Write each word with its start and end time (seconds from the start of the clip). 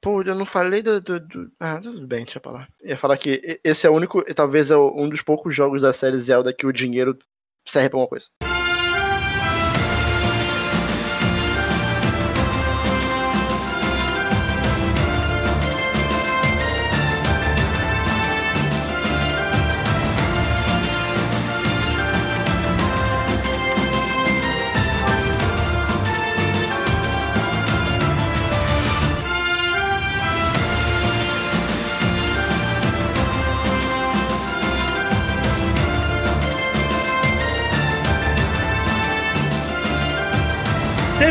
Pô, 0.00 0.22
eu 0.22 0.34
não 0.34 0.46
falei 0.46 0.80
do, 0.80 1.00
do, 1.00 1.18
do, 1.18 1.52
Ah, 1.58 1.80
tudo 1.80 2.06
bem, 2.06 2.24
deixa 2.24 2.38
pra 2.38 2.52
lá. 2.52 2.68
Ia 2.82 2.96
falar 2.96 3.18
que 3.18 3.60
esse 3.64 3.86
é 3.86 3.90
o 3.90 3.94
único, 3.94 4.22
talvez 4.34 4.70
é 4.70 4.76
um 4.76 5.08
dos 5.08 5.22
poucos 5.22 5.54
jogos 5.54 5.82
da 5.82 5.92
série 5.92 6.18
Zelda 6.18 6.52
que 6.52 6.66
o 6.66 6.72
dinheiro 6.72 7.18
serve 7.66 7.90
pra 7.90 7.98
uma 7.98 8.08
coisa. 8.08 8.26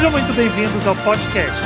Sejam 0.07 0.21
muito 0.21 0.33
bem-vindos 0.37 0.87
ao 0.87 0.95
podcast, 0.95 1.61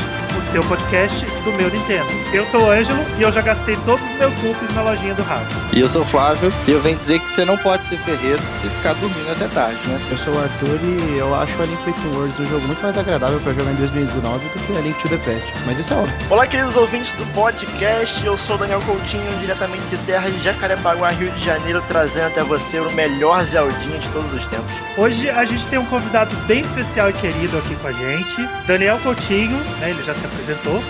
seu 0.52 0.62
podcast 0.66 1.26
do 1.46 1.54
meu 1.54 1.70
Nintendo. 1.70 2.10
Eu 2.34 2.46
sou 2.46 2.64
o 2.64 2.70
Ângelo 2.70 3.00
e 3.18 3.22
eu 3.22 3.32
já 3.32 3.40
gastei 3.40 3.78
todos 3.86 4.06
os 4.06 4.18
meus 4.18 4.34
rupees 4.36 4.76
na 4.76 4.82
lojinha 4.82 5.14
do 5.14 5.24
Rafa. 5.24 5.48
E 5.72 5.80
eu 5.80 5.88
sou 5.88 6.02
o 6.02 6.06
Flávio 6.06 6.52
e 6.68 6.72
eu 6.72 6.82
venho 6.82 6.98
dizer 6.98 7.20
que 7.22 7.32
você 7.32 7.46
não 7.46 7.58
pode 7.58 7.86
ser 7.86 7.98
ferreiro 8.00 8.42
se 8.60 8.68
ficar 8.68 8.94
dormindo 8.96 9.32
até 9.32 9.48
tarde, 9.48 9.80
né? 9.88 9.98
Eu 10.12 10.18
sou 10.18 10.34
o 10.34 10.40
Arthur 10.40 10.78
e 10.84 11.18
eu 11.18 11.34
acho 11.36 11.54
a 11.62 11.66
Link 11.66 11.82
Between 11.86 12.14
Worlds 12.14 12.38
um 12.38 12.46
jogo 12.48 12.68
muito 12.68 12.84
mais 12.84 12.98
agradável 12.98 13.40
para 13.40 13.54
jogar 13.54 13.72
em 13.72 13.76
2019 13.76 14.46
do 14.50 14.66
que 14.66 14.78
a 14.78 14.82
Link 14.82 15.02
to 15.02 15.08
the 15.08 15.18
Past. 15.20 15.54
Mas 15.66 15.80
isso 15.80 15.94
é 15.94 15.96
óbvio. 15.96 16.16
Olá, 16.30 16.46
queridos 16.46 16.76
ouvintes 16.76 17.12
do 17.14 17.26
podcast. 17.34 18.26
Eu 18.26 18.38
sou 18.38 18.58
o 18.58 18.60
Daniel 18.60 18.82
Coutinho, 18.82 19.40
diretamente 19.40 19.84
de 19.86 19.98
terra 20.00 20.30
de 20.30 20.44
Jacarepaguá, 20.44 21.12
Rio 21.12 21.32
de 21.32 21.46
Janeiro, 21.46 21.82
trazendo 21.88 22.28
até 22.28 22.44
você 22.44 22.78
o 22.78 22.92
melhor 22.92 23.42
Zeldinha 23.46 24.00
de 24.00 24.10
todos 24.10 24.34
os 24.34 24.46
tempos. 24.48 24.74
Hoje 24.98 25.30
a 25.30 25.46
gente 25.46 25.66
tem 25.70 25.80
um 25.80 25.86
convidado 25.86 26.36
bem 26.46 26.60
especial 26.60 27.10
e 27.10 27.14
querido 27.14 27.58
aqui 27.58 27.74
com 27.76 27.88
a 27.88 27.94
gente, 27.94 28.50
Daniel 28.68 29.00
Coutinho, 29.00 29.56
né, 29.80 29.92
ele 29.92 30.04
já 30.04 30.14
se 30.14 30.26
apresentou. 30.26 30.41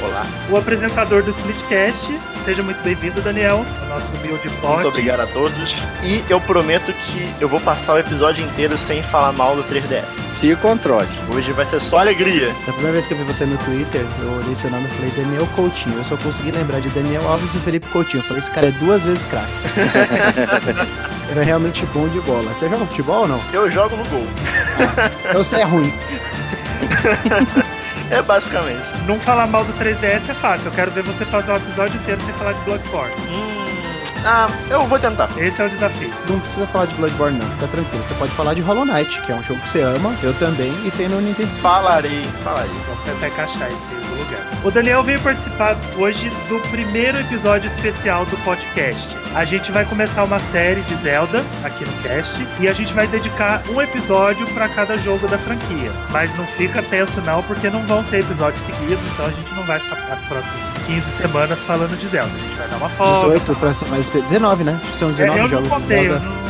Olá. 0.01 0.25
O 0.49 0.55
apresentador 0.55 1.21
do 1.23 1.29
Splitcast. 1.29 2.17
Seja 2.41 2.63
muito 2.63 2.81
bem-vindo, 2.81 3.21
Daniel, 3.21 3.65
ao 3.81 3.87
nosso 3.89 4.09
Build 4.21 4.49
Pod. 4.61 4.75
Muito 4.75 4.87
obrigado 4.87 5.19
a 5.19 5.27
todos. 5.27 5.75
E 6.01 6.23
eu 6.29 6.39
prometo 6.39 6.93
que 6.93 7.29
eu 7.37 7.49
vou 7.49 7.59
passar 7.59 7.95
o 7.95 7.99
episódio 7.99 8.45
inteiro 8.45 8.77
sem 8.77 9.03
falar 9.03 9.33
mal 9.33 9.53
do 9.57 9.63
3DS. 9.65 10.05
Se 10.25 10.55
controle. 10.55 11.09
Hoje 11.35 11.51
vai 11.51 11.65
ser 11.65 11.81
só 11.81 11.97
alegria. 11.97 12.47
Da 12.65 12.71
primeira 12.71 12.93
vez 12.93 13.05
que 13.05 13.13
eu 13.13 13.17
vi 13.17 13.25
você 13.25 13.45
no 13.45 13.57
Twitter, 13.57 14.05
eu 14.21 14.31
olhei 14.37 14.55
seu 14.55 14.71
nome 14.71 14.85
e 14.85 14.95
falei 14.95 15.11
Daniel 15.17 15.45
Coutinho. 15.53 15.97
Eu 15.97 16.05
só 16.05 16.15
consegui 16.15 16.51
lembrar 16.51 16.79
de 16.79 16.87
Daniel 16.87 17.27
Alves 17.27 17.53
e 17.53 17.59
Felipe 17.59 17.87
Coutinho. 17.87 18.23
Eu 18.23 18.27
falei, 18.27 18.39
esse 18.39 18.51
cara 18.51 18.67
é 18.67 18.71
duas 18.71 19.01
vezes 19.03 19.25
craque. 19.25 19.51
Era 21.29 21.43
realmente 21.43 21.85
bom 21.87 22.07
de 22.07 22.21
bola. 22.21 22.53
Você 22.53 22.69
joga 22.69 22.85
futebol 22.85 23.23
ou 23.23 23.27
não? 23.27 23.41
Eu 23.51 23.69
jogo 23.69 23.97
no 23.97 24.05
gol. 24.05 24.25
Então 25.27 25.43
você 25.43 25.57
é 25.57 25.63
ruim. 25.63 25.93
É 28.11 28.21
basicamente. 28.21 28.90
Não 29.07 29.19
falar 29.19 29.47
mal 29.47 29.63
do 29.65 29.73
3DS 29.73 30.29
é 30.29 30.33
fácil. 30.33 30.67
Eu 30.69 30.73
quero 30.73 30.91
ver 30.91 31.03
você 31.03 31.25
passar 31.25 31.53
o 31.53 31.57
episódio 31.57 31.99
inteiro 31.99 32.21
sem 32.21 32.33
falar 32.33 32.53
de 32.53 32.61
Bloodborne. 32.61 33.13
Hum, 33.29 33.60
ah, 34.25 34.47
eu 34.69 34.85
vou 34.85 34.99
tentar. 34.99 35.29
Esse 35.37 35.61
é 35.61 35.65
o 35.65 35.69
desafio. 35.69 36.11
Não 36.29 36.39
precisa 36.39 36.67
falar 36.67 36.85
de 36.85 36.95
Bloodborne 36.95 37.37
não, 37.37 37.49
fica 37.51 37.67
tranquilo. 37.67 38.03
Você 38.03 38.13
pode 38.15 38.31
falar 38.33 38.53
de 38.53 38.61
Hollow 38.61 38.85
Knight, 38.85 39.21
que 39.21 39.31
é 39.31 39.35
um 39.35 39.43
jogo 39.43 39.59
que 39.61 39.69
você 39.69 39.81
ama, 39.81 40.15
eu 40.21 40.33
também, 40.35 40.73
e 40.85 40.91
tem 40.91 41.09
no 41.09 41.19
Nintendo 41.19 41.49
Switch. 41.49 41.61
Falarei, 41.61 42.23
falarei. 42.43 42.71
Vou 42.87 42.95
tentar 43.05 43.27
encaixar 43.27 43.67
esse 43.71 43.87
no 43.87 44.23
lugar. 44.23 44.41
O 44.63 44.71
Daniel 44.71 45.01
veio 45.03 45.19
participar 45.21 45.77
hoje 45.97 46.29
do 46.47 46.59
primeiro 46.69 47.19
episódio 47.19 47.67
especial 47.67 48.25
do 48.25 48.37
podcast. 48.43 49.17
A 49.33 49.45
gente 49.45 49.71
vai 49.71 49.85
começar 49.85 50.23
uma 50.25 50.39
série 50.39 50.81
de 50.81 50.95
Zelda 50.95 51.43
aqui 51.63 51.85
no 51.85 52.03
cast 52.03 52.45
e 52.59 52.67
a 52.67 52.73
gente 52.73 52.93
vai 52.93 53.07
dedicar 53.07 53.63
um 53.69 53.81
episódio 53.81 54.45
para 54.53 54.67
cada 54.67 54.97
jogo 54.97 55.25
da 55.27 55.37
franquia. 55.37 55.91
Mas 56.11 56.35
não 56.35 56.45
fica 56.45 56.83
tenso 56.83 57.21
não, 57.21 57.41
porque 57.43 57.69
não 57.69 57.81
vão 57.87 58.03
ser 58.03 58.19
episódios 58.19 58.61
seguidos, 58.61 59.03
então 59.13 59.25
a 59.25 59.29
gente 59.29 59.53
não 59.55 59.63
vai 59.63 59.79
ficar 59.79 59.95
as 60.11 60.23
próximas 60.23 60.73
15 60.85 61.01
semanas 61.11 61.59
falando 61.59 61.97
de 61.97 62.07
Zelda. 62.07 62.31
A 62.33 62.39
gente 62.39 62.55
vai 62.55 62.67
dar 62.67 62.75
uma 62.75 62.89
folga. 62.89 63.39
18 63.39 63.55
pra 63.55 63.73
ser 63.73 63.85
mais... 63.85 64.10
19, 64.19 64.63
né? 64.63 64.77
Acho 64.81 64.91
que 64.91 64.97
são 64.97 65.11
19 65.11 65.39
É, 65.39 65.43
eu 65.43 65.47
jogos 65.47 65.69
não 65.69 65.77
de 65.77 65.83
contei, 65.83 65.99
eu 65.99 66.11
Zelda. 66.13 66.19
não... 66.25 66.41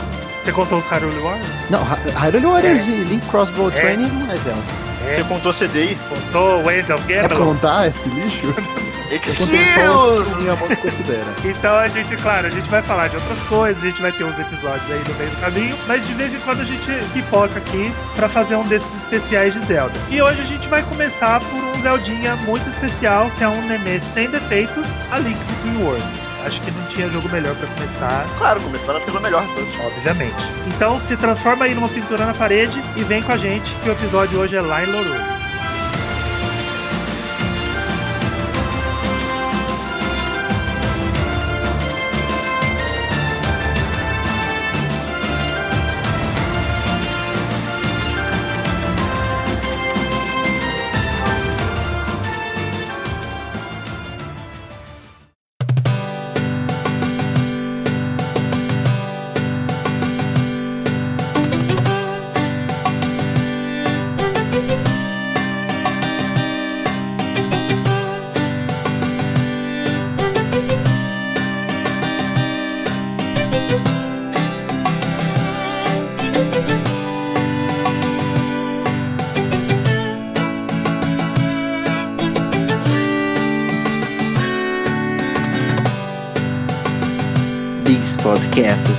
Você 0.42 0.52
contou 0.52 0.80
os 0.80 0.88
Hyrule 0.88 1.20
Warriors? 1.20 1.48
Não, 1.70 1.84
Hy- 1.84 2.10
Hyrule 2.16 2.46
Warriors 2.48 2.88
É. 2.88 2.90
e 2.90 3.04
Link 3.04 3.26
Crossbow 3.28 3.70
É. 3.70 3.72
Training 3.80 4.08
não 4.08 4.32
é 4.32 4.38
Zelda. 4.38 4.62
Você 5.08 5.24
contou 5.24 5.54
CDI? 5.54 5.98
Contou 6.10 6.64
Wendell 6.66 6.98
É 7.10 7.22
Gambler? 7.22 7.38
contar 7.40 7.88
esse 7.88 8.10
lixo? 8.10 8.54
Que 9.20 10.42
Miyamoto 10.42 10.78
considera. 10.78 11.26
Então 11.44 11.76
a 11.78 11.88
gente, 11.88 12.16
claro, 12.18 12.48
a 12.48 12.50
gente 12.50 12.70
vai 12.70 12.82
falar 12.82 13.08
de 13.10 13.16
outras 13.18 13.40
coisas, 13.44 13.84
a 13.84 13.88
gente 13.88 14.02
vai 14.02 14.12
ter 14.12 14.24
uns 14.24 14.38
episódios 14.40 14.90
aí 14.92 15.02
no 15.08 15.16
meio 15.16 15.30
do 15.30 15.38
caminho, 15.42 15.78
mas 15.88 16.06
de 16.06 16.14
vez 16.14 16.34
em 16.34 16.40
quando 16.40 16.62
a 16.62 16.66
gente 16.66 16.90
pipoca 17.14 17.58
aqui 17.58 17.92
pra 18.16 18.30
fazer 18.30 18.56
um 18.56 18.64
desses 18.68 18.96
especiais 19.04 19.54
de 19.54 19.60
Zelda. 19.62 19.94
E 20.10 20.22
hoje 20.22 20.42
a 20.42 20.46
gente 20.46 20.68
vai 20.68 20.82
começar 20.84 21.40
por 21.40 21.56
um 21.78 21.82
Zeldinha 21.82 22.36
muito 22.38 22.68
especial, 22.70 23.30
que 23.38 23.44
é 23.44 23.48
um 23.48 23.62
nenê 23.68 24.00
sem 24.00 24.30
defeitos, 24.30 25.00
a 25.12 25.18
Link 25.20 25.38
Between 25.46 25.84
Worlds. 25.84 26.30
Acho 26.46 26.62
que 26.62 26.72
não 26.72 26.86
tinha 26.86 27.10
jogo 27.10 27.28
melhor 27.30 27.56
pra 27.56 27.68
começar, 27.68 28.26
Claro, 28.38 28.62
começando 28.62 29.04
pelo 29.04 29.20
melhor 29.20 29.46
de 29.46 29.54
todos. 29.56 29.80
obviamente. 29.86 30.36
Então 30.68 30.98
se 31.00 31.16
transforma 31.18 31.66
aí 31.66 31.74
numa 31.76 31.90
pintura 31.90 32.26
na 32.26 32.34
parede 32.34 32.82
e 32.96 33.04
vem 33.04 33.22
com 33.22 33.32
a 33.32 33.38
gente 33.38 33.74
que 33.76 33.90
o 33.90 33.92
episódio 33.92 34.40
hoje 34.40 34.56
é 34.56 34.62
lá 34.62 34.84
em. 34.84 35.41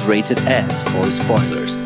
Rated 0.02 0.38
S 0.46 0.82
for 0.82 1.06
spoilers. 1.08 1.84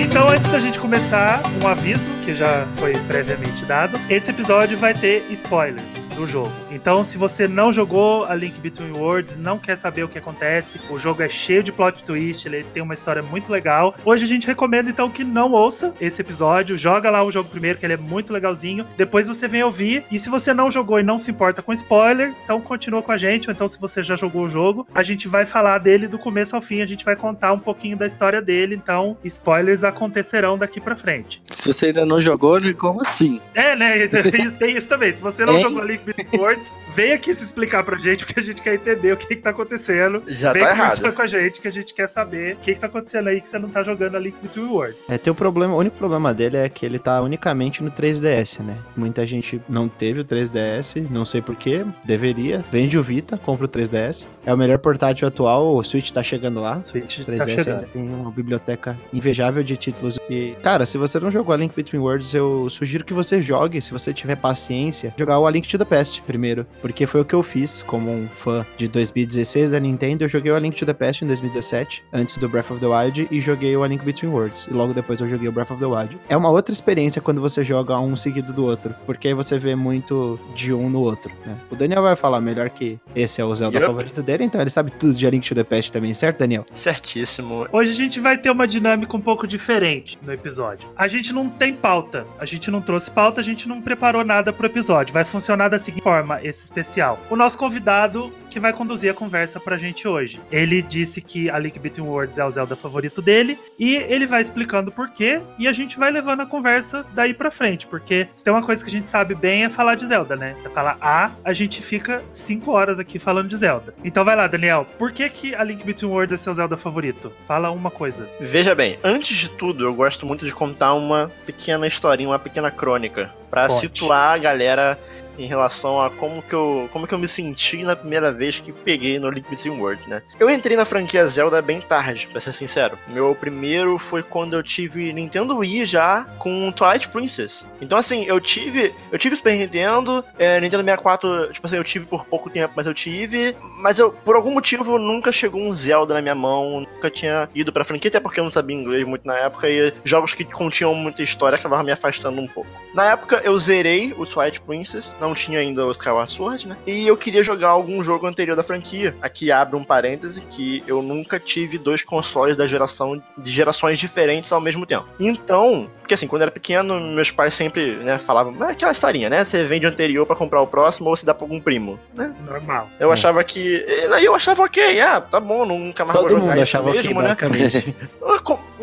Então, 0.00 0.28
antes 0.28 0.48
da 0.48 0.60
gente 0.60 0.78
começar, 0.78 1.42
um 1.62 1.66
aviso 1.66 2.10
que 2.30 2.34
já 2.36 2.64
foi 2.76 2.92
previamente 3.08 3.64
dado. 3.64 3.98
Esse 4.08 4.30
episódio 4.30 4.78
vai 4.78 4.94
ter 4.94 5.24
spoilers 5.30 6.06
do 6.14 6.28
jogo. 6.28 6.52
Então, 6.70 7.02
se 7.02 7.18
você 7.18 7.48
não 7.48 7.72
jogou 7.72 8.24
a 8.24 8.36
Link 8.36 8.60
Between 8.60 8.92
Worlds, 8.92 9.36
não 9.36 9.58
quer 9.58 9.74
saber 9.74 10.04
o 10.04 10.08
que 10.08 10.16
acontece, 10.16 10.80
o 10.88 10.96
jogo 10.96 11.22
é 11.22 11.28
cheio 11.28 11.60
de 11.60 11.72
plot 11.72 12.04
twist, 12.04 12.46
ele 12.46 12.62
tem 12.72 12.84
uma 12.84 12.94
história 12.94 13.20
muito 13.20 13.50
legal. 13.50 13.96
Hoje 14.04 14.24
a 14.24 14.28
gente 14.28 14.46
recomenda 14.46 14.88
então 14.88 15.10
que 15.10 15.24
não 15.24 15.50
ouça 15.50 15.92
esse 16.00 16.20
episódio, 16.20 16.78
joga 16.78 17.10
lá 17.10 17.24
o 17.24 17.32
jogo 17.32 17.48
primeiro, 17.48 17.80
que 17.80 17.84
ele 17.84 17.94
é 17.94 17.96
muito 17.96 18.32
legalzinho. 18.32 18.86
Depois 18.96 19.26
você 19.26 19.48
vem 19.48 19.64
ouvir. 19.64 20.04
E 20.08 20.16
se 20.16 20.30
você 20.30 20.54
não 20.54 20.70
jogou 20.70 21.00
e 21.00 21.02
não 21.02 21.18
se 21.18 21.32
importa 21.32 21.60
com 21.62 21.72
spoiler, 21.72 22.32
então 22.44 22.60
continua 22.60 23.02
com 23.02 23.10
a 23.10 23.16
gente. 23.16 23.48
Ou 23.48 23.52
então, 23.52 23.66
se 23.66 23.80
você 23.80 24.04
já 24.04 24.14
jogou 24.14 24.44
o 24.44 24.48
jogo, 24.48 24.86
a 24.94 25.02
gente 25.02 25.26
vai 25.26 25.44
falar 25.44 25.78
dele 25.78 26.06
do 26.06 26.18
começo 26.18 26.54
ao 26.54 26.62
fim, 26.62 26.80
a 26.80 26.86
gente 26.86 27.04
vai 27.04 27.16
contar 27.16 27.52
um 27.52 27.58
pouquinho 27.58 27.96
da 27.96 28.06
história 28.06 28.40
dele. 28.40 28.76
Então, 28.76 29.16
spoilers 29.24 29.82
acontecerão 29.82 30.56
daqui 30.56 30.80
pra 30.80 30.94
frente. 30.94 31.42
Se 31.50 31.66
você 31.66 31.86
ainda 31.86 32.06
não 32.06 32.19
jogou, 32.20 32.60
né, 32.60 32.72
como 32.72 33.02
assim? 33.02 33.40
É, 33.54 33.74
né? 33.76 34.06
Tem, 34.58 34.76
isso 34.76 34.88
também. 34.88 35.12
Se 35.12 35.22
você 35.22 35.44
não 35.44 35.54
Hein? 35.54 35.60
jogou 35.60 35.82
Link 35.84 36.02
Between 36.04 36.40
Worlds, 36.40 36.72
vem 36.90 37.12
aqui 37.12 37.34
se 37.34 37.44
explicar 37.44 37.82
pra 37.84 37.96
gente, 37.96 38.24
porque 38.24 38.40
a 38.40 38.42
gente 38.42 38.62
quer 38.62 38.74
entender 38.74 39.12
o 39.12 39.16
que, 39.16 39.26
que 39.28 39.36
tá 39.36 39.50
acontecendo. 39.50 40.22
Já 40.28 40.52
vem 40.52 40.62
tá 40.62 40.70
conversar 40.70 41.02
errado. 41.02 41.14
com 41.16 41.22
a 41.22 41.26
gente, 41.26 41.60
que 41.60 41.68
a 41.68 41.72
gente 41.72 41.94
quer 41.94 42.08
saber 42.08 42.54
o 42.54 42.56
que, 42.58 42.72
que 42.74 42.80
tá 42.80 42.86
acontecendo 42.86 43.28
aí 43.28 43.40
que 43.40 43.48
você 43.48 43.58
não 43.58 43.68
tá 43.68 43.82
jogando 43.82 44.16
a 44.16 44.18
Link 44.18 44.36
Between 44.42 44.66
Worlds. 44.66 45.04
É, 45.08 45.18
tem 45.18 45.30
o 45.30 45.34
problema, 45.34 45.74
o 45.74 45.78
único 45.78 45.96
problema 45.96 46.32
dele 46.34 46.56
é 46.56 46.68
que 46.68 46.84
ele 46.86 46.98
tá 46.98 47.20
unicamente 47.22 47.82
no 47.82 47.90
3DS, 47.90 48.60
né? 48.62 48.78
Muita 48.96 49.26
gente 49.26 49.60
não 49.68 49.88
teve 49.88 50.20
o 50.20 50.24
3DS, 50.24 51.06
não 51.10 51.24
sei 51.24 51.40
porquê, 51.42 51.84
deveria. 52.04 52.64
Vende 52.70 52.98
o 52.98 53.02
Vita, 53.02 53.36
compra 53.38 53.66
o 53.66 53.68
3DS. 53.68 54.26
É 54.44 54.52
o 54.54 54.56
melhor 54.56 54.78
portátil 54.78 55.26
atual, 55.28 55.74
o 55.76 55.84
Switch 55.84 56.10
tá 56.10 56.22
chegando 56.22 56.60
lá. 56.60 56.82
Switch 56.82 57.18
O 57.20 57.24
tá 57.24 57.32
3DS 57.32 57.48
chegando. 57.54 57.84
tem 57.86 58.02
uma 58.02 58.30
biblioteca 58.30 58.98
invejável 59.12 59.62
de 59.62 59.76
títulos. 59.76 60.18
E, 60.28 60.54
cara, 60.62 60.86
se 60.86 60.96
você 60.98 61.18
não 61.20 61.30
jogou 61.30 61.52
a 61.54 61.56
Link 61.56 61.74
Between 61.74 61.99
Worlds, 62.00 62.34
eu 62.34 62.68
sugiro 62.70 63.04
que 63.04 63.12
você 63.12 63.42
jogue. 63.42 63.80
Se 63.80 63.90
se 63.90 63.92
você 63.92 64.14
tiver 64.14 64.36
paciência, 64.36 65.12
jogar 65.18 65.40
o 65.40 65.46
A 65.48 65.50
Link 65.50 65.68
to 65.68 65.76
the 65.76 65.84
Past 65.84 66.22
primeiro. 66.22 66.64
Porque 66.80 67.08
foi 67.08 67.20
o 67.20 67.24
que 67.24 67.34
eu 67.34 67.42
fiz 67.42 67.82
como 67.82 68.08
um 68.08 68.28
fã 68.28 68.64
de 68.76 68.86
2016 68.86 69.72
da 69.72 69.80
Nintendo. 69.80 70.22
Eu 70.22 70.28
joguei 70.28 70.52
o 70.52 70.54
A 70.54 70.60
Link 70.60 70.76
to 70.76 70.86
the 70.86 70.92
Past 70.92 71.24
em 71.24 71.26
2017, 71.26 72.04
antes 72.12 72.38
do 72.38 72.48
Breath 72.48 72.70
of 72.70 72.78
the 72.80 72.86
Wild, 72.86 73.26
e 73.30 73.40
joguei 73.40 73.76
o 73.76 73.82
A 73.82 73.88
Link 73.88 74.04
Between 74.04 74.30
Worlds. 74.30 74.68
E 74.68 74.72
logo 74.72 74.94
depois 74.94 75.20
eu 75.20 75.28
joguei 75.28 75.48
o 75.48 75.52
Breath 75.52 75.72
of 75.72 75.80
the 75.80 75.86
Wild. 75.86 76.16
É 76.28 76.36
uma 76.36 76.50
outra 76.50 76.72
experiência 76.72 77.20
quando 77.20 77.40
você 77.40 77.64
joga 77.64 77.98
um 77.98 78.14
seguido 78.14 78.52
do 78.52 78.64
outro, 78.64 78.94
porque 79.06 79.26
aí 79.26 79.34
você 79.34 79.58
vê 79.58 79.74
muito 79.74 80.38
de 80.54 80.72
um 80.72 80.88
no 80.88 81.00
outro, 81.00 81.32
né? 81.44 81.56
O 81.68 81.74
Daniel 81.74 82.02
vai 82.02 82.14
falar 82.14 82.40
melhor 82.40 82.70
que 82.70 82.96
esse 83.16 83.40
é 83.40 83.44
o 83.44 83.52
Zelda 83.52 83.76
Yep. 83.76 83.86
favorito 83.88 84.22
dele, 84.22 84.44
então 84.44 84.60
ele 84.60 84.70
sabe 84.70 84.92
tudo 84.92 85.14
de 85.14 85.26
A 85.26 85.30
Link 85.30 85.48
to 85.48 85.54
the 85.56 85.64
Past 85.64 85.92
também, 85.92 86.14
certo, 86.14 86.38
Daniel? 86.38 86.64
Certíssimo. 86.74 87.66
Hoje 87.72 87.90
a 87.90 87.94
gente 87.94 88.20
vai 88.20 88.38
ter 88.38 88.50
uma 88.50 88.68
dinâmica 88.68 89.16
um 89.16 89.20
pouco 89.20 89.48
diferente 89.48 90.16
no 90.22 90.32
episódio. 90.32 90.88
A 90.96 91.08
gente 91.08 91.32
não 91.32 91.48
tem 91.48 91.74
pauta, 91.74 91.89
a 92.38 92.44
gente 92.44 92.70
não 92.70 92.80
trouxe 92.80 93.10
pauta, 93.10 93.40
a 93.40 93.44
gente 93.44 93.68
não 93.68 93.82
preparou 93.82 94.24
nada 94.24 94.52
pro 94.52 94.66
episódio. 94.66 95.12
Vai 95.12 95.24
funcionar 95.24 95.68
da 95.68 95.78
seguinte 95.78 96.02
forma, 96.02 96.40
esse 96.42 96.62
especial. 96.64 97.18
O 97.28 97.34
nosso 97.34 97.58
convidado 97.58 98.32
que 98.50 98.60
vai 98.60 98.72
conduzir 98.72 99.10
a 99.10 99.14
conversa 99.14 99.58
pra 99.60 99.78
gente 99.78 100.06
hoje. 100.06 100.40
Ele 100.50 100.82
disse 100.82 101.22
que 101.22 101.48
a 101.48 101.58
Link 101.58 101.78
Between 101.78 102.06
Worlds 102.06 102.36
é 102.36 102.44
o 102.44 102.50
Zelda 102.50 102.76
favorito 102.76 103.22
dele 103.22 103.58
e 103.78 103.94
ele 103.94 104.26
vai 104.26 104.40
explicando 104.40 104.90
por 104.90 105.08
quê 105.10 105.40
e 105.58 105.68
a 105.68 105.72
gente 105.72 105.98
vai 105.98 106.10
levando 106.10 106.40
a 106.40 106.46
conversa 106.46 107.06
daí 107.14 107.32
pra 107.32 107.50
frente, 107.50 107.86
porque 107.86 108.28
se 108.36 108.44
tem 108.44 108.52
uma 108.52 108.62
coisa 108.62 108.82
que 108.82 108.88
a 108.88 108.92
gente 108.92 109.08
sabe 109.08 109.34
bem 109.34 109.64
é 109.64 109.68
falar 109.68 109.94
de 109.94 110.06
Zelda, 110.06 110.36
né? 110.36 110.54
Você 110.58 110.68
fala 110.68 110.96
A, 111.00 111.30
a 111.44 111.52
gente 111.52 111.80
fica 111.80 112.22
cinco 112.32 112.72
horas 112.72 112.98
aqui 112.98 113.18
falando 113.18 113.48
de 113.48 113.56
Zelda. 113.56 113.94
Então 114.04 114.24
vai 114.24 114.34
lá, 114.34 114.46
Daniel. 114.46 114.86
Por 114.98 115.12
que 115.12 115.28
que 115.30 115.54
a 115.54 115.62
Link 115.62 115.84
Between 115.84 116.10
Worlds 116.10 116.32
é 116.32 116.36
seu 116.36 116.52
Zelda 116.52 116.76
favorito? 116.76 117.32
Fala 117.46 117.70
uma 117.70 117.90
coisa. 117.90 118.28
Veja 118.40 118.74
bem, 118.74 118.98
antes 119.04 119.36
de 119.36 119.48
tudo, 119.50 119.84
eu 119.84 119.94
gosto 119.94 120.26
muito 120.26 120.44
de 120.44 120.52
contar 120.52 120.94
uma 120.94 121.30
pequena 121.46 121.86
historinha, 121.86 122.28
uma 122.28 122.38
pequena 122.38 122.70
crônica, 122.70 123.30
pra 123.50 123.68
Conte. 123.68 123.80
situar 123.80 124.34
a 124.34 124.38
galera 124.38 124.98
em 125.40 125.46
relação 125.46 126.00
a 126.00 126.10
como 126.10 126.42
que 126.42 126.54
eu 126.54 126.88
como 126.92 127.06
que 127.06 127.14
eu 127.14 127.18
me 127.18 127.26
senti 127.26 127.82
na 127.82 127.96
primeira 127.96 128.30
vez 128.30 128.60
que 128.60 128.72
peguei 128.72 129.18
no 129.18 129.30
Link 129.30 129.48
Between 129.48 129.80
Worlds, 129.80 130.06
né? 130.06 130.22
Eu 130.38 130.50
entrei 130.50 130.76
na 130.76 130.84
franquia 130.84 131.26
Zelda 131.26 131.62
bem 131.62 131.80
tarde, 131.80 132.28
pra 132.30 132.40
ser 132.40 132.52
sincero. 132.52 132.98
Meu 133.08 133.34
primeiro 133.34 133.98
foi 133.98 134.22
quando 134.22 134.54
eu 134.54 134.62
tive 134.62 135.12
Nintendo 135.12 135.56
Wii 135.56 135.84
já 135.86 136.26
com 136.38 136.70
Twilight 136.72 137.08
Princess. 137.08 137.64
Então 137.80 137.96
assim, 137.98 138.24
eu 138.24 138.40
tive 138.40 138.94
eu 139.10 139.18
tive 139.18 139.36
Super 139.36 139.56
Nintendo, 139.56 140.24
é, 140.38 140.60
Nintendo 140.60 140.84
64, 140.84 141.52
tipo 141.52 141.66
assim, 141.66 141.76
eu 141.76 141.84
tive 141.84 142.06
por 142.06 142.24
pouco 142.26 142.50
tempo, 142.50 142.74
mas 142.76 142.86
eu 142.86 142.94
tive, 142.94 143.56
mas 143.78 143.98
eu 143.98 144.12
por 144.12 144.36
algum 144.36 144.52
motivo 144.52 144.98
nunca 144.98 145.32
chegou 145.32 145.60
um 145.60 145.72
Zelda 145.72 146.14
na 146.14 146.22
minha 146.22 146.34
mão, 146.34 146.80
nunca 146.80 147.10
tinha 147.10 147.48
ido 147.54 147.72
pra 147.72 147.84
franquia, 147.84 148.08
até 148.08 148.20
porque 148.20 148.40
eu 148.40 148.44
não 148.44 148.50
sabia 148.50 148.76
inglês 148.76 149.06
muito 149.06 149.26
na 149.26 149.36
época 149.38 149.68
e 149.68 149.92
jogos 150.04 150.34
que 150.34 150.44
continham 150.44 150.94
muita 150.94 151.22
história 151.22 151.56
acabavam 151.56 151.84
me 151.84 151.92
afastando 151.92 152.40
um 152.40 152.46
pouco. 152.46 152.68
Na 152.92 153.12
época 153.12 153.40
eu 153.44 153.58
zerei 153.58 154.14
o 154.18 154.26
Twilight 154.26 154.60
Princess, 154.60 155.14
não 155.20 155.29
tinha 155.34 155.58
ainda 155.60 155.86
o 155.86 155.90
Skyward 155.90 156.30
Sword, 156.30 156.68
né? 156.68 156.76
E 156.86 157.06
eu 157.06 157.16
queria 157.16 157.42
jogar 157.42 157.68
algum 157.70 158.02
jogo 158.02 158.26
anterior 158.26 158.56
da 158.56 158.62
franquia. 158.62 159.14
Aqui 159.22 159.50
abre 159.50 159.76
um 159.76 159.84
parêntese 159.84 160.40
que 160.42 160.82
eu 160.86 161.02
nunca 161.02 161.38
tive 161.38 161.78
dois 161.78 162.02
consoles 162.02 162.56
da 162.56 162.66
geração 162.66 163.22
de 163.38 163.50
gerações 163.50 163.98
diferentes 163.98 164.52
ao 164.52 164.60
mesmo 164.60 164.84
tempo. 164.86 165.06
Então, 165.18 165.88
porque 166.00 166.14
assim, 166.14 166.26
quando 166.26 166.42
eu 166.42 166.44
era 166.46 166.50
pequeno, 166.50 166.98
meus 167.00 167.30
pais 167.30 167.54
sempre, 167.54 167.96
né, 167.96 168.18
falavam, 168.18 168.54
"Ah, 168.60 168.70
aquela 168.70 168.92
historinha, 168.92 169.28
né? 169.30 169.44
Você 169.44 169.64
vende 169.64 169.86
o 169.86 169.88
anterior 169.88 170.26
pra 170.26 170.34
comprar 170.36 170.60
o 170.60 170.66
próximo 170.66 171.08
ou 171.08 171.16
você 171.16 171.24
dá 171.26 171.32
pra 171.34 171.44
algum 171.44 171.60
primo, 171.60 171.98
né? 172.14 172.34
Normal. 172.46 172.88
Eu 172.98 173.10
É. 173.10 173.12
achava 173.12 173.42
que. 173.44 173.84
Aí 174.14 174.24
eu 174.24 174.34
achava 174.34 174.62
ok, 174.64 175.00
ah, 175.00 175.20
tá 175.20 175.38
bom, 175.40 175.64
nunca 175.64 176.04
mais 176.04 176.18
Todo 176.18 176.28
vou 176.28 176.38
jogar 176.40 176.42
mundo 176.54 176.54
isso 176.62 176.76
achava 176.76 176.90
mesmo, 176.92 177.22
né? 177.22 177.28
basicamente. 177.28 177.94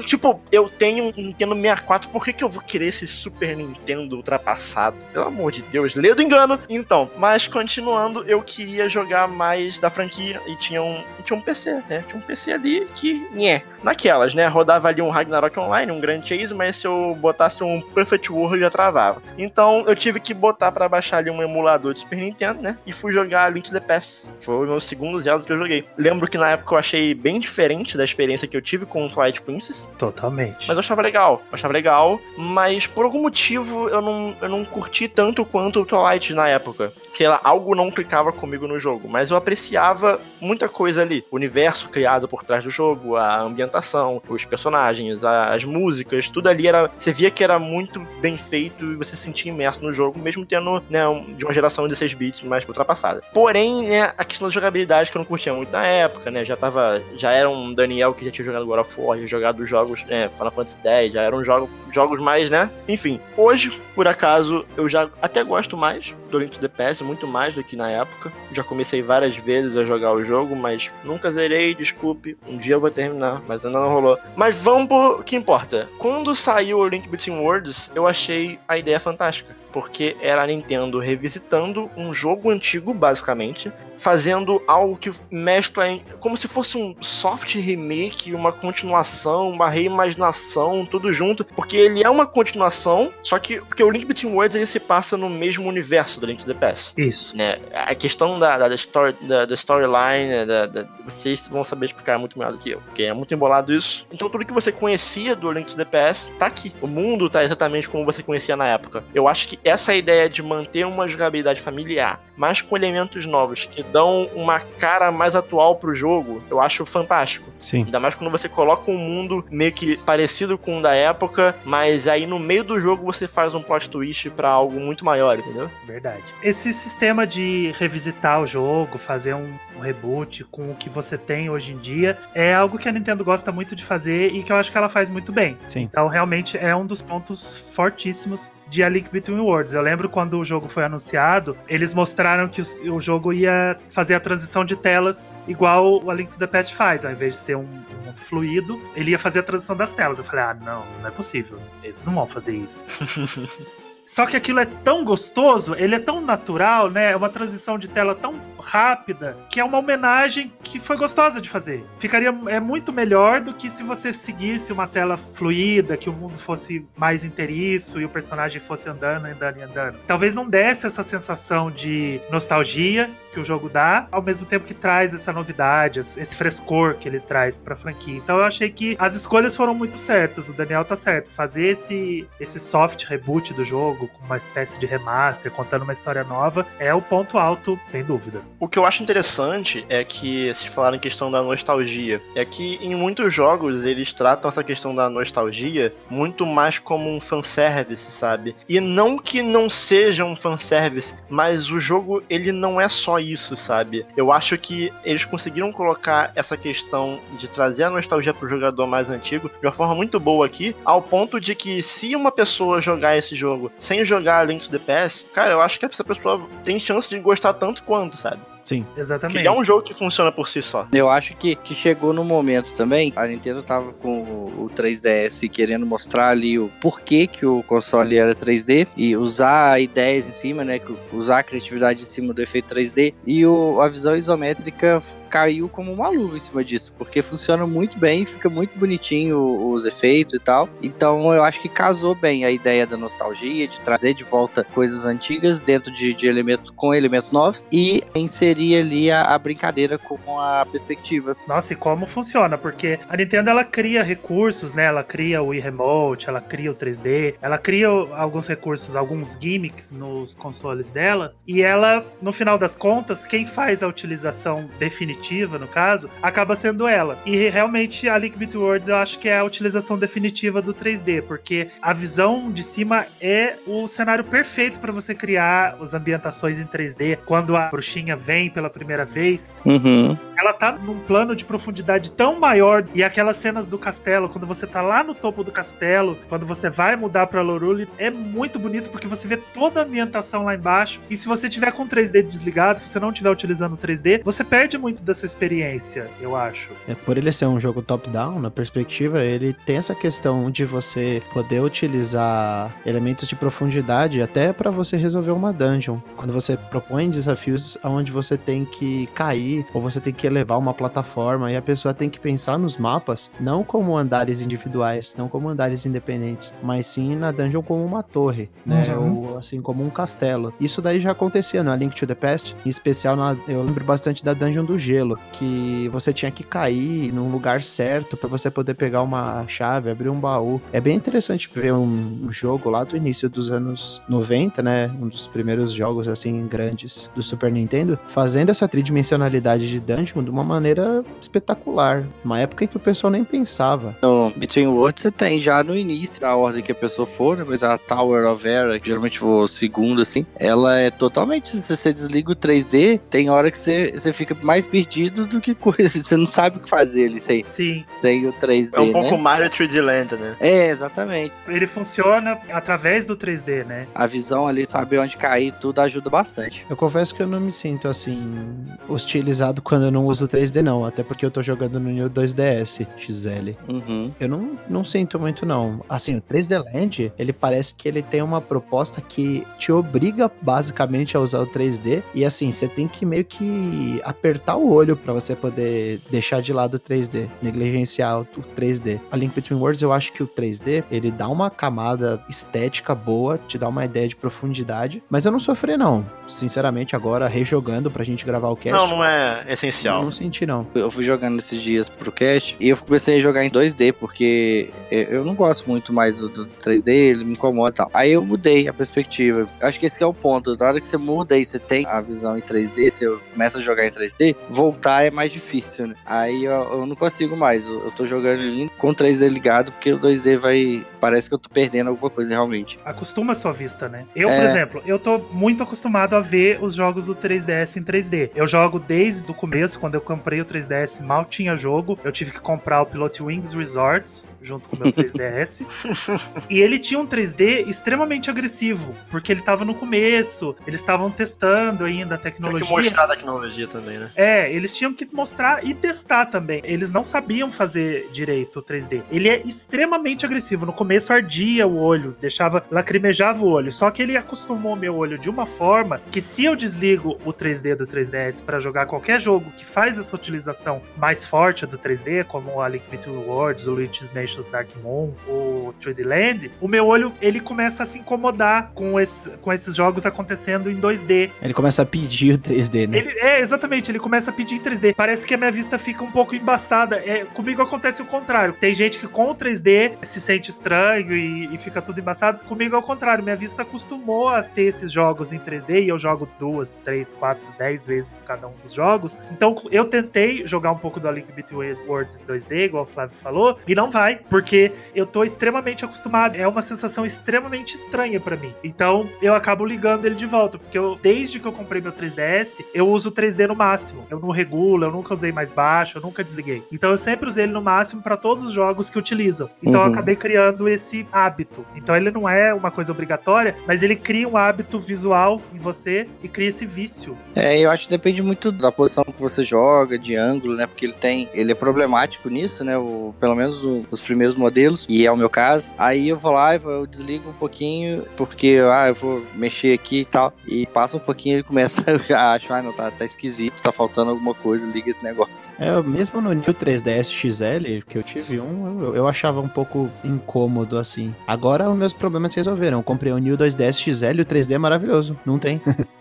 Tipo, 0.06 0.40
eu 0.52 0.70
tenho 0.70 1.06
um 1.06 1.14
Nintendo 1.18 1.56
64, 1.56 2.10
por 2.10 2.24
que, 2.24 2.32
que 2.32 2.44
eu 2.44 2.50
vou 2.50 2.62
querer 2.62 2.88
esse 2.88 3.08
Super 3.08 3.58
Nintendo 3.58 4.16
ultrapassado? 4.16 4.98
Pelo 5.12 5.26
amor 5.26 5.52
de 5.52 5.62
Deus, 5.64 5.96
lê 5.96 6.14
do 6.14 6.22
engano. 6.27 6.59
Então, 6.69 7.09
mas 7.18 7.47
continuando, 7.47 8.24
eu 8.27 8.41
queria 8.41 8.88
jogar 8.88 9.27
mais 9.27 9.79
da 9.79 9.89
franquia 9.89 10.41
e 10.47 10.56
tinha 10.56 10.81
um, 10.81 11.03
tinha 11.24 11.38
um 11.38 11.41
PC, 11.41 11.83
né? 11.89 12.03
Tinha 12.07 12.18
um 12.18 12.21
PC 12.21 12.53
ali 12.53 12.88
que, 12.95 13.27
nhé, 13.33 13.63
naquelas, 13.83 14.33
né? 14.33 14.47
Rodava 14.47 14.89
ali 14.89 15.01
um 15.01 15.09
Ragnarok 15.09 15.59
Online, 15.59 15.91
um 15.91 16.00
Grand 16.00 16.21
Chase, 16.21 16.53
mas 16.53 16.77
se 16.77 16.88
eu 16.88 17.18
botasse 17.19 17.63
um 17.63 17.81
Perfect 17.81 18.31
World 18.31 18.59
já 18.59 18.69
travava. 18.69 19.21
Então 19.38 19.83
eu 19.88 19.95
tive 19.95 20.19
que 20.19 20.33
botar 20.33 20.71
pra 20.71 20.88
baixar 20.88 21.18
ali 21.18 21.29
um 21.29 21.41
emulador 21.41 21.94
de 21.94 22.01
Super 22.01 22.18
Nintendo, 22.18 22.62
né? 22.62 22.77
E 22.85 22.91
fui 22.91 23.12
jogar 23.12 23.51
Link 23.51 23.68
to 23.68 23.74
the 23.74 23.79
Past. 23.79 24.29
Foi 24.39 24.65
o 24.65 24.69
meu 24.69 24.79
segundo 24.79 25.19
Zelda 25.19 25.45
que 25.45 25.51
eu 25.51 25.57
joguei. 25.57 25.85
Lembro 25.97 26.29
que 26.29 26.38
na 26.38 26.51
época 26.51 26.75
eu 26.75 26.79
achei 26.79 27.13
bem 27.13 27.39
diferente 27.39 27.97
da 27.97 28.03
experiência 28.03 28.47
que 28.47 28.56
eu 28.56 28.62
tive 28.62 28.85
com 28.85 29.06
o 29.06 29.09
Twilight 29.09 29.41
Princess. 29.41 29.89
Totalmente. 29.97 30.68
Mas 30.68 30.75
eu 30.75 30.79
achava 30.79 31.01
legal, 31.01 31.41
eu 31.50 31.56
achava 31.56 31.74
legal, 31.74 32.19
mas 32.38 32.88
por 32.88 33.06
algum 33.06 33.21
motivo 33.21 33.89
eu 33.89 34.01
não, 34.01 34.35
eu 34.41 34.50
não 34.50 34.65
curti 34.65 35.07
tanto 35.07 35.45
quanto 35.45 35.81
o 35.81 35.85
Twilight 35.85 36.17
na 36.34 36.48
época. 36.48 36.92
Sei 37.14 37.28
lá, 37.28 37.40
algo 37.44 37.74
não 37.74 37.90
clicava 37.90 38.31
comigo 38.31 38.68
no 38.68 38.78
jogo, 38.78 39.10
mas 39.10 39.31
eu 39.31 39.38
apreciava 39.38 40.19
muita 40.40 40.69
coisa 40.69 41.02
ali. 41.02 41.25
O 41.31 41.36
universo 41.36 41.90
criado 41.90 42.28
por 42.28 42.44
trás 42.44 42.64
do 42.64 42.69
jogo, 42.69 43.16
a 43.16 43.42
ambientação, 43.42 44.22
os 44.28 44.46
personagens, 44.46 45.24
as 45.24 45.64
músicas, 45.64 46.30
tudo 46.30 46.48
ali 46.48 46.68
era. 46.68 46.92
Você 46.98 47.12
via 47.12 47.31
que 47.31 47.44
era 47.44 47.58
muito 47.58 48.00
bem 48.22 48.38
feito 48.38 48.86
e 48.86 48.96
você 48.96 49.16
se 49.16 49.24
sentia 49.24 49.52
imerso 49.52 49.84
no 49.84 49.92
jogo, 49.92 50.19
mesmo 50.19 50.46
tendo, 50.46 50.81
né, 50.90 51.02
de 51.36 51.44
uma 51.44 51.54
geração 51.54 51.86
de 51.86 51.90
16 51.90 52.14
bits 52.14 52.44
mais 52.44 52.68
ultrapassada. 52.68 53.24
Porém, 53.34 53.88
né, 53.88 54.13
a 54.18 54.24
questão 54.24 54.48
da 54.48 54.54
jogabilidade 54.54 55.12
que 55.12 55.18
eu 55.18 55.20
não 55.20 55.25
curtia 55.25 55.54
muito 55.54 55.72
na 55.72 55.86
época, 55.86 56.30
né? 56.30 56.46
Já 56.46 56.56
tava. 56.56 57.02
Já 57.16 57.31
era 57.31 57.50
um 57.50 57.74
Daniel 57.74 58.13
que 58.13 58.25
já 58.25 58.31
tinha 58.31 58.46
jogado 58.46 58.66
God 58.66 58.80
of 58.80 59.02
War, 59.02 59.20
já 59.20 59.25
jogado 59.25 59.66
jogos, 59.66 60.04
né, 60.06 60.30
Final 60.30 60.52
Fantasy 60.52 60.80
X, 60.84 61.13
já 61.13 61.22
eram 61.22 61.44
jogos, 61.44 61.70
jogos 61.92 62.22
mais, 62.22 62.50
né? 62.50 62.70
Enfim, 62.88 63.20
hoje, 63.36 63.81
por 63.96 64.08
acaso, 64.08 64.66
eu 64.75 64.88
já 64.88 65.10
até 65.22 65.44
gosto 65.44 65.75
mais 65.75 66.06
do 66.30 66.39
Link 66.39 66.51
to 66.51 66.59
the 66.59 66.68
Past, 66.68 67.04
muito 67.04 67.27
mais 67.27 67.54
do 67.54 67.63
que 67.63 67.75
na 67.75 67.89
época. 67.89 68.31
Já 68.51 68.63
comecei 68.63 69.01
várias 69.01 69.36
vezes 69.36 69.75
a 69.77 69.86
jogar 69.86 70.13
o 70.13 70.24
jogo, 70.24 70.56
mas 70.56 70.92
nunca 71.04 71.31
zerei, 71.31 71.74
desculpe. 71.74 72.38
Um 72.48 72.57
dia 72.57 72.75
eu 72.75 72.81
vou 72.81 72.92
terminar, 72.92 73.42
mas 73.48 73.65
ainda 73.65 73.80
não 73.80 73.89
rolou. 73.89 74.18
Mas 74.36 74.56
vamos 74.56 74.88
pro 74.88 75.24
que 75.24 75.36
importa. 75.36 75.89
Quando 75.98 76.36
saiu 76.36 76.80
o 76.80 76.88
Link 76.88 77.07
Between 77.07 77.39
Worlds, 77.39 77.92
eu 77.95 78.07
achei 78.07 78.59
a 78.68 78.77
ideia 78.77 79.00
fantástica. 79.00 79.56
Porque 79.72 80.16
era 80.22 80.42
a 80.44 80.48
Nintendo 80.48 81.00
revisitando 81.00 81.90
um 81.96 82.14
jogo 82.14 82.50
antigo, 82.50 82.94
basicamente, 82.94 83.72
fazendo 83.98 84.62
algo 84.68 84.96
que 84.96 85.12
mescla 85.31 85.88
em, 85.90 86.02
como 86.19 86.38
se 86.38 86.48
fosse 86.48 86.78
um 86.78 86.96
soft 87.02 87.56
remake, 87.56 88.34
uma 88.34 88.52
continuação, 88.52 89.50
uma 89.50 89.69
reimaginação, 89.69 90.86
tudo 90.86 91.12
junto, 91.12 91.44
porque 91.44 91.78
ele 91.78 92.04
é 92.04 92.10
uma 92.10 92.25
continuação, 92.25 93.12
só 93.24 93.38
que 93.40 93.60
porque 93.60 93.84
o 93.84 93.90
Link 93.90 94.06
Between 94.06 94.31
Worlds 94.34 94.56
ele 94.56 94.66
se 94.66 94.80
passa 94.80 95.18
no 95.18 95.30
mesmo 95.30 95.68
universo 95.68 96.20
do 96.20 96.25
Link 96.25 96.40
to 96.44 96.46
the 96.46 96.54
Past. 96.54 96.94
Isso. 96.98 97.36
Né? 97.36 97.60
A 97.74 97.94
questão 97.96 98.38
da, 98.40 98.58
da, 98.58 98.68
da 98.70 98.75
story, 98.75 99.16
da, 99.22 99.46
da 99.46 99.54
storyline, 99.56 100.28
né, 100.30 100.46
da, 100.46 100.66
da- 100.66 100.88
vocês 101.06 101.48
vão 101.48 101.63
saber 101.63 101.88
explicar 101.88 102.18
muito 102.20 102.38
melhor 102.38 102.51
do 102.53 102.60
que 102.60 102.72
eu, 102.72 102.82
porque 102.82 103.03
é 103.03 103.13
muito 103.13 103.34
embolado 103.34 103.74
isso. 103.74 104.06
Então 104.12 104.30
tudo 104.30 104.46
que 104.46 104.53
você 104.53 104.72
conhecia 104.72 105.36
do 105.36 105.51
Link 105.51 105.68
to 105.72 105.75
the 105.75 105.86
Past 105.86 106.32
tá 106.34 106.46
aqui. 106.48 106.72
O 106.82 106.88
mundo 106.88 107.30
tá 107.30 107.44
exatamente 107.44 107.88
como 107.89 108.06
você 108.06 108.22
conhecia 108.22 108.56
na 108.56 108.68
época. 108.68 109.03
Eu 109.13 109.27
acho 109.27 109.48
que 109.48 109.57
essa 109.64 109.94
ideia 109.94 110.30
de 110.30 110.42
manter 110.42 110.86
uma 110.86 111.08
jogabilidade 111.08 111.62
familiar, 111.62 112.22
mas 112.36 112.62
com 112.62 112.76
elementos 112.76 113.26
novos 113.26 113.66
que 113.66 113.84
dão 113.84 114.30
uma 114.36 114.60
cara 114.60 115.12
mais 115.12 115.36
atual 115.36 115.76
pro 115.76 115.94
jogo, 115.94 116.44
eu 116.50 116.62
acho 116.62 116.86
fantástico. 116.86 117.52
Sim. 117.60 117.84
Ainda 117.86 118.00
mais 118.00 118.16
quando 118.16 118.30
você 118.30 118.48
coloca 118.48 118.92
um 118.92 118.98
mundo 118.98 119.44
meio 119.50 119.72
que 119.72 119.98
parecido 119.98 120.58
com 120.58 120.80
o 120.80 120.82
da 120.82 120.94
época, 120.94 121.56
mas 121.66 122.08
aí 122.08 122.26
no 122.26 122.40
meio 122.40 122.64
do 122.64 122.80
jogo 122.80 123.04
você 123.04 123.28
faz 123.28 123.56
um 123.56 123.62
plot 123.62 123.90
twist 123.90 124.30
pra 124.30 124.50
algo 124.50 124.80
muito 124.80 125.04
maior, 125.04 125.40
entendeu? 125.40 125.70
Verdade. 125.86 126.24
Esse 126.44 126.72
sistema 126.74 127.26
de 127.26 127.74
revisitar 127.78 128.42
o 128.42 128.48
jogo, 128.48 128.98
fazer 128.98 129.34
um, 129.34 129.54
um 129.76 129.80
reboot 129.80 130.44
com 130.46 130.72
o 130.72 130.76
que 130.76 130.90
você 130.90 131.18
tem 131.18 131.50
hoje 131.50 131.74
em 131.74 131.78
dia, 131.78 132.18
é 132.34 132.54
algo 132.54 132.78
que 132.78 132.88
a 132.88 132.92
Nintendo 132.92 133.24
gosta 133.24 133.52
muito 133.52 133.76
de 133.76 133.84
fazer 133.84 134.34
e 134.34 134.44
que 134.44 134.52
eu 134.52 134.56
acho 134.56 134.72
que 134.72 134.78
ela 134.78 134.90
faz 134.90 135.10
muito 135.10 135.32
bem. 135.32 135.58
Sim. 135.68 135.82
Então, 135.82 136.08
realmente, 136.08 136.58
é 136.58 136.76
um 136.76 136.86
dos 136.86 137.02
pontos 137.02 137.58
fortíssimos 137.74 138.52
de 138.69 138.83
A 138.83 138.89
Link 138.89 139.09
Between 139.12 139.39
Worlds. 139.39 139.74
Eu 139.74 139.81
lembro 139.81 140.09
quando 140.09 140.38
o 140.38 140.45
jogo 140.45 140.67
foi 140.67 140.83
anunciado, 140.83 141.57
eles 141.67 141.93
mostraram 141.93 142.47
que 142.47 142.62
o, 142.62 143.00
jogo 143.00 143.31
ia 143.31 143.77
fazer 143.89 144.15
a 144.15 144.19
transição 144.19 144.65
de 144.65 144.75
telas 144.75 145.33
igual 145.47 146.03
o 146.03 146.12
A 146.12 146.13
Link 146.13 146.29
to 146.29 146.38
the 146.38 146.47
Past 146.47 146.75
faz, 146.75 147.05
ao 147.05 147.12
invés 147.12 147.36
de 147.36 147.39
ser 147.39 147.55
um, 147.55 147.67
um 148.07 148.13
fluido, 148.15 148.81
ele 148.95 149.12
ia 149.12 149.19
fazer 149.19 149.39
a 149.39 149.43
transição 149.43 149.75
das 149.75 149.93
telas. 149.93 150.17
Eu 150.17 150.24
falei, 150.24 150.45
ah, 150.45 150.57
não, 150.59 150.86
não 151.01 151.07
é 151.07 151.12
possível. 151.12 151.59
Eles 151.83 152.05
não 152.05 152.13
vão 152.13 152.27
fazer 152.27 152.55
isso. 152.55 152.86
Só 154.08 154.26
que 154.26 154.38
aquilo 154.38 154.60
é 154.60 154.66
tão 154.66 155.04
gostoso, 155.04 155.76
ele 155.76 155.94
é 155.94 156.00
tão 156.00 156.22
natural, 156.22 156.90
né? 156.90 157.12
É 157.12 157.16
uma 157.16 157.28
transição 157.28 157.78
de 157.78 157.90
tela 157.90 158.16
tão 158.16 158.36
rápida 158.58 159.38
que 159.50 159.60
é 159.60 159.64
uma 159.64 159.78
homenagem 159.78 160.52
que 160.64 160.80
foi 160.80 160.96
gostosa 160.96 161.42
de 161.42 161.50
fazer. 161.50 161.84
Ficaria 162.00 162.34
é 162.48 162.60
muito 162.60 162.94
melhor 162.94 163.42
do 163.42 163.54
que 163.54 163.70
se 163.70 163.84
você 163.84 164.14
seguisse 164.14 164.72
uma 164.72 164.88
tela 164.88 165.18
fluida, 165.18 165.98
que 165.98 166.10
o 166.10 166.14
mundo 166.14 166.40
fosse 166.40 166.86
mais 166.96 167.26
inteiriço 167.26 168.00
e 168.00 168.06
o 168.06 168.10
personagem 168.10 168.62
fosse 168.62 168.88
andando, 168.90 169.26
andando 169.26 169.58
e 169.58 169.62
andando. 169.62 169.98
Talvez 170.08 170.34
não 170.34 170.48
desse 170.48 170.88
essa 170.88 171.04
sensação 171.04 171.70
de 171.70 172.22
nostalgia 172.32 173.10
que 173.38 173.41
o 173.41 173.46
jogo 173.46 173.70
dá, 173.70 174.08
ao 174.12 174.22
mesmo 174.22 174.48
tempo 174.48 174.65
que 174.65 174.74
traz 174.74 175.13
essa 175.13 175.32
novidade, 175.32 176.00
esse 176.00 176.36
frescor 176.36 176.96
que 176.96 177.08
ele 177.08 177.20
traz 177.20 177.60
pra 177.60 177.75
franquia. 177.75 178.15
Então 178.15 178.39
eu 178.39 178.44
achei 178.44 178.72
que 178.72 178.98
as 178.98 179.13
escolhas 179.13 179.56
foram 179.56 179.75
muito 179.75 179.96
certas. 180.00 180.50
O 180.50 180.53
Daniel 180.53 180.84
tá 180.84 180.96
certo. 180.96 181.29
Fazer 181.29 181.67
esse, 181.67 182.27
esse 182.39 182.60
soft 182.60 183.03
reboot 183.03 183.53
do 183.53 183.63
jogo, 183.63 184.08
com 184.08 184.25
uma 184.25 184.38
espécie 184.38 184.79
de 184.79 184.88
remaster, 184.88 185.51
contando 185.51 185.84
uma 185.84 185.94
história 185.94 186.24
nova, 186.24 186.65
é 186.79 186.91
o 186.96 187.01
ponto 187.01 187.38
alto, 187.38 187.79
sem 187.86 188.03
dúvida. 188.03 188.41
O 188.60 188.67
que 188.67 188.79
eu 188.79 188.86
acho 188.86 189.03
interessante 189.03 189.86
é 189.88 190.03
que, 190.03 190.51
se 190.56 190.67
falaram 190.70 190.98
em 190.98 191.00
questão 191.00 191.29
da 191.29 191.44
nostalgia, 191.44 192.20
é 192.34 192.44
que 192.44 192.79
em 192.82 192.96
muitos 192.96 193.32
jogos 193.32 193.86
eles 193.86 194.15
tratam 194.15 194.50
essa 194.50 194.63
questão 194.63 194.96
da 194.96 195.12
nostalgia 195.12 195.94
muito 196.10 196.44
mais 196.44 196.79
como 196.79 197.08
um 197.08 197.20
fanservice, 197.20 198.10
sabe? 198.10 198.56
E 198.67 198.79
não 198.79 199.20
que 199.20 199.44
não 199.44 199.70
seja 199.70 200.25
um 200.25 200.36
fanservice, 200.36 201.15
mas 201.29 201.70
o 201.70 201.77
jogo 201.77 202.24
ele 202.27 202.51
não 202.51 202.82
é 202.82 202.88
só 202.88 203.20
isso, 203.20 203.26
sabe? 203.36 204.05
Eu 204.15 204.31
acho 204.31 204.57
que 204.57 204.93
eles 205.03 205.25
conseguiram 205.25 205.72
colocar 205.72 206.31
essa 206.36 206.55
questão 206.55 207.19
de 207.38 207.48
trazer 207.48 207.86
a 207.86 207.89
nostalgia 207.89 208.34
pro 208.34 208.48
jogador 208.48 208.88
mais 208.88 209.10
antigo 209.10 209.50
de 209.50 209.65
uma 209.67 209.74
forma 209.74 209.96
muito 209.96 210.19
boa 210.19 210.46
aqui, 210.46 210.75
ao 210.86 211.01
ponto 211.01 211.39
de 211.39 211.55
que 211.55 211.81
se 211.81 212.15
uma 212.15 212.31
pessoa 212.31 212.79
jogar 212.79 213.17
esse 213.17 213.36
jogo 213.36 213.72
sem 213.79 214.05
jogar 214.05 214.48
Link 214.48 214.65
to 214.65 214.72
the 214.72 214.79
Past, 214.79 215.25
cara, 215.34 215.51
eu 215.51 215.62
acho 215.62 215.79
que 215.79 215.86
essa 215.86 216.03
pessoa 216.03 216.48
tem 216.63 216.79
chance 216.79 217.10
de 217.10 217.19
gostar 217.19 217.53
tanto 217.53 217.84
quanto, 217.84 218.15
sabe? 218.15 218.41
Sim. 218.67 218.86
Exatamente. 218.97 219.39
Que 219.39 219.47
é 219.47 219.51
um 219.51 219.63
jogo 219.63 219.81
que 219.81 219.93
funciona 219.93 220.29
por 220.29 220.50
si 220.50 220.62
só. 220.62 220.86
Eu 220.91 221.09
acho 221.09 221.33
que, 221.38 221.55
que 221.55 221.74
chegou 221.74 222.12
no 222.12 222.25
momento 222.25 222.74
também. 222.74 223.13
A 223.15 223.25
Nintendo 223.25 223.63
tava 223.63 223.93
com 223.93 224.24
o, 224.24 224.65
o 224.65 224.69
3DS 224.75 225.50
querendo 225.50 225.86
mostrar 225.86 226.27
ali 226.31 226.59
o 226.59 226.69
porquê 226.81 227.27
que 227.27 227.45
o 227.45 227.63
console 227.63 228.17
era 228.17 228.36
3D 228.36 228.86
e 228.97 229.15
usar 229.15 229.79
ideias 229.79 230.27
em 230.27 230.33
cima, 230.33 230.65
né? 230.65 230.81
Usar 231.13 231.39
a 231.39 231.43
criatividade 231.43 232.01
em 232.01 232.05
cima 232.05 232.33
do 232.33 232.41
efeito 232.41 232.75
3D. 232.75 233.13
E 233.25 233.45
o, 233.45 233.79
a 233.79 233.88
visão 233.88 234.17
isométrica 234.17 235.01
caiu 235.27 235.69
como 235.69 235.91
uma 235.91 236.10
luva 236.10 236.38
em 236.38 236.39
cima 236.39 236.63
disso, 236.63 236.93
porque 236.98 237.22
funciona 237.22 237.67
muito 237.67 238.00
bem, 238.00 238.25
fica 238.25 238.50
muito 238.50 238.77
bonitinho 238.77 239.72
os 239.72 239.86
efeitos 239.86 240.34
e 240.34 240.39
tal. 240.39 240.69
Então 240.81 241.34
eu 241.34 241.43
acho 241.43 241.62
que 241.62 241.69
casou 241.69 242.15
bem 242.15 242.46
a 242.46 242.51
ideia 242.51 242.88
da 242.88 242.98
nostalgia, 242.98 243.67
de 243.67 243.79
trazer 243.81 244.13
de 244.13 244.24
volta 244.24 244.63
coisas 244.63 245.05
antigas 245.05 245.62
dentro 245.62 245.93
de, 245.93 246.13
de 246.13 246.27
elementos 246.27 246.69
com 246.69 246.93
elementos 246.93 247.31
novos 247.31 247.63
e 247.72 248.01
inserir 248.15 248.77
ali 248.77 249.12
a, 249.12 249.34
a, 249.34 249.38
brincadeira 249.38 249.98
com 249.98 250.39
a 250.39 250.65
perspectiva. 250.65 251.36
Nossa, 251.48 251.74
e 251.74 251.75
como 251.75 252.05
funciona? 252.05 252.57
Porque 252.57 253.00
a 253.10 253.17
Nintendo 253.17 253.50
ela 253.50 253.63
cria 253.63 254.03
recursos, 254.03 254.74
né? 254.74 254.86
Ela 254.86 255.03
cria 255.03 255.41
o 255.41 255.48
Wii 255.48 255.60
Remote, 255.60 256.29
ela 256.29 256.41
cria 256.41 256.72
o 256.72 256.75
3D, 256.75 257.36
ela 257.41 257.57
cria 257.57 257.88
alguns 257.88 258.48
recursos, 258.48 258.96
alguns 258.96 259.38
gimmicks 259.39 259.91
nos 259.91 260.36
consoles 260.36 260.89
dela, 260.91 261.36
e 261.46 261.62
ela, 261.62 262.05
no 262.22 262.31
final 262.31 262.57
das 262.57 262.75
contas, 262.75 263.25
quem 263.25 263.46
faz 263.46 263.84
a 263.84 263.88
utilização 263.88 264.69
definitiva 264.79 265.16
definitiva, 265.17 265.57
no 265.57 265.67
caso, 265.67 266.09
acaba 266.21 266.55
sendo 266.55 266.88
ela. 266.88 267.19
E 267.25 267.50
realmente 267.50 268.07
a 268.07 268.17
Link 268.17 268.38
Between 268.38 268.62
Worlds 268.63 268.88
eu 268.88 268.95
acho 268.95 269.19
que 269.19 269.27
é 269.27 269.39
a 269.39 269.43
utilização 269.43 269.97
definitiva 269.97 270.62
do 270.62 270.74
3D, 270.74 271.24
porque 271.24 271.69
a 271.81 271.91
visão 271.93 272.51
de 272.51 272.63
cima 272.63 273.05
é 273.19 273.55
o 273.65 273.88
cenário 273.88 274.24
perfeito 274.24 274.79
para 274.79 274.91
você 274.91 275.13
criar 275.13 275.77
as 275.81 275.93
ambientações 275.93 276.59
em 276.59 276.65
3D. 276.65 277.17
Quando 277.25 277.55
a 277.55 277.69
bruxinha 277.69 278.15
vem 278.15 278.50
pela 278.50 278.69
primeira 278.69 279.05
vez, 279.05 279.55
uhum. 279.65 280.17
ela 280.38 280.53
tá 280.53 280.71
num 280.71 281.00
plano 281.00 281.36
de 281.36 281.43
profundidade 281.43 282.12
tão 282.12 282.39
maior. 282.39 282.86
E 282.93 283.03
aquelas 283.03 283.38
cenas 283.38 283.67
do 283.67 283.77
castelo, 283.77 284.29
quando 284.29 284.45
você 284.45 284.67
tá 284.67 284.81
lá 284.81 285.03
no 285.03 285.15
topo 285.15 285.43
do 285.43 285.51
castelo, 285.51 286.17
quando 286.29 286.45
você 286.45 286.69
vai 286.69 286.95
mudar 286.95 287.27
pra 287.27 287.41
Lorule, 287.41 287.88
é 287.97 288.09
muito 288.09 288.59
bonito 288.59 288.89
porque 288.89 289.07
você 289.07 289.27
vê 289.27 289.38
toda 289.38 289.81
a 289.81 289.83
ambientação 289.83 290.43
lá 290.43 290.55
embaixo. 290.55 291.01
E 291.09 291.15
se 291.15 291.27
você 291.27 291.50
tiver 291.50 291.71
com 291.71 291.88
3D 291.88 292.21
desligado, 292.21 292.79
se 292.79 292.86
você 292.86 293.00
não 293.00 293.09
estiver 293.09 293.29
utilizando 293.29 293.77
3D, 293.77 294.21
você 294.24 294.43
perde 294.43 294.77
muito 294.77 295.01
dessa 295.08 295.26
experiência, 295.26 296.08
eu 296.22 296.36
acho. 296.36 296.72
É, 296.88 296.94
por 296.94 297.18
ele 297.18 297.32
ser 297.32 297.46
um 297.48 297.60
jogo 297.60 297.82
top-down, 297.82 298.40
na 298.40 298.52
perspectiva, 298.52 299.24
ele 299.24 299.54
tem 299.66 299.78
essa 299.78 299.96
questão 299.96 300.52
de 300.52 300.66
você 300.66 301.22
poder 301.34 301.62
utilizar 301.62 302.76
elementos 302.86 303.28
de 303.28 303.36
profundidade 303.36 304.22
até 304.22 304.54
para 304.54 304.70
você 304.70 304.98
resolver 304.98 305.32
uma 305.32 305.54
dungeon. 305.54 306.00
Quando 306.16 306.34
você 306.34 306.58
propõe 306.58 307.10
desafios 307.10 307.78
onde 307.84 308.12
você 308.12 308.38
tem 308.38 308.66
que 308.66 309.08
cair 309.16 309.66
ou 309.74 309.82
você 309.82 310.00
tem 310.00 310.14
que 310.14 310.28
elevar 310.28 310.60
uma 310.60 310.74
plataforma 310.74 311.52
e 311.52 311.56
a 311.56 311.62
pessoa 311.62 311.94
tem 311.94 312.10
que 312.10 312.20
pensar 312.20 312.60
nos 312.60 312.78
mapas 312.78 313.32
não 313.40 313.64
como 313.64 313.98
andares 313.98 314.42
individuais, 314.42 315.16
não 315.18 315.30
como 315.30 315.48
andares 315.48 315.86
independentes, 315.86 316.54
mas 316.62 316.88
sim 316.88 317.16
na 317.16 317.32
dungeon 317.32 317.62
como 317.62 317.84
uma 317.86 318.04
torre, 318.04 318.50
né? 318.66 318.84
Uhum. 318.90 319.30
Ou 319.30 319.38
assim 319.38 319.62
como 319.62 319.84
um 319.84 319.90
castelo. 319.90 320.54
Isso 320.60 320.82
daí 320.82 321.00
já 321.00 321.12
acontecia 321.12 321.64
no 321.64 321.72
A 321.72 321.76
Link 321.76 321.96
to 321.96 322.06
the 322.06 322.16
Past, 322.16 322.56
em 322.66 322.70
especial 322.70 323.16
na, 323.16 323.36
eu 323.48 323.64
lembro 323.64 323.86
bastante 323.86 324.24
da 324.24 324.34
dungeon 324.34 324.66
do 324.66 324.78
gelo 324.78 324.97
gelo, 324.98 325.20
que 325.34 325.89
você 325.92 326.12
tinha 326.12 326.32
que 326.32 326.44
cair 326.44 327.13
num 327.13 327.30
lugar 327.32 327.62
certo 327.62 328.18
para 328.18 328.27
você 328.27 328.50
poder 328.50 328.74
pegar 328.74 329.01
uma 329.01 329.46
chave, 329.48 329.89
abrir 329.89 330.10
um 330.10 330.20
baú. 330.20 330.60
É 330.74 330.82
bem 330.82 330.96
interessante 330.96 331.50
ver 331.54 331.74
um 331.74 332.27
jogo 332.30 332.70
lá 332.70 332.84
do 332.84 332.98
início 332.98 333.30
dos 333.30 333.51
anos 333.51 334.01
90, 334.10 334.63
né? 334.63 334.92
Um 335.00 335.08
dos 335.08 335.27
primeiros 335.27 335.72
jogos 335.72 336.08
assim 336.08 336.48
grandes 336.48 337.10
do 337.16 337.22
Super 337.22 337.51
Nintendo, 337.51 338.00
fazendo 338.10 338.50
essa 338.50 338.68
tridimensionalidade 338.68 339.70
de 339.70 339.80
dungeon 339.80 340.24
de 340.24 340.30
uma 340.30 340.44
maneira 340.44 341.04
espetacular. 341.22 342.04
Uma 342.24 342.39
época 342.39 342.63
em 342.63 342.68
que 342.68 342.77
o 342.77 342.80
pessoal 342.80 343.12
nem 343.12 343.24
pensava. 343.24 343.96
No 344.01 344.32
Between 344.36 344.68
Worlds 344.68 345.01
você 345.01 345.12
tem 345.12 345.39
já 345.39 345.63
no 345.63 345.75
início, 345.75 346.22
da 346.22 346.36
ordem 346.36 346.63
que 346.63 346.72
a 346.72 346.75
pessoa 346.75 347.06
for, 347.06 347.38
depois 347.38 347.63
a 347.63 347.77
Tower 347.77 348.27
of 348.27 348.48
Era, 348.48 348.80
que 348.80 348.88
geralmente 348.88 349.20
for 349.20 349.48
segundo, 349.48 350.01
assim, 350.01 350.25
ela 350.39 350.80
é 350.80 350.89
totalmente. 350.89 351.50
Se 351.50 351.75
você 351.75 351.94
desliga 351.94 352.32
o 352.32 352.36
3D, 352.36 353.00
tem 353.10 353.30
hora 353.30 353.51
que 353.51 353.60
você, 353.60 353.92
você 353.92 354.12
fica 354.12 354.36
mais 354.42 354.66
perdido 354.66 354.87
perdido 354.88 355.27
do 355.27 355.41
que 355.41 355.53
coisa. 355.53 355.89
Você 356.01 356.15
não 356.15 356.25
sabe 356.25 356.58
o 356.58 356.60
que 356.62 356.70
fazer 356.70 357.08
ali 357.08 357.20
sem, 357.20 357.44
Sim. 357.44 357.84
sem 357.96 358.25
o 358.25 358.34
3D. 358.34 358.72
É 358.74 358.79
um 358.79 358.91
pouco 358.91 359.12
né? 359.12 359.17
Mario 359.17 359.50
3D 359.50 359.82
Land, 359.82 360.15
né? 360.15 360.36
É, 360.39 360.70
exatamente. 360.70 361.34
Ele 361.48 361.67
funciona 361.67 362.39
através 362.51 363.06
do 363.06 363.15
3D, 363.15 363.65
né? 363.65 363.88
A 363.94 364.08
visão 364.08 364.48
ali, 364.48 364.65
saber 364.65 365.00
onde 365.00 365.17
cair, 365.17 365.51
tudo 365.51 365.79
ajuda 365.79 366.10
bastante. 366.10 366.65
Eu 366.70 366.75
confesso 366.75 367.13
que 367.13 367.22
eu 367.22 367.27
não 367.27 367.39
me 367.39 367.51
sinto 367.51 367.88
assim 367.88 368.65
hostilizado 368.88 369.62
quando 369.62 369.86
eu 369.86 369.91
não 369.91 370.06
uso 370.06 370.27
3D, 370.27 370.62
não. 370.62 370.86
Até 370.86 371.03
porque 371.03 371.25
eu 371.25 371.32
tô 371.32 371.44
jogando 371.44 371.79
no 371.79 371.89
New 371.89 372.10
2DS 372.10 372.88
XL. 372.98 373.51
Uhum. 373.67 374.12
Eu 374.20 374.29
não, 374.29 374.58
não 374.70 374.86
sinto 374.86 375.20
muito, 375.20 375.46
não. 375.46 375.84
Assim, 375.89 376.15
o 376.15 376.22
3D 376.22 376.63
Land, 376.74 377.12
ele 377.17 377.34
parece 377.34 377.74
que 377.74 377.88
ele 377.88 378.01
tem 378.01 378.22
uma 378.22 378.41
proposta 378.41 379.01
que 379.01 379.46
te 379.58 379.72
obriga 379.72 380.32
basicamente 380.41 381.17
a 381.17 381.20
usar 381.20 381.39
o 381.39 381.48
3D. 381.48 382.03
E 382.13 382.24
assim, 382.24 382.51
você 382.51 382.67
tem 382.67 382.88
que 382.88 383.06
meio 383.06 383.25
que 383.25 384.01
apertar 384.03 384.56
o 384.56 384.76
olho 384.77 384.96
para 384.96 385.13
você 385.13 385.36
poder 385.36 386.00
deixar 386.10 386.41
de 386.41 386.53
lado 386.53 386.75
o 386.75 386.79
3D, 386.79 387.27
negligenciar 387.41 388.22
o 388.22 388.25
3D. 388.25 389.00
A 389.12 389.17
Link 389.17 389.34
Between 389.34 389.60
Worlds, 389.60 389.81
eu 389.81 389.91
acho 389.91 390.13
que 390.13 390.24
o 390.24 390.27
3D, 390.27 390.84
ele 390.91 391.12
dá 391.12 391.27
uma 391.27 391.50
camada 391.50 392.24
estética 392.29 392.93
boa, 392.93 393.38
te 393.38 393.57
dá 393.57 393.67
uma 393.67 393.86
ideia 393.86 394.07
de 394.07 394.15
profundidade, 394.15 395.03
mas 395.10 395.25
eu 395.25 395.31
não 395.31 395.39
sofri 395.39 395.77
não. 395.77 396.05
Sinceramente, 396.27 396.96
agora 396.96 397.27
rejogando 397.27 397.89
pra 397.89 398.03
gente 398.03 398.25
gravar 398.25 398.50
o 398.50 398.55
cast. 398.55 398.77
Não, 398.77 398.98
não 398.98 399.03
é 399.03 399.46
essencial. 399.48 400.03
Não 400.03 400.12
senti 400.12 400.46
não. 400.46 400.67
Eu 400.75 400.91
fui 400.91 401.03
jogando 401.03 401.39
esses 401.39 401.62
dias 401.62 401.89
pro 401.89 402.12
cast 402.12 402.55
e 402.60 402.69
eu 402.69 402.77
comecei 402.77 403.17
a 403.17 403.19
jogar 403.19 403.46
em 403.46 403.50
2D 403.50 403.93
porque 403.93 404.69
eu 404.91 405.24
não 405.25 405.36
gosto 405.36 405.67
muito 405.67 405.93
mais 405.93 406.19
do, 406.19 406.46
3D, 406.46 406.88
ele 406.88 407.24
me 407.24 407.31
incomoda 407.31 407.69
e 407.69 407.74
tal. 407.74 407.89
Aí 407.93 408.12
eu 408.12 408.24
mudei 408.24 408.67
a 408.67 408.74
perspectiva. 408.74 409.48
Acho 409.62 409.79
que 409.79 409.86
esse 409.86 409.98
que 409.98 410.03
é 410.03 410.07
o 410.07 410.13
ponto. 410.13 410.55
Na 410.57 410.67
hora 410.67 410.81
que 410.81 410.88
você 410.88 410.98
muda 410.98 411.38
e 411.38 411.46
você 411.46 411.60
tem 411.60 411.86
a 411.86 412.01
visão 412.01 412.38
em 412.38 412.41
3D, 412.41 412.89
você 412.89 413.17
começa 413.34 413.60
a 413.60 413.62
jogar 413.62 413.86
em 413.86 413.91
3D, 413.91 414.36
voltar 414.67 415.03
é 415.03 415.12
mais 415.12 415.31
difícil, 415.31 415.88
né? 415.88 415.95
Aí 416.05 416.43
eu, 416.43 416.51
eu 416.51 416.86
não 416.86 416.95
consigo 416.95 417.36
mais. 417.36 417.67
Eu, 417.67 417.86
eu 417.86 417.91
tô 417.91 418.05
jogando 418.05 418.69
com 418.77 418.93
3D 418.93 419.27
ligado 419.27 419.71
porque 419.71 419.93
o 419.93 420.00
2D 420.00 420.38
vai. 420.38 420.86
Parece 421.00 421.29
que 421.29 421.36
eu 421.36 421.39
tô 421.39 421.50
perdendo 421.50 421.89
alguma 421.89 422.09
coisa 422.09 422.33
realmente. 422.33 422.79
Acostuma 422.83 423.31
a 423.31 423.36
sua 423.36 423.51
vista, 423.51 423.88
né? 423.88 424.05
Eu, 424.15 424.29
é... 424.29 424.36
por 424.36 424.45
exemplo, 424.45 424.83
eu 424.86 425.00
tô 425.00 425.19
muito 425.31 425.63
acostumado 425.63 426.15
a 426.15 426.19
ver 426.19 426.62
os 426.62 426.74
jogos 426.74 427.07
do 427.07 427.15
3DS 427.15 427.77
em 427.77 427.83
3D. 427.83 428.31
Eu 428.36 428.47
jogo 428.47 428.79
desde 428.79 429.29
o 429.29 429.33
começo, 429.33 429.79
quando 429.79 429.95
eu 429.95 430.01
comprei 430.01 430.41
o 430.41 430.45
3DS, 430.45 431.01
mal 431.01 431.25
tinha 431.25 431.55
jogo. 431.55 431.97
Eu 432.03 432.12
tive 432.12 432.31
que 432.31 432.39
comprar 432.39 432.81
o 432.81 432.86
Pilot 432.86 433.24
Wings 433.24 433.53
Resorts 433.53 434.27
junto 434.41 434.69
com 434.69 434.75
o 434.75 434.79
meu 434.79 434.91
3DS. 434.91 435.65
e 436.50 436.59
ele 436.59 436.79
tinha 436.79 437.00
um 437.00 437.05
3D 437.05 437.67
extremamente 437.67 438.29
agressivo, 438.29 438.95
porque 439.09 439.31
ele 439.31 439.41
tava 439.41 439.65
no 439.65 439.75
começo, 439.75 440.55
eles 440.65 440.79
estavam 440.79 441.09
testando 441.09 441.83
ainda 441.83 442.15
a 442.15 442.17
tecnologia. 442.17 442.65
Tem 442.65 442.75
que 442.75 442.83
mostrar 442.83 443.03
a 443.03 443.07
tecnologia 443.07 443.67
também, 443.67 443.97
né? 443.97 444.09
É, 444.15 444.51
eles 444.58 444.72
tinham 444.72 444.94
que 444.94 445.08
mostrar 445.14 445.64
e 445.64 445.74
testar 445.74 446.26
também. 446.26 446.62
Eles 446.64 446.92
não 446.92 447.04
sabiam 447.04 447.52
fazer 447.52 448.10
direito 448.12 448.60
o 448.60 448.64
3D. 448.64 449.04
Ele 449.12 449.30
é 449.30 449.42
extremamente 449.46 450.26
agressivo. 450.26 450.66
No 450.66 450.74
começo 450.74 451.14
ardia 451.14 451.68
o 451.68 451.78
olho, 451.78 452.16
deixava, 452.20 452.64
lacrimejava 452.70 453.44
o 453.44 453.50
olho. 453.50 453.72
Só 453.72 453.90
que 453.92 454.02
ele 454.02 454.18
acostumou 454.18 454.76
meu 454.76 454.96
olho 454.96 455.18
de 455.18 455.30
uma 455.30 455.46
forma 455.46 456.02
que 456.12 456.22
se 456.22 456.46
eu 456.46 456.56
desligo 456.56 457.18
o 457.26 457.34
3D 457.34 457.76
do 457.76 457.86
3DS 457.86 458.44
para 458.44 458.60
jogar 458.60 458.86
qualquer 458.86 459.22
jogo 459.22 459.52
que 459.58 459.66
faz 459.66 459.98
essa 459.98 460.16
utilização 460.16 460.82
mais 460.98 461.26
forte 461.26 461.66
do 461.66 461.78
3D, 461.78 462.24
como 462.26 462.62
a 462.62 462.68
Link 462.68 462.84
Between 462.90 463.18
Worlds, 463.18 463.68
o 463.68 463.74
Luigi's 463.74 464.12
Mansion 464.14 464.42
Dark 464.52 464.70
Moon, 464.84 465.14
o 465.28 465.74
3D 465.82 466.06
Land, 466.06 466.52
o 466.62 466.68
meu 466.68 466.86
olho 466.86 467.14
ele 467.22 467.40
começa 467.40 467.84
a 467.84 467.86
se 467.86 468.00
incomodar 468.00 468.72
com, 468.74 469.00
esse, 469.00 469.30
com 469.42 469.52
esses 469.52 469.76
jogos 469.76 470.06
acontecendo 470.06 470.70
em 470.70 470.80
2D. 470.80 471.32
Ele 471.42 471.54
começa 471.54 471.82
a 471.82 471.86
pedir 471.86 472.36
o 472.36 472.38
3D, 472.38 472.88
né? 472.88 473.00
Ele, 473.00 473.20
é, 473.20 473.42
exatamente, 473.42 473.92
ele 473.92 474.00
começa 474.00 474.32
a 474.32 474.34
pedir 474.38 474.56
em 474.56 474.60
3D. 474.60 474.94
Parece 474.96 475.25
que 475.25 475.34
a 475.34 475.38
minha 475.38 475.51
vista 475.51 475.79
fica 475.79 476.03
um 476.03 476.12
pouco 476.12 476.36
embaçada. 476.36 476.98
É, 476.98 477.25
comigo 477.25 477.62
acontece 477.62 478.01
o 478.03 478.06
contrário. 478.06 478.53
Tem 478.53 478.74
gente 478.75 479.00
que 479.00 479.08
com 479.08 479.32
o 479.32 479.36
3D 479.36 479.98
se 480.03 480.22
sente 480.22 480.51
estranho 480.51 481.15
e, 481.15 481.53
e 481.53 481.58
fica 481.58 481.82
tudo 481.82 482.00
embaçado. 482.00 482.46
Comigo 482.46 482.75
é 482.75 482.79
o 482.79 482.84
contrário. 482.84 483.24
Minha 483.24 483.36
vista 483.36 483.63
acostumou 483.63 484.29
a 484.29 484.44
ter 484.44 484.63
esses 484.63 484.91
jogos 484.91 485.34
em 485.34 485.39
3D 485.39 485.84
e 485.84 485.89
eu 485.89 485.98
jogo 485.98 486.29
duas, 486.38 486.79
três, 486.84 487.15
quatro, 487.15 487.48
dez 487.58 487.88
vezes 487.88 488.22
cada 488.25 488.48
um 488.48 488.53
dos 488.62 488.74
jogos. 488.74 489.20
Então 489.32 489.56
eu 489.72 489.86
tentei 489.86 490.46
jogar 490.48 490.72
um 490.72 490.77
pouco 490.77 491.00
do 491.00 491.08
A 491.08 491.12
Link 491.12 491.32
Between 491.32 491.75
Worlds 491.88 492.20
em 492.20 492.25
2D, 492.25 492.65
igual 492.65 492.84
o 492.84 492.86
Flávio 492.86 493.17
falou, 493.17 493.58
e 493.67 493.74
não 493.74 493.89
vai, 493.89 494.17
porque 494.29 494.72
eu 494.94 495.06
tô 495.06 495.24
extremamente 495.24 495.84
acostumado. 495.84 496.36
É 496.36 496.48
uma 496.48 496.62
sensação 496.62 497.03
extremamente 497.06 497.74
estranha 497.74 498.20
para 498.20 498.36
mim. 498.36 498.53
Então 498.63 499.10
eu 499.22 499.34
acabo 499.34 499.65
ligando 499.65 500.06
ele 500.06 500.15
de 500.15 500.25
volta, 500.25 500.60
porque 500.60 500.77
eu, 500.77 500.98
desde 501.01 501.39
que 501.39 501.48
eu 501.48 501.51
comprei 501.51 501.82
meu 501.82 501.91
3DS, 501.91 502.63
eu 502.74 502.88
uso 502.88 503.10
o 503.10 503.12
3D 503.12 503.48
no 503.48 503.56
máximo. 503.56 504.06
Eu 504.10 504.20
não 504.20 504.26
regulo, 504.31 504.86
eu 504.86 504.91
nunca 504.91 505.13
usei 505.13 505.31
mais 505.31 505.50
baixo, 505.51 505.98
eu 505.98 506.01
nunca 506.01 506.24
desliguei. 506.24 506.63
Então 506.72 506.91
eu 506.91 506.98
sempre 506.98 507.27
usei 507.29 507.43
ele 507.46 507.53
no 507.53 507.62
máximo 507.62 508.01
para 508.01 508.17
todos 508.17 508.43
os 508.43 508.51
jogos 508.51 508.89
que 508.89 508.98
utilizam. 509.00 509.50
Então 509.62 509.81
Uhum. 509.81 509.88
eu 509.88 509.91
acabei 509.93 510.15
criando 510.15 510.67
esse 510.69 511.05
hábito. 511.12 511.65
Então 511.75 511.96
ele 511.96 512.12
não 512.12 512.27
é 512.27 512.53
uma 512.53 512.72
coisa 512.72 512.91
obrigatória, 512.91 513.55
mas 513.65 513.84
ele 513.84 513.96
cria 513.96 514.27
um 514.27 514.38
hábito 514.38 514.79
visual 514.79 515.41
em 515.53 515.57
você 515.57 516.07
e 516.24 516.27
cria 516.27 516.48
esse 516.48 516.65
vício. 516.65 517.17
É, 517.36 517.57
eu 517.60 517.69
acho 517.69 517.84
que 517.86 517.89
depende 517.89 518.22
muito 518.22 518.51
da 518.51 518.72
posição 518.72 519.03
que 519.03 519.22
você 519.22 519.43
joga, 519.46 519.98
de 519.98 520.15
ângulo, 520.15 520.55
né? 520.55 520.65
Porque 520.67 520.86
ele 520.86 520.93
tem. 520.93 521.29
Ele 521.34 521.51
é 521.51 521.55
problemático 521.55 522.29
nisso, 522.29 522.63
né? 522.63 522.77
O, 522.77 523.13
pelo 523.19 523.36
menos 523.36 523.63
o- 523.63 523.86
os 523.91 524.01
primeiros 524.01 524.36
modelos, 524.36 524.86
e 524.89 525.05
é 525.05 525.12
o 525.12 525.17
meu 525.17 525.29
caso. 525.29 525.72
Aí 525.77 526.10
eu 526.10 526.17
vou 526.17 526.31
lá 526.31 526.55
e 526.55 526.60
eu 526.63 526.86
desligo 526.86 527.29
um 527.29 527.34
pouquinho, 527.34 528.03
porque 528.15 528.60
ah, 528.72 528.88
eu 528.89 528.96
vou 528.96 529.24
mexer 529.36 529.74
aqui 529.74 530.01
e 530.01 530.05
tal. 530.05 530.34
E 530.48 530.65
passa 530.67 530.98
um 530.98 531.00
pouquinho 531.00 531.36
ele 531.38 531.43
começa 531.43 531.84
a 532.15 532.34
achar, 532.34 532.57
ah, 532.57 532.62
não, 532.62 532.74
tá, 532.74 532.89
tá 532.91 533.05
esquisito, 533.05 533.53
tá 533.62 533.72
faltando 533.72 534.16
alguma 534.17 534.33
coisa, 534.33 534.67
liga 534.67 534.89
esse 534.89 535.03
negócio. 535.03 535.55
É, 535.59 535.81
mesmo 535.81 536.19
no 536.19 536.33
New 536.33 536.53
3DS 536.53 537.09
XL, 537.12 537.86
que 537.88 537.97
eu 537.97 538.03
tive 538.03 538.39
um, 538.39 538.83
eu, 538.83 538.95
eu 538.95 539.07
achava 539.07 539.39
um 539.39 539.47
pouco 539.47 539.89
incômodo 540.03 540.77
assim. 540.77 541.13
Agora 541.27 541.69
os 541.69 541.77
meus 541.77 541.93
problemas 541.93 542.33
se 542.33 542.38
resolveram. 542.38 542.79
Eu 542.79 542.83
comprei 542.83 543.12
o 543.12 543.17
New 543.17 543.38
2DS 543.38 543.79
XL 543.79 544.19
e 544.19 544.21
o 544.21 544.25
3D 544.25 544.51
é 544.51 544.57
maravilhoso. 544.57 545.17
Não 545.25 545.39
tem. 545.39 545.62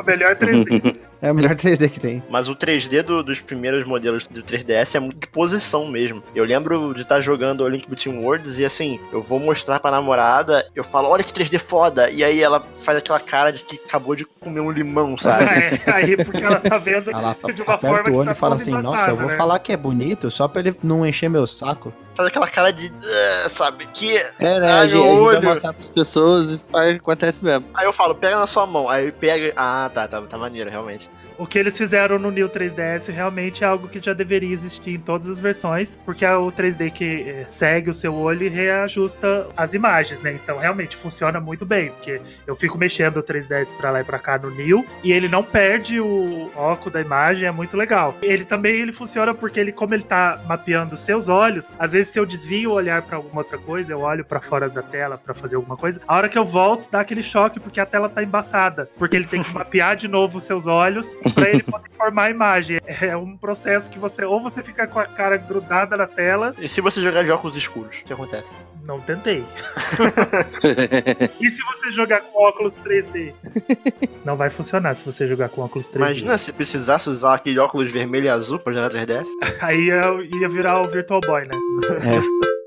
O 0.00 0.04
melhor 0.04 0.34
3D. 0.34 0.96
É 1.20 1.30
o 1.32 1.34
melhor 1.34 1.54
3D 1.56 1.88
que 1.90 1.98
tem. 2.00 2.22
Mas 2.30 2.48
o 2.48 2.54
3D 2.54 3.02
do- 3.02 3.22
dos 3.22 3.40
primeiros 3.40 3.86
modelos 3.86 4.26
do 4.26 4.42
3DS 4.42 4.94
é 4.94 5.00
muito 5.00 5.20
de 5.20 5.26
posição 5.26 5.86
mesmo. 5.88 6.22
Eu 6.34 6.44
lembro 6.44 6.94
de 6.94 7.02
estar 7.02 7.20
jogando 7.20 7.62
o 7.62 7.68
Link 7.68 7.88
Between 7.88 8.18
Worlds 8.18 8.58
e 8.58 8.64
assim, 8.64 9.00
eu 9.12 9.20
vou 9.20 9.38
mostrar 9.38 9.80
pra 9.80 9.90
namorada, 9.90 10.66
eu 10.74 10.84
falo, 10.84 11.08
olha 11.08 11.22
que 11.24 11.32
3D 11.32 11.58
foda, 11.58 12.10
e 12.10 12.22
aí 12.22 12.40
ela 12.42 12.64
faz 12.78 12.98
aquela 12.98 13.18
cara 13.20 13.52
de 13.52 13.62
que 13.64 13.76
acabou 13.86 14.14
de 14.14 14.24
comer 14.24 14.60
um 14.60 14.70
limão, 14.70 15.16
sabe? 15.16 15.44
É, 15.58 15.90
aí 15.92 16.16
porque 16.16 16.42
ela 16.44 16.60
tá 16.60 16.78
vendo 16.78 17.10
Ela 17.10 17.34
de 17.54 17.62
uma 17.62 17.78
forma 17.78 18.00
o 18.00 18.04
que 18.04 18.10
olho 18.10 18.24
tá 18.26 18.32
e 18.32 18.34
fala 18.34 18.54
assim, 18.56 18.70
nossa, 18.70 19.10
eu 19.10 19.16
vou 19.16 19.28
né? 19.28 19.36
falar 19.36 19.58
que 19.58 19.72
é 19.72 19.76
bonito 19.76 20.30
só 20.30 20.46
pra 20.46 20.60
ele 20.60 20.74
não 20.82 21.04
encher 21.06 21.28
meu 21.28 21.46
saco. 21.46 21.92
Faz 22.18 22.28
aquela 22.30 22.48
cara 22.48 22.72
de, 22.72 22.92
"Ah", 23.44 23.48
sabe, 23.48 23.86
que... 23.86 24.16
É, 24.40 24.58
né? 24.58 24.72
Ai, 24.72 24.80
a 24.80 24.86
gente, 24.86 24.96
a 24.96 25.04
meu 25.04 25.10
gente 25.14 25.24
vai 25.24 25.36
olho. 25.36 25.48
mostrar 25.50 25.72
pras 25.72 25.88
pessoas, 25.88 26.48
isso 26.48 26.68
acontece 26.76 27.44
mesmo. 27.44 27.64
Aí 27.72 27.86
eu 27.86 27.92
falo, 27.92 28.12
pega 28.16 28.36
na 28.36 28.46
sua 28.48 28.66
mão, 28.66 28.88
aí 28.90 29.12
pega, 29.12 29.52
ah, 29.56 29.88
tá, 29.94 30.08
tá, 30.08 30.20
tá 30.22 30.36
maneiro, 30.36 30.68
realmente. 30.68 31.08
O 31.38 31.46
que 31.46 31.56
eles 31.56 31.78
fizeram 31.78 32.18
no 32.18 32.32
New 32.32 32.48
3DS 32.48 33.12
realmente 33.12 33.62
é 33.62 33.66
algo 33.68 33.86
que 33.86 34.04
já 34.04 34.12
deveria 34.12 34.52
existir 34.52 34.96
em 34.96 34.98
todas 34.98 35.28
as 35.28 35.38
versões, 35.38 35.96
porque 36.04 36.24
é 36.24 36.34
o 36.34 36.48
3D 36.48 36.90
que 36.90 37.04
eh, 37.28 37.44
segue 37.46 37.88
o 37.90 37.94
seu 37.94 38.12
olho 38.12 38.44
e 38.44 38.48
reajusta 38.48 39.46
as 39.56 39.72
imagens, 39.72 40.20
né? 40.20 40.32
Então 40.32 40.58
realmente 40.58 40.96
funciona 40.96 41.38
muito 41.38 41.64
bem, 41.64 41.90
porque 41.90 42.20
eu 42.44 42.56
fico 42.56 42.76
mexendo 42.76 43.18
o 43.18 43.22
3DS 43.22 43.72
pra 43.76 43.92
lá 43.92 44.00
e 44.00 44.04
pra 44.04 44.18
cá 44.18 44.36
no 44.36 44.50
New 44.50 44.84
e 45.04 45.12
ele 45.12 45.28
não 45.28 45.44
perde 45.44 46.00
o 46.00 46.50
foco 46.52 46.90
da 46.90 47.00
imagem, 47.00 47.46
é 47.46 47.52
muito 47.52 47.76
legal. 47.76 48.16
Ele 48.20 48.44
também 48.44 48.74
ele 48.74 48.90
funciona 48.90 49.32
porque 49.32 49.60
ele 49.60 49.70
como 49.70 49.94
ele 49.94 50.02
tá 50.02 50.40
mapeando 50.44 50.96
seus 50.96 51.28
olhos, 51.28 51.70
às 51.78 51.92
vezes 51.92 52.12
se 52.12 52.18
eu 52.18 52.26
desvio 52.26 52.70
o 52.70 52.74
olhar 52.74 53.00
pra 53.02 53.16
alguma 53.16 53.42
outra 53.42 53.58
coisa, 53.58 53.92
eu 53.92 54.00
olho 54.00 54.24
pra 54.24 54.40
fora 54.40 54.68
da 54.68 54.82
tela 54.82 55.16
pra 55.16 55.32
fazer 55.32 55.54
alguma 55.54 55.76
coisa, 55.76 56.00
a 56.08 56.16
hora 56.16 56.28
que 56.28 56.36
eu 56.36 56.44
volto 56.44 56.90
dá 56.90 56.98
aquele 56.98 57.22
choque 57.22 57.60
porque 57.60 57.78
a 57.78 57.86
tela 57.86 58.08
tá 58.08 58.24
embaçada, 58.24 58.90
porque 58.98 59.14
ele 59.14 59.26
tem 59.26 59.40
que 59.40 59.52
mapear 59.54 59.94
de 59.94 60.08
novo 60.08 60.38
os 60.38 60.42
seus 60.42 60.66
olhos 60.66 61.06
pra 61.34 61.48
ele 61.48 61.62
poder 61.62 61.90
formar 61.96 62.24
a 62.24 62.30
imagem. 62.30 62.80
É 62.86 63.16
um 63.16 63.36
processo 63.36 63.90
que 63.90 63.98
você 63.98 64.24
ou 64.24 64.40
você 64.40 64.62
fica 64.62 64.86
com 64.86 64.98
a 64.98 65.06
cara 65.06 65.36
grudada 65.36 65.96
na 65.96 66.06
tela, 66.06 66.54
E 66.58 66.68
se 66.68 66.80
você 66.80 67.00
jogar 67.00 67.24
de 67.24 67.30
óculos 67.30 67.56
escuros, 67.56 67.96
o 67.98 68.04
que 68.04 68.12
acontece? 68.12 68.54
não 68.84 69.00
tentei. 69.00 69.44
E 71.40 71.50
se 71.50 71.62
você 71.62 71.90
jogar 71.90 72.20
com 72.20 72.42
óculos 72.42 72.76
3D? 72.76 73.32
Não 74.24 74.36
vai 74.36 74.50
funcionar 74.50 74.94
se 74.94 75.04
você 75.04 75.26
jogar 75.26 75.48
com 75.48 75.62
óculos 75.62 75.88
3D. 75.88 75.96
Imagina 75.96 76.38
se 76.38 76.52
precisasse 76.52 77.08
usar 77.08 77.34
aquele 77.34 77.58
óculos 77.58 77.92
vermelho 77.92 78.26
e 78.26 78.28
azul 78.28 78.58
pra 78.58 78.72
jogar 78.72 78.90
3DS. 78.90 79.26
Aí 79.60 79.88
eu 79.88 80.22
ia 80.22 80.48
virar 80.48 80.80
o 80.80 80.88
Virtual 80.88 81.20
Boy, 81.20 81.42
né? 81.42 81.50
É. 81.54 82.57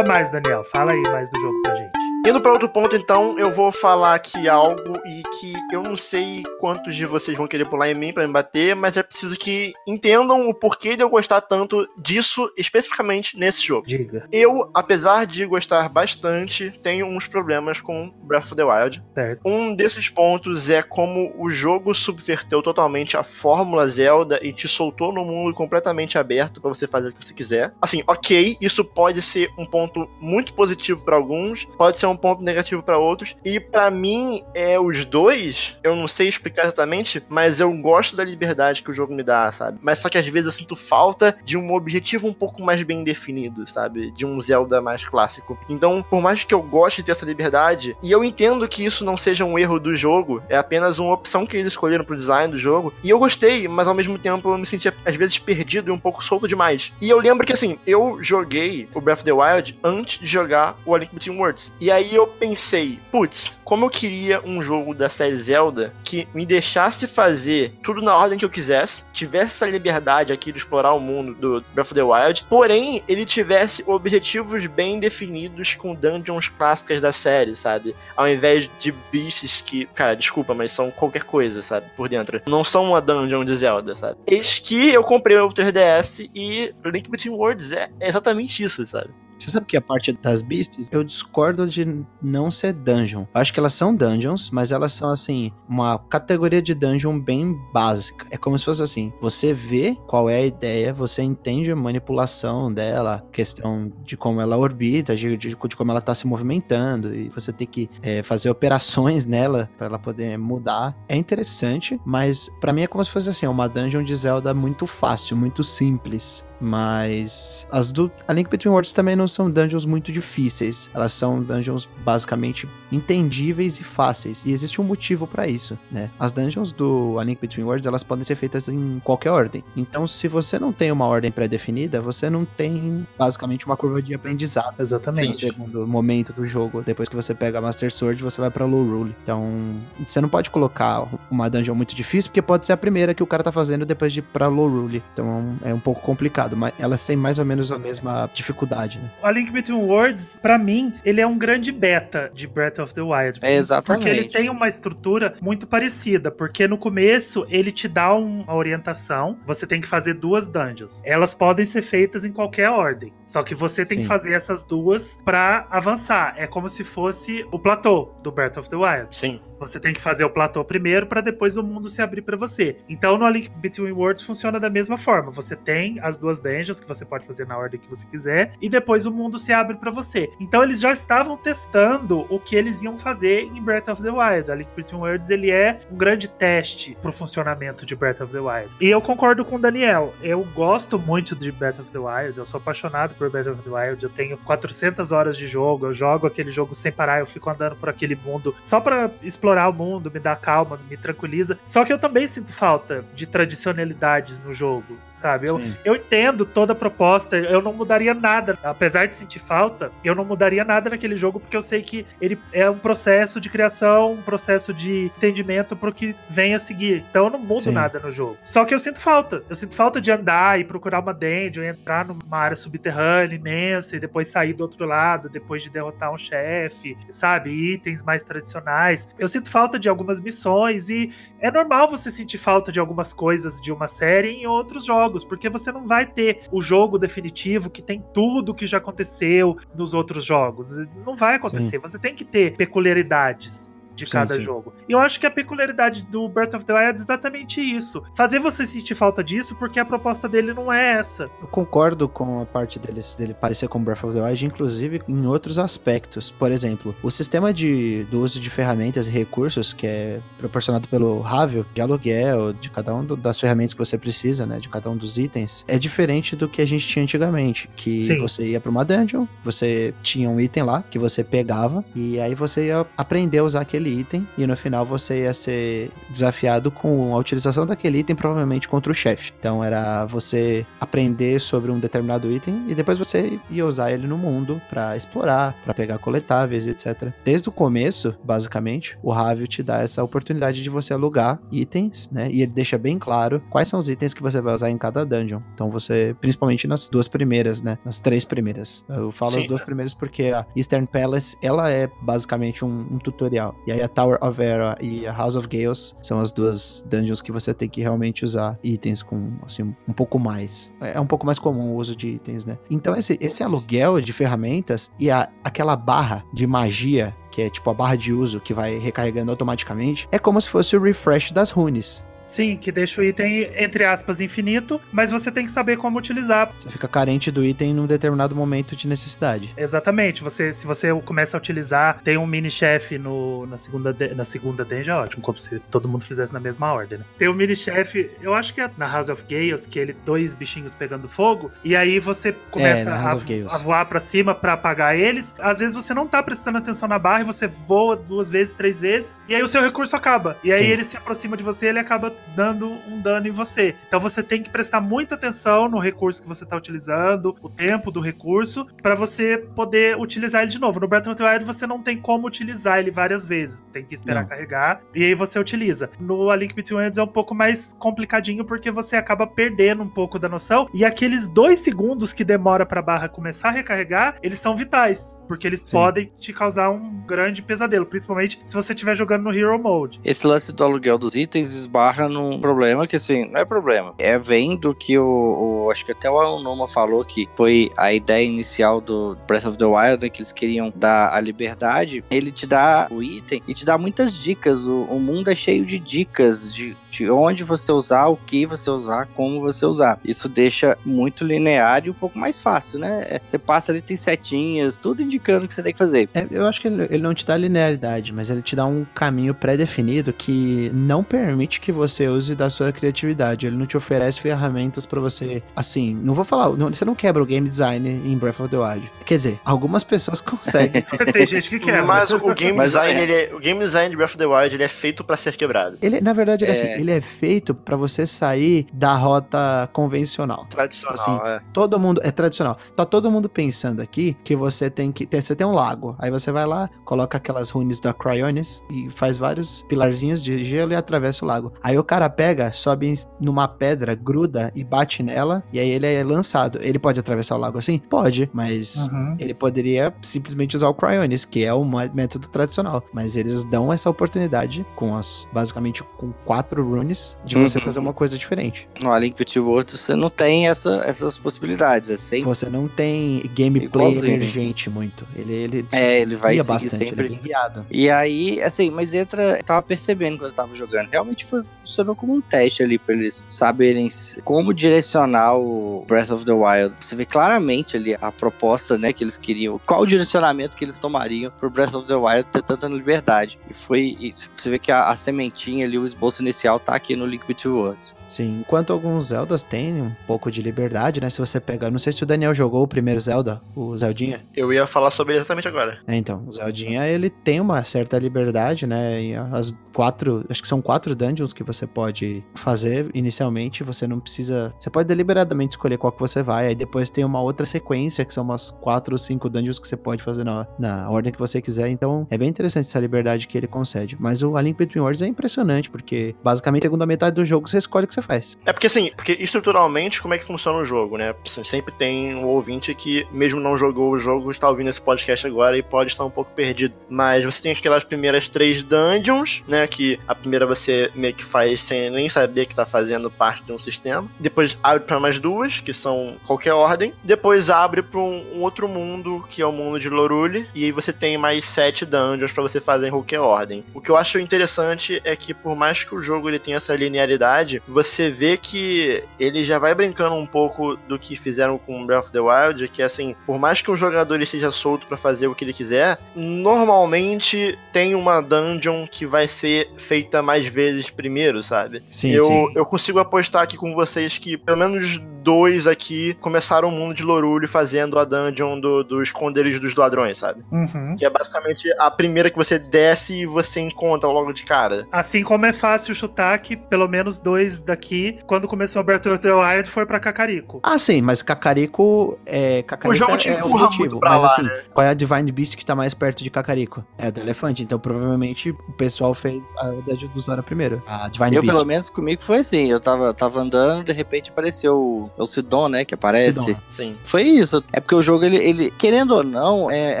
mais, 0.20 0.30
Daniel. 0.30 0.62
Fala 0.64 0.92
aí 0.92 1.02
mais 1.10 1.30
do 1.30 1.40
jogo 1.40 1.62
pra 1.62 1.74
gente. 1.74 1.99
Indo 2.26 2.40
pra 2.40 2.52
outro 2.52 2.68
ponto, 2.68 2.94
então, 2.94 3.38
eu 3.38 3.50
vou 3.50 3.72
falar 3.72 4.14
aqui 4.14 4.46
algo 4.46 5.00
e 5.06 5.22
que 5.38 5.54
eu 5.72 5.82
não 5.82 5.96
sei 5.96 6.42
quantos 6.58 6.94
de 6.94 7.06
vocês 7.06 7.36
vão 7.36 7.46
querer 7.46 7.66
pular 7.66 7.90
em 7.90 7.94
mim 7.94 8.12
pra 8.12 8.26
me 8.26 8.32
bater, 8.32 8.76
mas 8.76 8.96
é 8.98 9.02
preciso 9.02 9.36
que 9.36 9.72
entendam 9.86 10.46
o 10.48 10.54
porquê 10.54 10.96
de 10.96 11.02
eu 11.02 11.08
gostar 11.08 11.40
tanto 11.40 11.88
disso, 11.96 12.52
especificamente 12.58 13.38
nesse 13.38 13.66
jogo. 13.66 13.86
Diga. 13.86 14.28
Eu, 14.30 14.70
apesar 14.74 15.26
de 15.26 15.46
gostar 15.46 15.88
bastante, 15.88 16.70
tenho 16.82 17.06
uns 17.06 17.26
problemas 17.26 17.80
com 17.80 18.12
Breath 18.22 18.44
of 18.44 18.54
the 18.54 18.64
Wild. 18.64 19.02
Certo. 19.14 19.40
Um 19.44 19.74
desses 19.74 20.10
pontos 20.10 20.68
é 20.68 20.82
como 20.82 21.32
o 21.38 21.48
jogo 21.48 21.94
subverteu 21.94 22.62
totalmente 22.62 23.16
a 23.16 23.24
fórmula 23.24 23.88
Zelda 23.88 24.38
e 24.42 24.52
te 24.52 24.68
soltou 24.68 25.10
no 25.10 25.24
mundo 25.24 25.54
completamente 25.54 26.18
aberto 26.18 26.60
pra 26.60 26.68
você 26.68 26.86
fazer 26.86 27.08
o 27.08 27.12
que 27.14 27.26
você 27.26 27.32
quiser. 27.32 27.72
Assim, 27.80 28.02
ok, 28.06 28.58
isso 28.60 28.84
pode 28.84 29.22
ser 29.22 29.50
um 29.58 29.64
ponto 29.64 30.06
muito 30.20 30.52
positivo 30.52 31.02
pra 31.02 31.16
alguns, 31.16 31.64
pode 31.78 31.96
ser 31.96 32.06
um 32.06 32.09
ponto 32.16 32.42
negativo 32.42 32.82
pra 32.82 32.98
outros, 32.98 33.36
e 33.44 33.58
pra 33.58 33.90
mim 33.90 34.44
é 34.54 34.78
os 34.78 35.04
dois, 35.04 35.76
eu 35.82 35.94
não 35.96 36.06
sei 36.06 36.28
explicar 36.28 36.62
exatamente, 36.62 37.22
mas 37.28 37.60
eu 37.60 37.72
gosto 37.72 38.16
da 38.16 38.24
liberdade 38.24 38.82
que 38.82 38.90
o 38.90 38.94
jogo 38.94 39.14
me 39.14 39.22
dá, 39.22 39.50
sabe? 39.52 39.78
Mas 39.82 39.98
só 39.98 40.08
que 40.08 40.18
às 40.18 40.26
vezes 40.26 40.46
eu 40.46 40.52
sinto 40.52 40.76
falta 40.76 41.36
de 41.44 41.56
um 41.56 41.72
objetivo 41.72 42.26
um 42.26 42.32
pouco 42.32 42.62
mais 42.62 42.82
bem 42.82 43.02
definido, 43.04 43.66
sabe? 43.66 44.10
De 44.12 44.24
um 44.26 44.40
Zelda 44.40 44.80
mais 44.80 45.04
clássico. 45.04 45.58
Então, 45.68 46.04
por 46.08 46.20
mais 46.20 46.44
que 46.44 46.54
eu 46.54 46.62
goste 46.62 47.00
de 47.00 47.06
ter 47.06 47.12
essa 47.12 47.26
liberdade, 47.26 47.96
e 48.02 48.10
eu 48.10 48.24
entendo 48.24 48.68
que 48.68 48.84
isso 48.84 49.04
não 49.04 49.16
seja 49.16 49.44
um 49.44 49.58
erro 49.58 49.78
do 49.78 49.94
jogo, 49.96 50.42
é 50.48 50.56
apenas 50.56 50.98
uma 50.98 51.12
opção 51.12 51.46
que 51.46 51.56
eles 51.56 51.68
escolheram 51.68 52.04
pro 52.04 52.14
design 52.14 52.50
do 52.52 52.58
jogo, 52.58 52.92
e 53.02 53.10
eu 53.10 53.18
gostei, 53.18 53.66
mas 53.68 53.88
ao 53.88 53.94
mesmo 53.94 54.18
tempo 54.18 54.48
eu 54.48 54.58
me 54.58 54.66
sentia 54.66 54.94
às 55.04 55.16
vezes 55.16 55.38
perdido 55.38 55.90
e 55.90 55.92
um 55.92 55.98
pouco 55.98 56.22
solto 56.22 56.48
demais. 56.48 56.92
E 57.00 57.08
eu 57.08 57.18
lembro 57.18 57.46
que 57.46 57.52
assim, 57.52 57.78
eu 57.86 58.18
joguei 58.20 58.88
o 58.94 59.00
Breath 59.00 59.18
of 59.18 59.24
the 59.24 59.32
Wild 59.32 59.78
antes 59.82 60.18
de 60.18 60.26
jogar 60.26 60.76
o 60.84 60.94
A 60.94 60.98
Link 60.98 61.12
Between 61.12 61.38
Worlds. 61.38 61.72
E 61.80 61.90
aí 62.00 62.14
eu 62.14 62.26
pensei, 62.26 62.98
putz, 63.10 63.60
como 63.64 63.84
eu 63.84 63.90
queria 63.90 64.40
um 64.44 64.62
jogo 64.62 64.94
da 64.94 65.08
série 65.08 65.38
Zelda 65.38 65.92
que 66.02 66.26
me 66.34 66.44
deixasse 66.44 67.06
fazer 67.06 67.72
tudo 67.82 68.00
na 68.02 68.16
ordem 68.16 68.38
que 68.38 68.44
eu 68.44 68.50
quisesse, 68.50 69.04
tivesse 69.12 69.46
essa 69.46 69.66
liberdade 69.66 70.32
aqui 70.32 70.50
de 70.50 70.58
explorar 70.58 70.92
o 70.94 71.00
mundo 71.00 71.34
do 71.34 71.64
Breath 71.74 71.92
of 71.92 71.94
the 71.94 72.02
Wild, 72.02 72.46
porém 72.48 73.02
ele 73.06 73.24
tivesse 73.24 73.84
objetivos 73.86 74.66
bem 74.66 74.98
definidos 74.98 75.74
com 75.74 75.94
dungeons 75.94 76.48
clássicas 76.48 77.02
da 77.02 77.12
série, 77.12 77.54
sabe? 77.54 77.94
Ao 78.16 78.28
invés 78.28 78.68
de 78.78 78.92
bichos 79.12 79.60
que, 79.60 79.86
cara, 79.86 80.16
desculpa, 80.16 80.54
mas 80.54 80.72
são 80.72 80.90
qualquer 80.90 81.24
coisa, 81.24 81.62
sabe? 81.62 81.86
Por 81.96 82.08
dentro. 82.08 82.40
Não 82.48 82.64
são 82.64 82.86
uma 82.86 83.00
dungeon 83.00 83.44
de 83.44 83.54
Zelda, 83.54 83.94
sabe? 83.94 84.18
Eis 84.26 84.58
que 84.58 84.88
eu 84.88 85.04
comprei 85.04 85.36
o 85.36 85.48
3DS 85.48 86.30
e 86.34 86.74
Link 86.84 87.10
Between 87.10 87.34
Worlds 87.34 87.72
é 87.72 87.90
exatamente 88.00 88.62
isso, 88.62 88.84
sabe? 88.86 89.10
Você 89.40 89.50
sabe 89.50 89.66
que 89.66 89.76
a 89.76 89.80
parte 89.80 90.12
das 90.12 90.42
beasts, 90.42 90.88
eu 90.92 91.02
discordo 91.02 91.66
de 91.66 92.04
não 92.22 92.50
ser 92.50 92.72
dungeon. 92.72 93.24
Eu 93.34 93.40
acho 93.40 93.52
que 93.52 93.58
elas 93.58 93.72
são 93.72 93.94
dungeons, 93.94 94.50
mas 94.50 94.70
elas 94.70 94.92
são 94.92 95.10
assim, 95.10 95.50
uma 95.68 95.98
categoria 95.98 96.60
de 96.60 96.74
dungeon 96.74 97.18
bem 97.18 97.56
básica. 97.72 98.26
É 98.30 98.36
como 98.36 98.58
se 98.58 98.64
fosse 98.64 98.82
assim, 98.82 99.12
você 99.20 99.54
vê 99.54 99.96
qual 100.06 100.28
é 100.28 100.36
a 100.36 100.46
ideia, 100.46 100.92
você 100.92 101.22
entende 101.22 101.72
a 101.72 101.76
manipulação 101.76 102.72
dela, 102.72 103.26
questão 103.32 103.90
de 104.04 104.16
como 104.16 104.40
ela 104.40 104.58
orbita, 104.58 105.16
de, 105.16 105.36
de, 105.36 105.48
de 105.54 105.76
como 105.76 105.90
ela 105.90 106.02
tá 106.02 106.14
se 106.14 106.26
movimentando, 106.26 107.14
e 107.14 107.28
você 107.28 107.52
tem 107.52 107.66
que 107.66 107.88
é, 108.02 108.22
fazer 108.22 108.50
operações 108.50 109.24
nela 109.24 109.70
para 109.78 109.86
ela 109.86 109.98
poder 109.98 110.36
mudar. 110.36 110.94
É 111.08 111.16
interessante, 111.16 111.98
mas 112.04 112.50
para 112.60 112.72
mim 112.72 112.82
é 112.82 112.86
como 112.86 113.02
se 113.02 113.10
fosse 113.10 113.30
assim, 113.30 113.46
uma 113.46 113.68
dungeon 113.68 114.02
de 114.02 114.14
Zelda 114.14 114.52
muito 114.52 114.86
fácil, 114.86 115.36
muito 115.36 115.64
simples. 115.64 116.44
Mas 116.60 117.66
as 117.72 117.90
do 117.90 118.12
A 118.28 118.34
Link 118.34 118.50
Between 118.50 118.70
Worlds 118.70 118.92
também 118.92 119.16
não 119.16 119.26
são 119.30 119.50
dungeons 119.50 119.84
muito 119.84 120.12
difíceis. 120.12 120.90
Elas 120.94 121.12
são 121.12 121.42
dungeons 121.42 121.88
basicamente 122.04 122.68
entendíveis 122.90 123.80
e 123.80 123.84
fáceis. 123.84 124.44
E 124.44 124.52
existe 124.52 124.80
um 124.80 124.84
motivo 124.84 125.26
para 125.26 125.46
isso, 125.46 125.78
né? 125.90 126.10
As 126.18 126.32
dungeons 126.32 126.72
do 126.72 127.18
A 127.18 127.24
Link 127.24 127.40
Between 127.40 127.64
Worlds, 127.64 127.86
elas 127.86 128.02
podem 128.02 128.24
ser 128.24 128.36
feitas 128.36 128.68
em 128.68 129.00
qualquer 129.04 129.30
ordem. 129.30 129.64
Então, 129.76 130.06
se 130.06 130.28
você 130.28 130.58
não 130.58 130.72
tem 130.72 130.92
uma 130.92 131.06
ordem 131.06 131.30
pré-definida, 131.30 132.00
você 132.00 132.28
não 132.28 132.44
tem 132.44 133.06
basicamente 133.18 133.66
uma 133.66 133.76
curva 133.76 134.02
de 134.02 134.14
aprendizado. 134.14 134.74
Exatamente. 134.78 135.28
No 135.28 135.34
segundo 135.34 135.86
momento 135.86 136.32
do 136.32 136.44
jogo, 136.44 136.82
depois 136.82 137.08
que 137.08 137.16
você 137.16 137.34
pega 137.34 137.58
a 137.58 137.62
Master 137.62 137.92
Sword, 137.92 138.22
você 138.22 138.40
vai 138.40 138.50
para 138.50 138.64
Low 138.64 138.84
Rule. 138.84 139.14
Então, 139.22 139.80
você 140.06 140.20
não 140.20 140.28
pode 140.28 140.50
colocar 140.50 141.06
uma 141.30 141.48
dungeon 141.48 141.74
muito 141.74 141.94
difícil, 141.94 142.30
porque 142.30 142.42
pode 142.42 142.66
ser 142.66 142.72
a 142.72 142.76
primeira 142.76 143.14
que 143.14 143.22
o 143.22 143.26
cara 143.26 143.42
tá 143.42 143.52
fazendo 143.52 143.86
depois 143.86 144.12
de 144.12 144.20
ir 144.20 144.22
pra 144.22 144.48
Low 144.48 144.68
Rule. 144.68 145.02
Então, 145.12 145.56
é 145.62 145.72
um 145.72 145.80
pouco 145.80 146.00
complicado 146.00 146.50
mas 146.56 146.72
elas 146.78 147.04
têm 147.04 147.16
mais 147.16 147.38
ou 147.38 147.44
menos 147.44 147.72
a 147.72 147.78
mesma 147.78 148.28
dificuldade, 148.34 148.98
né? 148.98 149.10
A 149.22 149.30
Link 149.30 149.50
Between 149.50 149.82
Worlds, 149.82 150.38
para 150.40 150.58
mim, 150.58 150.94
ele 151.04 151.20
é 151.20 151.26
um 151.26 151.36
grande 151.36 151.72
beta 151.72 152.30
de 152.34 152.46
Breath 152.46 152.78
of 152.78 152.94
the 152.94 153.02
Wild. 153.02 153.40
É 153.42 153.54
exatamente. 153.54 154.02
Porque 154.02 154.08
ele 154.08 154.28
tem 154.28 154.48
uma 154.48 154.68
estrutura 154.68 155.34
muito 155.42 155.66
parecida, 155.66 156.30
porque 156.30 156.66
no 156.66 156.78
começo 156.78 157.46
ele 157.48 157.70
te 157.70 157.88
dá 157.88 158.14
uma 158.14 158.54
orientação, 158.54 159.38
você 159.46 159.66
tem 159.66 159.80
que 159.80 159.86
fazer 159.86 160.14
duas 160.14 160.48
dungeons. 160.48 161.02
Elas 161.04 161.34
podem 161.34 161.64
ser 161.64 161.82
feitas 161.82 162.24
em 162.24 162.32
qualquer 162.32 162.70
ordem, 162.70 163.12
só 163.26 163.42
que 163.42 163.54
você 163.54 163.84
tem 163.84 163.98
Sim. 163.98 164.02
que 164.02 164.08
fazer 164.08 164.32
essas 164.32 164.64
duas 164.64 165.18
para 165.24 165.66
avançar. 165.70 166.34
É 166.36 166.46
como 166.46 166.68
se 166.68 166.84
fosse 166.84 167.46
o 167.52 167.58
platô 167.58 168.12
do 168.22 168.30
Breath 168.32 168.56
of 168.56 168.68
the 168.68 168.76
Wild. 168.76 169.16
Sim. 169.16 169.40
Você 169.60 169.78
tem 169.78 169.92
que 169.92 170.00
fazer 170.00 170.24
o 170.24 170.30
platô 170.30 170.64
primeiro 170.64 171.06
para 171.06 171.20
depois 171.20 171.58
o 171.58 171.62
mundo 171.62 171.90
se 171.90 172.00
abrir 172.00 172.22
para 172.22 172.34
você. 172.34 172.78
Então 172.88 173.18
no 173.18 173.26
A 173.26 173.30
Link 173.30 173.50
Between 173.56 173.92
Worlds 173.92 174.22
funciona 174.22 174.58
da 174.58 174.70
mesma 174.70 174.96
forma. 174.96 175.30
Você 175.30 175.54
tem 175.54 176.00
as 176.00 176.16
duas 176.16 176.40
dungeons 176.40 176.80
que 176.80 176.88
você 176.88 177.04
pode 177.04 177.26
fazer 177.26 177.46
na 177.46 177.58
ordem 177.58 177.78
que 177.78 177.88
você 177.88 178.06
quiser 178.06 178.52
e 178.58 178.70
depois 178.70 179.04
o 179.04 179.12
mundo 179.12 179.38
se 179.38 179.52
abre 179.52 179.76
para 179.76 179.90
você. 179.90 180.30
Então 180.40 180.62
eles 180.62 180.80
já 180.80 180.90
estavam 180.90 181.36
testando 181.36 182.26
o 182.30 182.40
que 182.40 182.56
eles 182.56 182.82
iam 182.82 182.96
fazer 182.96 183.42
em 183.42 183.60
Breath 183.60 183.88
of 183.88 184.02
the 184.02 184.10
Wild. 184.10 184.50
A 184.50 184.54
Link 184.54 184.70
Between 184.74 184.98
Worlds 184.98 185.28
ele 185.28 185.50
é 185.50 185.78
um 185.92 185.96
grande 185.96 186.26
teste 186.26 186.96
pro 187.02 187.12
funcionamento 187.12 187.84
de 187.84 187.94
Breath 187.94 188.22
of 188.22 188.32
the 188.32 188.40
Wild. 188.40 188.74
E 188.80 188.88
eu 188.88 189.02
concordo 189.02 189.44
com 189.44 189.56
o 189.56 189.58
Daniel. 189.58 190.14
Eu 190.22 190.42
gosto 190.54 190.98
muito 190.98 191.36
de 191.36 191.52
Breath 191.52 191.80
of 191.80 191.90
the 191.90 191.98
Wild. 191.98 192.38
Eu 192.38 192.46
sou 192.46 192.56
apaixonado 192.56 193.14
por 193.14 193.28
Breath 193.28 193.48
of 193.48 193.62
the 193.62 193.70
Wild. 193.70 194.02
Eu 194.02 194.10
tenho 194.10 194.38
400 194.38 195.12
horas 195.12 195.36
de 195.36 195.46
jogo. 195.46 195.84
Eu 195.84 195.92
jogo 195.92 196.26
aquele 196.26 196.50
jogo 196.50 196.74
sem 196.74 196.90
parar. 196.90 197.20
Eu 197.20 197.26
fico 197.26 197.50
andando 197.50 197.76
por 197.76 197.90
aquele 197.90 198.16
mundo 198.16 198.54
só 198.64 198.80
para 198.80 199.10
explorar 199.22 199.49
explorar 199.50 199.68
o 199.68 199.72
mundo, 199.72 200.10
me 200.12 200.20
dá 200.20 200.36
calma, 200.36 200.78
me 200.88 200.96
tranquiliza. 200.96 201.58
Só 201.64 201.84
que 201.84 201.92
eu 201.92 201.98
também 201.98 202.26
sinto 202.28 202.52
falta 202.52 203.04
de 203.14 203.26
tradicionalidades 203.26 204.40
no 204.40 204.52
jogo, 204.52 204.96
sabe? 205.12 205.48
Eu, 205.48 205.60
eu 205.84 205.96
entendo 205.96 206.44
toda 206.44 206.72
a 206.72 206.76
proposta, 206.76 207.36
eu 207.36 207.60
não 207.60 207.72
mudaria 207.72 208.14
nada. 208.14 208.56
Apesar 208.62 209.06
de 209.06 209.14
sentir 209.14 209.40
falta, 209.40 209.90
eu 210.04 210.14
não 210.14 210.24
mudaria 210.24 210.64
nada 210.64 210.90
naquele 210.90 211.16
jogo, 211.16 211.40
porque 211.40 211.56
eu 211.56 211.62
sei 211.62 211.82
que 211.82 212.06
ele 212.20 212.38
é 212.52 212.70
um 212.70 212.78
processo 212.78 213.40
de 213.40 213.50
criação, 213.50 214.12
um 214.12 214.22
processo 214.22 214.72
de 214.72 215.06
entendimento 215.16 215.74
pro 215.74 215.92
que 215.92 216.14
vem 216.28 216.54
a 216.54 216.58
seguir. 216.58 217.04
Então 217.10 217.24
eu 217.24 217.30
não 217.30 217.38
mudo 217.38 217.64
Sim. 217.64 217.72
nada 217.72 217.98
no 217.98 218.12
jogo. 218.12 218.36
Só 218.42 218.64
que 218.64 218.72
eu 218.72 218.78
sinto 218.78 219.00
falta. 219.00 219.42
Eu 219.48 219.56
sinto 219.56 219.74
falta 219.74 220.00
de 220.00 220.12
andar 220.12 220.60
e 220.60 220.64
procurar 220.64 221.00
uma 221.00 221.12
dungeon, 221.12 221.64
entrar 221.64 222.06
numa 222.06 222.38
área 222.38 222.56
subterrânea 222.56 223.34
imensa 223.34 223.96
e 223.96 224.00
depois 224.00 224.28
sair 224.28 224.52
do 224.52 224.62
outro 224.62 224.86
lado, 224.86 225.28
depois 225.28 225.62
de 225.62 225.70
derrotar 225.70 226.12
um 226.12 226.18
chefe, 226.18 226.96
sabe? 227.10 227.50
Itens 227.50 228.02
mais 228.02 228.22
tradicionais. 228.22 229.08
Eu 229.18 229.28
sinto 229.28 229.39
sinto 229.40 229.50
falta 229.50 229.78
de 229.78 229.88
algumas 229.88 230.20
missões 230.20 230.88
e 230.88 231.10
é 231.40 231.50
normal 231.50 231.90
você 231.90 232.10
sentir 232.10 232.38
falta 232.38 232.70
de 232.70 232.78
algumas 232.78 233.12
coisas 233.12 233.60
de 233.60 233.72
uma 233.72 233.88
série 233.88 234.28
em 234.28 234.46
outros 234.46 234.84
jogos, 234.84 235.24
porque 235.24 235.48
você 235.48 235.72
não 235.72 235.86
vai 235.86 236.06
ter 236.06 236.42
o 236.52 236.60
jogo 236.60 236.98
definitivo 236.98 237.70
que 237.70 237.82
tem 237.82 238.04
tudo 238.12 238.54
que 238.54 238.66
já 238.66 238.78
aconteceu 238.78 239.56
nos 239.74 239.94
outros 239.94 240.24
jogos. 240.24 240.76
Não 241.04 241.16
vai 241.16 241.36
acontecer. 241.36 241.76
Sim. 241.76 241.78
Você 241.78 241.98
tem 241.98 242.14
que 242.14 242.24
ter 242.24 242.56
peculiaridades 242.56 243.74
de 244.04 244.10
sim, 244.10 244.16
cada 244.16 244.34
sim. 244.34 244.42
jogo. 244.42 244.72
E 244.88 244.92
eu 244.92 244.98
acho 244.98 245.18
que 245.20 245.26
a 245.26 245.30
peculiaridade 245.30 246.06
do 246.06 246.28
Breath 246.28 246.54
of 246.54 246.64
the 246.64 246.72
Wild 246.72 246.98
é 246.98 247.02
exatamente 247.02 247.60
isso. 247.60 248.02
Fazer 248.14 248.38
você 248.38 248.66
sentir 248.66 248.94
falta 248.94 249.22
disso, 249.22 249.54
porque 249.56 249.78
a 249.78 249.84
proposta 249.84 250.28
dele 250.28 250.52
não 250.52 250.72
é 250.72 250.94
essa. 250.94 251.30
Eu 251.40 251.48
concordo 251.48 252.08
com 252.08 252.40
a 252.40 252.46
parte 252.46 252.78
dele, 252.78 253.00
dele 253.18 253.34
parecer 253.34 253.68
com 253.68 253.82
Breath 253.82 254.04
of 254.04 254.14
the 254.14 254.22
Wild, 254.22 254.46
inclusive 254.46 255.02
em 255.08 255.26
outros 255.26 255.58
aspectos. 255.58 256.30
Por 256.30 256.50
exemplo, 256.50 256.94
o 257.02 257.10
sistema 257.10 257.52
de, 257.52 258.04
do 258.10 258.20
uso 258.20 258.40
de 258.40 258.50
ferramentas 258.50 259.06
e 259.06 259.10
recursos, 259.10 259.72
que 259.72 259.86
é 259.86 260.20
proporcionado 260.38 260.88
pelo 260.88 261.20
Ravel, 261.20 261.64
de 261.74 261.80
aluguel, 261.80 262.52
de 262.52 262.70
cada 262.70 262.94
um 262.94 263.04
das 263.04 263.38
ferramentas 263.38 263.74
que 263.74 263.78
você 263.78 263.98
precisa, 263.98 264.46
né? 264.46 264.58
De 264.58 264.68
cada 264.68 264.90
um 264.90 264.96
dos 264.96 265.18
itens, 265.18 265.64
é 265.68 265.78
diferente 265.78 266.34
do 266.36 266.48
que 266.48 266.62
a 266.62 266.66
gente 266.66 266.86
tinha 266.86 267.02
antigamente. 267.02 267.68
Que 267.76 268.02
Sim. 268.02 268.20
você 268.20 268.48
ia 268.48 268.60
pra 268.60 268.70
uma 268.70 268.84
dungeon, 268.84 269.26
você 269.44 269.94
tinha 270.02 270.28
um 270.28 270.40
item 270.40 270.62
lá 270.62 270.82
que 270.90 270.98
você 270.98 271.22
pegava, 271.22 271.84
e 271.94 272.20
aí 272.20 272.34
você 272.34 272.66
ia 272.66 272.86
aprender 272.96 273.38
a 273.38 273.44
usar 273.44 273.60
aquele 273.60 273.89
item 273.92 274.26
e 274.36 274.46
no 274.46 274.56
final 274.56 274.84
você 274.84 275.22
ia 275.22 275.34
ser 275.34 275.90
desafiado 276.08 276.70
com 276.70 277.14
a 277.14 277.18
utilização 277.18 277.66
daquele 277.66 277.98
item 277.98 278.16
provavelmente 278.16 278.68
contra 278.68 278.90
o 278.90 278.94
chefe. 278.94 279.32
Então 279.38 279.62
era 279.62 280.06
você 280.06 280.66
aprender 280.80 281.40
sobre 281.40 281.70
um 281.70 281.78
determinado 281.78 282.30
item 282.30 282.64
e 282.68 282.74
depois 282.74 282.98
você 282.98 283.38
ia 283.50 283.66
usar 283.66 283.92
ele 283.92 284.06
no 284.06 284.18
mundo 284.18 284.60
para 284.68 284.96
explorar, 284.96 285.54
para 285.64 285.74
pegar 285.74 285.98
coletáveis, 285.98 286.66
etc. 286.66 287.12
Desde 287.24 287.48
o 287.48 287.52
começo, 287.52 288.14
basicamente, 288.24 288.98
o 289.02 289.10
Ravio 289.10 289.46
te 289.46 289.62
dá 289.62 289.80
essa 289.82 290.02
oportunidade 290.02 290.62
de 290.62 290.70
você 290.70 290.92
alugar 290.92 291.40
itens, 291.50 292.08
né? 292.10 292.30
E 292.30 292.42
ele 292.42 292.52
deixa 292.52 292.78
bem 292.78 292.98
claro 292.98 293.42
quais 293.50 293.68
são 293.68 293.78
os 293.78 293.88
itens 293.88 294.14
que 294.14 294.22
você 294.22 294.40
vai 294.40 294.54
usar 294.54 294.70
em 294.70 294.78
cada 294.78 295.04
dungeon. 295.04 295.40
Então 295.54 295.70
você, 295.70 296.14
principalmente 296.20 296.66
nas 296.66 296.88
duas 296.88 297.08
primeiras, 297.08 297.62
né? 297.62 297.78
Nas 297.84 297.98
três 297.98 298.24
primeiras. 298.24 298.84
Eu 298.88 299.10
falo 299.10 299.32
Sim. 299.32 299.40
as 299.40 299.46
duas 299.46 299.62
primeiras 299.62 299.94
porque 299.94 300.24
a 300.24 300.46
Eastern 300.56 300.86
Palace, 300.86 301.36
ela 301.42 301.70
é 301.70 301.88
basicamente 302.02 302.64
um, 302.64 302.86
um 302.90 302.98
tutorial. 302.98 303.54
E 303.66 303.72
aí 303.72 303.79
a 303.82 303.88
Tower 303.88 304.18
of 304.22 304.42
Era 304.42 304.76
e 304.80 305.06
a 305.06 305.12
House 305.12 305.36
of 305.36 305.48
Gales 305.48 305.96
são 306.02 306.20
as 306.20 306.32
duas 306.32 306.84
dungeons 306.88 307.20
que 307.20 307.32
você 307.32 307.52
tem 307.54 307.68
que 307.68 307.80
realmente 307.80 308.24
usar 308.24 308.58
itens 308.62 309.02
com, 309.02 309.32
assim, 309.44 309.74
um 309.88 309.92
pouco 309.92 310.18
mais. 310.18 310.72
É 310.80 311.00
um 311.00 311.06
pouco 311.06 311.26
mais 311.26 311.38
comum 311.38 311.72
o 311.72 311.76
uso 311.76 311.94
de 311.94 312.08
itens, 312.08 312.44
né? 312.44 312.56
Então, 312.70 312.96
esse, 312.96 313.18
esse 313.20 313.42
aluguel 313.42 314.00
de 314.00 314.12
ferramentas 314.12 314.92
e 314.98 315.10
a, 315.10 315.28
aquela 315.44 315.76
barra 315.76 316.24
de 316.32 316.46
magia 316.46 317.14
que 317.30 317.42
é 317.42 317.48
tipo 317.48 317.70
a 317.70 317.74
barra 317.74 317.96
de 317.96 318.12
uso 318.12 318.40
que 318.40 318.52
vai 318.52 318.76
recarregando 318.76 319.30
automaticamente, 319.30 320.08
é 320.10 320.18
como 320.18 320.40
se 320.40 320.48
fosse 320.48 320.76
o 320.76 320.82
refresh 320.82 321.32
das 321.32 321.50
runes. 321.50 322.04
Sim, 322.30 322.56
que 322.56 322.70
deixa 322.70 323.00
o 323.00 323.04
item, 323.04 323.50
entre 323.56 323.84
aspas, 323.84 324.20
infinito, 324.20 324.80
mas 324.92 325.10
você 325.10 325.32
tem 325.32 325.44
que 325.44 325.50
saber 325.50 325.76
como 325.76 325.98
utilizar. 325.98 326.52
Você 326.60 326.70
fica 326.70 326.86
carente 326.86 327.28
do 327.28 327.44
item 327.44 327.74
num 327.74 327.86
determinado 327.86 328.36
momento 328.36 328.76
de 328.76 328.86
necessidade. 328.86 329.52
Exatamente. 329.56 330.22
Você, 330.22 330.54
se 330.54 330.64
você 330.64 330.94
começa 331.00 331.36
a 331.36 331.38
utilizar, 331.38 332.00
tem 332.02 332.16
um 332.16 332.26
mini-chefe 332.26 333.00
na 333.48 333.58
segunda, 333.58 333.96
na 334.14 334.24
segunda 334.24 334.64
dungeon, 334.64 334.94
é 334.94 334.98
ótimo, 335.00 335.22
como 335.22 335.40
se 335.40 335.58
todo 335.58 335.88
mundo 335.88 336.04
fizesse 336.04 336.32
na 336.32 336.38
mesma 336.38 336.72
ordem, 336.72 336.98
né? 336.98 337.04
Tem 337.18 337.28
um 337.28 337.34
mini-chefe, 337.34 338.12
eu 338.22 338.32
acho 338.32 338.54
que 338.54 338.60
é 338.60 338.70
na 338.78 338.86
House 338.86 339.08
of 339.08 339.24
Gales, 339.28 339.66
que 339.66 339.80
ele, 339.80 339.92
dois 339.92 340.32
bichinhos 340.32 340.72
pegando 340.72 341.08
fogo, 341.08 341.50
e 341.64 341.74
aí 341.74 341.98
você 341.98 342.32
começa 342.52 342.90
é, 342.90 342.92
a, 342.92 343.10
a, 343.10 343.58
voar 343.58 343.86
para 343.86 343.98
cima 343.98 344.36
para 344.36 344.52
apagar 344.52 344.96
eles. 344.96 345.34
Às 345.40 345.58
vezes 345.58 345.74
você 345.74 345.92
não 345.92 346.06
tá 346.06 346.22
prestando 346.22 346.58
atenção 346.58 346.88
na 346.88 346.98
barra 346.98 347.22
e 347.22 347.24
você 347.24 347.48
voa 347.48 347.96
duas 347.96 348.30
vezes, 348.30 348.54
três 348.54 348.80
vezes, 348.80 349.20
e 349.28 349.34
aí 349.34 349.42
o 349.42 349.48
seu 349.48 349.60
recurso 349.62 349.96
acaba. 349.96 350.36
E 350.44 350.52
aí 350.52 350.64
Sim. 350.66 350.70
ele 350.70 350.84
se 350.84 350.96
aproxima 350.96 351.36
de 351.36 351.42
você 351.42 351.66
e 351.66 351.68
ele 351.70 351.80
acaba 351.80 352.12
dando 352.34 352.70
um 352.88 353.00
dano 353.00 353.28
em 353.28 353.30
você. 353.30 353.74
Então 353.86 354.00
você 354.00 354.22
tem 354.22 354.42
que 354.42 354.50
prestar 354.50 354.80
muita 354.80 355.14
atenção 355.14 355.68
no 355.68 355.78
recurso 355.78 356.22
que 356.22 356.28
você 356.28 356.44
está 356.44 356.56
utilizando, 356.56 357.36
o 357.42 357.48
tempo 357.48 357.90
do 357.90 358.00
recurso, 358.00 358.66
para 358.82 358.94
você 358.94 359.38
poder 359.38 359.98
utilizar 359.98 360.42
ele 360.42 360.50
de 360.50 360.58
novo. 360.58 360.80
No 360.80 360.88
Breath 360.88 361.06
of 361.08 361.16
the 361.16 361.24
Wild 361.24 361.44
você 361.44 361.66
não 361.66 361.82
tem 361.82 361.98
como 361.98 362.26
utilizar 362.26 362.78
ele 362.78 362.90
várias 362.90 363.26
vezes. 363.26 363.64
Tem 363.72 363.84
que 363.84 363.94
esperar 363.94 364.22
não. 364.22 364.28
carregar 364.28 364.80
e 364.94 365.04
aí 365.04 365.14
você 365.14 365.38
utiliza. 365.38 365.90
No 365.98 366.30
A 366.30 366.36
Link 366.36 366.54
Between 366.54 366.78
Worlds 366.78 366.98
é 366.98 367.02
um 367.02 367.08
pouco 367.08 367.34
mais 367.34 367.74
complicadinho 367.78 368.44
porque 368.44 368.70
você 368.70 368.96
acaba 368.96 369.26
perdendo 369.26 369.82
um 369.82 369.88
pouco 369.88 370.18
da 370.18 370.28
noção 370.28 370.68
e 370.72 370.84
aqueles 370.84 371.28
dois 371.28 371.58
segundos 371.60 372.12
que 372.12 372.24
demora 372.24 372.64
para 372.64 372.80
a 372.80 372.82
barra 372.82 373.08
começar 373.08 373.48
a 373.48 373.52
recarregar, 373.52 374.16
eles 374.22 374.38
são 374.38 374.54
vitais, 374.54 375.18
porque 375.28 375.46
eles 375.46 375.60
Sim. 375.60 375.70
podem 375.70 376.12
te 376.18 376.32
causar 376.32 376.70
um 376.70 377.02
grande 377.06 377.42
pesadelo, 377.42 377.86
principalmente 377.86 378.40
se 378.44 378.54
você 378.54 378.72
estiver 378.72 378.94
jogando 378.94 379.24
no 379.24 379.32
Hero 379.32 379.58
Mode. 379.58 380.00
Esse 380.04 380.26
lance 380.26 380.52
do 380.52 380.64
aluguel 380.64 380.98
dos 380.98 381.14
itens 381.14 381.52
esbarra 381.52 382.08
num 382.10 382.40
problema 382.40 382.86
que, 382.86 382.96
assim, 382.96 383.24
não 383.30 383.40
é 383.40 383.44
problema. 383.44 383.94
É 383.98 384.18
vem 384.18 384.56
do 384.56 384.74
que 384.74 384.98
o, 384.98 385.64
o 385.66 385.70
acho 385.70 385.84
que 385.84 385.92
até 385.92 386.10
o 386.10 386.18
Anoma 386.18 386.68
falou 386.68 387.04
que 387.04 387.28
foi 387.36 387.70
a 387.76 387.92
ideia 387.92 388.24
inicial 388.24 388.80
do 388.80 389.16
Breath 389.26 389.46
of 389.46 389.56
the 389.56 389.64
Wild, 389.64 390.02
né, 390.02 390.08
que 390.08 390.18
eles 390.20 390.32
queriam 390.32 390.72
dar 390.74 391.12
a 391.14 391.20
liberdade. 391.20 392.04
Ele 392.10 392.30
te 392.30 392.46
dá 392.46 392.88
o 392.90 393.02
item 393.02 393.42
e 393.46 393.54
te 393.54 393.64
dá 393.64 393.78
muitas 393.78 394.14
dicas. 394.14 394.66
O, 394.66 394.82
o 394.84 395.00
mundo 395.00 395.30
é 395.30 395.34
cheio 395.34 395.64
de 395.64 395.78
dicas 395.78 396.52
de, 396.52 396.76
de 396.90 397.10
onde 397.10 397.44
você 397.44 397.72
usar, 397.72 398.06
o 398.08 398.16
que 398.16 398.44
você 398.46 398.70
usar, 398.70 399.06
como 399.14 399.40
você 399.40 399.64
usar. 399.66 399.98
Isso 400.04 400.28
deixa 400.28 400.76
muito 400.84 401.24
linear 401.24 401.86
e 401.86 401.90
um 401.90 401.94
pouco 401.94 402.18
mais 402.18 402.38
fácil, 402.38 402.78
né? 402.78 403.06
É, 403.08 403.20
você 403.22 403.38
passa 403.38 403.72
ali, 403.72 403.80
tem 403.80 403.96
setinhas, 403.96 404.78
tudo 404.78 405.02
indicando 405.02 405.44
o 405.44 405.48
que 405.48 405.54
você 405.54 405.62
tem 405.62 405.72
que 405.72 405.78
fazer. 405.78 406.08
É, 406.14 406.26
eu 406.30 406.46
acho 406.46 406.60
que 406.60 406.68
ele, 406.68 406.82
ele 406.90 407.02
não 407.02 407.14
te 407.14 407.24
dá 407.26 407.36
linearidade, 407.36 408.12
mas 408.12 408.30
ele 408.30 408.42
te 408.42 408.54
dá 408.56 408.66
um 408.66 408.84
caminho 408.94 409.34
pré-definido 409.34 410.12
que 410.12 410.70
não 410.74 411.02
permite 411.04 411.60
que 411.60 411.72
você 411.72 412.08
use 412.08 412.34
da 412.34 412.50
sua 412.50 412.72
criatividade. 412.72 413.46
Ele 413.46 413.56
não 413.56 413.66
te 413.66 413.76
oferece 413.76 414.20
ferramentas 414.20 414.86
para 414.86 415.00
você, 415.00 415.42
assim, 415.54 415.94
não 415.94 416.14
vou 416.14 416.24
falar, 416.24 416.50
não, 416.56 416.68
você 416.68 416.84
não 416.84 416.94
quebra 416.94 417.22
o 417.22 417.26
game 417.26 417.48
design 417.48 417.88
em 417.88 418.16
Breath 418.16 418.40
of 418.40 418.48
the 418.48 418.56
Wild. 418.58 418.90
Quer 419.04 419.16
dizer, 419.16 419.40
algumas 419.44 419.84
pessoas 419.84 420.20
conseguem. 420.22 420.82
Tem 421.12 421.26
gente 421.26 421.48
que 421.48 421.58
quer. 421.58 421.82
Mas 421.82 422.10
o 422.10 422.18
game 422.34 422.56
Mas 422.56 422.68
design, 422.72 422.98
é. 422.98 423.02
ele 423.02 423.12
é- 423.12 423.34
o 423.34 423.38
game 423.38 423.58
design 423.60 423.90
de 423.90 423.96
Breath 423.96 424.10
of 424.10 424.18
the 424.18 424.26
Wild, 424.26 424.54
ele 424.54 424.64
é 424.64 424.68
feito 424.68 425.04
pra 425.04 425.16
ser 425.16 425.36
quebrado. 425.36 425.78
Ele, 425.82 426.00
na 426.00 426.12
verdade, 426.12 426.44
ele 426.44 426.52
é, 426.52 426.56
É. 426.56 426.72
assim, 426.72 426.79
ele 426.80 426.90
é 426.90 427.00
feito 427.00 427.54
para 427.54 427.76
você 427.76 428.06
sair 428.06 428.66
da 428.72 428.94
rota 428.94 429.68
convencional. 429.72 430.46
Tradicional, 430.48 430.94
Assim, 430.94 431.28
é. 431.28 431.40
Todo 431.52 431.78
mundo 431.78 432.00
é 432.04 432.10
tradicional. 432.10 432.56
Tá 432.76 432.84
todo 432.84 433.10
mundo 433.10 433.28
pensando 433.28 433.80
aqui 433.80 434.16
que 434.24 434.34
você 434.36 434.68
tem 434.70 434.90
que 434.92 435.06
tem, 435.06 435.20
você 435.20 435.34
tem 435.36 435.46
um 435.46 435.52
lago. 435.52 435.94
Aí 435.98 436.10
você 436.10 436.30
vai 436.32 436.46
lá, 436.46 436.68
coloca 436.84 437.16
aquelas 437.16 437.50
runes 437.50 437.80
da 437.80 437.92
Cryonis 437.92 438.62
e 438.70 438.90
faz 438.90 439.16
vários 439.18 439.62
pilarzinhos 439.68 440.22
de 440.22 440.42
gelo 440.44 440.72
e 440.72 440.76
atravessa 440.76 441.24
o 441.24 441.28
lago. 441.28 441.52
Aí 441.62 441.78
o 441.78 441.84
cara 441.84 442.08
pega, 442.10 442.52
sobe 442.52 442.94
numa 443.20 443.46
pedra, 443.46 443.94
gruda 443.94 444.50
e 444.54 444.64
bate 444.64 445.02
nela 445.02 445.42
e 445.52 445.58
aí 445.60 445.68
ele 445.68 445.86
é 445.86 446.02
lançado. 446.02 446.58
Ele 446.62 446.78
pode 446.78 446.98
atravessar 446.98 447.36
o 447.36 447.38
lago 447.38 447.58
assim? 447.58 447.78
Pode, 447.78 448.28
mas 448.32 448.86
Uhum. 448.90 449.16
ele 449.18 449.34
poderia 449.34 449.92
simplesmente 450.02 450.56
usar 450.56 450.68
o 450.68 450.74
Cryonis, 450.74 451.24
que 451.24 451.44
é 451.44 451.52
o 451.52 451.64
método 451.64 452.28
tradicional. 452.28 452.82
Mas 452.92 453.16
eles 453.16 453.44
dão 453.44 453.72
essa 453.72 453.88
oportunidade 453.90 454.64
com 454.76 454.94
as 454.96 455.28
basicamente 455.32 455.82
com 455.98 456.12
quatro 456.24 456.69
runes 456.70 457.16
de 457.24 457.34
você 457.36 457.58
Uhum. 457.58 457.64
fazer 457.64 457.78
uma 457.78 457.92
coisa 457.92 458.16
diferente. 458.16 458.68
No 458.80 458.92
A 458.92 458.98
Link 458.98 459.16
Between 459.16 459.42
Worlds 459.44 459.80
você 459.80 459.94
não 459.94 460.08
tem 460.10 460.48
essa, 460.48 460.82
essas 460.84 461.18
possibilidades. 461.18 461.90
É 461.90 461.96
sempre. 461.96 462.24
Você 462.26 462.46
não 462.48 462.68
tem 462.68 463.22
gameplay 463.36 463.92
emergente 463.98 464.70
muito. 464.70 465.06
Ele, 465.14 465.32
ele 465.32 465.66
É, 465.72 466.00
ele 466.00 466.16
vai 466.16 466.36
seguir 466.36 466.48
bastante, 466.48 466.74
sempre. 466.76 467.06
ele 467.06 467.14
é 467.14 467.18
guiado. 467.18 467.66
E 467.70 467.90
aí, 467.90 468.40
assim, 468.42 468.70
mas 468.70 468.94
entra. 468.94 469.38
Eu 469.38 469.42
tava 469.44 469.62
percebendo 469.62 470.18
quando 470.18 470.30
eu 470.30 470.34
tava 470.34 470.54
jogando. 470.54 470.88
Realmente 470.88 471.24
foi, 471.24 471.42
funcionou 471.60 471.94
como 471.96 472.14
um 472.14 472.20
teste 472.20 472.62
ali 472.62 472.78
pra 472.78 472.94
eles 472.94 473.24
saberem 473.28 473.88
como 474.24 474.54
direcionar 474.54 475.36
o 475.36 475.84
Breath 475.88 476.10
of 476.10 476.24
the 476.24 476.32
Wild. 476.32 476.74
Você 476.80 476.94
vê 476.94 477.04
claramente 477.04 477.76
ali 477.76 477.96
a 478.00 478.12
proposta, 478.12 478.78
né, 478.78 478.92
que 478.92 479.02
eles 479.02 479.16
queriam. 479.16 479.60
Qual 479.66 479.80
o 479.82 479.86
direcionamento 479.86 480.56
que 480.56 480.64
eles 480.64 480.78
tomariam 480.78 481.32
pro 481.38 481.50
Breath 481.50 481.74
of 481.74 481.86
the 481.88 481.94
Wild 481.94 482.24
ter 482.30 482.42
tanta 482.42 482.68
liberdade. 482.68 483.38
E 483.48 483.54
foi. 483.54 483.96
e 483.98 484.12
você 484.12 484.50
vê 484.50 484.58
que 484.58 484.70
a, 484.70 484.84
a 484.84 484.96
sementinha 484.96 485.64
ali, 485.66 485.78
o 485.78 485.84
esboço 485.84 486.22
inicial, 486.22 486.59
tá 486.60 486.74
aqui 486.74 486.96
no 486.96 487.06
Link 487.06 487.26
Between 487.26 487.54
Worlds. 487.54 487.96
Sim, 488.08 488.40
enquanto 488.40 488.72
alguns 488.72 489.06
Zeldas 489.06 489.42
têm 489.42 489.82
um 489.82 489.92
pouco 490.06 490.30
de 490.30 490.42
liberdade, 490.42 491.00
né? 491.00 491.08
Se 491.10 491.18
você 491.18 491.40
pegar. 491.40 491.70
Não 491.70 491.78
sei 491.78 491.92
se 491.92 492.02
o 492.02 492.06
Daniel 492.06 492.34
jogou 492.34 492.62
o 492.62 492.68
primeiro 492.68 493.00
Zelda, 493.00 493.40
o 493.54 493.76
Zeldinha. 493.76 494.20
Eu 494.34 494.52
ia 494.52 494.66
falar 494.66 494.90
sobre 494.90 495.14
ele 495.14 495.20
exatamente 495.20 495.48
agora. 495.48 495.78
É, 495.86 495.96
então, 495.96 496.24
o 496.26 496.32
Zeldinha 496.32 496.86
ele 496.86 497.10
tem 497.10 497.40
uma 497.40 497.62
certa 497.64 497.98
liberdade, 497.98 498.66
né? 498.66 499.02
E 499.02 499.14
as 499.14 499.54
quatro. 499.72 500.24
Acho 500.28 500.42
que 500.42 500.48
são 500.48 500.60
quatro 500.60 500.94
dungeons 500.94 501.32
que 501.32 501.42
você 501.42 501.66
pode 501.66 502.24
fazer 502.34 502.90
inicialmente. 502.94 503.62
Você 503.62 503.86
não 503.86 504.00
precisa. 504.00 504.52
Você 504.58 504.68
pode 504.70 504.88
deliberadamente 504.88 505.52
escolher 505.52 505.78
qual 505.78 505.92
que 505.92 506.00
você 506.00 506.22
vai. 506.22 506.48
Aí 506.48 506.54
depois 506.54 506.90
tem 506.90 507.04
uma 507.04 507.20
outra 507.20 507.46
sequência, 507.46 508.04
que 508.04 508.12
são 508.12 508.24
umas 508.24 508.50
quatro 508.50 508.94
ou 508.94 508.98
cinco 508.98 509.28
dungeons 509.28 509.58
que 509.58 509.66
você 509.66 509.76
pode 509.76 510.02
fazer 510.02 510.24
na, 510.24 510.46
na 510.58 510.90
ordem 510.90 511.12
que 511.12 511.18
você 511.18 511.40
quiser. 511.40 511.68
Então 511.68 512.06
é 512.10 512.18
bem 512.18 512.28
interessante 512.28 512.66
essa 512.66 512.78
liberdade 512.80 513.26
que 513.26 513.38
ele 513.38 513.46
concede. 513.46 513.96
Mas 513.98 514.22
o 514.22 514.36
A 514.36 514.42
Link 514.42 514.56
Between 514.56 514.82
Worlds 514.82 515.02
é 515.02 515.06
impressionante, 515.06 515.70
porque 515.70 516.14
basicamente 516.22 516.49
a 516.58 516.62
segunda 516.62 516.86
metade 516.86 517.16
do 517.16 517.24
jogo 517.24 517.48
você 517.48 517.58
escolhe 517.58 517.84
o 517.84 517.88
que 517.88 517.94
você 517.94 518.02
faz. 518.02 518.38
É 518.44 518.52
porque 518.52 518.66
assim, 518.66 518.90
porque 518.94 519.16
estruturalmente, 519.20 520.00
como 520.00 520.14
é 520.14 520.18
que 520.18 520.24
funciona 520.24 520.58
o 520.58 520.64
jogo, 520.64 520.96
né? 520.96 521.14
Sempre 521.26 521.72
tem 521.72 522.14
um 522.14 522.26
ouvinte 522.26 522.74
que, 522.74 523.06
mesmo 523.12 523.40
não 523.40 523.56
jogou 523.56 523.90
o 523.90 523.98
jogo, 523.98 524.30
está 524.30 524.48
ouvindo 524.48 524.70
esse 524.70 524.80
podcast 524.80 525.26
agora 525.26 525.56
e 525.56 525.62
pode 525.62 525.92
estar 525.92 526.04
um 526.04 526.10
pouco 526.10 526.30
perdido. 526.32 526.74
Mas 526.88 527.24
você 527.24 527.42
tem 527.42 527.52
aquelas 527.52 527.84
primeiras 527.84 528.28
três 528.28 528.62
dungeons, 528.62 529.42
né? 529.46 529.66
Que 529.66 529.98
a 530.06 530.14
primeira 530.14 530.46
você 530.46 530.90
meio 530.94 531.14
que 531.14 531.24
faz 531.24 531.62
sem 531.62 531.90
nem 531.90 532.08
saber 532.08 532.46
que 532.46 532.54
tá 532.54 532.66
fazendo 532.66 533.10
parte 533.10 533.44
de 533.44 533.52
um 533.52 533.58
sistema. 533.58 534.08
Depois 534.18 534.58
abre 534.62 534.84
para 534.84 535.00
mais 535.00 535.18
duas, 535.18 535.60
que 535.60 535.72
são 535.72 536.16
qualquer 536.26 536.52
ordem. 536.52 536.92
Depois 537.04 537.50
abre 537.50 537.82
para 537.82 538.00
um, 538.00 538.24
um 538.34 538.42
outro 538.42 538.68
mundo, 538.68 539.24
que 539.28 539.42
é 539.42 539.46
o 539.46 539.52
mundo 539.52 539.78
de 539.78 539.88
Lorule. 539.88 540.48
E 540.54 540.64
aí 540.64 540.72
você 540.72 540.92
tem 540.92 541.16
mais 541.16 541.44
sete 541.44 541.84
dungeons 541.86 542.32
para 542.32 542.42
você 542.42 542.60
fazer 542.60 542.88
em 542.88 542.90
qualquer 542.90 543.20
ordem. 543.20 543.64
O 543.74 543.80
que 543.80 543.90
eu 543.90 543.96
acho 543.96 544.18
interessante 544.18 545.00
é 545.04 545.14
que, 545.14 545.32
por 545.32 545.54
mais 545.54 545.84
que 545.84 545.94
o 545.94 546.02
jogo 546.02 546.28
ele 546.28 546.38
tenha 546.40 546.56
essa 546.56 546.74
linearidade, 546.74 547.62
você 547.68 548.10
vê 548.10 548.36
que 548.36 549.04
ele 549.18 549.44
já 549.44 549.58
vai 549.58 549.74
brincando 549.74 550.14
um 550.14 550.26
pouco 550.26 550.76
do 550.88 550.98
que 550.98 551.16
fizeram 551.16 551.58
com 551.58 551.86
Breath 551.86 552.04
of 552.04 552.12
the 552.12 552.20
Wild, 552.20 552.68
que 552.68 552.82
assim, 552.82 553.14
por 553.26 553.38
mais 553.38 553.62
que 553.62 553.70
um 553.70 553.76
jogador 553.76 554.20
esteja 554.20 554.50
solto 554.50 554.86
pra 554.86 554.96
fazer 554.96 555.26
o 555.28 555.34
que 555.34 555.44
ele 555.44 555.52
quiser, 555.52 555.98
normalmente 556.14 557.58
tem 557.72 557.94
uma 557.94 558.20
dungeon 558.20 558.86
que 558.86 559.06
vai 559.06 559.28
ser 559.28 559.70
feita 559.76 560.22
mais 560.22 560.46
vezes 560.46 560.90
primeiro, 560.90 561.42
sabe? 561.42 561.82
Sim, 561.88 562.10
eu, 562.10 562.26
sim. 562.26 562.52
eu 562.54 562.64
consigo 562.64 562.98
apostar 562.98 563.42
aqui 563.42 563.56
com 563.56 563.74
vocês 563.74 564.18
que 564.18 564.36
pelo 564.36 564.58
menos 564.58 565.00
dois 565.22 565.66
aqui 565.66 566.14
começaram 566.20 566.68
o 566.68 566.72
mundo 566.72 566.94
de 566.94 567.02
Lorule 567.02 567.46
fazendo 567.46 567.98
a 567.98 568.04
dungeon 568.04 568.58
do, 568.60 568.82
do 568.82 569.02
esconderijo 569.02 569.60
dos 569.60 569.74
ladrões, 569.74 570.18
sabe? 570.18 570.42
Uhum. 570.50 570.96
Que 570.96 571.04
é 571.04 571.10
basicamente 571.10 571.68
a 571.78 571.90
primeira 571.90 572.30
que 572.30 572.36
você 572.36 572.58
desce 572.58 573.14
e 573.22 573.26
você 573.26 573.60
encontra 573.60 574.08
logo 574.08 574.32
de 574.32 574.44
cara. 574.44 574.86
Assim 574.90 575.22
como 575.22 575.46
é 575.46 575.52
fácil 575.52 575.94
chutar 575.94 576.38
que 576.38 576.56
pelo 576.56 576.88
menos 576.88 577.18
dois 577.18 577.58
daqui, 577.60 578.18
quando 578.26 578.48
começou 578.48 578.82
o 578.82 578.84
Breath 578.84 579.06
of 579.06 579.18
the 579.18 579.32
Wild, 579.32 579.68
foi 579.68 579.86
pra 579.86 580.00
Cacarico. 580.00 580.60
Ah, 580.62 580.78
sim, 580.78 581.00
mas 581.02 581.22
Cacarico 581.22 582.18
é. 582.26 582.62
Cacarico 582.62 582.90
O 582.90 582.94
jogo 582.94 583.12
é, 583.12 583.16
te 583.16 583.28
é 583.28 583.38
empurra 583.38 583.64
objetivo. 583.64 583.80
muito 583.80 584.00
pra 584.00 584.10
mas 584.10 584.22
lá, 584.22 584.28
assim, 584.28 584.42
né? 584.42 584.62
qual 584.72 584.86
é 584.86 584.90
a 584.90 584.94
Divine 584.94 585.32
Beast 585.32 585.56
que 585.56 585.64
tá 585.64 585.74
mais 585.74 585.94
perto 585.94 586.22
de 586.22 586.30
Cacarico? 586.30 586.84
É 586.98 587.06
a 587.08 587.10
do 587.10 587.20
elefante. 587.20 587.62
Então 587.62 587.78
provavelmente 587.78 588.50
o 588.50 588.72
pessoal 588.72 589.14
fez 589.14 589.42
a 589.58 589.66
Dungeon 589.86 590.08
do 590.14 590.20
Zora 590.20 590.42
primeiro. 590.42 590.82
A 590.86 591.08
Divine 591.08 591.36
Eu, 591.36 591.42
Beast. 591.42 591.54
pelo 591.54 591.66
menos, 591.66 591.90
comigo 591.90 592.22
foi 592.22 592.38
assim. 592.38 592.70
Eu 592.70 592.80
tava, 592.80 593.12
tava 593.12 593.40
andando, 593.40 593.84
de 593.84 593.92
repente 593.92 594.30
apareceu 594.30 595.09
o, 595.16 595.22
o 595.22 595.26
Sidon, 595.26 595.68
né? 595.68 595.84
Que 595.84 595.94
aparece. 595.94 596.40
Sidon. 596.40 596.60
Sim. 596.68 596.96
Foi 597.04 597.22
isso. 597.22 597.62
É 597.72 597.80
porque 597.80 597.94
o 597.94 598.02
jogo, 598.02 598.24
ele, 598.24 598.36
ele 598.36 598.70
querendo 598.70 599.14
ou 599.14 599.24
não, 599.24 599.70
é, 599.70 600.00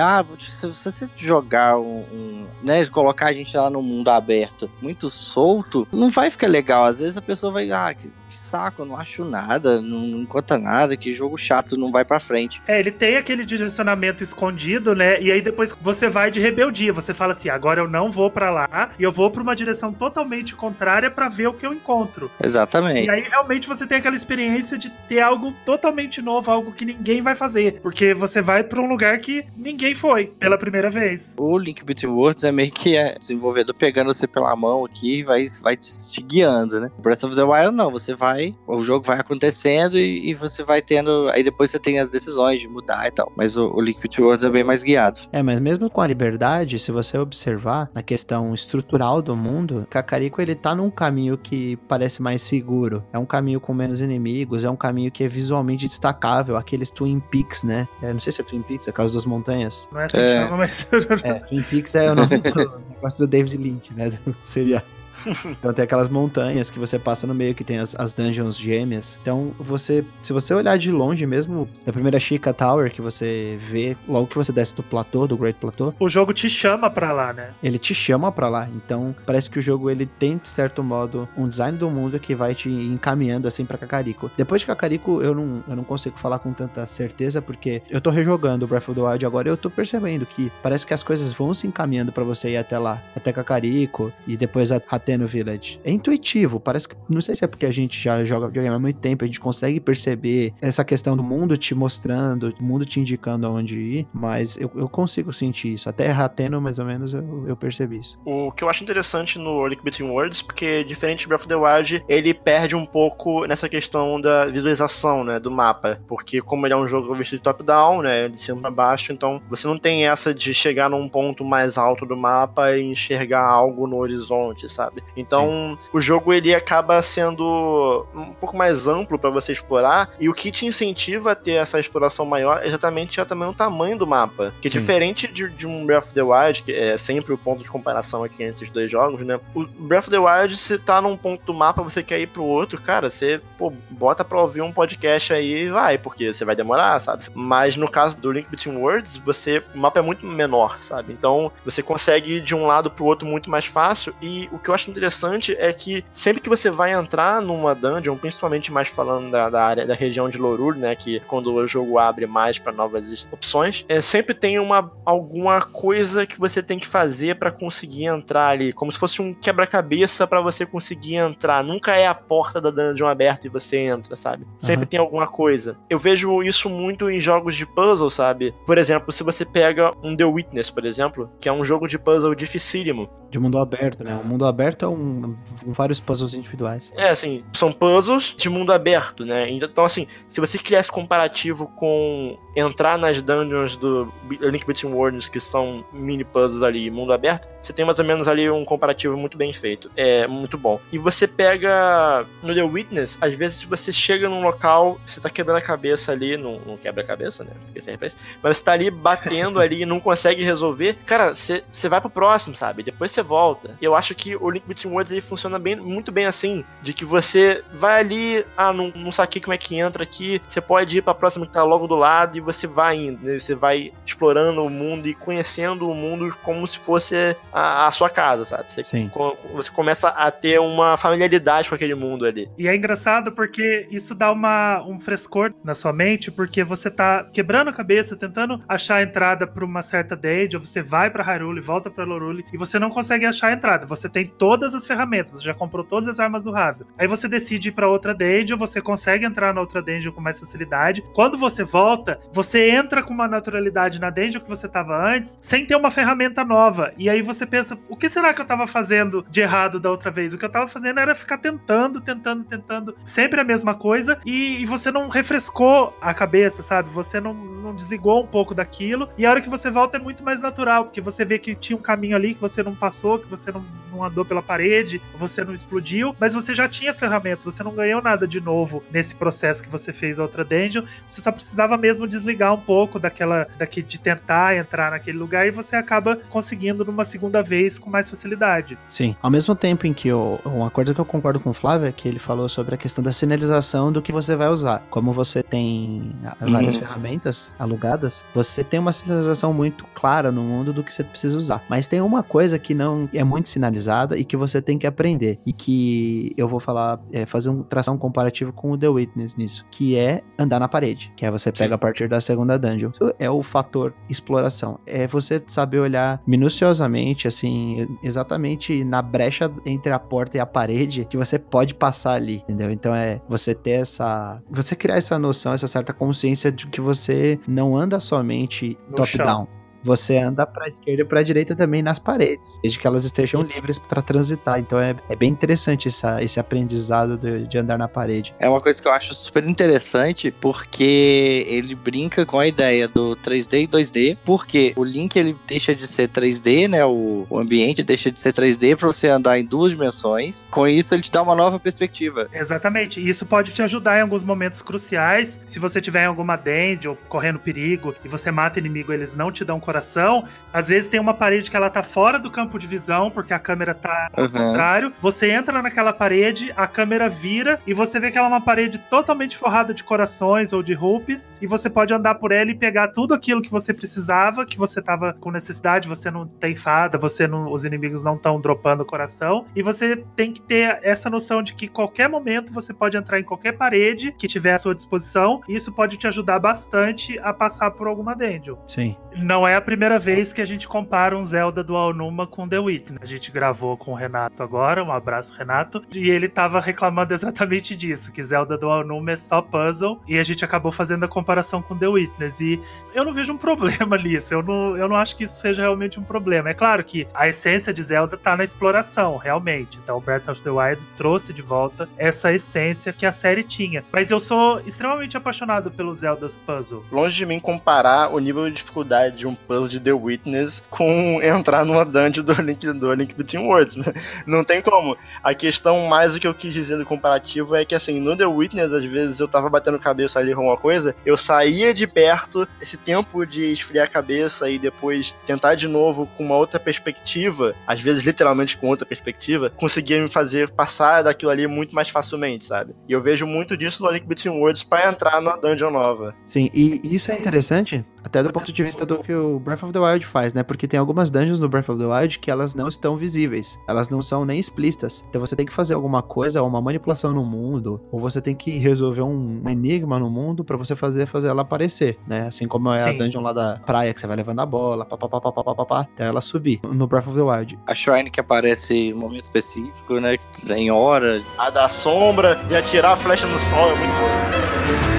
ah, 0.00 0.24
se 0.38 0.66
você 0.66 1.08
jogar 1.16 1.78
um, 1.78 2.04
um, 2.12 2.46
né, 2.62 2.84
colocar 2.86 3.26
a 3.26 3.32
gente 3.32 3.56
lá 3.56 3.70
no 3.70 3.82
mundo 3.82 4.08
aberto 4.08 4.70
muito 4.80 5.10
solto, 5.10 5.86
não 5.92 6.10
vai 6.10 6.30
ficar 6.30 6.48
legal. 6.48 6.84
Às 6.84 6.98
vezes 6.98 7.16
a 7.16 7.22
pessoa 7.22 7.52
vai, 7.52 7.70
ah, 7.70 7.94
que, 7.94 8.10
que 8.28 8.38
saco, 8.38 8.84
não 8.84 8.96
acho 8.96 9.24
nada, 9.24 9.80
não, 9.80 10.00
não 10.00 10.26
conta 10.26 10.58
nada, 10.58 10.96
que 10.96 11.14
jogo 11.14 11.36
chato, 11.36 11.76
não 11.76 11.90
vai 11.90 12.04
pra 12.04 12.20
frente. 12.20 12.62
É, 12.66 12.78
ele 12.78 12.90
tem 12.90 13.16
aquele 13.16 13.44
direcionamento 13.44 14.22
escondido, 14.22 14.94
né? 14.94 15.20
E 15.20 15.32
aí 15.32 15.40
depois 15.40 15.74
você 15.80 16.08
vai 16.08 16.30
de 16.30 16.40
rebeldia. 16.40 16.92
Você 16.92 17.14
fala 17.14 17.32
assim: 17.32 17.48
agora 17.48 17.80
eu 17.80 17.88
não 17.88 18.10
vou 18.10 18.30
pra 18.30 18.50
lá 18.50 18.90
e 18.98 19.02
eu 19.02 19.10
vou 19.10 19.30
pra 19.30 19.42
uma 19.42 19.56
direção 19.56 19.92
totalmente 19.92 20.54
contrária 20.54 21.10
pra 21.10 21.28
ver 21.28 21.48
o 21.48 21.54
que 21.54 21.66
eu 21.66 21.72
encontro. 21.72 22.30
Exatamente. 22.42 23.06
E 23.06 23.10
aí 23.10 23.22
realmente 23.22 23.66
você 23.66 23.86
tem 23.86 23.98
aquela 23.98 24.16
experiência 24.16 24.76
de 24.76 24.90
ter 24.90 25.20
algo 25.20 25.52
totalmente 25.64 26.20
novo, 26.20 26.50
algo 26.50 26.72
que 26.72 26.84
ninguém 26.84 27.20
vai 27.22 27.34
fazer. 27.34 27.80
Porque 27.80 28.14
você 28.14 28.42
vai 28.42 28.62
pra 28.62 28.80
um 28.80 28.86
lugar 28.86 29.18
que 29.18 29.44
ninguém 29.56 29.94
foi 29.94 30.26
pela 30.26 30.58
primeira 30.58 30.90
vez. 30.90 31.36
O 31.38 31.58
Link 31.58 31.84
Between 31.84 32.12
Worlds 32.12 32.44
é 32.44 32.52
meio 32.52 32.70
que 32.70 32.96
é 32.96 33.16
desenvolvedor 33.18 33.74
pegando 33.74 34.12
você 34.12 34.26
pela 34.26 34.54
mão 34.54 34.84
aqui 34.84 35.20
e 35.20 35.22
vai, 35.22 35.46
vai 35.62 35.76
te, 35.76 36.10
te 36.10 36.22
guiando, 36.22 36.80
né? 36.80 36.90
Breath 36.98 37.24
of 37.24 37.34
the 37.34 37.42
Wild 37.42 37.74
não, 37.74 37.90
você 37.90 38.14
vai, 38.18 38.54
o 38.66 38.82
jogo 38.82 39.04
vai 39.06 39.18
acontecendo 39.20 39.98
e, 39.98 40.30
e 40.30 40.34
você 40.34 40.64
vai 40.64 40.82
tendo, 40.82 41.28
aí 41.32 41.42
depois 41.42 41.70
você 41.70 41.78
tem 41.78 41.98
as 42.00 42.10
decisões 42.10 42.60
de 42.60 42.68
mudar 42.68 43.06
e 43.06 43.10
tal. 43.10 43.32
Mas 43.36 43.56
o, 43.56 43.68
o 43.70 43.80
Link 43.80 44.00
Between 44.02 44.24
Worlds 44.24 44.44
é 44.44 44.50
bem 44.50 44.64
mais 44.64 44.82
guiado. 44.82 45.20
É, 45.32 45.42
mas 45.42 45.58
mesmo 45.60 45.88
com 45.88 46.00
a 46.00 46.06
liberdade, 46.06 46.78
se 46.78 46.90
você 46.90 47.16
observar 47.16 47.90
na 47.94 48.02
questão 48.02 48.52
estrutural 48.54 49.22
do 49.22 49.36
mundo, 49.36 49.86
Cacarico 49.88 50.42
ele 50.42 50.54
tá 50.54 50.74
num 50.74 50.90
caminho 50.90 51.38
que 51.38 51.76
parece 51.88 52.20
mais 52.20 52.42
seguro. 52.42 53.04
É 53.12 53.18
um 53.18 53.26
caminho 53.26 53.60
com 53.60 53.72
menos 53.72 54.00
inimigos, 54.00 54.64
é 54.64 54.70
um 54.70 54.76
caminho 54.76 55.10
que 55.10 55.22
é 55.24 55.28
visualmente 55.28 55.86
destacável, 55.86 56.56
aqueles 56.56 56.90
Twin 56.90 57.20
Peaks, 57.20 57.62
né? 57.62 57.86
É, 58.02 58.12
não 58.12 58.20
sei 58.20 58.32
se 58.32 58.40
é 58.40 58.44
Twin 58.44 58.62
Peaks, 58.62 58.86
é 58.88 58.90
a 58.90 58.94
Casa 58.94 59.12
das 59.14 59.24
Montanhas. 59.24 59.88
Não 59.92 60.00
é 60.00 60.04
assim 60.06 60.18
É. 60.18 60.42
que 60.42 60.44
chama, 60.48 60.56
mas. 60.58 60.88
É, 61.24 61.34
Twin 61.40 61.62
Peaks 61.62 61.94
é 61.94 62.10
o 62.10 62.14
nome 62.14 62.38
do 62.38 62.80
negócio 62.90 63.18
do 63.20 63.26
David 63.26 63.56
Lynch, 63.56 63.92
né? 63.94 64.10
Do 64.24 64.34
seriado. 64.42 64.84
Então 65.26 65.72
tem 65.72 65.84
aquelas 65.84 66.08
montanhas 66.08 66.70
que 66.70 66.78
você 66.78 66.98
passa 66.98 67.26
no 67.26 67.34
meio 67.34 67.54
que 67.54 67.64
tem 67.64 67.78
as, 67.78 67.94
as 67.98 68.12
dungeons 68.12 68.56
gêmeas. 68.58 69.18
Então 69.22 69.52
você, 69.58 70.04
se 70.22 70.32
você 70.32 70.54
olhar 70.54 70.76
de 70.78 70.90
longe 70.90 71.24
mesmo, 71.26 71.68
da 71.84 71.92
primeira 71.92 72.18
Chica 72.20 72.52
Tower 72.52 72.90
que 72.92 73.00
você 73.00 73.56
vê, 73.60 73.96
logo 74.08 74.26
que 74.26 74.36
você 74.36 74.52
desce 74.52 74.74
do 74.74 74.82
platô, 74.82 75.26
do 75.26 75.36
Great 75.36 75.58
Plateau, 75.58 75.94
O 75.98 76.08
jogo 76.08 76.32
te 76.32 76.48
chama 76.48 76.90
pra 76.90 77.12
lá, 77.12 77.32
né? 77.32 77.50
ele 77.62 77.78
te 77.78 77.94
chama 77.94 78.30
pra 78.32 78.48
lá. 78.48 78.68
Então, 78.74 79.14
parece 79.26 79.48
que 79.50 79.58
o 79.58 79.62
jogo 79.62 79.90
ele 79.90 80.06
tem 80.06 80.36
de 80.38 80.48
certo 80.48 80.82
modo 80.82 81.28
um 81.36 81.48
design 81.48 81.76
do 81.76 81.90
mundo 81.90 82.18
que 82.18 82.34
vai 82.34 82.54
te 82.54 82.68
encaminhando 82.68 83.46
assim 83.48 83.64
pra 83.64 83.78
Kakariko. 83.78 84.30
Depois 84.36 84.60
de 84.60 84.66
Kakariko, 84.66 85.22
eu 85.22 85.34
não, 85.34 85.62
eu 85.68 85.76
não 85.76 85.84
consigo 85.84 86.18
falar 86.18 86.38
com 86.38 86.52
tanta 86.52 86.86
certeza 86.86 87.40
porque 87.42 87.82
eu 87.90 88.00
tô 88.00 88.10
rejogando 88.10 88.64
o 88.64 88.68
Breath 88.68 88.88
of 88.88 88.94
the 89.00 89.06
Wild 89.06 89.26
agora 89.26 89.48
e 89.48 89.50
eu 89.50 89.56
tô 89.56 89.70
percebendo 89.70 90.26
que 90.26 90.50
parece 90.62 90.86
que 90.86 90.94
as 90.94 91.02
coisas 91.02 91.32
vão 91.32 91.52
se 91.54 91.66
encaminhando 91.66 92.12
pra 92.12 92.24
você 92.24 92.50
ir 92.50 92.56
até 92.56 92.78
lá, 92.78 93.00
até 93.16 93.32
Kakariko 93.32 94.12
e 94.26 94.36
depois 94.36 94.70
a- 94.72 94.80
até 95.08 95.16
no 95.16 95.26
Village. 95.26 95.80
É 95.82 95.90
intuitivo, 95.90 96.60
parece 96.60 96.86
que 96.86 96.94
não 97.08 97.20
sei 97.22 97.34
se 97.34 97.42
é 97.44 97.48
porque 97.48 97.64
a 97.64 97.70
gente 97.70 97.98
já 97.98 98.22
joga 98.24 98.48
videogame 98.48 98.76
há 98.76 98.78
muito 98.78 98.98
tempo, 98.98 99.24
a 99.24 99.26
gente 99.26 99.40
consegue 99.40 99.80
perceber 99.80 100.52
essa 100.60 100.84
questão 100.84 101.16
do 101.16 101.22
mundo 101.22 101.56
te 101.56 101.74
mostrando, 101.74 102.54
o 102.60 102.62
mundo 102.62 102.84
te 102.84 103.00
indicando 103.00 103.46
aonde 103.46 103.78
ir, 103.78 104.06
mas 104.12 104.58
eu, 104.58 104.70
eu 104.74 104.88
consigo 104.88 105.32
sentir 105.32 105.72
isso. 105.72 105.88
Até 105.88 106.08
Rateno, 106.08 106.60
mais 106.60 106.78
ou 106.78 106.84
menos, 106.84 107.14
eu, 107.14 107.44
eu 107.48 107.56
percebi 107.56 107.98
isso. 107.98 108.18
O 108.24 108.52
que 108.52 108.62
eu 108.62 108.68
acho 108.68 108.82
interessante 108.82 109.38
no 109.38 109.66
Link 109.66 109.82
Between 109.82 110.10
Worlds, 110.10 110.42
porque 110.42 110.84
diferente 110.84 111.20
de 111.20 111.28
Breath 111.28 111.40
of 111.40 111.48
the 111.48 111.56
Wild, 111.56 112.04
ele 112.08 112.34
perde 112.34 112.76
um 112.76 112.84
pouco 112.84 113.46
nessa 113.46 113.68
questão 113.68 114.20
da 114.20 114.46
visualização, 114.46 115.24
né, 115.24 115.40
do 115.40 115.50
mapa. 115.50 116.00
Porque 116.06 116.42
como 116.42 116.66
ele 116.66 116.74
é 116.74 116.76
um 116.76 116.86
jogo 116.86 117.14
visto 117.14 117.36
de 117.36 117.42
top-down, 117.42 118.02
né, 118.02 118.28
de 118.28 118.38
cima 118.38 118.60
pra 118.60 118.70
baixo, 118.70 119.12
então 119.12 119.40
você 119.48 119.66
não 119.66 119.78
tem 119.78 120.06
essa 120.06 120.34
de 120.34 120.52
chegar 120.52 120.90
num 120.90 121.08
ponto 121.08 121.44
mais 121.44 121.78
alto 121.78 122.04
do 122.04 122.16
mapa 122.16 122.76
e 122.76 122.82
enxergar 122.82 123.44
algo 123.44 123.86
no 123.86 123.98
horizonte, 123.98 124.68
sabe? 124.68 124.97
Então, 125.16 125.78
o 125.92 126.00
jogo 126.00 126.32
ele 126.32 126.54
acaba 126.54 127.00
sendo 127.02 128.06
um 128.14 128.32
pouco 128.32 128.56
mais 128.56 128.86
amplo 128.86 129.18
pra 129.18 129.30
você 129.30 129.52
explorar, 129.52 130.10
e 130.18 130.28
o 130.28 130.34
que 130.34 130.50
te 130.50 130.66
incentiva 130.66 131.32
a 131.32 131.34
ter 131.34 131.52
essa 131.52 131.78
exploração 131.80 132.24
maior 132.24 132.62
é 132.62 132.66
exatamente 132.66 133.20
é 133.20 133.24
também 133.24 133.48
o 133.48 133.54
tamanho 133.54 133.96
do 133.98 134.06
mapa. 134.06 134.52
Que 134.60 134.68
Sim. 134.68 134.78
diferente 134.78 135.26
de, 135.26 135.48
de 135.48 135.66
um 135.66 135.84
Breath 135.84 136.04
of 136.04 136.14
the 136.14 136.22
Wild, 136.22 136.62
que 136.62 136.72
é 136.72 136.96
sempre 136.96 137.32
o 137.32 137.38
ponto 137.38 137.62
de 137.62 137.68
comparação 137.68 138.24
aqui 138.24 138.42
entre 138.42 138.64
os 138.64 138.70
dois 138.70 138.90
jogos, 138.90 139.20
né? 139.20 139.38
O 139.54 139.64
Breath 139.64 140.04
of 140.04 140.10
the 140.10 140.18
Wild, 140.18 140.56
você 140.56 140.78
tá 140.78 141.00
num 141.00 141.16
ponto 141.16 141.44
do 141.44 141.54
mapa, 141.54 141.82
você 141.82 142.02
quer 142.02 142.20
ir 142.20 142.26
pro 142.26 142.44
outro, 142.44 142.80
cara, 142.80 143.10
você, 143.10 143.40
pô, 143.56 143.72
bota 143.90 144.24
pra 144.24 144.40
ouvir 144.40 144.62
um 144.62 144.72
podcast 144.72 145.32
aí 145.32 145.64
e 145.64 145.70
vai, 145.70 145.98
porque 145.98 146.32
você 146.32 146.44
vai 146.44 146.54
demorar, 146.54 146.98
sabe? 147.00 147.26
Mas 147.34 147.76
no 147.76 147.90
caso 147.90 148.16
do 148.18 148.30
Link 148.30 148.48
Between 148.48 148.76
Worlds, 148.76 149.16
você, 149.16 149.62
o 149.74 149.78
mapa 149.78 149.98
é 149.98 150.02
muito 150.02 150.26
menor, 150.26 150.80
sabe? 150.80 151.12
Então, 151.12 151.50
você 151.64 151.82
consegue 151.82 152.36
ir 152.36 152.40
de 152.40 152.54
um 152.54 152.66
lado 152.66 152.90
pro 152.90 153.04
outro 153.04 153.26
muito 153.26 153.50
mais 153.50 153.66
fácil, 153.66 154.14
e 154.20 154.48
o 154.52 154.58
que 154.58 154.68
eu 154.68 154.74
acho 154.74 154.87
interessante 154.90 155.56
é 155.58 155.72
que 155.72 156.04
sempre 156.12 156.40
que 156.40 156.48
você 156.48 156.70
vai 156.70 156.92
entrar 156.92 157.40
numa 157.40 157.74
dungeon, 157.74 158.16
principalmente 158.16 158.72
mais 158.72 158.88
falando 158.88 159.30
da, 159.30 159.50
da 159.50 159.62
área, 159.62 159.86
da 159.86 159.94
região 159.94 160.28
de 160.28 160.38
Lorule, 160.38 160.78
né, 160.78 160.94
que 160.94 161.20
quando 161.20 161.52
o 161.52 161.66
jogo 161.66 161.98
abre 161.98 162.26
mais 162.26 162.58
pra 162.58 162.72
novas 162.72 163.26
opções, 163.30 163.84
é, 163.88 164.00
sempre 164.00 164.34
tem 164.34 164.58
uma, 164.58 164.90
alguma 165.04 165.60
coisa 165.62 166.26
que 166.26 166.38
você 166.38 166.62
tem 166.62 166.78
que 166.78 166.86
fazer 166.86 167.36
pra 167.36 167.50
conseguir 167.50 168.04
entrar 168.04 168.48
ali, 168.48 168.72
como 168.72 168.90
se 168.90 168.98
fosse 168.98 169.20
um 169.22 169.32
quebra-cabeça 169.34 170.26
pra 170.26 170.40
você 170.40 170.66
conseguir 170.66 171.16
entrar. 171.16 171.62
Nunca 171.62 171.96
é 171.96 172.06
a 172.06 172.14
porta 172.14 172.60
da 172.60 172.70
dungeon 172.70 173.08
aberta 173.08 173.46
e 173.46 173.50
você 173.50 173.78
entra, 173.78 174.16
sabe? 174.16 174.46
Sempre 174.58 174.82
Aham. 174.82 174.86
tem 174.86 175.00
alguma 175.00 175.26
coisa. 175.26 175.76
Eu 175.88 175.98
vejo 175.98 176.42
isso 176.42 176.68
muito 176.68 177.10
em 177.10 177.20
jogos 177.20 177.56
de 177.56 177.66
puzzle, 177.66 178.10
sabe? 178.10 178.54
Por 178.66 178.78
exemplo, 178.78 179.12
se 179.12 179.22
você 179.22 179.44
pega 179.44 179.92
um 180.02 180.16
The 180.16 180.24
Witness, 180.24 180.70
por 180.70 180.84
exemplo, 180.84 181.30
que 181.40 181.48
é 181.48 181.52
um 181.52 181.64
jogo 181.64 181.86
de 181.86 181.98
puzzle 181.98 182.34
dificílimo. 182.34 183.08
De 183.30 183.38
mundo 183.38 183.58
aberto, 183.58 184.02
né? 184.02 184.18
O 184.22 184.26
mundo 184.26 184.46
aberto 184.46 184.77
é 184.84 184.88
um, 184.88 185.36
um 185.66 185.72
vários 185.72 186.00
puzzles 186.00 186.34
individuais. 186.34 186.92
É, 186.96 187.08
assim, 187.08 187.44
são 187.52 187.72
puzzles 187.72 188.34
de 188.36 188.48
mundo 188.48 188.72
aberto, 188.72 189.24
né? 189.24 189.50
Então, 189.50 189.84
assim, 189.84 190.06
se 190.26 190.40
você 190.40 190.58
criasse 190.58 190.90
comparativo 190.90 191.66
com 191.76 192.38
entrar 192.56 192.98
nas 192.98 193.22
dungeons 193.22 193.76
do 193.76 194.12
Link 194.40 194.66
Between 194.66 194.92
Worlds, 194.92 195.28
que 195.28 195.38
são 195.38 195.84
mini 195.92 196.24
puzzles 196.24 196.62
ali, 196.62 196.90
mundo 196.90 197.12
aberto, 197.12 197.48
você 197.60 197.72
tem 197.72 197.84
mais 197.84 197.98
ou 197.98 198.04
menos 198.04 198.28
ali 198.28 198.50
um 198.50 198.64
comparativo 198.64 199.16
muito 199.16 199.36
bem 199.38 199.52
feito. 199.52 199.90
É 199.96 200.26
muito 200.26 200.58
bom. 200.58 200.80
E 200.92 200.98
você 200.98 201.26
pega 201.26 202.26
no 202.42 202.54
The 202.54 202.62
Witness, 202.62 203.18
às 203.20 203.34
vezes 203.34 203.62
você 203.62 203.92
chega 203.92 204.28
num 204.28 204.42
local, 204.42 204.98
você 205.06 205.20
tá 205.20 205.30
quebrando 205.30 205.58
a 205.58 205.62
cabeça 205.62 206.12
ali, 206.12 206.36
não, 206.36 206.60
não 206.60 206.76
quebra 206.76 207.02
a 207.02 207.06
cabeça, 207.06 207.44
né? 207.44 207.50
Porque 207.66 207.80
serve 207.80 207.98
pra 207.98 208.08
mas 208.42 208.58
você 208.58 208.64
tá 208.64 208.72
ali 208.72 208.90
batendo 208.90 209.60
ali 209.60 209.82
e 209.82 209.86
não 209.86 210.00
consegue 210.00 210.42
resolver, 210.42 210.96
cara, 211.04 211.34
você 211.34 211.88
vai 211.88 212.00
pro 212.00 212.10
próximo, 212.10 212.54
sabe? 212.54 212.82
Depois 212.82 213.10
você 213.10 213.22
volta. 213.22 213.76
E 213.80 213.84
eu 213.84 213.94
acho 213.94 214.14
que 214.14 214.36
o 214.36 214.50
Link 214.50 214.66
Between 214.68 214.90
Worlds 214.92 215.12
ele 215.12 215.20
funciona 215.20 215.58
bem, 215.58 215.76
muito 215.76 216.12
bem 216.12 216.26
assim, 216.26 216.64
de 216.82 216.92
que 216.92 217.04
você 217.04 217.62
vai 217.72 218.00
ali, 218.00 218.44
ah, 218.56 218.72
não, 218.72 218.92
não 218.94 219.10
saquei 219.12 219.40
como 219.40 219.54
é 219.54 219.58
que 219.58 219.76
entra 219.76 220.02
aqui, 220.02 220.40
você 220.48 220.60
pode 220.60 220.98
ir 220.98 221.02
pra 221.02 221.14
próxima 221.14 221.46
que 221.46 221.52
tá 221.52 221.62
logo 221.62 221.86
do 221.86 221.96
lado 221.96 222.36
e 222.36 222.40
você 222.40 222.66
vai 222.66 222.96
indo, 222.96 223.24
né? 223.24 223.38
você 223.38 223.54
vai 223.54 223.92
explorando 224.06 224.62
o 224.64 224.70
mundo 224.70 225.08
e 225.08 225.14
conhecendo 225.14 225.88
o 225.88 225.94
mundo 225.94 226.34
como 226.42 226.66
se 226.66 226.78
fosse 226.78 227.36
a, 227.52 227.86
a 227.86 227.90
sua 227.90 228.10
casa, 228.10 228.44
sabe? 228.44 228.64
Você, 228.72 228.84
Sim. 228.84 229.08
co- 229.08 229.36
você 229.54 229.70
começa 229.70 230.08
a 230.08 230.30
ter 230.30 230.60
uma 230.60 230.96
familiaridade 230.96 231.68
com 231.68 231.74
aquele 231.74 231.94
mundo 231.94 232.24
ali. 232.26 232.48
E 232.58 232.68
é 232.68 232.76
engraçado 232.76 233.32
porque 233.32 233.86
isso 233.90 234.14
dá 234.14 234.30
uma, 234.30 234.82
um 234.86 234.98
frescor 234.98 235.52
na 235.64 235.74
sua 235.74 235.92
mente, 235.92 236.30
porque 236.30 236.62
você 236.62 236.90
tá 236.90 237.24
quebrando 237.32 237.68
a 237.68 237.72
cabeça, 237.72 238.16
tentando 238.16 238.62
achar 238.68 238.96
a 238.96 239.02
entrada 239.02 239.46
pra 239.46 239.64
uma 239.64 239.82
certa 239.82 240.14
dungeon, 240.14 240.60
você 240.60 240.82
vai 240.82 241.10
pra 241.10 241.22
Hyrule, 241.24 241.60
volta 241.60 241.90
pra 241.90 242.04
Lorule, 242.04 242.44
e 242.52 242.56
você 242.56 242.78
não 242.78 242.90
consegue 242.90 243.24
achar 243.24 243.48
a 243.48 243.52
entrada. 243.52 243.86
Você 243.86 244.08
tem 244.08 244.26
todas 244.58 244.74
as 244.74 244.86
ferramentas, 244.86 245.30
você 245.30 245.44
já 245.44 245.54
comprou 245.54 245.84
todas 245.84 246.08
as 246.08 246.18
armas 246.18 246.42
do 246.42 246.50
Ravel. 246.50 246.84
Aí 246.98 247.06
você 247.06 247.28
decide 247.28 247.68
ir 247.68 247.72
pra 247.72 247.88
outra 247.88 248.12
dungeon, 248.12 248.56
você 248.56 248.80
consegue 248.80 249.24
entrar 249.24 249.54
na 249.54 249.60
outra 249.60 249.80
dungeon 249.80 250.10
com 250.10 250.20
mais 250.20 250.40
facilidade. 250.40 251.04
Quando 251.12 251.38
você 251.38 251.62
volta, 251.62 252.18
você 252.32 252.70
entra 252.70 253.00
com 253.00 253.14
uma 253.14 253.28
naturalidade 253.28 254.00
na 254.00 254.10
dungeon 254.10 254.40
que 254.40 254.48
você 254.48 254.66
tava 254.66 254.96
antes, 255.00 255.38
sem 255.40 255.64
ter 255.64 255.76
uma 255.76 255.92
ferramenta 255.92 256.44
nova. 256.44 256.92
E 256.98 257.08
aí 257.08 257.22
você 257.22 257.46
pensa, 257.46 257.78
o 257.88 257.96
que 257.96 258.08
será 258.08 258.34
que 258.34 258.40
eu 258.40 258.44
tava 258.44 258.66
fazendo 258.66 259.24
de 259.30 259.40
errado 259.40 259.78
da 259.78 259.92
outra 259.92 260.10
vez? 260.10 260.34
O 260.34 260.38
que 260.38 260.44
eu 260.44 260.50
tava 260.50 260.66
fazendo 260.66 260.98
era 260.98 261.14
ficar 261.14 261.38
tentando, 261.38 262.00
tentando, 262.00 262.42
tentando, 262.42 262.96
sempre 263.04 263.40
a 263.40 263.44
mesma 263.44 263.76
coisa, 263.76 264.18
e, 264.26 264.60
e 264.60 264.66
você 264.66 264.90
não 264.90 265.08
refrescou 265.08 265.96
a 266.00 266.12
cabeça, 266.12 266.64
sabe? 266.64 266.90
Você 266.90 267.20
não, 267.20 267.32
não 267.32 267.76
desligou 267.76 268.24
um 268.24 268.26
pouco 268.26 268.56
daquilo, 268.56 269.08
e 269.16 269.24
a 269.24 269.30
hora 269.30 269.40
que 269.40 269.48
você 269.48 269.70
volta 269.70 269.98
é 269.98 270.00
muito 270.00 270.24
mais 270.24 270.40
natural, 270.40 270.86
porque 270.86 271.00
você 271.00 271.24
vê 271.24 271.38
que 271.38 271.54
tinha 271.54 271.76
um 271.76 271.82
caminho 271.82 272.16
ali 272.16 272.34
que 272.34 272.40
você 272.40 272.60
não 272.60 272.74
passou, 272.74 273.20
que 273.20 273.28
você 273.28 273.52
não, 273.52 273.64
não 273.92 274.02
andou 274.02 274.24
pela 274.24 274.42
parede, 274.48 275.00
você 275.16 275.44
não 275.44 275.52
explodiu, 275.52 276.16
mas 276.18 276.32
você 276.34 276.54
já 276.54 276.66
tinha 276.68 276.90
as 276.90 276.98
ferramentas, 276.98 277.44
você 277.44 277.62
não 277.62 277.74
ganhou 277.74 278.00
nada 278.02 278.26
de 278.26 278.40
novo 278.40 278.82
nesse 278.90 279.14
processo 279.14 279.62
que 279.62 279.68
você 279.68 279.92
fez 279.92 280.18
a 280.18 280.22
outra 280.22 280.42
dungeon, 280.44 280.82
você 281.06 281.20
só 281.20 281.30
precisava 281.30 281.76
mesmo 281.76 282.08
desligar 282.08 282.52
um 282.54 282.60
pouco 282.60 282.98
daquela, 282.98 283.46
daqui, 283.58 283.82
de 283.82 283.98
tentar 283.98 284.56
entrar 284.56 284.90
naquele 284.90 285.18
lugar, 285.18 285.46
e 285.46 285.50
você 285.50 285.76
acaba 285.76 286.16
conseguindo 286.30 286.84
numa 286.84 287.04
segunda 287.04 287.42
vez 287.42 287.78
com 287.78 287.90
mais 287.90 288.08
facilidade. 288.08 288.78
Sim. 288.88 289.14
Ao 289.20 289.30
mesmo 289.30 289.54
tempo 289.54 289.86
em 289.86 289.92
que 289.92 290.08
eu, 290.08 290.40
uma 290.44 290.70
coisa 290.70 290.94
que 290.94 291.00
eu 291.00 291.04
concordo 291.04 291.38
com 291.38 291.50
o 291.50 291.54
Flávio 291.54 291.86
é 291.86 291.92
que 291.92 292.08
ele 292.08 292.18
falou 292.18 292.48
sobre 292.48 292.74
a 292.74 292.78
questão 292.78 293.04
da 293.04 293.12
sinalização 293.12 293.92
do 293.92 294.00
que 294.00 294.10
você 294.10 294.34
vai 294.34 294.48
usar. 294.48 294.82
Como 294.88 295.12
você 295.12 295.42
tem 295.42 296.12
ah, 296.24 296.34
várias 296.40 296.74
Uhum. 296.74 296.80
ferramentas 296.80 297.54
alugadas, 297.58 298.24
você 298.34 298.64
tem 298.64 298.80
uma 298.80 298.92
sinalização 298.92 299.52
muito 299.52 299.84
clara 299.94 300.30
no 300.32 300.42
mundo 300.42 300.72
do 300.72 300.82
que 300.82 300.94
você 300.94 301.04
precisa 301.04 301.36
usar. 301.36 301.62
Mas 301.68 301.86
tem 301.88 302.00
uma 302.00 302.22
coisa 302.22 302.58
que 302.58 302.72
não 302.74 303.08
é 303.12 303.22
muito 303.24 303.48
sinalizada 303.48 304.16
e 304.16 304.24
que 304.24 304.36
você 304.38 304.62
tem 304.62 304.78
que 304.78 304.86
aprender. 304.86 305.38
E 305.44 305.52
que 305.52 306.32
eu 306.36 306.48
vou 306.48 306.60
falar, 306.60 307.00
é, 307.12 307.26
fazer 307.26 307.50
um 307.50 307.62
traçar 307.62 307.94
um 307.94 307.98
comparativo 307.98 308.52
com 308.52 308.72
o 308.72 308.78
The 308.78 308.88
Witness 308.88 309.36
nisso, 309.36 309.64
que 309.70 309.96
é 309.96 310.22
andar 310.38 310.58
na 310.58 310.68
parede. 310.68 311.12
Que 311.16 311.26
é 311.26 311.30
você 311.30 311.52
pega 311.52 311.68
Sim. 311.68 311.74
a 311.74 311.78
partir 311.78 312.08
da 312.08 312.20
segunda 312.20 312.58
dungeon. 312.58 312.90
Isso 312.90 313.14
é 313.18 313.30
o 313.30 313.42
fator 313.42 313.94
exploração. 314.08 314.78
É 314.86 315.06
você 315.06 315.42
saber 315.46 315.78
olhar 315.78 316.22
minuciosamente, 316.26 317.28
assim, 317.28 317.86
exatamente 318.02 318.84
na 318.84 319.02
brecha 319.02 319.50
entre 319.66 319.92
a 319.92 319.98
porta 319.98 320.36
e 320.36 320.40
a 320.40 320.46
parede 320.46 321.04
que 321.04 321.16
você 321.16 321.38
pode 321.38 321.74
passar 321.74 322.14
ali, 322.14 322.36
entendeu? 322.36 322.70
Então 322.70 322.94
é 322.94 323.20
você 323.28 323.54
ter 323.54 323.82
essa. 323.82 324.40
Você 324.50 324.74
criar 324.76 324.96
essa 324.96 325.18
noção, 325.18 325.52
essa 325.52 325.68
certa 325.68 325.92
consciência 325.92 326.50
de 326.50 326.66
que 326.66 326.80
você 326.80 327.38
não 327.46 327.76
anda 327.76 328.00
somente 328.00 328.78
top-down. 328.94 329.57
Você 329.88 330.18
anda 330.18 330.46
pra 330.46 330.68
esquerda 330.68 331.00
e 331.00 331.04
pra 331.04 331.22
direita 331.22 331.56
também 331.56 331.80
nas 331.80 331.98
paredes, 331.98 332.58
desde 332.62 332.78
que 332.78 332.86
elas 332.86 333.06
estejam 333.06 333.40
livres 333.40 333.78
pra 333.78 334.02
transitar. 334.02 334.60
Então 334.60 334.78
é, 334.78 334.94
é 335.08 335.16
bem 335.16 335.30
interessante 335.30 335.88
essa, 335.88 336.22
esse 336.22 336.38
aprendizado 336.38 337.16
de, 337.16 337.46
de 337.46 337.56
andar 337.56 337.78
na 337.78 337.88
parede. 337.88 338.34
É 338.38 338.46
uma 338.46 338.60
coisa 338.60 338.82
que 338.82 338.86
eu 338.86 338.92
acho 338.92 339.14
super 339.14 339.42
interessante, 339.48 340.30
porque 340.30 341.46
ele 341.48 341.74
brinca 341.74 342.26
com 342.26 342.38
a 342.38 342.46
ideia 342.46 342.86
do 342.86 343.16
3D 343.16 343.62
e 343.62 343.66
2D, 343.66 344.18
porque 344.26 344.74
o 344.76 344.84
Link 344.84 345.16
ele 345.16 345.34
deixa 345.46 345.74
de 345.74 345.86
ser 345.86 346.10
3D, 346.10 346.68
né? 346.68 346.84
O, 346.84 347.26
o 347.30 347.38
ambiente 347.38 347.82
deixa 347.82 348.12
de 348.12 348.20
ser 348.20 348.34
3D 348.34 348.76
para 348.76 348.88
você 348.88 349.08
andar 349.08 349.38
em 349.38 349.44
duas 349.44 349.72
dimensões. 349.72 350.46
Com 350.50 350.68
isso, 350.68 350.94
ele 350.94 351.02
te 351.02 351.10
dá 351.10 351.22
uma 351.22 351.34
nova 351.34 351.58
perspectiva. 351.58 352.28
Exatamente. 352.30 353.00
E 353.00 353.08
isso 353.08 353.24
pode 353.24 353.54
te 353.54 353.62
ajudar 353.62 353.96
em 353.96 354.02
alguns 354.02 354.22
momentos 354.22 354.60
cruciais. 354.60 355.40
Se 355.46 355.58
você 355.58 355.80
tiver 355.80 356.02
em 356.02 356.08
alguma 356.08 356.36
dungeon 356.36 356.94
correndo 357.08 357.38
perigo 357.38 357.94
e 358.04 358.08
você 358.08 358.30
mata 358.30 358.58
inimigo, 358.58 358.92
eles 358.92 359.16
não 359.16 359.32
te 359.32 359.46
dão 359.46 359.58
coração 359.58 359.77
exploração, 359.78 360.24
às 360.52 360.68
vezes 360.68 360.88
tem 360.88 360.98
uma 361.00 361.14
parede 361.14 361.50
que 361.50 361.56
ela 361.56 361.70
tá 361.70 361.82
fora 361.82 362.18
do 362.18 362.30
campo 362.30 362.58
de 362.58 362.66
visão, 362.66 363.10
porque 363.10 363.32
a 363.32 363.38
câmera 363.38 363.74
tá 363.74 364.08
ao 364.16 364.24
Uhum. 364.24 364.30
contrário. 364.30 364.92
Você 365.00 365.30
entra 365.30 365.62
naquela 365.62 365.92
parede, 365.92 366.52
a 366.56 366.66
câmera 366.66 367.08
vira 367.08 367.60
e 367.66 367.72
você 367.74 368.00
vê 368.00 368.10
que 368.10 368.18
ela 368.18 368.26
é 368.28 368.30
uma 368.30 368.40
parede 368.40 368.78
totalmente 368.90 369.36
forrada 369.36 369.72
de 369.72 369.84
corações 369.84 370.52
ou 370.52 370.62
de 370.62 370.74
rupees, 370.74 371.32
e 371.40 371.46
você 371.46 371.68
pode 371.70 371.92
andar 371.94 372.16
por 372.16 372.32
ela 372.32 372.50
e 372.50 372.54
pegar 372.54 372.88
tudo 372.88 373.14
aquilo 373.14 373.42
que 373.42 373.50
você 373.50 373.72
precisava, 373.72 374.44
que 374.46 374.58
você 374.58 374.80
tava 374.82 375.14
com 375.20 375.30
necessidade, 375.30 375.88
você 375.88 376.10
não 376.10 376.26
tem 376.26 376.54
fada, 376.54 376.98
você 376.98 377.26
não, 377.26 377.52
os 377.52 377.64
inimigos 377.64 378.02
não 378.02 378.16
estão 378.16 378.40
dropando 378.40 378.84
coração, 378.84 379.44
e 379.54 379.62
você 379.62 379.96
tem 380.16 380.32
que 380.32 380.40
ter 380.42 380.78
essa 380.82 381.08
noção 381.10 381.42
de 381.42 381.54
que 381.54 381.68
qualquer 381.68 382.08
momento 382.08 382.52
você 382.52 382.72
pode 382.72 382.96
entrar 382.96 383.20
em 383.20 383.24
qualquer 383.24 383.52
parede 383.52 384.12
que 384.18 384.26
tiver 384.26 384.54
à 384.54 384.58
sua 384.58 384.74
disposição, 384.74 385.40
e 385.48 385.54
isso 385.56 385.72
pode 385.72 385.96
te 385.96 386.06
ajudar 386.06 386.38
bastante 386.38 387.18
a 387.22 387.32
passar 387.32 387.70
por 387.72 387.86
alguma 387.86 388.14
dungeon. 388.14 388.56
Sim. 388.66 388.96
Não 389.16 389.46
é 389.46 389.57
a 389.58 389.60
primeira 389.60 389.98
vez 389.98 390.32
que 390.32 390.40
a 390.40 390.46
gente 390.46 390.68
compara 390.68 391.18
um 391.18 391.26
Zelda 391.26 391.64
do 391.64 391.76
Alnuma 391.76 392.28
com 392.28 392.48
The 392.48 392.60
Witness. 392.60 393.02
A 393.02 393.06
gente 393.06 393.32
gravou 393.32 393.76
com 393.76 393.90
o 393.90 393.94
Renato 393.94 394.40
agora, 394.40 394.84
um 394.84 394.92
abraço, 394.92 395.36
Renato, 395.36 395.82
e 395.92 396.08
ele 396.08 396.28
tava 396.28 396.60
reclamando 396.60 397.12
exatamente 397.14 397.74
disso, 397.74 398.12
que 398.12 398.22
Zelda 398.22 398.56
do 398.56 398.68
Alnuma 398.68 399.10
é 399.10 399.16
só 399.16 399.42
puzzle, 399.42 400.00
e 400.06 400.16
a 400.16 400.22
gente 400.22 400.44
acabou 400.44 400.70
fazendo 400.70 401.04
a 401.04 401.08
comparação 401.08 401.60
com 401.60 401.76
The 401.76 401.88
Witness. 401.88 402.40
E 402.40 402.60
eu 402.94 403.04
não 403.04 403.12
vejo 403.12 403.32
um 403.32 403.36
problema 403.38 403.96
nisso, 403.96 404.32
eu 404.32 404.44
não, 404.44 404.76
eu 404.76 404.88
não 404.88 404.94
acho 404.94 405.16
que 405.16 405.24
isso 405.24 405.36
seja 405.40 405.62
realmente 405.62 405.98
um 405.98 406.04
problema. 406.04 406.50
É 406.50 406.54
claro 406.54 406.84
que 406.84 407.08
a 407.12 407.26
essência 407.26 407.72
de 407.74 407.82
Zelda 407.82 408.16
tá 408.16 408.36
na 408.36 408.44
exploração, 408.44 409.16
realmente. 409.16 409.80
Então, 409.82 409.98
Breath 409.98 410.28
of 410.28 410.40
the 410.40 410.50
Wild 410.50 410.80
trouxe 410.96 411.32
de 411.32 411.42
volta 411.42 411.88
essa 411.98 412.32
essência 412.32 412.92
que 412.92 413.04
a 413.04 413.12
série 413.12 413.42
tinha. 413.42 413.84
Mas 413.90 414.12
eu 414.12 414.20
sou 414.20 414.60
extremamente 414.60 415.16
apaixonado 415.16 415.68
pelos 415.68 415.98
Zeldas 415.98 416.38
Puzzle. 416.38 416.84
Longe 416.92 417.16
de 417.16 417.26
mim 417.26 417.40
comparar 417.40 418.14
o 418.14 418.20
nível 418.20 418.48
de 418.48 418.54
dificuldade 418.54 419.16
de 419.16 419.26
um 419.26 419.34
puzzle 419.48 419.68
de 419.68 419.80
The 419.80 419.92
Witness 419.92 420.62
com 420.68 421.20
entrar 421.22 421.64
numa 421.64 421.84
dungeon 421.84 422.22
do 422.22 422.32
Link, 422.42 422.72
do 422.72 422.92
Link 422.92 423.14
Between 423.14 423.46
Worlds, 423.46 423.74
né? 423.76 423.84
Não 424.26 424.44
tem 424.44 424.60
como. 424.60 424.96
A 425.22 425.34
questão 425.34 425.86
mais 425.86 426.14
o 426.14 426.20
que 426.20 426.26
eu 426.26 426.34
quis 426.34 426.52
dizer 426.52 426.76
do 426.76 426.84
comparativo 426.84 427.56
é 427.56 427.64
que 427.64 427.74
assim, 427.74 427.98
no 427.98 428.16
The 428.16 428.26
Witness, 428.26 428.72
às 428.72 428.84
vezes 428.84 429.18
eu 429.18 429.26
tava 429.26 429.48
batendo 429.48 429.78
cabeça 429.78 430.18
ali 430.18 430.34
com 430.34 430.44
uma 430.44 430.56
coisa, 430.56 430.94
eu 431.06 431.16
saía 431.16 431.72
de 431.72 431.86
perto, 431.86 432.46
esse 432.60 432.76
tempo 432.76 433.24
de 433.24 433.52
esfriar 433.52 433.86
a 433.86 433.90
cabeça 433.90 434.50
e 434.50 434.58
depois 434.58 435.14
tentar 435.24 435.54
de 435.54 435.66
novo 435.66 436.06
com 436.16 436.24
uma 436.24 436.36
outra 436.36 436.60
perspectiva, 436.60 437.54
às 437.66 437.80
vezes 437.80 438.02
literalmente 438.02 438.56
com 438.56 438.68
outra 438.68 438.84
perspectiva, 438.84 439.50
conseguia 439.56 440.02
me 440.02 440.10
fazer 440.10 440.50
passar 440.50 441.02
daquilo 441.02 441.30
ali 441.30 441.46
muito 441.46 441.74
mais 441.74 441.88
facilmente, 441.88 442.44
sabe? 442.44 442.74
E 442.88 442.92
eu 442.92 443.00
vejo 443.00 443.26
muito 443.26 443.56
disso 443.56 443.82
no 443.82 443.90
Link 443.90 444.06
Between 444.06 444.38
Worlds 444.38 444.62
pra 444.62 444.88
entrar 444.88 445.20
numa 445.20 445.36
dungeon 445.36 445.70
nova. 445.70 446.14
Sim, 446.26 446.50
e 446.52 446.80
isso 446.94 447.10
é 447.10 447.16
interessante, 447.16 447.84
até 448.08 448.22
do 448.22 448.32
ponto 448.32 448.50
de 448.50 448.64
vista 448.64 448.86
do 448.86 448.98
que 448.98 449.12
o 449.14 449.38
Breath 449.38 449.62
of 449.62 449.72
the 449.72 449.78
Wild 449.78 450.06
faz, 450.06 450.32
né? 450.32 450.42
Porque 450.42 450.66
tem 450.66 450.80
algumas 450.80 451.10
dungeons 451.10 451.38
no 451.38 451.48
Breath 451.48 451.68
of 451.68 451.78
the 451.78 451.86
Wild 451.86 452.18
que 452.18 452.30
elas 452.30 452.54
não 452.54 452.66
estão 452.66 452.96
visíveis, 452.96 453.60
elas 453.68 453.90
não 453.90 454.00
são 454.00 454.24
nem 454.24 454.40
explícitas. 454.40 455.04
Então 455.08 455.20
você 455.20 455.36
tem 455.36 455.44
que 455.44 455.52
fazer 455.52 455.74
alguma 455.74 456.02
coisa, 456.02 456.40
ou 456.42 456.48
uma 456.48 456.60
manipulação 456.60 457.12
no 457.12 457.22
mundo, 457.22 457.80
ou 457.92 458.00
você 458.00 458.20
tem 458.20 458.34
que 458.34 458.58
resolver 458.58 459.02
um 459.02 459.42
enigma 459.46 459.98
no 459.98 460.08
mundo 460.08 460.42
pra 460.42 460.56
você 460.56 460.74
fazer, 460.74 461.06
fazer 461.06 461.28
ela 461.28 461.42
aparecer, 461.42 461.98
né? 462.06 462.26
Assim 462.26 462.48
como 462.48 462.72
é 462.72 462.82
a 462.82 462.92
Sim. 462.92 462.98
dungeon 462.98 463.20
lá 463.20 463.32
da 463.32 463.60
praia 463.64 463.92
que 463.92 464.00
você 464.00 464.06
vai 464.06 464.16
levando 464.16 464.40
a 464.40 464.46
bola, 464.46 464.86
papapá, 464.86 465.80
até 465.80 466.06
ela 466.06 466.22
subir 466.22 466.60
no 466.64 466.86
Breath 466.86 467.08
of 467.08 467.16
the 467.16 467.22
Wild. 467.22 467.58
A 467.66 467.74
Shrine 467.74 468.10
que 468.10 468.20
aparece 468.20 468.74
em 468.74 468.94
um 468.94 468.98
momento 468.98 469.24
específico, 469.24 470.00
né? 470.00 470.16
Que 470.16 470.46
tem 470.46 470.70
hora. 470.70 471.20
A 471.36 471.50
da 471.50 471.68
sombra, 471.68 472.36
de 472.48 472.56
atirar 472.56 472.92
a 472.92 472.96
flecha 472.96 473.26
no 473.26 473.38
sol, 473.38 473.70
é 473.70 473.74
muito 473.76 473.92
bom. 473.92 474.97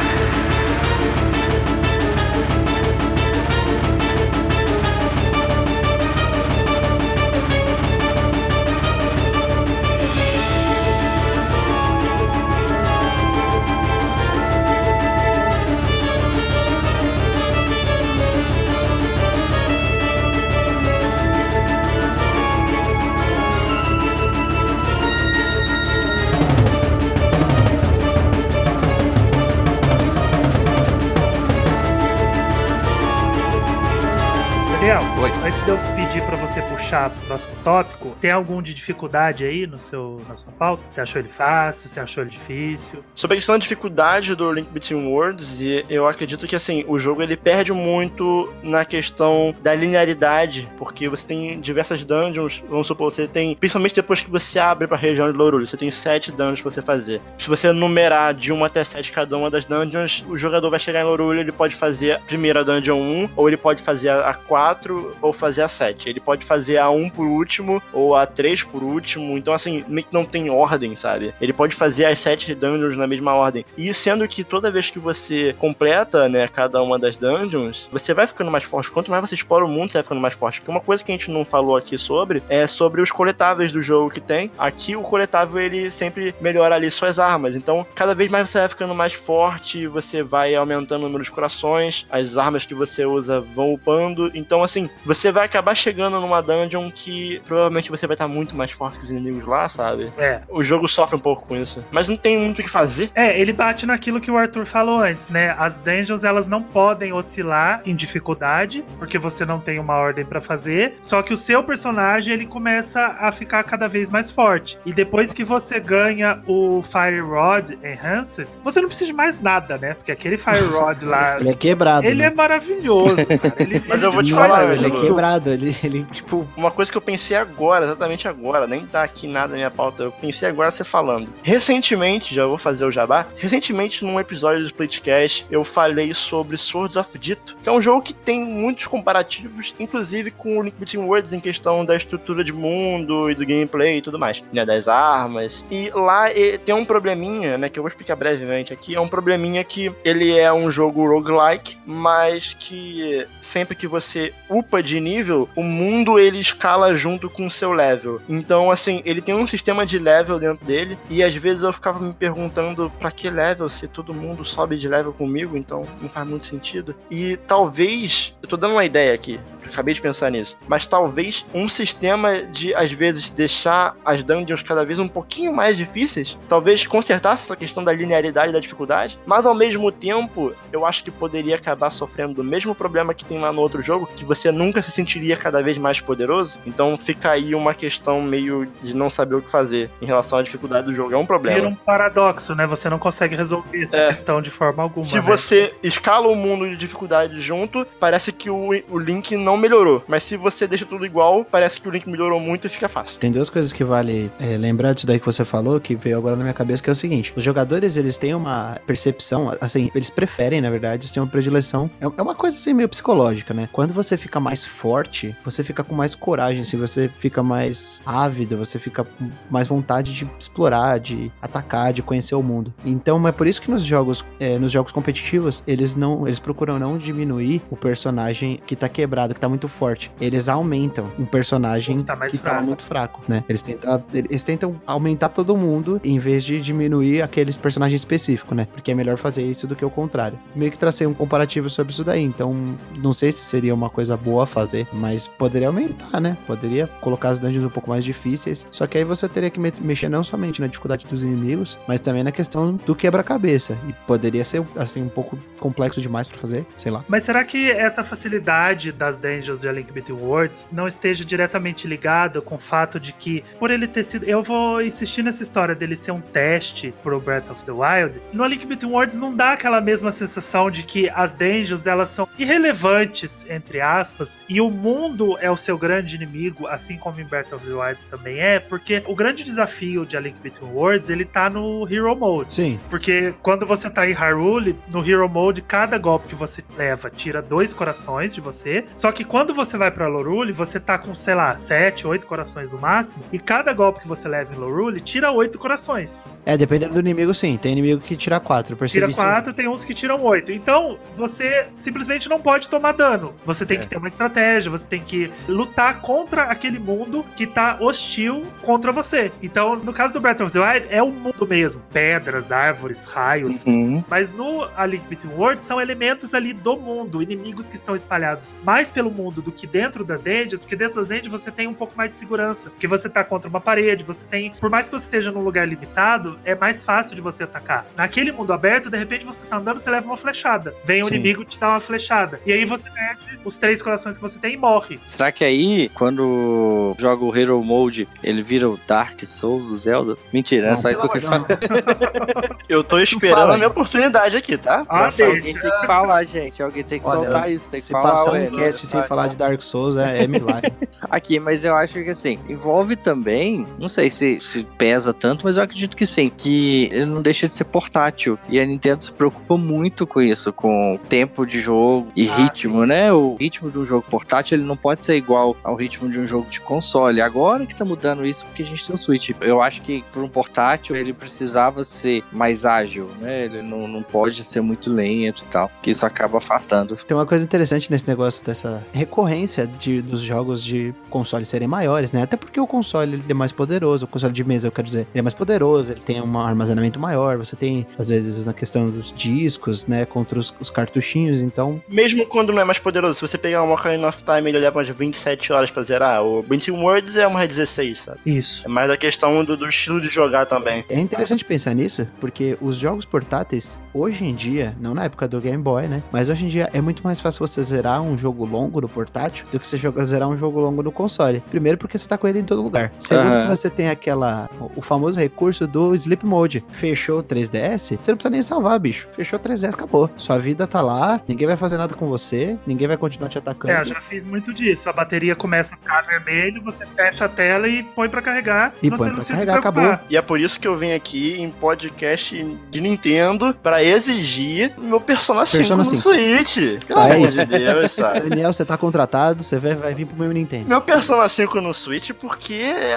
Puxar 36.90 37.12
pro 37.12 37.28
próximo 37.28 37.56
tópico, 37.64 38.18
tem 38.20 38.32
algum 38.32 38.62
de 38.64 38.74
dificuldade 38.74 39.46
aí 39.46 39.68
no 39.68 39.78
seu, 39.78 40.20
na 40.28 40.36
sua 40.36 40.52
pauta? 40.52 40.82
Você 40.90 41.00
achou 41.00 41.20
ele 41.22 41.30
fácil? 41.30 41.88
Você 41.88 42.00
achou 42.00 42.24
ele 42.24 42.32
difícil? 42.32 43.04
Sobre 43.16 43.36
a 43.36 43.38
questão 43.38 43.54
da 43.56 43.60
dificuldade 43.60 44.34
do 44.34 44.52
Link 44.52 44.68
Between 44.72 45.08
Worlds, 45.08 45.60
eu 45.88 46.08
acredito 46.08 46.48
que 46.48 46.56
assim, 46.56 46.84
o 46.88 46.98
jogo 46.98 47.22
ele 47.22 47.38
perde 47.38 47.72
muito 47.72 48.52
na 48.64 48.84
questão 48.84 49.54
da 49.62 49.76
linearidade, 49.76 50.68
porque 50.78 51.08
você 51.08 51.28
tem 51.28 51.62
diversas 51.62 52.04
dungeons, 52.04 52.64
vamos 52.68 52.88
supor, 52.88 53.12
você 53.12 53.28
tem, 53.28 53.56
principalmente 53.56 53.96
depois 53.96 54.22
que 54.22 54.32
você 54.32 54.58
abre 54.58 54.88
pra 54.88 54.98
região 54.98 55.32
de 55.32 55.38
Lorulho, 55.38 55.68
você 55.68 55.78
tem 55.78 55.92
sete 55.92 56.32
dungeons 56.32 56.62
pra 56.62 56.72
você 56.72 56.82
fazer. 56.82 57.22
Se 57.38 57.48
você 57.48 57.72
numerar 57.72 58.34
de 58.34 58.52
1 58.52 58.64
até 58.64 58.84
7 58.84 59.12
cada 59.12 59.38
uma 59.38 59.52
das 59.52 59.66
dungeons, 59.66 60.26
o 60.28 60.38
jogador 60.38 60.72
vai 60.72 60.80
chegar 60.80 61.02
em 61.02 61.04
Lorulho, 61.04 61.40
ele 61.40 61.52
pode 61.52 61.76
fazer 61.76 62.14
a 62.14 62.20
primeira 62.20 62.64
dungeon 62.64 62.98
1, 62.98 63.30
ou 63.36 63.48
ele 63.48 63.58
pode 63.58 63.84
fazer 63.84 64.10
a 64.10 64.34
4, 64.34 65.18
ou 65.22 65.32
fazer 65.32 65.62
a 65.62 65.68
7. 65.68 66.10
Ele 66.10 66.20
pode 66.20 66.44
fazer 66.44 66.79
a 66.80 66.90
1 66.90 67.10
por 67.10 67.26
último, 67.26 67.82
ou 67.94 68.16
a 68.16 68.26
3 68.26 68.64
por 68.64 68.84
último, 68.84 69.38
então 69.38 69.54
assim, 69.54 69.84
meio 69.88 70.06
que 70.06 70.14
não 70.14 70.26
tem 70.26 70.50
ordem, 70.50 70.96
sabe? 70.96 71.34
Ele 71.40 71.54
pode 71.54 71.76
fazer 71.76 72.06
as 72.06 72.20
7 72.20 72.56
dungeons 72.56 72.96
na 72.96 73.08
mesma 73.08 73.34
ordem. 73.34 73.66
E 73.78 73.94
sendo 73.94 74.28
que 74.28 74.44
toda 74.44 74.72
vez 74.72 74.90
que 74.90 75.00
você 75.00 75.56
completa, 75.58 76.28
né, 76.30 76.48
cada 76.48 76.82
uma 76.82 76.98
das 76.98 77.18
dungeons, 77.18 77.90
você 77.92 78.14
vai 78.14 78.28
ficando 78.28 78.52
mais 78.52 78.64
forte. 78.64 78.92
Quanto 78.92 79.12
mais 79.12 79.22
você 79.22 79.36
explora 79.36 79.66
o 79.66 79.68
mundo, 79.68 79.92
você 79.92 79.98
vai 79.98 80.04
ficando 80.04 80.22
mais 80.22 80.34
forte. 80.34 80.60
Porque 80.60 80.72
uma 80.72 80.82
coisa 80.82 81.04
que 81.04 81.12
a 81.12 81.16
gente 81.16 81.32
não 81.32 81.46
falou 81.46 81.76
aqui 81.76 81.98
sobre 81.98 82.44
é 82.50 82.68
sobre 82.68 83.02
os 83.02 83.12
coletáveis 83.12 83.72
do 83.72 83.82
jogo 83.82 84.10
que 84.10 84.22
tem. 84.22 84.52
Aqui 84.58 84.96
o 84.96 85.02
coletável 85.02 85.60
ele 85.60 85.92
sempre 85.92 86.34
melhora 86.40 86.76
ali 86.76 86.90
suas 86.90 87.20
armas. 87.20 87.56
Então, 87.56 87.86
cada 87.96 88.14
vez 88.14 88.30
mais 88.30 88.50
você 88.50 88.60
vai 88.60 88.70
ficando 88.70 88.96
mais 88.96 89.14
forte, 89.14 89.88
você 89.88 90.24
vai 90.24 90.56
aumentando 90.56 91.02
o 91.02 91.06
número 91.06 91.24
de 91.24 91.32
corações, 91.32 92.06
as 92.10 92.38
armas 92.38 92.66
que 92.66 92.74
você 92.74 93.06
usa 93.06 93.40
vão 93.40 93.74
upando. 93.74 94.32
Então, 94.34 94.64
assim, 94.64 94.90
você 95.06 95.32
vai 95.32 95.46
acabar 95.46 95.76
chegando 95.76 96.20
numa 96.20 96.42
dungeon 96.42 96.69
que 96.94 97.42
provavelmente 97.48 97.90
você 97.90 98.06
vai 98.08 98.16
estar 98.16 98.28
muito 98.28 98.56
mais 98.56 98.72
forte 98.72 98.98
que 99.00 99.04
os 99.04 99.12
inimigos 99.12 99.46
lá, 99.48 99.68
sabe? 99.68 100.12
É. 100.18 100.42
O 100.50 100.62
jogo 100.64 100.88
sofre 100.88 101.16
um 101.16 101.20
pouco 101.20 101.46
com 101.48 101.56
isso. 101.56 101.84
Mas 101.92 102.08
não 102.08 102.16
tem 102.18 102.38
muito 102.38 102.60
o 102.60 102.64
que 102.64 102.70
fazer. 102.70 103.10
É, 103.16 103.40
ele 103.40 103.54
bate 103.54 103.86
naquilo 103.86 104.20
que 104.22 104.30
o 104.32 104.38
Arthur 104.38 104.66
falou 104.66 105.00
antes, 105.00 105.30
né? 105.30 105.56
As 105.58 105.78
dungeons, 105.78 106.24
elas 106.24 106.48
não 106.48 106.62
podem 106.62 107.14
oscilar 107.14 107.82
em 107.86 107.96
dificuldade, 107.96 108.84
porque 108.98 109.18
você 109.18 109.46
não 109.46 109.60
tem 109.60 109.80
uma 109.80 109.96
ordem 109.96 110.26
pra 110.26 110.42
fazer. 110.42 110.96
Só 111.02 111.22
que 111.22 111.34
o 111.34 111.38
seu 111.38 111.64
personagem, 111.64 112.34
ele 112.34 112.46
começa 112.46 113.16
a 113.20 113.32
ficar 113.32 113.64
cada 113.64 113.88
vez 113.88 114.10
mais 114.10 114.30
forte. 114.32 114.78
E 114.86 114.92
depois 114.94 115.34
que 115.34 115.44
você 115.44 115.80
ganha 115.80 116.42
o 116.48 116.82
Fire 116.82 117.20
Rod 117.22 117.72
Enhanced, 117.84 118.48
você 118.64 118.82
não 118.82 118.88
precisa 118.88 119.12
de 119.12 119.16
mais 119.16 119.40
nada, 119.40 119.78
né? 119.78 119.94
Porque 119.94 120.12
aquele 120.12 120.38
Fire 120.38 120.66
Rod 120.66 121.04
lá, 121.04 121.38
Ele 121.40 121.50
é 121.50 121.54
quebrado. 121.54 122.06
ele 122.06 122.20
né? 122.20 122.26
é 122.26 122.30
maravilhoso, 122.30 123.16
cara. 123.16 123.56
Ele, 123.60 123.82
Mas 123.88 123.98
ele 123.98 124.06
eu 124.06 124.12
vou 124.12 124.24
te 124.24 124.34
falar, 124.34 124.74
ele 124.74 124.86
é 124.86 124.90
Bruno. 124.90 125.06
quebrado. 125.08 125.50
Ele, 125.50 125.76
ele, 125.84 126.04
tipo, 126.12 126.48
Uma 126.60 126.72
coisa 126.72 126.92
que 126.92 126.98
eu 126.98 127.02
pensei 127.02 127.38
agora, 127.38 127.86
exatamente 127.86 128.28
agora, 128.28 128.68
nem 128.68 128.86
tá 128.86 129.02
aqui 129.02 129.26
nada 129.28 129.52
na 129.52 129.56
minha 129.56 129.72
pauta, 129.72 130.04
eu 130.04 130.12
pensei 130.12 130.50
agora 130.50 130.70
você 130.70 130.84
falando. 130.84 131.34
Recentemente, 131.42 132.36
já 132.36 132.46
vou 132.46 132.58
fazer 132.58 132.84
o 132.84 132.92
jabá, 132.92 133.28
recentemente 133.38 134.04
num 134.04 134.20
episódio 134.20 134.60
do 134.60 134.66
Splitcast 134.66 135.48
eu 135.50 135.64
falei 135.64 136.14
sobre 136.14 136.58
Swords 136.58 136.98
of 136.98 137.18
Dito, 137.18 137.56
que 137.64 137.70
é 137.70 137.72
um 137.72 137.82
jogo 137.82 138.02
que 138.02 138.14
tem 138.14 138.44
muitos 138.44 138.88
comparativos, 138.88 139.74
inclusive 139.80 140.32
com 140.32 140.58
o 140.58 140.62
Link 140.62 140.76
Between 140.78 141.06
Worlds 141.06 141.32
em 141.32 141.40
questão 141.40 141.86
da 141.86 141.96
estrutura 141.96 142.44
de 142.44 142.52
mundo 142.52 143.32
e 143.32 143.36
do 143.36 143.46
gameplay 143.46 144.00
e 144.00 144.02
tudo 144.02 144.20
mais, 144.20 144.44
né, 144.52 144.66
das 144.66 144.90
armas. 144.90 145.64
E 145.72 145.90
lá 145.92 146.26
tem 146.66 146.76
um 146.76 146.84
probleminha, 146.84 147.58
né, 147.58 147.70
que 147.70 147.80
eu 147.80 147.84
vou 147.84 147.88
explicar 147.88 148.18
brevemente 148.18 148.74
aqui, 148.74 148.96
é 148.96 149.00
um 149.00 149.08
probleminha 149.08 149.64
que 149.64 149.90
ele 150.04 150.38
é 150.38 150.52
um 150.52 150.70
jogo 150.70 151.08
roguelike, 151.08 151.78
mas 151.86 152.54
que 152.60 153.26
sempre 153.40 153.78
que 153.78 153.88
você 153.88 154.34
upa 154.50 154.84
de 154.84 155.00
nível, 155.00 155.48
o 155.56 155.64
mundo 155.64 156.20
ele 156.20 156.49
escala 156.50 156.96
junto 156.96 157.30
com 157.30 157.48
o 157.48 157.52
seu 157.52 157.72
level. 157.72 158.22
Então, 158.28 158.72
assim, 158.72 159.02
ele 159.06 159.22
tem 159.22 159.36
um 159.36 159.48
sistema 159.48 159.86
de 159.86 159.98
level 160.00 160.40
dentro 160.40 160.66
dele, 160.66 160.98
e 161.10 161.24
às 161.24 161.34
vezes 161.36 161.64
eu 161.64 161.74
ficava 161.74 162.00
me 162.00 162.14
perguntando 162.14 162.92
pra 163.00 163.12
que 163.12 163.30
level 163.30 163.70
se 163.70 163.88
todo 163.88 164.14
mundo 164.14 164.44
sobe 164.44 164.78
de 164.78 164.88
level 164.88 165.14
comigo, 165.14 165.56
então 165.56 165.86
não 166.02 166.10
faz 166.10 166.28
muito 166.28 166.46
sentido. 166.46 166.96
E 167.10 167.38
talvez, 167.48 168.34
eu 168.42 168.48
tô 168.48 168.58
dando 168.58 168.74
uma 168.74 168.86
ideia 168.86 169.14
aqui, 169.14 169.40
acabei 169.70 169.94
de 169.94 170.02
pensar 170.02 170.32
nisso, 170.32 170.58
mas 170.68 170.88
talvez 170.88 171.46
um 171.54 171.68
sistema 171.68 172.42
de 172.44 172.74
às 172.74 172.92
vezes 172.92 173.32
deixar 173.32 173.96
as 174.04 174.24
dungeons 174.24 174.64
cada 174.64 174.86
vez 174.86 175.00
um 175.00 175.08
pouquinho 175.08 175.54
mais 175.54 175.78
difíceis, 175.78 176.38
talvez 176.48 176.86
consertasse 176.86 177.44
essa 177.44 177.56
questão 177.56 177.84
da 177.84 177.94
linearidade 177.94 178.50
e 178.50 178.54
da 178.54 178.60
dificuldade, 178.60 179.20
mas 179.26 179.46
ao 179.46 179.54
mesmo 179.54 179.92
tempo, 179.92 180.54
eu 180.72 180.86
acho 180.86 181.04
que 181.04 181.12
poderia 181.12 181.56
acabar 181.56 181.90
sofrendo 181.90 182.36
do 182.36 182.44
mesmo 182.44 182.74
problema 182.74 183.14
que 183.14 183.26
tem 183.26 183.40
lá 183.40 183.52
no 183.52 183.62
outro 183.62 183.82
jogo, 183.82 184.10
que 184.16 184.26
você 184.26 184.52
nunca 184.52 184.70
nunca 184.70 184.82
se 184.84 184.92
sentiria 184.92 185.36
cada 185.36 185.62
vez 185.62 185.78
mais 185.78 186.00
poderoso. 186.00 186.58
Então 186.66 186.96
fica 186.98 187.32
aí 187.32 187.54
uma 187.56 187.74
questão 187.74 188.22
meio 188.22 188.68
de 188.82 188.96
não 188.96 189.10
saber 189.10 189.36
o 189.36 189.42
que 189.42 189.50
fazer 189.50 189.90
em 190.02 190.06
relação 190.06 190.40
à 190.40 190.44
dificuldade 190.44 190.86
do 190.86 190.94
jogo. 190.94 191.14
É 191.14 191.18
um 191.18 191.26
problema. 191.26 191.56
Vira 191.56 191.68
um 191.70 191.76
paradoxo, 191.76 192.56
né? 192.56 192.66
Você 192.68 192.90
não 192.90 193.00
consegue 193.00 193.36
resolver 193.36 193.84
essa 193.84 193.98
É. 193.98 194.08
questão 194.08 194.42
de 194.42 194.50
forma 194.50 194.84
alguma. 194.84 195.04
Se 195.04 195.16
né? 195.16 195.22
você 195.22 195.74
escala 195.84 196.28
o 196.28 196.36
mundo 196.36 196.70
de 196.70 196.76
dificuldade 196.76 197.42
junto, 197.42 197.86
parece 198.00 198.32
que 198.32 198.50
o, 198.50 198.70
o 198.90 199.00
Link 199.00 199.36
não 199.36 199.58
melhorou. 199.60 200.04
Mas 200.08 200.24
se 200.24 200.38
você 200.38 200.68
deixa 200.68 200.86
tudo 200.86 201.06
igual, 201.06 201.46
parece 201.46 201.80
que 201.80 201.88
o 201.88 201.92
Link 201.92 202.10
melhorou 202.10 202.40
muito 202.40 202.68
e 202.68 202.70
fica 202.70 202.90
fácil. 202.90 203.20
Tem 203.20 203.32
duas 203.32 203.50
coisas 203.50 203.72
que 203.72 203.84
vale 203.84 204.32
é, 204.40 204.58
lembrar 204.58 204.94
disso 204.94 205.08
daí 205.08 205.20
que 205.20 205.26
você 205.26 205.46
falou, 205.46 205.80
que 205.80 205.96
veio 205.96 206.18
agora 206.18 206.36
na 206.36 206.44
minha 206.44 206.54
cabeça, 206.54 206.82
que 206.82 206.90
é 206.90 206.94
o 206.94 206.96
seguinte: 206.96 207.34
os 207.36 207.44
jogadores 207.44 207.98
eles 207.98 208.18
têm 208.18 208.34
uma 208.34 208.80
percepção, 208.88 209.56
assim, 209.60 209.92
eles 209.94 210.10
preferem, 210.10 210.62
na 210.62 210.70
verdade, 210.70 211.04
eles 211.04 211.12
têm 211.12 211.22
uma 211.22 211.30
predileção. 211.30 211.90
É, 212.00 212.06
é 212.06 212.22
uma 212.22 212.36
coisa 212.36 212.58
assim 212.58 212.74
meio 212.74 212.90
psicológica, 212.90 213.54
né? 213.54 213.70
Quando 213.72 213.94
você 213.94 214.18
fica 214.18 214.40
mais 214.40 214.66
forte, 214.66 215.36
você 215.44 215.64
fica 215.64 215.84
com 215.84 215.94
mais 215.94 216.16
coragem, 216.16 216.62
assim, 216.62 216.78
você 216.78 217.10
fica 217.18 217.44
mais 217.44 218.02
ávido, 218.06 218.58
você 218.58 218.80
fica 218.80 219.04
com 219.04 219.30
mais 219.50 219.68
vontade 219.68 220.14
de 220.14 220.30
explorar, 220.40 221.00
de 221.00 221.32
atacar, 221.42 221.94
de 221.94 222.02
conhecer 222.02 222.36
o 222.36 222.44
mundo. 222.44 222.74
Então 222.86 223.28
é 223.28 223.32
por 223.32 223.48
isso 223.48 223.62
que 223.62 223.70
nos 223.70 223.84
jogos, 223.84 224.24
é, 224.40 224.58
nos 224.58 224.72
jogos 224.72 224.92
competitivos, 224.92 225.64
eles 225.68 225.96
não, 225.96 226.26
eles 226.26 226.40
procuram 226.40 226.80
não 226.80 226.98
diminuir 226.98 227.62
o 227.70 227.76
personagem 227.76 228.60
que 228.66 228.76
tá 228.76 228.88
quebrado, 228.88 229.34
que 229.34 229.40
tá 229.40 229.49
muito 229.50 229.68
forte. 229.68 230.12
Eles 230.22 230.48
aumentam 230.48 231.12
um 231.18 231.26
personagem 231.26 231.98
Que 231.98 232.04
tá 232.04 232.16
que 232.28 232.38
tá 232.38 232.50
fraco. 232.50 232.66
muito 232.66 232.84
fraco, 232.84 233.22
né? 233.28 233.44
Eles 233.50 233.62
tentam, 233.62 234.04
eles 234.14 234.44
tentam 234.44 234.82
aumentar 234.86 235.30
todo 235.30 235.56
mundo 235.58 236.00
em 236.04 236.20
vez 236.20 236.44
de 236.44 236.62
diminuir 236.62 237.22
aqueles 237.22 237.56
personagens 237.58 238.00
específicos, 238.02 238.56
né? 238.56 238.68
Porque 238.72 238.92
é 238.92 238.96
melhor 238.96 239.18
fazer 239.18 239.44
isso 239.44 239.66
do 239.68 239.76
que 239.76 239.84
o 239.84 239.90
contrário. 239.90 240.38
Meio 240.56 240.72
que 240.72 240.78
tracei 240.78 241.06
um 241.08 241.14
comparativo 241.14 241.70
sobre 241.70 241.92
isso 241.94 242.04
daí, 242.04 242.24
então 242.24 242.56
não 242.98 243.12
sei 243.14 243.32
se 243.32 243.40
seria 243.40 243.74
uma 243.74 243.90
coisa 243.90 244.16
boa 244.16 244.44
a 244.44 244.48
fazer, 244.48 244.88
mas 244.94 245.28
poderia 245.28 245.68
aumentar, 245.68 246.20
né? 246.22 246.38
Poderia 246.46 246.88
colocar 247.02 247.30
as 247.30 247.40
dungeons 247.40 247.64
um 247.66 247.70
pouco 247.70 247.90
mais 247.90 248.04
difíceis, 248.04 248.66
só 248.72 248.86
que 248.88 248.98
aí 248.98 249.04
você 249.04 249.28
teria 249.28 249.50
que 249.50 249.60
me- 249.60 249.74
mexer 249.82 250.10
não 250.10 250.24
somente 250.24 250.62
na 250.62 250.68
dificuldade 250.68 251.06
dos 251.08 251.24
inimigos, 251.24 251.78
mas 251.88 252.00
também 252.00 252.24
na 252.24 252.32
questão 252.32 252.74
do 252.86 252.96
quebra-cabeça. 252.96 253.78
E 253.88 253.94
poderia 254.06 254.44
ser, 254.44 254.64
assim, 254.76 255.02
um 255.02 255.10
pouco 255.10 255.38
complexo 255.60 256.00
demais 256.02 256.28
pra 256.28 256.38
fazer, 256.38 256.66
sei 256.78 256.92
lá. 256.92 257.04
Mas 257.08 257.24
será 257.24 257.44
que 257.44 257.70
essa 257.72 258.04
facilidade 258.04 258.92
das 258.92 259.18
dungeons 259.18 259.39
de 259.44 259.68
A 259.68 259.72
Link 259.72 259.92
Between 259.92 260.20
Worlds 260.20 260.66
não 260.72 260.88
esteja 260.88 261.24
diretamente 261.26 261.88
ligada 261.88 262.42
com 262.42 262.56
o 262.56 262.60
fato 262.60 263.00
de 263.00 263.14
que, 263.14 263.44
por 263.58 263.72
ele 263.72 263.88
ter 263.88 264.04
sido. 264.04 264.26
Eu 264.26 264.44
vou 264.44 264.82
insistir 264.82 265.24
nessa 265.24 265.44
história 265.44 265.76
dele 265.76 265.96
ser 265.96 266.12
um 266.12 266.22
teste 266.22 266.94
pro 267.04 267.20
Breath 267.20 267.50
of 267.50 267.64
the 267.66 267.72
Wild. 267.72 268.22
No 268.34 268.44
A 268.44 268.48
Link 268.48 268.66
Between 268.66 268.92
Worlds 268.92 269.18
não 269.18 269.36
dá 269.36 269.54
aquela 269.54 269.82
mesma 269.82 270.12
sensação 270.12 270.70
de 270.70 270.84
que 270.84 271.10
as 271.10 271.36
dungeons 271.36 271.88
elas 271.88 272.10
são 272.10 272.28
irrelevantes, 272.38 273.46
entre 273.50 273.82
aspas, 273.82 274.38
e 274.48 274.60
o 274.62 274.70
mundo 274.70 275.38
é 275.40 275.50
o 275.50 275.58
seu 275.58 275.78
grande 275.78 276.16
inimigo, 276.16 276.68
assim 276.68 276.98
como 276.98 277.20
em 277.20 277.26
Breath 277.26 277.54
of 277.54 277.66
the 277.66 277.74
Wild 277.74 278.08
também 278.08 278.40
é, 278.40 278.60
porque 278.60 279.04
o 279.08 279.16
grande 279.16 279.44
desafio 279.44 280.06
de 280.06 280.18
A 280.18 280.20
Link 280.20 280.40
Between 280.42 280.72
Worlds 280.72 281.10
ele 281.10 281.26
tá 281.26 281.50
no 281.50 281.88
Hero 281.90 282.16
Mode. 282.16 282.54
Sim, 282.54 282.80
Porque 282.90 283.34
quando 283.42 283.66
você 283.66 283.90
tá 283.90 284.08
em 284.08 284.14
Hyrule, 284.14 284.78
no 284.92 285.08
Hero 285.08 285.28
Mode, 285.30 285.62
cada 285.62 285.98
golpe 285.98 286.28
que 286.28 286.36
você 286.36 286.64
leva 286.78 287.10
tira 287.10 287.42
dois 287.42 287.74
corações 287.74 288.34
de 288.34 288.42
você. 288.42 288.86
Só 288.96 289.12
que 289.12 289.24
quando 289.30 289.54
você 289.54 289.78
vai 289.78 289.90
pra 289.92 290.08
Lorule, 290.08 290.52
você 290.52 290.80
tá 290.80 290.98
com, 290.98 291.16
sei 291.16 291.36
lá, 291.36 291.56
sete, 291.56 292.06
oito 292.06 292.28
corações 292.28 292.72
no 292.72 292.78
máximo. 292.80 293.24
E 293.32 293.40
cada 293.40 293.72
golpe 293.74 294.02
que 294.02 294.08
você 294.08 294.28
leva 294.28 294.54
em 294.54 294.58
Lorule 294.58 295.00
tira 295.00 295.32
oito 295.32 295.58
corações. 295.58 296.26
é, 296.46 296.58
dependendo 296.58 296.96
do 296.96 297.00
inimigo, 297.00 297.34
sim. 297.34 297.56
Tem 297.58 297.72
inimigo 297.74 298.02
que 298.02 298.18
tira 298.18 298.40
quatro, 298.40 298.74
eu 298.74 298.78
percebi 298.78 299.00
Tira 299.02 299.12
isso. 299.12 299.20
quatro, 299.20 299.54
tem 299.54 299.68
uns 299.70 299.86
que 299.86 299.94
tiram 299.94 300.22
oito. 300.24 300.52
Então, 300.52 300.98
você 301.14 301.68
simplesmente 301.76 302.28
não 302.28 302.42
pode 302.42 302.68
tomar 302.70 302.92
dano. 302.94 303.36
Você 303.46 303.66
tem 303.66 303.78
É. 303.78 303.80
que 303.82 303.88
ter 303.88 303.98
uma 303.98 304.08
estratégia, 304.08 304.72
você 304.72 304.88
tem 304.88 305.00
que 305.02 305.32
lutar 305.48 306.02
contra 306.02 306.44
aquele 306.46 306.80
mundo 306.80 307.24
que 307.36 307.46
tá 307.46 307.78
hostil 307.80 308.46
contra 308.64 308.92
você. 308.92 309.32
Então, 309.44 309.76
no 309.76 309.94
caso 309.94 310.12
do 310.14 310.20
Breath 310.20 310.42
of 310.42 310.52
the 310.52 310.60
Wild, 310.60 310.88
é 310.90 311.04
o 311.04 311.12
mundo 311.12 311.48
mesmo. 311.48 311.82
Pedras, 311.94 312.52
árvores, 312.52 313.06
raios. 313.06 313.64
Uhum. 313.64 314.04
Mas 314.10 314.32
no 314.32 314.68
A 314.76 314.86
Link 314.88 315.06
Between 315.08 315.34
Worlds 315.36 315.64
são 315.66 315.80
elementos 315.80 316.34
ali 316.34 316.52
do 316.52 316.76
mundo, 316.76 317.22
inimigos 317.22 317.70
que 317.70 317.76
estão 317.76 317.96
espalhados 317.96 318.56
mais 318.64 318.90
pelo 318.90 319.12
mundo 319.12 319.19
do 319.30 319.52
que 319.52 319.68
dentro 319.68 320.06
das 320.06 320.22
dungeons, 320.22 320.60
porque 320.62 320.76
dentro 320.76 320.96
das 320.96 321.08
dungeons 321.10 321.28
você 321.28 321.52
tem 321.52 321.68
um 321.68 321.74
pouco 321.74 321.94
mais 321.98 322.14
de 322.14 322.20
segurança, 322.20 322.70
porque 322.70 322.88
você 322.88 323.10
tá 323.10 323.24
contra 323.24 323.50
uma 323.50 323.60
parede, 323.60 324.04
você 324.06 324.26
tem, 324.26 324.52
por 324.52 324.70
mais 324.70 324.88
que 324.88 324.98
você 324.98 325.06
esteja 325.06 325.32
num 325.32 325.42
lugar 325.42 325.68
limitado, 325.68 326.40
é 326.46 326.56
mais 326.56 326.84
fácil 326.84 327.16
de 327.16 327.22
você 327.22 327.44
atacar. 327.44 327.86
Naquele 327.98 328.32
mundo 328.32 328.54
aberto, 328.54 328.90
de 328.90 328.98
repente 328.98 329.26
você 329.26 329.46
tá 329.46 329.58
andando, 329.58 329.80
você 329.80 329.90
leva 329.92 330.06
uma 330.08 330.16
flechada. 330.18 330.74
Vem 330.86 331.02
o 331.02 331.06
Sim. 331.06 331.16
inimigo 331.16 331.44
te 331.44 331.60
dá 331.60 331.70
uma 331.70 331.80
flechada. 331.82 332.40
E 332.46 332.54
aí 332.54 332.64
você 332.64 332.90
perde 332.90 333.40
os 333.44 333.58
três 333.58 333.82
corações 333.82 334.16
que 334.16 334.22
você 334.22 334.40
tem 334.40 334.54
e 334.54 334.58
morre. 334.58 335.00
Será 335.06 335.32
que 335.32 335.44
aí, 335.44 335.90
quando 335.96 336.96
joga 336.98 337.26
o 337.26 337.36
Hero 337.36 337.62
Mode, 337.64 338.08
ele 338.24 338.42
vira 338.42 338.70
o 338.70 338.80
Dark 338.88 339.22
Souls 339.24 339.68
do 339.68 339.76
Zelda? 339.76 340.16
Mentira, 340.32 340.68
é 340.68 340.70
Não, 340.72 340.78
só 340.78 340.90
isso 340.90 341.08
que 341.10 341.18
eu. 341.18 341.22
Eu 342.70 342.84
tô 342.84 343.00
esperando 343.00 343.52
a 343.52 343.56
minha 343.58 343.68
oportunidade 343.68 344.38
aqui, 344.38 344.56
tá? 344.58 344.86
Ah. 344.88 345.06
Alguém 345.06 345.42
tem 345.42 345.54
que 345.56 345.88
falar, 345.88 346.24
gente. 346.24 346.62
Alguém 346.62 346.84
tem 346.84 347.00
que 347.00 347.06
Olha, 347.08 347.22
soltar 347.24 347.52
isso. 347.52 347.70
Tem 347.70 347.80
que 347.80 347.88
Se 347.88 347.92
falar. 347.92 348.12
passar 348.12 348.32
um 348.34 348.52
cast 348.52 348.86
falar 349.04 349.28
de 349.28 349.38
Dark 349.38 349.62
Souls 349.62 349.98
é, 349.98 350.24
é 350.24 350.28
milagre. 350.28 350.72
Aqui, 351.10 351.40
mas 351.40 351.64
eu 351.64 351.76
acho 351.76 351.94
que 351.94 352.10
assim, 352.10 352.40
envolve 352.48 352.96
também, 352.96 353.68
não 353.78 353.90
sei 353.90 354.10
se, 354.10 354.40
se 354.40 354.64
pesa 354.78 355.14
tanto, 355.14 355.44
mas 355.44 355.58
eu 355.58 355.64
acredito 355.64 355.96
que 355.96 356.06
sim, 356.06 356.32
que 356.36 356.90
ele 356.92 357.06
não 357.06 357.22
deixa 357.22 357.48
de 357.48 357.56
ser 357.56 357.66
portátil. 357.66 358.38
E 358.50 358.60
a 358.60 358.66
Nintendo 358.66 359.04
se 359.04 359.12
preocupa 359.12 359.58
muito 359.58 360.06
com 360.06 360.22
isso, 360.22 360.52
com 360.52 361.00
tempo 361.08 361.46
de 361.46 361.60
jogo 361.60 362.08
e 362.16 362.30
Ah, 362.30 362.36
ritmo, 362.36 362.86
né? 362.86 363.12
O 363.12 363.36
ritmo 363.40 363.72
de 363.72 363.78
um 363.78 363.86
jogo 363.86 364.06
portátil, 364.10 364.58
ele 364.58 364.66
não 364.66 364.76
pode 364.78 365.06
ser 365.06 365.16
igual 365.16 365.56
ao 365.64 365.76
ritmo 365.76 366.10
de 366.10 366.20
um 366.20 366.28
jogo 366.28 366.50
de 366.50 366.60
console. 366.62 367.22
Agora 367.22 367.66
que 367.66 367.76
tá 367.76 367.86
mudando 367.86 368.26
isso 368.26 368.46
porque 368.46 368.64
a 368.64 368.66
gente 368.66 368.86
tem 368.86 368.96
o 368.96 368.98
Switch. 368.98 369.32
Eu 369.42 369.62
acho 369.62 369.82
que 369.82 370.04
por 370.12 370.24
um 370.24 370.28
portátil 370.28 370.96
ele 370.96 371.14
precisava 371.14 371.84
ser 371.84 372.24
mais 372.32 372.66
ágil, 372.66 373.10
né? 373.20 373.46
Ele 373.46 373.62
não, 373.62 373.88
não 373.88 374.04
pode 374.04 374.44
ser 374.44 374.62
muito 374.62 374.92
lento 374.92 375.44
e 375.44 375.52
tal, 375.52 375.72
que 375.82 375.92
isso 375.92 376.06
acaba 376.06 376.38
afastando. 376.38 376.98
Tem 377.08 377.16
uma 377.16 377.26
coisa 377.26 377.44
interessante 377.44 377.90
nesse 377.92 378.08
negócio 378.08 378.46
dessa 378.46 378.86
recorrência 378.92 379.68
de, 379.68 380.02
dos 380.02 380.22
jogos 380.22 380.64
de 380.64 380.94
console 381.10 381.46
serem 381.46 381.68
maiores, 381.68 382.12
né? 382.12 382.24
Até 382.24 382.38
porque 382.38 382.60
o 382.60 382.68
console 382.68 383.16
ele 383.16 383.24
é 383.30 383.34
mais 383.34 383.52
poderoso, 383.52 384.06
o 384.06 384.08
console 384.08 384.34
de 384.34 384.44
mesa, 384.44 384.68
eu 384.68 384.72
quero 384.72 384.86
dizer, 384.86 385.08
ele 385.12 385.20
é 385.20 385.22
mais 385.22 385.34
poderoso, 385.34 385.92
ele 385.92 386.02
tem 386.02 386.22
um 386.22 386.40
armazenamento 386.40 387.00
maior, 387.00 387.38
você 387.38 387.56
tem, 387.56 387.86
às 387.98 388.10
vezes, 388.10 388.46
na 388.46 388.54
questão 388.54 388.90
dos 388.90 389.14
discos, 389.16 389.86
né? 389.86 390.06
Contra 390.06 390.40
os, 390.40 390.54
os 390.60 390.70
cartuchinhos, 390.70 391.40
então. 391.40 391.82
Mesmo 391.88 392.26
quando 392.26 392.54
não 392.54 392.62
é 392.62 392.66
mais 392.66 392.80
poderoso, 392.80 393.16
se 393.16 393.22
você 393.22 393.38
pegar 393.38 393.64
um 393.64 393.72
Ocarina 393.72 394.08
of 394.08 394.24
Time, 394.24 394.50
ele 394.50 394.60
leva 394.60 394.78
umas 394.78 394.90
27 394.90 395.54
horas 395.54 395.72
pra 395.72 395.84
zerar. 395.84 396.24
O 396.24 396.42
Between 396.44 396.80
Worlds 396.82 397.16
é 397.16 397.28
umas 397.28 397.48
16, 397.48 398.00
sabe? 398.00 398.20
Isso. 398.26 398.64
É 398.66 398.68
mais 398.68 398.90
a 398.90 398.98
questão 398.98 399.44
do, 399.44 399.56
do 399.56 399.68
estilo 399.68 400.02
de 400.02 400.08
jogar 400.08 400.46
também. 400.46 400.84
É 400.90 401.00
interessante 401.00 401.46
pensar 401.46 401.74
nisso, 401.74 402.08
porque 402.20 402.58
os 402.62 402.78
jogos 402.78 403.06
portáteis, 403.06 403.80
hoje 403.94 404.26
em 404.26 404.34
dia, 404.34 404.76
não 404.80 404.94
na 404.94 405.06
época 405.06 405.28
do 405.28 405.40
Game 405.40 405.62
Boy, 405.62 405.88
né? 405.88 406.04
Mas 406.12 406.30
hoje 406.30 406.46
em 406.46 406.48
dia 406.48 406.70
é 406.74 406.82
muito 406.82 407.04
mais 407.04 407.20
fácil 407.20 407.46
você 407.46 407.62
zerar 407.64 408.02
um 408.02 408.18
jogo 408.18 408.46
longo 408.46 408.79
no 408.82 408.90
portátil 408.90 409.46
do 409.52 409.60
que 409.60 409.68
você 409.68 409.78
jogar, 409.78 410.04
zerar 410.06 410.30
um 410.30 410.38
jogo 410.38 410.60
longo 410.60 410.84
no 410.84 410.92
console. 410.92 411.44
Primeiro, 411.50 411.78
porque 411.78 411.98
você 411.98 412.08
tá 412.08 412.18
com 412.18 412.28
ele 412.28 412.40
em 412.40 412.44
todo 412.44 412.62
lugar. 412.62 412.92
Segundo, 413.00 413.44
que 413.44 413.50
você 413.50 413.70
tem 413.70 413.90
aquela. 413.90 414.50
o 414.76 414.82
famoso 414.82 415.20
recurso 415.20 415.68
do 415.68 415.94
Sleep 415.96 416.26
Mode. 416.26 416.64
Fechou 416.74 417.20
o 417.20 417.24
3DS, 417.24 417.80
você 417.80 417.96
não 418.08 418.16
precisa 418.16 418.30
nem 418.30 418.42
salvar, 418.42 418.80
bicho. 418.80 419.08
Fechou 419.14 419.40
o 419.40 419.42
3DS, 419.42 419.74
acabou. 419.74 420.10
Sua 420.18 420.38
vida 420.38 420.68
tá 420.68 420.82
lá, 420.82 421.22
ninguém 421.28 421.48
vai 421.48 421.58
fazer 421.58 421.78
nada 421.78 421.94
com 421.94 422.08
você, 422.08 422.58
ninguém 422.66 422.88
vai 422.88 422.98
continuar 422.98 423.30
te 423.30 423.38
atacando. 423.38 423.74
É, 423.74 423.82
eu 423.82 423.86
já 423.86 424.02
fiz 424.02 424.24
muito 424.24 424.54
disso. 424.54 424.90
A 424.90 424.94
bateria 424.94 425.36
começa 425.36 425.76
a 425.76 425.78
ficar 425.78 426.02
vermelho, 426.02 426.62
você 426.64 426.86
fecha 426.86 427.26
a 427.26 427.30
tela 427.30 427.68
e 427.68 427.84
põe 427.84 428.10
pra 428.10 428.22
carregar. 428.22 428.74
E 428.82 428.90
você 428.90 428.98
põe 428.98 429.08
não 429.08 429.16
pra 429.16 429.26
precisa 429.26 429.46
carregar, 429.46 429.60
acabou. 429.60 430.00
E 430.10 430.18
é 430.18 430.22
por 430.22 430.40
isso 430.40 430.60
que 430.60 430.68
eu 430.68 430.78
venho 430.78 430.96
aqui 430.96 431.40
em 431.40 431.50
podcast 431.50 432.58
de 432.70 432.82
Nintendo 432.82 433.54
pra 433.62 433.84
exigir 433.84 434.74
meu 434.78 435.00
Persona 435.00 435.46
5 435.46 435.58
Persona 435.58 435.84
no 435.84 435.96
5. 435.96 436.02
Switch. 436.02 436.86
Pelo 436.86 437.00
é 437.00 437.16
amor 437.16 437.28
de 437.28 437.46
Deus, 437.46 437.92
sabe? 437.92 438.30
Daniel, 438.30 438.54
você 438.54 438.66
tá 438.70 438.78
contratado, 438.78 439.44
você 439.44 439.58
vai, 439.60 439.76
vai 439.76 439.94
vir 439.94 440.06
pro 440.06 440.18
meu 440.18 440.32
Nintendo. 440.32 440.68
Meu 440.68 440.82
Persona 440.82 441.28
5 441.28 441.60
no 441.62 441.74
Switch 441.74 442.12
porque 442.14 442.54
é, 442.54 442.94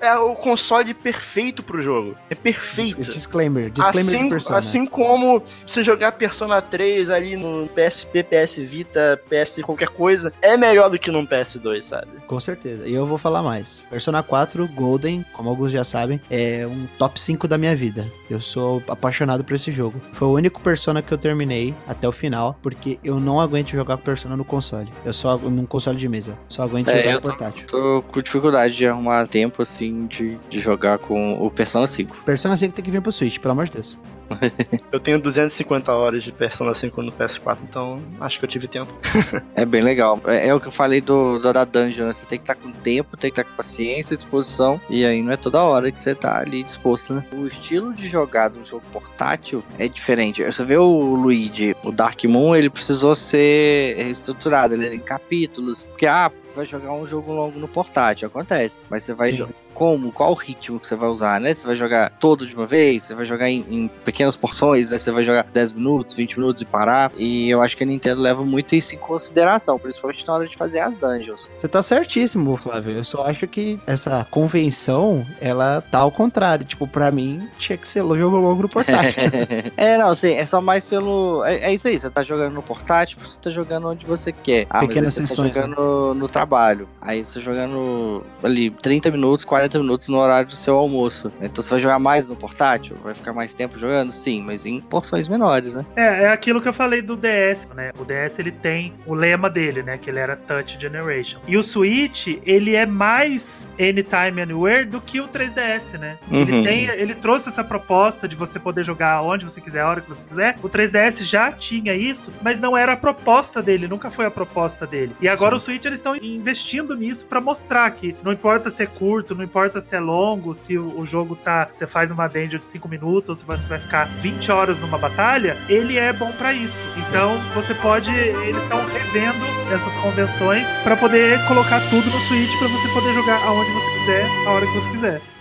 é- 0.00 0.06
é 0.08 0.16
o 0.18 0.34
console 0.34 0.94
perfeito 0.94 1.62
pro 1.62 1.80
jogo. 1.82 2.14
É 2.30 2.34
perfeito. 2.34 3.00
Disclaimer, 3.02 3.70
disclaimer 3.70 4.10
de 4.12 4.16
Assim, 4.20 4.28
Persona. 4.30 4.58
assim 4.58 4.86
como 4.86 5.42
você 5.66 5.82
jogar 5.82 6.12
Persona 6.12 6.60
3 6.62 7.10
ali 7.10 7.36
no 7.36 7.68
PSP, 7.68 8.22
PS 8.22 8.58
Vita, 8.58 9.20
PS 9.28 9.62
qualquer 9.62 9.88
coisa, 9.88 10.32
é 10.40 10.56
melhor 10.56 10.90
do 10.90 10.98
que 10.98 11.10
num 11.10 11.26
PS2, 11.26 11.82
sabe? 11.82 12.08
Com 12.26 12.38
certeza. 12.40 12.86
E 12.86 12.94
eu 12.94 13.06
vou 13.06 13.18
falar 13.18 13.42
mais. 13.42 13.82
Persona 13.90 14.22
4 14.22 14.66
Golden, 14.68 15.24
como 15.32 15.48
alguns 15.48 15.72
já 15.72 15.84
sabem, 15.84 16.20
é 16.30 16.66
um 16.66 16.86
top 16.98 17.20
5 17.20 17.46
da 17.48 17.58
minha 17.58 17.74
vida. 17.76 18.06
Eu 18.30 18.40
sou 18.40 18.82
apaixonado 18.88 19.42
por 19.44 19.54
esse 19.54 19.70
jogo. 19.72 20.00
Foi 20.12 20.28
o 20.28 20.32
único 20.32 20.60
Persona 20.60 21.02
que 21.02 21.12
eu 21.12 21.18
terminei 21.18 21.74
até 21.86 22.06
o 22.08 22.12
final, 22.12 22.56
porque 22.62 22.98
eu 23.02 23.18
não 23.18 23.40
aguento 23.40 23.70
jogar 23.70 23.96
Persona 23.98 24.36
no 24.36 24.44
console. 24.44 24.88
Eu 25.08 25.12
só 25.14 25.38
num 25.38 25.64
console 25.64 25.96
de 25.96 26.06
mesa. 26.06 26.38
Só 26.50 26.64
aguento 26.64 26.88
É, 26.88 26.98
jogar 27.02 27.14
no 27.14 27.20
portátil. 27.22 27.66
Tô 27.66 28.02
com 28.12 28.20
dificuldade 28.20 28.74
de 28.76 28.86
arrumar 28.86 29.26
tempo, 29.26 29.62
assim, 29.62 30.06
de, 30.06 30.36
de 30.50 30.60
jogar 30.60 30.98
com 30.98 31.42
o 31.42 31.50
Persona 31.50 31.86
5. 31.86 32.14
Persona 32.26 32.58
5 32.58 32.74
tem 32.74 32.84
que 32.84 32.90
vir 32.90 33.00
pro 33.00 33.10
Switch, 33.10 33.38
pelo 33.38 33.52
amor 33.52 33.64
de 33.64 33.72
Deus. 33.72 33.98
eu 34.92 35.00
tenho 35.00 35.20
250 35.20 35.92
horas 35.92 36.24
de 36.24 36.32
Persona 36.32 36.74
5 36.74 37.02
no 37.02 37.12
PS4, 37.12 37.58
então 37.68 38.02
acho 38.20 38.38
que 38.38 38.44
eu 38.44 38.48
tive 38.48 38.68
tempo. 38.68 38.92
é 39.56 39.64
bem 39.64 39.80
legal. 39.80 40.20
É, 40.26 40.48
é, 40.48 40.54
o 40.54 40.60
que 40.60 40.68
eu 40.68 40.72
falei 40.72 41.00
do, 41.00 41.38
do 41.38 41.52
da 41.52 41.64
dungeon, 41.64 42.06
né? 42.06 42.12
Você 42.12 42.26
tem 42.26 42.38
que 42.38 42.44
estar 42.44 42.54
tá 42.54 42.60
com 42.60 42.70
tempo, 42.70 43.16
tem 43.16 43.30
que 43.30 43.40
estar 43.40 43.44
tá 43.44 43.50
com 43.50 43.56
paciência, 43.56 44.16
disposição, 44.16 44.80
e 44.88 45.04
aí 45.04 45.22
não 45.22 45.32
é 45.32 45.36
toda 45.36 45.62
hora 45.62 45.90
que 45.90 46.00
você 46.00 46.14
tá 46.14 46.38
ali 46.38 46.62
disposto, 46.62 47.14
né? 47.14 47.24
O 47.32 47.46
estilo 47.46 47.92
de 47.94 48.08
jogar 48.08 48.50
de 48.50 48.58
um 48.58 48.64
jogo 48.64 48.84
portátil 48.92 49.62
é 49.78 49.88
diferente. 49.88 50.44
Você 50.44 50.64
vê 50.64 50.76
o 50.76 51.14
Luigi, 51.14 51.74
o 51.82 51.90
Dark 51.90 52.22
Moon, 52.24 52.54
ele 52.54 52.70
precisou 52.70 53.14
ser 53.14 53.96
reestruturado, 53.96 54.74
ele 54.74 54.86
era 54.86 54.94
em 54.94 55.00
capítulos, 55.00 55.84
porque, 55.84 56.06
ah, 56.06 56.30
você 56.44 56.54
vai 56.54 56.66
jogar 56.66 56.92
um 56.92 57.06
jogo 57.06 57.32
longo 57.32 57.58
no 57.58 57.68
portátil, 57.68 58.28
acontece, 58.28 58.78
mas 58.90 59.04
você 59.04 59.14
vai 59.14 59.32
jogar 59.32 59.54
como, 59.78 60.10
qual 60.10 60.32
o 60.32 60.34
ritmo 60.34 60.80
que 60.80 60.88
você 60.88 60.96
vai 60.96 61.08
usar, 61.08 61.40
né? 61.40 61.54
Você 61.54 61.64
vai 61.64 61.76
jogar 61.76 62.10
todo 62.18 62.44
de 62.44 62.52
uma 62.52 62.66
vez, 62.66 63.04
você 63.04 63.14
vai 63.14 63.24
jogar 63.24 63.48
em, 63.48 63.64
em 63.70 63.86
pequenas 64.04 64.36
porções, 64.36 64.90
né? 64.90 64.98
Você 64.98 65.12
vai 65.12 65.22
jogar 65.22 65.44
10 65.44 65.74
minutos, 65.74 66.14
20 66.14 66.36
minutos 66.36 66.62
e 66.62 66.64
parar. 66.64 67.12
E 67.16 67.48
eu 67.48 67.62
acho 67.62 67.76
que 67.76 67.84
a 67.84 67.86
Nintendo 67.86 68.20
leva 68.20 68.44
muito 68.44 68.74
isso 68.74 68.96
em 68.96 68.98
consideração, 68.98 69.78
principalmente 69.78 70.26
na 70.26 70.34
hora 70.34 70.48
de 70.48 70.56
fazer 70.56 70.80
as 70.80 70.96
dungeons. 70.96 71.48
Você 71.56 71.68
tá 71.68 71.80
certíssimo, 71.80 72.56
Flávio. 72.56 72.96
Eu 72.96 73.04
só 73.04 73.24
acho 73.24 73.46
que 73.46 73.78
essa 73.86 74.26
convenção, 74.32 75.24
ela 75.40 75.80
tá 75.80 75.98
ao 75.98 76.10
contrário. 76.10 76.64
Tipo, 76.64 76.88
pra 76.88 77.12
mim, 77.12 77.48
tinha 77.56 77.78
que 77.78 77.88
ser 77.88 78.00
jogo 78.00 78.36
longo 78.36 78.62
no 78.62 78.68
portátil. 78.68 79.22
é, 79.76 79.96
não, 79.96 80.08
assim, 80.08 80.32
é 80.32 80.44
só 80.44 80.60
mais 80.60 80.84
pelo. 80.84 81.44
É, 81.44 81.70
é, 81.70 81.72
isso 81.72 81.86
aí, 81.86 81.96
você 81.96 82.10
tá 82.10 82.24
jogando 82.24 82.52
no 82.52 82.62
portátil, 82.62 83.16
você 83.22 83.38
tá 83.40 83.50
jogando 83.50 83.86
onde 83.86 84.04
você 84.04 84.32
quer. 84.32 84.66
Ah, 84.68 84.80
Pequenas 84.80 85.16
mas 85.16 85.28
você 85.28 85.36
tá 85.36 85.48
jogando 85.48 85.70
né? 85.70 85.76
no, 85.78 86.14
no 86.14 86.28
trabalho. 86.28 86.88
Aí 87.00 87.24
você 87.24 87.38
tá 87.38 87.44
jogando 87.44 88.24
ali 88.42 88.72
30 88.72 89.12
minutos, 89.12 89.44
40 89.44 89.67
40 89.68 89.78
minutos 89.80 90.08
no 90.08 90.18
horário 90.18 90.48
do 90.48 90.56
seu 90.56 90.74
almoço. 90.74 91.30
Então 91.40 91.62
você 91.62 91.70
vai 91.70 91.80
jogar 91.80 91.98
mais 91.98 92.26
no 92.26 92.34
portátil? 92.34 92.96
Vai 93.02 93.14
ficar 93.14 93.32
mais 93.32 93.52
tempo 93.52 93.78
jogando? 93.78 94.10
Sim, 94.10 94.42
mas 94.42 94.64
em 94.64 94.80
porções 94.80 95.28
menores, 95.28 95.74
né? 95.74 95.84
É, 95.94 96.24
é 96.24 96.28
aquilo 96.28 96.60
que 96.60 96.68
eu 96.68 96.72
falei 96.72 97.02
do 97.02 97.16
DS, 97.16 97.68
né? 97.74 97.90
O 97.98 98.04
DS 98.04 98.38
ele 98.38 98.50
tem 98.50 98.94
o 99.06 99.14
lema 99.14 99.50
dele, 99.50 99.82
né? 99.82 99.98
Que 99.98 100.10
ele 100.10 100.18
era 100.18 100.36
Touch 100.36 100.78
Generation. 100.80 101.40
E 101.46 101.56
o 101.56 101.62
Switch, 101.62 102.38
ele 102.44 102.74
é 102.74 102.86
mais 102.86 103.68
Anytime 103.78 104.42
Anywhere 104.42 104.84
do 104.84 105.00
que 105.00 105.20
o 105.20 105.28
3DS, 105.28 105.98
né? 105.98 106.18
Uhum. 106.30 106.40
Ele, 106.40 106.62
tem, 106.62 106.84
ele 106.86 107.14
trouxe 107.14 107.48
essa 107.48 107.62
proposta 107.62 108.26
de 108.26 108.34
você 108.34 108.58
poder 108.58 108.84
jogar 108.84 109.22
onde 109.22 109.44
você 109.44 109.60
quiser, 109.60 109.82
a 109.82 109.88
hora 109.88 110.00
que 110.00 110.08
você 110.08 110.24
quiser. 110.24 110.56
O 110.62 110.68
3DS 110.68 111.24
já 111.24 111.52
tinha 111.52 111.94
isso, 111.94 112.32
mas 112.42 112.60
não 112.60 112.76
era 112.76 112.92
a 112.92 112.96
proposta 112.96 113.62
dele, 113.62 113.86
nunca 113.86 114.10
foi 114.10 114.24
a 114.24 114.30
proposta 114.30 114.86
dele. 114.86 115.14
E 115.20 115.28
agora 115.28 115.52
Sim. 115.52 115.56
o 115.56 115.60
Switch 115.60 115.84
eles 115.84 115.98
estão 115.98 116.16
investindo 116.16 116.96
nisso 116.96 117.26
para 117.26 117.40
mostrar 117.40 117.90
que 117.90 118.14
não 118.22 118.32
importa 118.32 118.70
ser 118.70 118.88
curto, 118.88 119.34
não 119.34 119.44
importa 119.44 119.57
importa 119.58 119.80
se 119.80 119.96
é 119.96 119.98
longo, 119.98 120.54
se 120.54 120.78
o, 120.78 121.04
jogo 121.04 121.34
tá. 121.34 121.68
Você 121.72 121.84
faz 121.84 122.12
uma 122.12 122.28
dungeon 122.28 122.60
de 122.60 122.66
5 122.66 122.88
minutos 122.88 123.28
ou 123.28 123.34
se 123.34 123.44
você 123.44 123.66
vai 123.66 123.80
ficar 123.80 124.04
20 124.04 124.52
horas 124.52 124.78
numa 124.78 124.96
batalha, 124.96 125.56
ele 125.68 125.98
é 125.98 126.12
bom 126.12 126.30
para 126.32 126.52
isso. 126.52 126.78
Então 126.96 127.40
você 127.54 127.74
pode. 127.74 128.10
Eles 128.12 128.62
estão 128.62 128.84
revendo 128.86 129.44
essas 129.74 129.96
convenções 129.96 130.68
para 130.84 130.96
poder 130.96 131.44
colocar 131.48 131.80
tudo 131.90 132.06
no 132.06 132.20
Switch 132.20 132.56
para 132.58 132.68
você 132.68 132.88
poder 132.88 133.12
jogar 133.14 133.44
aonde 133.44 133.72
você 133.72 133.90
quiser, 133.98 134.26
a 134.46 134.50
hora 134.50 134.66
que 134.66 134.74
você 134.74 134.90
quiser. 134.90 135.37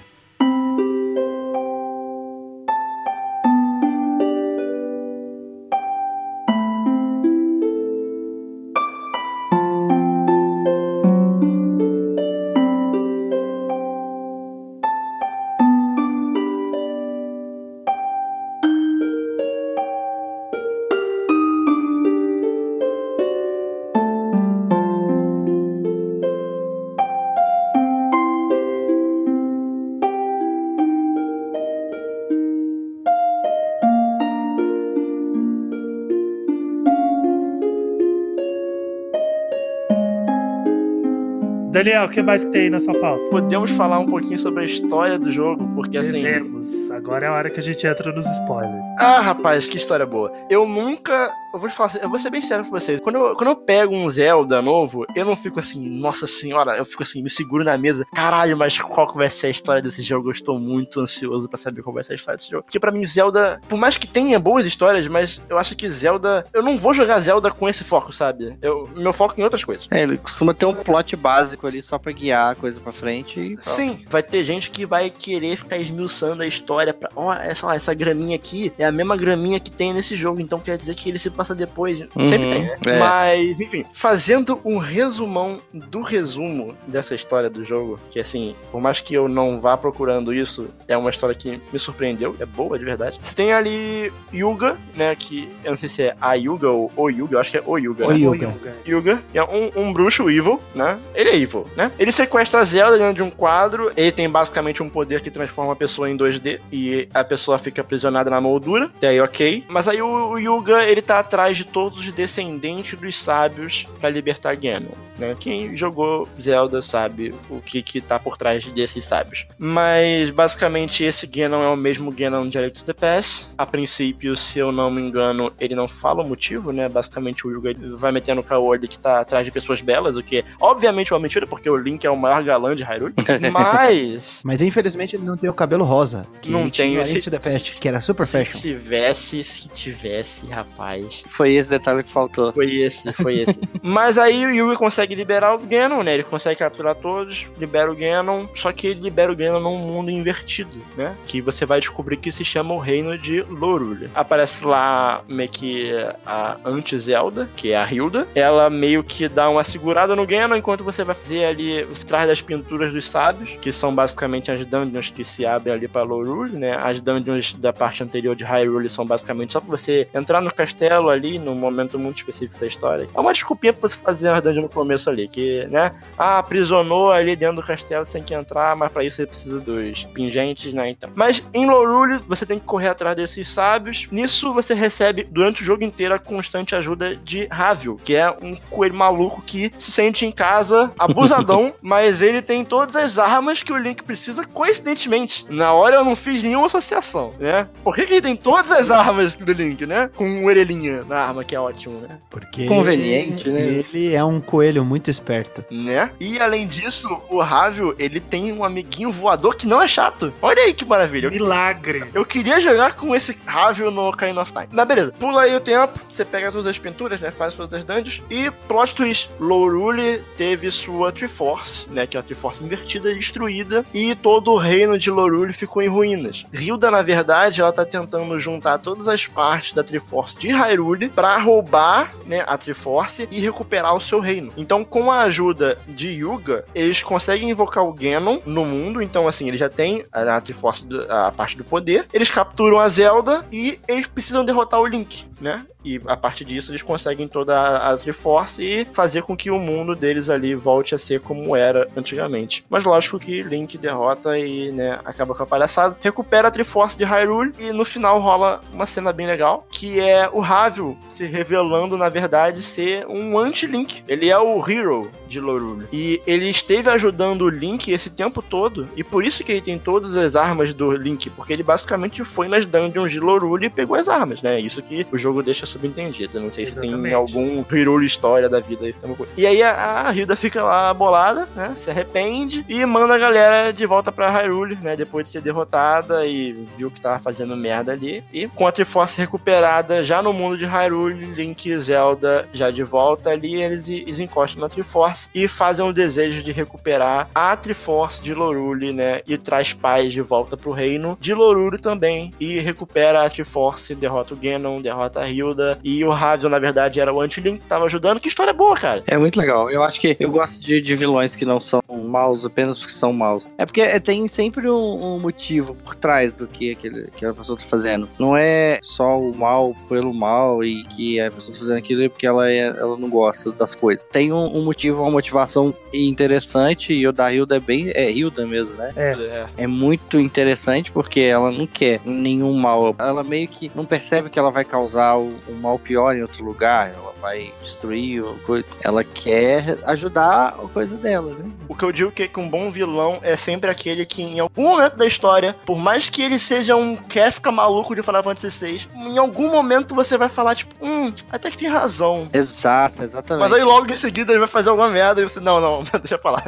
Daniel, 41.78 42.06
o 42.06 42.10
que 42.10 42.24
mais 42.24 42.44
que 42.44 42.52
tem 42.52 42.62
aí 42.62 42.70
na 42.72 42.80
sua 42.80 42.94
pauta? 43.00 43.24
Podemos 43.30 43.70
falar 43.70 44.00
um 44.00 44.08
pouquinho 44.08 44.40
sobre 44.40 44.64
a 44.64 44.66
história 44.66 45.20
do 45.20 45.32
jogo, 45.32 45.64
porque 45.76 46.00
assim. 46.00 46.24
Devemos. 46.24 46.90
Agora 46.90 47.28
é 47.28 47.30
a 47.30 47.34
hora 47.34 47.50
que 47.52 47.60
a 47.60 47.64
gente 47.64 47.86
entra 47.86 48.12
nos 48.12 48.26
spoilers. 48.26 48.88
Ah, 48.98 49.20
rapaz, 49.20 49.70
que 49.70 49.78
história 49.78 50.04
boa. 50.04 50.34
Eu 50.50 50.68
nunca 50.68 51.32
eu 51.54 51.60
vou 51.60 51.70
te 51.70 51.76
falar, 51.76 51.96
eu 52.02 52.10
vou 52.10 52.20
ser 52.20 52.30
bem 52.30 52.42
sério 52.42 52.66
com 52.66 52.72
vocês. 52.72 53.00
Quando 53.00 53.16
eu, 53.16 53.36
quando 53.36 53.50
eu 53.50 53.56
pego 53.56 53.96
um 53.96 54.10
Zelda 54.10 54.62
novo, 54.62 55.06
eu 55.16 55.26
não 55.26 55.36
fico 55.36 55.60
assim, 55.60 55.80
nossa 56.00 56.28
senhora, 56.28 56.78
eu 56.78 56.86
fico 56.86 57.04
assim, 57.04 57.22
me 57.22 57.30
seguro 57.30 57.64
na 57.64 57.78
mesa. 57.78 58.06
Caralho, 58.14 58.58
mas 58.58 58.80
qual 58.80 59.08
que 59.08 59.18
vai 59.18 59.30
ser 59.30 59.48
a 59.48 59.50
história 59.50 59.82
desse 59.82 60.02
jogo? 60.02 60.30
Eu 60.30 60.34
estou 60.34 60.60
muito 60.60 61.00
ansioso 61.00 61.48
para 61.50 61.58
saber 61.58 61.82
qual 61.82 61.94
vai 61.94 62.04
ser 62.04 62.14
a 62.14 62.16
história 62.16 62.38
desse 62.38 62.50
jogo. 62.50 62.64
Porque 62.64 62.80
para 62.80 62.92
mim, 62.92 63.06
Zelda, 63.06 63.62
por 63.68 63.78
mais 63.78 63.98
que 63.98 64.08
tenha 64.08 64.40
boas 64.40 64.66
histórias, 64.66 65.08
mas 65.08 65.42
eu 65.50 65.58
acho 65.58 65.76
que 65.76 65.90
Zelda. 65.90 66.46
Eu 66.54 66.64
não 66.64 66.78
vou 66.78 66.94
jogar 66.94 67.20
Zelda 67.20 67.52
com 67.52 67.68
esse 67.68 67.84
foco, 67.84 68.12
sabe? 68.12 68.58
Eu, 68.62 68.90
meu 68.96 69.14
foco 69.14 69.36
é 69.38 69.42
em 69.42 69.44
outras 69.44 69.64
coisas. 69.64 69.88
É, 69.92 70.04
ele 70.04 70.18
costuma 70.18 70.54
ter 70.54 70.66
um 70.66 70.74
plot 70.74 71.16
básico 71.16 71.66
ali 71.66 71.82
só 71.82 71.98
pra 71.98 72.12
guiar 72.12 72.52
a 72.52 72.56
coisa 72.56 72.80
pra 72.80 72.92
frente 72.92 73.40
e. 73.40 73.58
Sim, 73.62 74.06
vai 74.10 74.22
ter 74.22 74.44
gente 74.44 74.70
que 74.70 74.86
vai 74.86 75.10
querer 75.10 75.56
ficar 75.58 75.78
esmiuçando 75.78 76.44
a 76.44 76.48
história 76.48 76.94
pra. 76.94 77.10
Ó, 77.16 77.30
oh, 77.30 77.34
essa, 77.34 77.74
essa 77.74 77.94
graminha 77.94 78.36
aqui 78.36 78.72
é 78.78 78.86
a 78.86 78.92
mesma 78.92 79.16
graminha 79.16 79.60
que 79.60 79.72
tem 79.72 79.94
nesse 79.94 80.16
jogo, 80.16 80.42
então 80.42 80.60
quer 80.60 80.78
dizer 80.78 80.96
que 80.96 81.10
ele 81.10 81.18
se 81.18 81.30
passa 81.38 81.56
depois. 81.56 82.02
Uhum. 82.02 82.28
Sempre 82.28 82.52
tem, 82.52 82.62
né? 82.64 82.78
É. 82.86 83.00
Mas, 83.00 83.60
enfim, 83.60 83.86
fazendo 83.94 84.60
um 84.66 84.78
resumão 84.78 85.60
do 85.72 86.02
resumo 86.02 86.76
dessa 86.88 87.16
história 87.16 87.50
do 87.50 87.64
jogo, 87.64 88.00
que 88.10 88.20
assim, 88.20 88.56
por 88.72 88.82
mais 88.82 89.00
que 89.00 89.14
eu 89.14 89.28
não 89.28 89.60
vá 89.60 89.78
procurando 89.78 90.34
isso, 90.34 90.70
é 90.88 90.98
uma 90.98 91.10
história 91.10 91.36
que 91.36 91.62
me 91.72 91.80
surpreendeu, 91.80 92.36
é 92.40 92.46
boa 92.46 92.78
de 92.78 92.86
verdade. 92.86 93.20
Você 93.22 93.36
tem 93.36 93.54
ali 93.54 94.12
Yuga, 94.34 94.78
né? 94.96 95.16
Que 95.16 95.50
eu 95.64 95.72
não 95.72 95.78
sei 95.78 95.90
se 95.90 96.04
é 96.04 96.16
a 96.20 96.34
Yuga 96.34 96.70
ou 96.70 96.92
o 96.96 97.10
Yuga, 97.10 97.36
eu 97.36 97.40
acho 97.40 97.52
que 97.52 97.58
é 97.58 97.64
o 97.66 97.78
Yuga. 97.78 98.08
O 98.08 98.12
né? 98.12 98.18
Yuga. 98.18 98.76
Yuga 98.88 99.24
é 99.34 99.44
um, 99.44 99.72
um 99.76 99.94
bruxo 99.94 100.30
evil, 100.30 100.60
né? 100.74 101.00
Ele 101.14 101.30
é 101.30 101.36
evil, 101.38 101.68
né? 101.76 101.92
Ele 102.00 102.12
sequestra 102.12 102.60
a 102.60 102.64
Zelda 102.64 102.98
dentro 102.98 103.16
de 103.16 103.24
um 103.24 103.30
quadro, 103.30 103.92
ele 103.96 104.12
tem 104.12 104.30
basicamente 104.30 104.82
um 104.82 104.90
poder 104.90 105.22
que 105.22 105.30
transforma 105.30 105.74
a 105.74 105.76
pessoa 105.76 106.10
em 106.10 106.18
2D 106.18 106.60
e 106.72 107.08
a 107.14 107.24
pessoa 107.24 107.60
fica 107.60 107.82
aprisionada 107.82 108.30
na 108.30 108.42
moldura, 108.42 108.86
até 108.86 109.10
aí 109.10 109.22
ok. 109.22 109.64
Mas 109.68 109.88
aí 109.88 110.02
o, 110.02 110.32
o 110.32 110.40
Yuga, 110.40 110.84
ele 110.84 111.02
tá 111.02 111.20
atrás 111.28 111.58
de 111.58 111.66
todos 111.66 112.10
descendentes 112.14 112.98
dos 112.98 113.18
sábios 113.18 113.86
para 114.00 114.10
libertar 114.10 114.56
Ganon. 114.56 114.96
Né? 115.18 115.36
Quem 115.38 115.76
jogou 115.76 116.28
Zelda 116.42 116.82
sabe 116.82 117.34
o 117.50 117.60
que 117.60 117.82
que 117.82 118.00
tá 118.00 118.18
por 118.18 118.38
trás 118.38 118.66
desses 118.68 119.04
sábios. 119.04 119.46
Mas 119.58 120.30
basicamente 120.30 121.04
esse 121.04 121.28
Ganon 121.28 121.64
é 121.64 121.70
o 121.70 121.76
mesmo 121.76 122.12
Ganon 122.12 122.48
de 122.48 122.58
Electric 122.58 122.86
the 122.86 122.94
Pass. 122.94 123.50
A 123.58 123.66
princípio, 123.66 124.38
se 124.38 124.60
eu 124.60 124.72
não 124.72 124.90
me 124.90 125.02
engano, 125.02 125.52
ele 125.60 125.76
não 125.76 125.88
fala 125.88 126.24
o 126.24 126.28
motivo, 126.28 126.72
né? 126.72 126.88
Basicamente 126.88 127.46
o 127.46 127.52
Yuga 127.52 127.76
vai 127.94 128.12
metendo 128.12 128.42
o 128.42 128.44
caô 128.44 128.72
ali 128.72 128.88
que 128.88 129.00
tá 129.00 129.20
atrás 129.20 129.44
de 129.44 129.52
pessoas 129.52 129.82
belas, 129.82 130.16
o 130.16 130.24
que 130.24 130.38
é 130.38 130.44
obviamente 130.62 131.14
uma 131.14 131.20
mentira, 131.20 131.46
porque 131.46 131.70
o 131.70 131.76
Link 131.76 132.06
é 132.06 132.10
o 132.10 132.16
maior 132.16 132.44
galã 132.44 132.76
de 132.76 132.84
Hyrule. 132.84 133.14
Mas. 133.52 134.42
Mas 134.46 134.62
infelizmente 134.62 135.16
ele 135.16 135.26
não 135.26 135.36
tem 135.36 135.50
o 135.50 135.54
cabelo 135.54 135.84
rosa. 135.84 136.28
Que 136.42 136.50
não 136.50 136.70
tem 136.70 136.96
esse. 136.96 137.18
The 137.28 137.40
Past, 137.40 137.80
que 137.80 137.88
era 137.88 138.00
super 138.00 138.26
se 138.26 138.32
fashion. 138.32 138.54
Se 138.54 138.62
tivesse, 138.62 139.44
se 139.44 139.68
tivesse, 139.70 140.46
rapaz. 140.48 141.17
Foi 141.28 141.54
esse 141.54 141.70
detalhe 141.70 142.04
que 142.04 142.10
faltou. 142.10 142.52
Foi 142.54 142.82
esse, 142.82 143.12
foi 143.14 143.40
esse. 143.40 143.60
Mas 143.82 144.18
aí 144.18 144.46
o 144.46 144.52
Yugi 144.52 144.76
consegue 144.76 145.16
liberar 145.16 145.56
o 145.56 145.60
Ganon, 145.60 146.04
né? 146.04 146.14
Ele 146.14 146.24
consegue 146.24 146.60
capturar 146.60 146.96
todos, 146.96 147.48
libera 147.58 147.92
o 147.92 147.96
Ganon, 147.96 148.48
só 148.56 148.72
que 148.72 148.88
ele 148.88 149.02
libera 149.02 149.32
o 149.32 149.36
Ganon 149.36 149.60
num 149.60 149.78
mundo 149.78 150.12
invertido, 150.12 150.78
né? 150.96 151.16
Que 151.26 151.42
você 151.42 151.66
vai 151.66 151.80
descobrir 151.80 152.18
que 152.18 152.32
se 152.32 152.44
chama 152.44 152.74
o 152.74 152.80
Reino 152.80 153.18
de 153.18 153.42
Lorule. 153.42 154.10
Aparece 154.14 154.66
lá 154.66 155.24
meio 155.28 155.50
que 155.50 155.92
a 156.26 156.58
anti-Zelda, 156.66 157.50
que 157.56 157.72
é 157.72 157.78
a 157.78 157.92
Hilda. 157.92 158.28
Ela 158.36 158.70
meio 158.70 159.04
que 159.04 159.28
dá 159.28 159.50
uma 159.50 159.64
segurada 159.64 160.16
no 160.16 160.26
Ganon 160.26 160.56
enquanto 160.56 160.84
você 160.84 161.04
vai 161.04 161.16
fazer 161.16 161.46
ali, 161.46 161.84
você 161.86 162.06
traz 162.06 162.28
das 162.28 162.42
pinturas 162.42 162.92
dos 162.92 163.10
sábios, 163.10 163.52
que 163.62 163.72
são 163.72 163.94
basicamente 163.94 164.52
as 164.52 164.66
dungeons 164.66 165.10
que 165.10 165.24
se 165.24 165.46
abrem 165.46 165.74
ali 165.74 165.88
para 165.88 166.04
Lorule, 166.04 166.58
né? 166.58 166.78
As 166.78 167.02
dungeons 167.02 167.54
da 167.54 167.72
parte 167.72 168.04
anterior 168.04 168.36
de 168.36 168.44
Hyrule 168.44 168.90
são 168.90 169.06
basicamente 169.06 169.54
só 169.54 169.60
pra 169.60 169.70
você 169.70 170.08
entrar 170.14 170.42
no 170.42 170.54
castelo 170.54 171.07
ali, 171.10 171.40
num 171.40 171.56
momento 171.56 171.98
muito 172.00 172.18
específico 172.18 172.60
da 172.60 172.68
história. 172.68 173.08
É 173.14 173.20
uma 173.20 173.32
desculpinha 173.32 173.74
pra 173.74 173.88
você 173.88 173.98
fazer 173.98 174.30
uma 174.30 174.42
dungeon 174.42 174.64
no 174.64 174.70
começo 174.70 175.10
ali, 175.10 175.28
que, 175.28 175.66
né? 175.66 175.92
Ah, 176.18 176.40
aprisionou 176.40 177.12
ali 177.12 177.36
dentro 177.36 177.58
do 177.58 177.64
castelo 177.64 178.06
sem 178.06 178.24
que 178.24 178.34
entrar, 178.34 178.76
mas 178.76 178.92
pra 178.92 179.04
isso 179.04 179.18
você 179.18 179.26
precisa 179.26 179.60
dos 179.60 180.04
pingentes, 180.06 180.74
né? 180.74 180.90
Então. 180.90 181.10
Mas 181.16 181.46
em 181.54 181.70
Lorule, 181.70 182.20
você 182.28 182.46
tem 182.46 182.60
que 182.60 182.66
correr 182.66 182.90
atrás 182.90 183.16
desses 183.16 183.48
sábios. 183.48 184.08
Nisso, 184.12 184.54
você 184.54 184.74
recebe 184.74 185.28
durante 185.30 185.62
o 185.62 185.66
jogo 185.66 185.84
inteiro 185.84 186.14
a 186.14 186.20
constante 186.20 186.76
ajuda 186.76 187.16
de 187.16 187.48
Ravio, 187.48 187.98
que 188.04 188.16
é 188.16 188.30
um 188.30 188.56
coelho 188.70 188.96
maluco 188.96 189.42
que 189.42 189.72
se 189.78 189.92
sente 189.92 190.26
em 190.26 190.32
casa 190.32 190.92
abusadão, 190.98 191.74
mas 191.82 192.22
ele 192.22 192.42
tem 192.42 192.64
todas 192.64 192.96
as 192.96 193.18
armas 193.18 193.64
que 193.64 193.74
o 193.74 193.78
Link 193.78 194.04
precisa, 194.04 194.46
coincidentemente. 194.46 195.46
Na 195.50 195.74
hora 195.74 195.98
eu 195.98 196.06
não 196.06 196.16
fiz 196.16 196.44
nenhuma 196.44 196.68
associação, 196.68 197.34
né? 197.40 197.68
Por 197.84 197.96
que, 197.96 198.06
que 198.06 198.14
ele 198.14 198.22
tem 198.22 198.36
todas 198.36 198.72
as 198.72 198.92
armas 198.92 199.36
do 199.36 199.52
Link, 199.52 199.86
né? 199.86 200.10
Com 200.16 200.46
orelhinha 200.46 200.97
na 201.06 201.20
arma, 201.20 201.44
que 201.44 201.56
é 201.56 201.60
ótimo, 201.60 202.00
né? 202.00 202.18
Porque 202.30 202.66
Conveniente, 202.66 203.50
né? 203.50 203.62
Ele 203.62 204.14
é 204.14 204.24
um 204.24 204.40
coelho 204.40 204.84
muito 204.84 205.10
esperto. 205.10 205.64
Né? 205.72 206.12
E 206.20 206.40
além 206.40 206.68
disso, 206.68 207.22
o 207.30 207.42
Ravio, 207.42 207.96
ele 208.00 208.20
tem 208.20 208.52
um 208.52 208.64
amiguinho 208.64 209.12
voador 209.12 209.56
que 209.56 209.68
não 209.68 209.82
é 209.82 209.88
chato. 209.88 210.34
Olha 210.42 210.62
aí 210.64 210.74
que 210.74 210.86
maravilha. 210.86 211.30
Milagre. 211.30 212.06
Eu 212.14 212.26
queria 212.26 212.60
jogar 212.60 212.94
com 212.94 213.16
esse 213.16 213.38
Ravio 213.46 213.92
no 213.92 214.10
Ocarina 214.10 214.42
of 214.42 214.52
Time. 214.52 214.68
Mas 214.72 214.88
beleza, 214.88 215.12
pula 215.12 215.44
aí 215.44 215.56
o 215.56 215.60
tempo, 215.60 216.00
você 216.10 216.24
pega 216.24 216.52
todas 216.52 216.68
as 216.68 216.78
pinturas, 216.78 217.20
né? 217.22 217.32
Faz 217.32 217.54
todas 217.54 217.74
as 217.74 217.84
dungeons. 217.84 218.24
E 218.30 218.50
plot 218.68 218.96
twist: 218.96 219.30
Lorule 219.40 220.22
teve 220.36 220.70
sua 220.72 221.12
Triforce, 221.12 221.88
né? 221.90 222.08
Que 222.08 222.18
é 222.18 222.20
a 222.20 222.24
Triforce 222.24 222.64
invertida, 222.64 223.14
destruída. 223.14 223.86
E 223.94 224.16
todo 224.16 224.52
o 224.52 224.58
reino 224.58 224.98
de 224.98 225.10
Lorule 225.10 225.54
ficou 225.54 225.82
em 225.82 225.88
ruínas. 225.88 226.46
Hilda, 226.54 226.92
na 226.92 227.02
verdade, 227.02 227.62
ela 227.62 227.72
tá 227.72 227.86
tentando 227.86 228.38
juntar 228.40 228.78
todas 228.80 229.08
as 229.08 229.26
partes 229.28 229.74
da 229.74 229.84
Triforce 229.84 230.38
de 230.40 230.50
Hyrule 230.50 230.87
pra 231.14 231.38
roubar, 231.38 232.14
né? 232.26 232.44
A 232.48 232.58
Triforce 232.58 233.28
e 233.32 233.40
recuperar 233.40 233.96
o 233.96 234.02
seu 234.02 234.20
reino. 234.20 234.52
Então, 234.56 234.84
com 234.84 235.12
a 235.12 235.22
ajuda 235.22 235.78
de 235.88 236.10
Yuga, 236.10 236.66
eles 236.74 237.02
conseguem 237.02 237.50
invocar 237.50 237.86
o 237.86 237.94
Ganon 237.94 238.40
no 238.46 238.66
mundo. 238.66 239.02
Então, 239.02 239.28
assim, 239.28 239.48
ele 239.48 239.58
já 239.58 239.70
tem 239.70 240.06
a, 240.12 240.40
Triforce, 240.42 240.86
a 241.10 241.32
parte 241.32 241.58
do 241.58 241.64
poder. 241.64 242.08
Eles 242.14 242.30
capturam 242.30 242.80
a 242.80 242.88
Zelda 242.88 243.46
e 243.52 243.80
eles 243.88 244.08
precisam 244.08 244.46
derrotar 244.46 244.80
o 244.80 244.86
Link, 244.86 245.26
né? 245.40 245.66
E 245.88 246.02
a 246.06 246.18
partir 246.18 246.44
disso 246.44 246.72
eles 246.72 246.84
conseguem 246.84 247.28
toda 247.30 247.58
a, 247.58 247.92
a 247.92 247.98
Triforce 247.98 248.62
e 248.62 248.86
fazer 248.92 249.22
com 249.22 249.38
que 249.38 249.50
o 249.50 249.58
mundo 249.58 249.96
deles 249.96 250.30
ali 250.30 250.54
volte 250.54 250.94
a 250.94 250.98
ser 250.98 251.22
como 251.22 251.56
era 251.56 251.88
antigamente. 251.96 252.66
Mas 252.70 252.84
lógico 252.84 253.18
que 253.18 253.42
Link 253.42 253.78
derrota 253.78 254.38
e, 254.38 254.72
né, 254.74 255.00
acaba 255.06 255.34
com 255.34 255.44
a 255.44 255.48
palhaçada. 255.48 255.98
Recupera 256.02 256.50
a 256.50 256.52
Triforce 256.52 256.98
de 256.98 257.06
Hyrule 257.06 257.54
e 257.58 257.72
no 257.72 257.86
final 257.86 258.20
rola 258.20 258.62
uma 258.74 258.86
cena 258.86 259.14
bem 259.14 259.28
legal, 259.28 259.66
que 259.70 260.00
é 260.00 260.30
o 260.32 260.42
Ravio 260.78 260.98
se 261.08 261.26
revelando, 261.26 261.98
na 261.98 262.10
verdade, 262.10 262.62
ser 262.62 263.06
um 263.08 263.38
anti-Link. 263.38 264.04
Ele 264.08 264.30
é 264.30 264.38
o 264.38 264.60
hero 264.70 265.10
de 265.28 265.40
Lorule. 265.40 265.88
E 265.92 266.22
ele 266.26 266.50
esteve 266.50 266.90
ajudando 266.90 267.42
o 267.42 267.50
Link 267.50 267.92
esse 267.92 268.10
tempo 268.10 268.42
todo, 268.42 268.88
e 268.96 269.04
por 269.04 269.26
isso 269.26 269.44
que 269.44 269.52
ele 269.52 269.62
tem 269.62 269.78
todas 269.78 270.16
as 270.16 270.36
armas 270.36 270.74
do 270.74 270.92
Link, 270.92 271.30
porque 271.32 271.54
ele 271.54 271.64
basicamente 271.64 272.24
foi 272.24 272.48
nas 272.48 272.66
dungeons 272.66 273.12
de 273.12 273.20
Lorule 273.20 273.66
e 273.66 273.70
pegou 273.70 273.98
as 273.98 274.08
armas, 274.08 274.42
né? 274.42 274.60
Isso 274.60 274.82
que 274.82 275.06
o 275.12 275.18
jogo 275.18 275.44
deixa 275.44 275.66
subentendido. 275.66 276.40
Não 276.40 276.52
sei 276.52 276.66
se 276.66 276.74
Exatamente. 276.74 277.04
tem 277.04 277.14
algum 277.14 277.66
hero 277.72 278.04
história 278.04 278.48
da 278.48 278.60
vida, 278.60 278.88
isso 278.88 279.06
é 279.06 279.08
uma 279.08 279.16
coisa. 279.16 279.34
E 279.36 279.46
aí 279.46 279.62
a, 279.62 280.08
a 280.08 280.16
Hilda 280.16 280.36
fica 280.36 280.64
lá 280.64 280.94
bolada, 280.94 281.48
né? 281.56 281.74
Se 281.76 281.90
arrepende 281.90 282.66
e 282.70 282.86
manda 282.86 283.16
a 283.16 283.18
galera 283.18 283.72
de 283.72 283.86
volta 283.86 284.12
pra 284.12 284.30
Hyrule, 284.30 284.78
né? 284.82 284.96
Depois 284.96 285.26
de 285.26 285.32
ser 285.32 285.42
derrotada 285.42 286.26
e 286.26 286.66
viu 286.78 286.92
que 286.92 287.02
tava 287.02 287.20
fazendo 287.20 287.56
merda 287.56 287.92
ali. 287.92 288.24
E 288.32 288.48
com 288.48 288.68
a 288.68 288.72
Triforce 288.72 289.20
recuperada 289.20 290.04
já 290.04 290.22
no 290.22 290.32
mundo 290.32 290.58
de 290.58 290.66
Hyrule, 290.68 291.26
Link 291.34 291.70
e 291.70 291.80
Zelda 291.80 292.48
já 292.54 292.70
de 292.70 292.84
volta 292.84 293.30
ali, 293.30 293.62
eles, 293.62 293.88
eles 293.88 294.20
encostam 294.20 294.62
na 294.62 294.70
Triforce 294.70 295.30
e 295.34 295.48
fazem 295.48 295.86
o 295.86 295.94
desejo 295.94 296.44
de 296.44 296.52
recuperar 296.52 297.30
a 297.34 297.56
Triforce 297.56 298.22
de 298.22 298.34
Lorule, 298.34 298.94
né? 298.94 299.22
E 299.28 299.38
traz 299.38 299.74
paz 299.74 300.14
de 300.14 300.22
volta 300.22 300.56
pro 300.58 300.72
reino 300.72 301.18
de 301.20 301.34
Lorule 301.34 301.78
também. 301.78 302.34
E 302.40 302.60
recupera 302.60 303.26
a 303.26 303.30
Triforce, 303.30 303.96
derrota 303.96 304.34
o 304.34 304.38
Ganon, 304.38 304.82
derrota 304.82 305.22
a 305.22 305.30
Hilda. 305.30 305.80
E 305.84 306.04
o 306.04 306.12
Ravio, 306.12 306.50
na 306.50 306.60
verdade, 306.60 307.00
era 307.00 307.14
o 307.14 307.22
anti-Link 307.22 307.62
que 307.62 307.68
tava 307.68 307.86
ajudando. 307.86 308.20
Que 308.20 308.28
história 308.28 308.54
boa, 308.54 308.76
cara. 308.76 309.04
É 309.08 309.18
muito 309.18 309.40
legal. 309.40 309.70
Eu 309.70 309.84
acho 309.84 310.00
que 310.00 310.16
eu 310.20 310.32
gosto 310.32 310.62
de, 310.64 310.82
de 310.82 310.96
vilões 310.96 311.36
que 311.36 311.46
não 311.46 311.60
são 311.60 311.82
maus 312.06 312.46
apenas 312.46 312.78
porque 312.78 312.94
são 312.94 313.14
maus. 313.14 313.50
É 313.58 313.66
porque 313.66 313.82
é, 313.82 314.00
tem 314.00 314.28
sempre 314.28 314.70
um, 314.70 315.16
um 315.16 315.20
motivo 315.20 315.76
por 315.76 315.96
trás 315.96 316.34
do 316.34 316.48
que 316.48 316.72
aquele, 316.72 317.10
que 317.16 317.26
a 317.26 317.34
pessoa 317.34 317.58
tá 317.58 317.66
fazendo. 317.66 318.10
Não 318.20 318.36
é 318.36 318.80
só 318.82 319.20
o 319.20 319.36
mal 319.36 319.76
pelo 319.90 320.14
mal 320.14 320.47
e 320.64 320.84
que 320.86 321.20
a 321.20 321.32
pessoa 321.32 321.54
tá 321.54 321.60
fazendo 321.60 321.78
aquilo 321.78 322.10
porque 322.10 322.26
ela, 322.28 322.50
é, 322.50 322.68
ela 322.68 322.98
não 322.98 323.10
gosta 323.10 323.52
das 323.52 323.74
coisas. 323.76 324.06
Tem 324.06 324.32
um, 324.32 324.58
um 324.58 324.64
motivo, 324.64 325.02
uma 325.02 325.12
motivação 325.12 325.74
interessante 325.94 326.94
e 326.94 327.08
o 327.08 327.12
da 327.12 327.32
Hilda 327.32 327.58
é 327.58 327.60
bem. 327.60 327.92
É 327.94 328.12
Hilda 328.12 328.46
mesmo, 328.46 328.76
né? 328.78 328.92
É. 328.96 329.46
É 329.58 329.68
muito 329.68 330.20
interessante 330.20 330.92
porque 330.92 331.20
ela 331.22 331.52
não 331.52 331.66
quer 331.66 332.00
nenhum 332.06 332.54
mal. 332.54 332.96
Ela 333.00 333.24
meio 333.24 333.48
que 333.48 333.72
não 333.76 333.86
percebe 333.86 334.30
que 334.30 334.38
ela 334.40 334.52
vai 334.52 334.64
causar 334.66 335.18
o- 335.18 335.34
um 335.50 335.54
mal 335.56 335.78
pior 335.80 336.16
em 336.16 336.22
outro 336.22 336.44
lugar. 336.44 336.92
Ela 336.94 337.14
vai 337.22 337.52
destruir 337.62 338.24
o 338.24 338.36
coisa. 338.46 338.68
Ela 338.84 339.04
quer 339.04 339.78
ajudar 339.86 340.50
a 340.50 340.68
coisa 340.68 340.96
dela, 340.98 341.34
né? 341.34 341.50
O 341.68 341.76
que 341.76 341.84
eu 341.84 341.92
digo 341.92 342.12
que 342.12 342.28
que 342.28 342.40
um 342.40 342.50
bom 342.50 342.70
vilão 342.72 343.20
é 343.22 343.36
sempre 343.36 343.70
aquele 343.70 344.06
que, 344.06 344.22
em 344.22 344.40
algum 344.40 344.64
momento 344.64 344.96
da 344.98 345.06
história, 345.06 345.56
por 345.66 345.78
mais 345.78 346.10
que 346.10 346.22
ele 346.22 346.38
seja 346.40 346.76
um 346.76 346.96
Kefka 346.96 347.52
maluco 347.52 347.96
de 347.96 348.04
Final 348.04 348.24
Fantasy 348.24 348.66
VI, 348.66 348.88
em 348.96 349.18
algum 349.18 349.50
momento 349.50 349.96
você 349.96 350.18
vai 350.18 350.30
falar, 350.38 350.56
tipo, 350.56 350.74
hum, 350.82 351.12
até 351.32 351.50
que 351.52 351.58
tem 351.58 351.68
razão. 351.68 352.30
Exato, 352.32 353.04
exatamente. 353.04 353.50
Mas 353.50 353.54
aí 353.60 353.64
logo 353.64 353.92
em 353.92 353.96
seguida 353.96 354.32
ele 354.32 354.40
vai 354.40 354.48
fazer 354.48 354.70
alguma 354.70 354.90
merda 354.90 355.20
e 355.22 355.24
você, 355.24 355.40
não, 355.40 355.60
não, 355.60 355.84
deixa 356.00 356.18
pra 356.18 356.32
lá. 356.32 356.44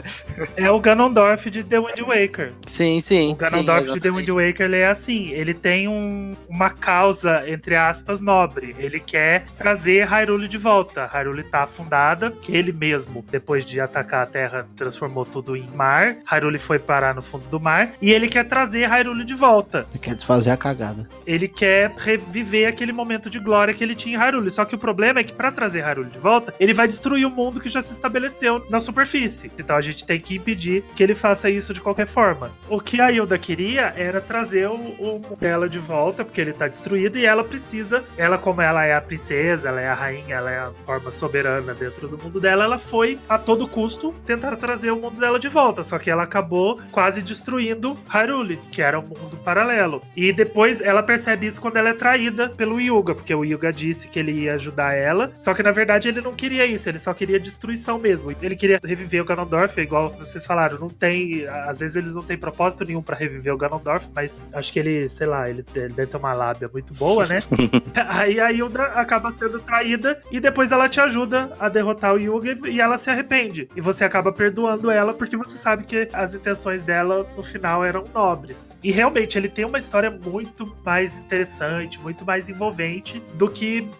É 0.55 0.69
o 0.69 0.79
Ganondorf 0.79 1.49
de 1.49 1.63
The 1.63 1.79
Wind 1.79 1.99
Waker. 1.99 2.53
Sim, 2.67 3.01
sim. 3.01 3.31
O 3.31 3.35
Ganondorf 3.35 3.87
sim, 3.87 3.93
de 3.93 3.99
The 3.99 4.11
Wind 4.11 4.29
Waker 4.29 4.61
ele 4.67 4.77
é 4.77 4.87
assim, 4.87 5.29
ele 5.29 5.53
tem 5.53 5.87
um- 5.87 6.35
uma 6.47 6.69
causa, 6.69 7.43
entre 7.49 7.75
aspas, 7.75 8.21
nobre. 8.21 8.75
Ele 8.77 8.99
quer 8.99 9.45
trazer 9.57 10.05
Hyrule 10.07 10.47
de 10.47 10.57
volta. 10.57 11.05
Hyrule 11.11 11.43
tá 11.43 11.63
afundada, 11.63 12.31
que 12.31 12.55
ele 12.55 12.71
mesmo, 12.71 13.25
depois 13.31 13.65
de 13.65 13.79
atacar 13.81 14.23
a 14.23 14.25
Terra, 14.25 14.67
transformou 14.75 15.25
tudo 15.25 15.55
em 15.55 15.67
mar. 15.73 16.17
Hyrule 16.31 16.59
foi 16.59 16.77
parar 16.77 17.15
no 17.15 17.21
fundo 17.21 17.47
do 17.49 17.59
mar. 17.59 17.91
E 18.01 18.11
ele 18.11 18.29
quer 18.29 18.43
trazer 18.45 18.85
Hyrule 18.87 19.25
de 19.25 19.33
volta. 19.33 19.87
Ele 19.91 19.99
quer 19.99 20.15
desfazer 20.15 20.51
a 20.51 20.57
cagada. 20.57 21.07
Ele 21.25 21.47
quer 21.47 21.91
reviver 21.97 22.67
aquele 22.67 22.91
momento 22.91 23.29
de 23.29 23.39
glória 23.39 23.73
que 23.79 23.83
ele 23.85 23.95
tinha 23.95 24.17
em 24.17 24.19
Hyrule. 24.19 24.51
Só 24.51 24.65
que 24.65 24.75
o 24.75 24.77
problema 24.77 25.21
é 25.21 25.23
que 25.23 25.31
pra 25.31 25.51
trazer 25.51 25.81
Hyrule 25.81 26.09
de 26.09 26.19
volta, 26.19 26.53
ele 26.59 26.73
vai 26.73 26.85
destruir 26.85 27.25
o 27.25 27.29
mundo 27.29 27.61
que 27.61 27.69
já 27.69 27.81
se 27.81 27.93
estabeleceu 27.93 28.65
na 28.69 28.81
superfície. 28.81 29.49
Então 29.57 29.75
a 29.75 29.81
gente 29.81 30.05
tem 30.05 30.19
que 30.19 30.35
impedir 30.35 30.83
que 30.95 31.01
ele 31.01 31.15
faça 31.15 31.49
isso 31.49 31.73
de 31.73 31.79
qualquer 31.79 32.05
forma. 32.05 32.51
O 32.67 32.81
que 32.81 32.99
a 32.99 33.09
Hilda 33.09 33.37
queria 33.37 33.93
era 33.95 34.19
trazer 34.19 34.67
o, 34.67 34.75
o 34.75 35.37
dela 35.39 35.69
de 35.69 35.79
volta, 35.79 36.25
porque 36.25 36.41
ele 36.41 36.51
tá 36.51 36.67
destruído 36.67 37.17
e 37.17 37.25
ela 37.25 37.41
precisa, 37.41 38.03
ela 38.17 38.37
como 38.37 38.61
ela 38.61 38.85
é 38.85 38.93
a 38.93 38.99
princesa, 39.01 39.69
ela 39.69 39.79
é 39.79 39.87
a 39.87 39.93
rainha, 39.93 40.35
ela 40.35 40.51
é 40.51 40.59
a 40.59 40.71
forma 40.85 41.09
soberana 41.09 41.73
dentro 41.73 42.09
do 42.09 42.17
mundo 42.17 42.39
dela, 42.39 42.65
ela 42.65 42.77
foi 42.77 43.17
a 43.29 43.37
todo 43.37 43.65
custo 43.65 44.13
tentar 44.25 44.57
trazer 44.57 44.91
o 44.91 44.97
mundo 44.97 45.17
dela 45.21 45.39
de 45.39 45.47
volta. 45.47 45.85
Só 45.85 45.97
que 45.97 46.11
ela 46.11 46.23
acabou 46.23 46.81
quase 46.91 47.21
destruindo 47.21 47.97
Hyrule, 48.09 48.59
que 48.71 48.81
era 48.81 48.99
um 48.99 49.03
mundo 49.03 49.37
paralelo. 49.37 50.01
E 50.17 50.33
depois 50.33 50.81
ela 50.81 51.01
percebe 51.01 51.47
isso 51.47 51.61
quando 51.61 51.77
ela 51.77 51.89
é 51.89 51.93
traída 51.93 52.49
pelo 52.49 52.81
Yuga, 52.81 53.15
porque 53.15 53.33
o 53.33 53.45
Yuga 53.45 53.68
disse 53.71 54.07
que 54.07 54.19
ele 54.19 54.31
ia 54.31 54.55
ajudar 54.55 54.93
ela. 54.93 55.31
Só 55.39 55.53
que 55.53 55.63
na 55.63 55.71
verdade 55.71 56.07
ele 56.07 56.21
não 56.21 56.33
queria 56.33 56.65
isso, 56.65 56.89
ele 56.89 56.99
só 56.99 57.13
queria 57.13 57.39
destruição 57.39 57.97
mesmo. 57.97 58.31
Ele 58.41 58.55
queria 58.55 58.79
reviver 58.83 59.21
o 59.21 59.25
Ganondorf, 59.25 59.79
igual 59.79 60.11
vocês 60.17 60.45
falaram, 60.45 60.77
não 60.77 60.89
tem, 60.89 61.47
às 61.47 61.79
vezes 61.79 61.95
eles 61.95 62.15
não 62.15 62.23
têm 62.23 62.37
propósito 62.37 62.85
nenhum 62.85 63.01
pra 63.01 63.15
reviver 63.15 63.53
o 63.53 63.57
Ganondorf, 63.57 64.07
mas 64.13 64.43
acho 64.53 64.71
que 64.71 64.79
ele, 64.79 65.09
sei 65.09 65.27
lá, 65.27 65.49
ele, 65.49 65.65
ele 65.75 65.93
deve 65.93 66.11
ter 66.11 66.17
uma 66.17 66.33
lábia 66.33 66.69
muito 66.71 66.93
boa, 66.93 67.25
né? 67.25 67.41
Aí 68.09 68.39
a 68.39 68.51
Hilda 68.51 68.83
acaba 68.95 69.31
sendo 69.31 69.59
traída 69.59 70.21
e 70.31 70.39
depois 70.39 70.71
ela 70.71 70.87
te 70.87 70.99
ajuda 70.99 71.51
a 71.59 71.69
derrotar 71.69 72.13
o 72.13 72.17
Yuga 72.17 72.57
e 72.67 72.79
ela 72.79 72.97
se 72.97 73.09
arrepende. 73.09 73.69
E 73.75 73.81
você 73.81 74.03
acaba 74.03 74.31
perdoando 74.31 74.89
ela 74.89 75.13
porque 75.13 75.37
você 75.37 75.57
sabe 75.57 75.83
que 75.83 76.09
as 76.13 76.33
intenções 76.33 76.83
dela 76.83 77.27
no 77.35 77.43
final 77.43 77.83
eram 77.83 78.05
nobres. 78.13 78.69
E 78.83 78.91
realmente 78.91 79.37
ele 79.37 79.49
tem 79.49 79.65
uma 79.65 79.77
história 79.77 80.09
muito 80.09 80.75
mais 80.85 81.17
interessante, 81.17 81.99
muito 81.99 82.25
mais 82.25 82.49
envolvente 82.49 83.21
do 83.33 83.49
que 83.49 83.58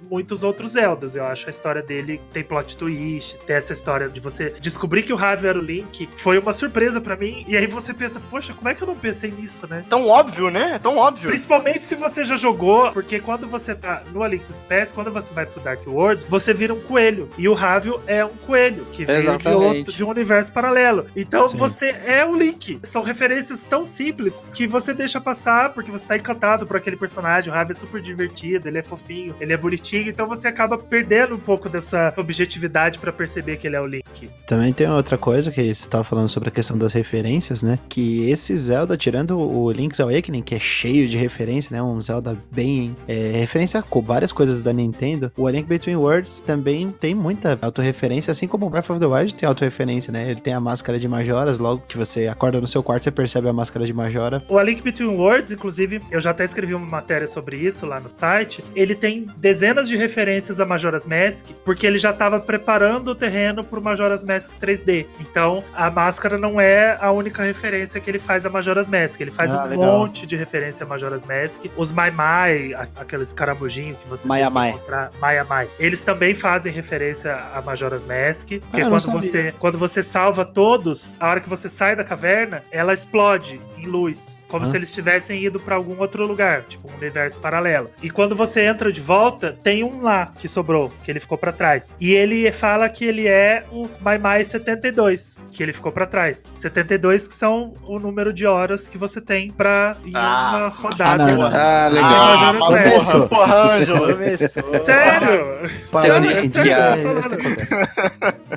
muitos 0.10 0.44
outros 0.44 0.72
Zeldas. 0.72 1.16
Eu 1.16 1.26
acho 1.26 1.48
a 1.48 1.50
história 1.50 1.82
dele 1.82 2.22
tem 2.32 2.44
plot 2.44 2.78
twist, 2.78 3.38
tem 3.46 3.56
essa 3.56 3.74
história 3.74 4.10
de 4.10 4.20
você 4.20 4.54
descobrir 4.62 5.04
que 5.04 5.14
o 5.14 5.16
Ravi 5.16 5.48
era 5.48 5.58
o 5.58 5.62
Link. 5.62 6.10
Foi 6.16 6.38
uma 6.38 6.54
surpresa 6.54 7.02
pra 7.02 7.16
mim. 7.16 7.44
E 7.48 7.58
aí 7.58 7.68
você 7.68 7.94
pensa, 7.94 8.22
poxa, 8.30 8.54
como 8.54 8.70
é 8.70 8.76
que 8.76 8.82
eu 8.82 8.88
não 8.88 8.96
pensei 8.96 9.32
nisso, 9.32 9.68
né? 9.68 9.84
Tão 9.90 10.08
óbvio, 10.08 10.50
né? 10.50 10.74
É 10.76 10.80
tão 10.80 10.98
óbvio. 10.98 11.30
Principalmente 11.30 11.84
se 11.84 11.96
você 11.96 12.24
já 12.24 12.38
jogou, 12.38 12.92
porque 12.92 13.20
quando 13.20 13.48
você 13.48 13.76
tá 13.76 14.04
no 14.12 14.24
A 14.24 14.28
Link 14.28 14.46
to 14.46 14.54
the 14.54 14.60
Past, 14.78 14.94
quando 14.94 15.12
você 15.12 15.34
vai 15.34 15.46
pro 15.46 15.62
Dark 15.62 15.86
World, 15.88 16.26
você 16.28 16.54
vira 16.54 16.74
um 16.74 16.82
coelho. 16.82 17.30
E 17.38 17.48
o 17.48 17.54
Ravio 17.54 18.02
é 18.08 18.24
um 18.24 18.30
coelho, 18.30 18.86
que 18.92 19.06
veio 19.06 19.38
de, 19.38 19.48
outro, 19.50 19.94
de 19.94 20.04
um 20.04 20.10
universo 20.10 20.52
paralelo. 20.54 21.08
Então 21.16 21.48
Sim. 21.48 21.58
você 21.58 21.96
é 22.06 22.26
o 22.26 22.36
Link. 22.36 22.80
São 22.84 23.02
referências 23.02 23.64
tão 23.64 23.84
simples 23.84 24.44
que 24.54 24.68
você 24.68 24.94
deixa 24.94 25.20
passar 25.20 25.74
porque 25.74 25.92
você 25.92 26.08
tá 26.08 26.16
encantado 26.16 26.66
por 26.66 26.78
aquele 26.78 26.96
personagem. 26.96 27.52
O 27.52 27.56
Ravio 27.56 27.72
é 27.72 27.76
super 27.76 28.02
divertido, 28.02 28.68
ele 28.68 28.78
é 28.78 28.84
fofinho, 28.84 29.36
ele 29.40 29.49
é 29.54 29.58
bonitinho. 29.58 30.10
Então 30.10 30.28
você 30.28 30.48
acaba 30.48 30.78
perdendo 30.78 31.36
um 31.36 31.40
pouco 31.40 31.70
dessa 31.70 32.14
objetividade 32.18 33.00
pra 33.00 33.12
perceber 33.12 33.58
que 33.58 33.68
ele 33.68 33.76
é 33.76 33.82
o 33.82 33.86
Link. 33.86 34.30
Também 34.48 34.74
tem 34.74 34.90
outra 34.90 35.18
coisa 35.18 35.52
que 35.52 35.74
você 35.74 35.88
tava 35.88 36.04
falando 36.04 36.30
sobre 36.30 36.50
a 36.50 36.52
questão 36.52 36.78
das 36.78 36.94
referências, 36.94 37.62
né? 37.62 37.80
Que 37.88 38.30
esse 38.30 38.56
Zelda, 38.58 38.98
tirando 38.98 39.40
o 39.40 39.72
Link's 39.72 40.00
Awakening, 40.00 40.42
que 40.42 40.56
é 40.56 40.60
cheio 40.60 41.08
de 41.08 41.18
referência, 41.18 41.76
né? 41.76 41.82
Um 41.82 42.00
Zelda 42.02 42.38
bem. 42.52 42.96
É, 43.08 43.32
referência 43.32 43.82
com 43.82 44.02
várias 44.02 44.32
coisas 44.32 44.62
da 44.62 44.74
Nintendo. 44.74 45.32
O 45.38 45.48
A 45.48 45.52
Link 45.52 45.68
Between 45.68 45.96
Worlds 45.96 46.40
também 46.46 46.92
tem 46.92 47.14
muita 47.14 47.58
autorreferência, 47.62 48.32
assim 48.32 48.48
como 48.48 48.66
o 48.66 48.70
Breath 48.70 48.90
of 48.90 49.00
the 49.00 49.06
Wild 49.06 49.36
tem 49.36 49.48
autorreferência, 49.48 50.12
né? 50.12 50.30
Ele 50.30 50.40
tem 50.40 50.54
a 50.54 50.60
máscara 50.60 51.00
de 51.00 51.08
Majoras, 51.08 51.60
logo 51.60 51.84
que 51.88 51.98
você 51.98 52.28
acorda 52.28 52.60
no 52.60 52.68
seu 52.68 52.84
quarto, 52.84 53.04
você 53.04 53.12
percebe 53.12 53.48
a 53.48 53.54
máscara 53.54 53.86
de 53.86 53.94
Majora. 53.94 54.44
O 54.48 54.58
A 54.58 54.64
Link 54.64 54.82
Between 54.82 55.16
Worlds, 55.16 55.52
inclusive, 55.52 56.02
eu 56.12 56.22
já 56.22 56.32
até 56.32 56.44
escrevi 56.44 56.74
uma 56.74 56.86
matéria 56.86 57.28
sobre 57.28 57.58
isso 57.58 57.86
lá 57.86 58.00
no 58.00 58.10
site. 58.14 58.64
Ele 58.76 58.96
tem 58.96 59.28
dezenas 59.40 59.88
de 59.88 59.96
referências 59.96 60.60
a 60.60 60.66
Majora's 60.66 61.06
Mask, 61.06 61.48
porque 61.64 61.88
ele 61.88 61.98
já 61.98 62.12
estava 62.12 62.40
preparando 62.40 63.10
o 63.12 63.16
terreno 63.16 63.64
pro 63.64 63.82
Majora's 63.82 64.24
Mask 64.26 64.52
3D. 64.60 65.06
Então, 65.20 65.64
a 65.74 65.90
máscara 65.90 66.38
não 66.38 66.60
é 66.60 66.98
a 67.00 67.10
única 67.12 67.42
referência 67.44 68.00
que 68.02 68.10
ele 68.10 68.20
faz 68.20 68.46
a 68.46 68.50
Majora's 68.50 68.88
Mask. 68.88 69.20
Ele 69.22 69.32
faz 69.32 69.54
Ah, 69.54 69.64
um 69.64 69.70
legal. 69.70 70.00
monte 70.00 70.26
de 70.26 70.36
referência 70.36 70.86
a 70.86 70.88
Majora's 70.90 71.24
Mask. 71.26 71.66
Os 71.78 71.92
Mai 71.92 72.12
Mai, 72.12 72.74
aqueles 72.96 73.32
caramujinhos 73.32 73.98
que 74.00 74.08
você 74.10 74.28
Maia 74.28 74.50
Mai. 74.50 74.72
encontrar, 74.72 75.12
Maia 75.22 75.44
Mai. 75.46 75.70
Eles 75.80 76.02
também 76.02 76.36
fazem 76.36 76.74
referência 76.74 77.34
a 77.54 77.62
Majora's 77.62 78.04
Mask, 78.04 78.48
porque 78.50 78.62
Ah, 78.74 78.80
eu 78.86 78.90
não 78.90 78.98
quando 79.00 79.22
você 79.22 79.54
quando 79.58 79.78
você 79.78 80.04
salva 80.04 80.44
todos, 80.44 81.16
a 81.20 81.30
hora 81.30 81.40
que 81.40 81.48
você 81.50 81.70
sai 81.70 81.96
da 81.96 82.04
caverna, 82.04 82.64
ela 82.72 82.94
explode 82.94 83.62
em 83.78 83.86
luz, 83.86 84.44
como 84.50 84.64
Ah. 84.64 84.68
se 84.68 84.76
eles 84.76 84.94
tivessem 84.94 85.42
ido 85.44 85.60
pra 85.60 85.76
algum 85.76 85.98
outro 86.00 86.26
lugar, 86.26 86.64
tipo 86.64 86.92
um 86.92 86.96
universo 86.96 87.40
paralelo. 87.40 87.90
E 88.04 88.10
quando 88.10 88.36
você 88.36 88.64
entra 88.66 88.92
de 88.92 89.00
volta, 89.02 89.29
tem 89.32 89.84
um 89.84 90.02
lá 90.02 90.32
que 90.40 90.48
sobrou, 90.48 90.92
que 91.04 91.12
ele 91.12 91.20
ficou 91.20 91.38
pra 91.38 91.52
trás. 91.52 91.94
E 92.00 92.14
ele 92.14 92.52
fala 92.52 92.88
que 92.90 93.06
ele 93.06 93.28
é 93.28 93.64
o 93.72 93.88
Mai 94.02 94.18
Mai 94.18 94.44
72, 94.44 95.46
que 95.52 95.62
ele 95.64 95.74
ficou 95.74 95.92
pra 95.92 96.06
trás. 96.06 96.52
72 96.56 97.28
que 97.28 97.34
são 97.34 97.74
o 97.84 98.00
número 98.00 98.32
de 98.34 98.46
horas 98.46 98.88
que 98.88 98.98
você 98.98 99.20
tem 99.22 99.52
pra 99.52 99.96
ir 100.06 100.16
Ah. 100.16 100.58
uma 100.58 100.68
rodada. 100.70 101.24
Ah, 101.24 101.28
não, 101.28 101.38
não. 101.38 101.48
Ah, 101.48 101.88
legal. 101.88 102.10
Ah, 102.12 102.54
porra, 102.60 103.28
porra, 103.28 103.76
Ângelo. 103.76 104.06
Sério? 104.84 105.70
Teoria 105.92 106.50
falando? 106.98 107.38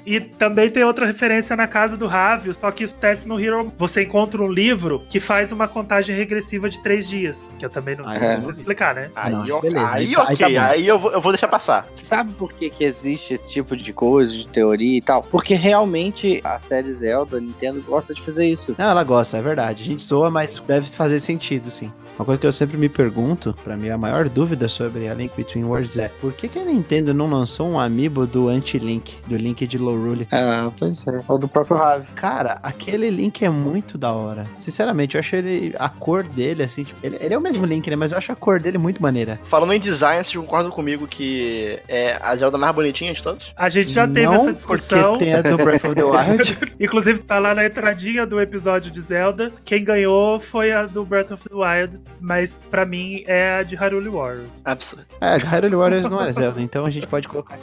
E 0.06 0.20
também 0.20 0.70
tem 0.70 0.84
outra 0.84 1.06
referência 1.06 1.54
na 1.56 1.66
casa 1.66 1.96
do 1.96 2.06
Ravio, 2.06 2.52
só 2.54 2.70
que 2.70 2.84
isso 2.84 2.94
acontece 2.94 3.28
no 3.28 3.38
Hero. 3.40 3.72
Você 3.76 4.02
encontra 4.02 4.42
um 4.42 4.50
livro 4.50 5.02
que 5.08 5.20
faz 5.20 5.52
uma 5.52 5.68
contagem 5.68 6.16
regressiva 6.16 6.68
de 6.68 6.80
três 6.82 7.08
dias. 7.08 7.50
Que 7.58 7.64
eu 7.64 7.70
também 7.70 7.96
não 7.96 8.08
Ah, 8.08 8.14
preciso 8.14 8.48
é. 8.48 8.50
explicar, 8.50 8.94
né? 8.94 9.10
Aí, 9.14 9.32
Não, 9.32 9.56
ó- 9.56 9.60
beleza, 9.60 9.86
aí, 9.94 10.06
aí 10.06 10.14
tá- 10.14 10.20
aí 10.28 10.34
ok, 10.34 10.36
tá 10.51 10.51
bom. 10.54 10.60
aí 10.60 10.86
eu, 10.86 10.98
vou, 10.98 11.12
eu 11.12 11.20
vou 11.20 11.32
deixar 11.32 11.48
passar. 11.48 11.88
Você 11.92 12.04
sabe 12.04 12.32
por 12.32 12.52
que, 12.52 12.70
que 12.70 12.84
existe 12.84 13.34
esse 13.34 13.50
tipo 13.50 13.76
de 13.76 13.92
coisa, 13.92 14.32
de 14.32 14.46
teoria 14.46 14.98
e 14.98 15.00
tal? 15.00 15.22
Porque 15.22 15.54
realmente 15.54 16.40
a 16.44 16.58
série 16.60 16.92
Zelda, 16.92 17.38
a 17.38 17.40
Nintendo 17.40 17.82
gosta 17.82 18.14
de 18.14 18.20
fazer 18.20 18.46
isso. 18.46 18.74
Não, 18.78 18.90
ela 18.90 19.04
gosta, 19.04 19.36
é 19.36 19.42
verdade. 19.42 19.82
A 19.82 19.86
gente 19.86 20.02
zoa, 20.02 20.30
mas 20.30 20.58
deve 20.66 20.88
fazer 20.88 21.20
sentido, 21.20 21.70
sim. 21.70 21.92
Uma 22.18 22.24
coisa 22.26 22.40
que 22.40 22.46
eu 22.46 22.52
sempre 22.52 22.76
me 22.76 22.88
pergunto, 22.88 23.56
pra 23.64 23.76
mim 23.76 23.88
a 23.88 23.98
maior 23.98 24.28
dúvida 24.28 24.68
sobre 24.68 25.08
a 25.08 25.14
Link 25.14 25.34
Between 25.36 25.64
Worlds 25.64 25.98
é 25.98 26.08
por 26.20 26.32
que, 26.32 26.48
que 26.48 26.58
a 26.58 26.64
Nintendo 26.64 27.14
não 27.14 27.28
lançou 27.28 27.68
um 27.68 27.78
amiibo 27.78 28.26
do 28.26 28.48
anti-Link, 28.48 29.18
do 29.26 29.36
Link 29.36 29.66
de 29.66 29.78
Lorule? 29.78 30.28
Ah, 30.30 30.68
pois 30.78 31.06
é. 31.06 31.22
Ou 31.26 31.38
do 31.38 31.48
próprio 31.48 31.76
Ravi. 31.76 32.10
Cara, 32.12 32.58
aquele 32.62 33.10
Link 33.10 33.44
é 33.44 33.48
muito 33.48 33.96
da 33.96 34.12
hora. 34.12 34.46
Sinceramente, 34.58 35.16
eu 35.16 35.20
acho 35.20 35.34
ele. 35.36 35.74
A 35.78 35.88
cor 35.88 36.22
dele, 36.22 36.62
assim, 36.62 36.84
tipo, 36.84 36.98
ele, 37.04 37.16
ele 37.20 37.34
é 37.34 37.38
o 37.38 37.40
mesmo 37.40 37.64
Link, 37.64 37.88
né? 37.88 37.96
Mas 37.96 38.12
eu 38.12 38.18
acho 38.18 38.30
a 38.30 38.36
cor 38.36 38.60
dele 38.60 38.78
muito 38.78 39.02
maneira. 39.02 39.40
Falando 39.42 39.72
em 39.72 39.80
design, 39.80 40.22
vocês 40.24 40.36
concordam 40.36 40.70
comigo 40.70 41.06
que 41.06 41.78
é 41.88 42.18
a 42.20 42.34
Zelda 42.36 42.58
mais 42.58 42.74
bonitinha 42.74 43.12
de 43.12 43.22
todos? 43.22 43.52
A 43.56 43.68
gente 43.68 43.90
já 43.90 44.06
teve 44.06 44.26
Não, 44.26 44.34
essa 44.34 44.52
discussão. 44.52 45.18
Tem 45.18 45.34
a 45.34 45.42
do 45.42 45.56
Breath 45.56 45.84
of 45.84 45.94
the 45.94 46.04
Wild. 46.04 46.58
Inclusive, 46.78 47.20
tá 47.20 47.38
lá 47.38 47.54
na 47.54 47.64
entradinha 47.64 48.26
do 48.26 48.40
episódio 48.40 48.90
de 48.90 49.00
Zelda. 49.00 49.52
Quem 49.64 49.82
ganhou 49.82 50.38
foi 50.38 50.72
a 50.72 50.86
do 50.86 51.04
Breath 51.04 51.30
of 51.30 51.48
the 51.48 51.54
Wild, 51.54 51.98
mas 52.20 52.60
pra 52.70 52.84
mim 52.84 53.22
é 53.26 53.56
a 53.56 53.62
de 53.62 53.76
Hyrule 53.76 54.08
Warriors. 54.08 54.62
Absurdo. 54.64 55.06
É, 55.20 55.36
Hyrule 55.36 55.76
Warriors 55.76 56.08
não 56.08 56.22
é 56.22 56.32
Zelda, 56.32 56.60
então 56.60 56.84
a 56.84 56.90
gente 56.90 57.06
pode 57.06 57.28
colocar. 57.28 57.58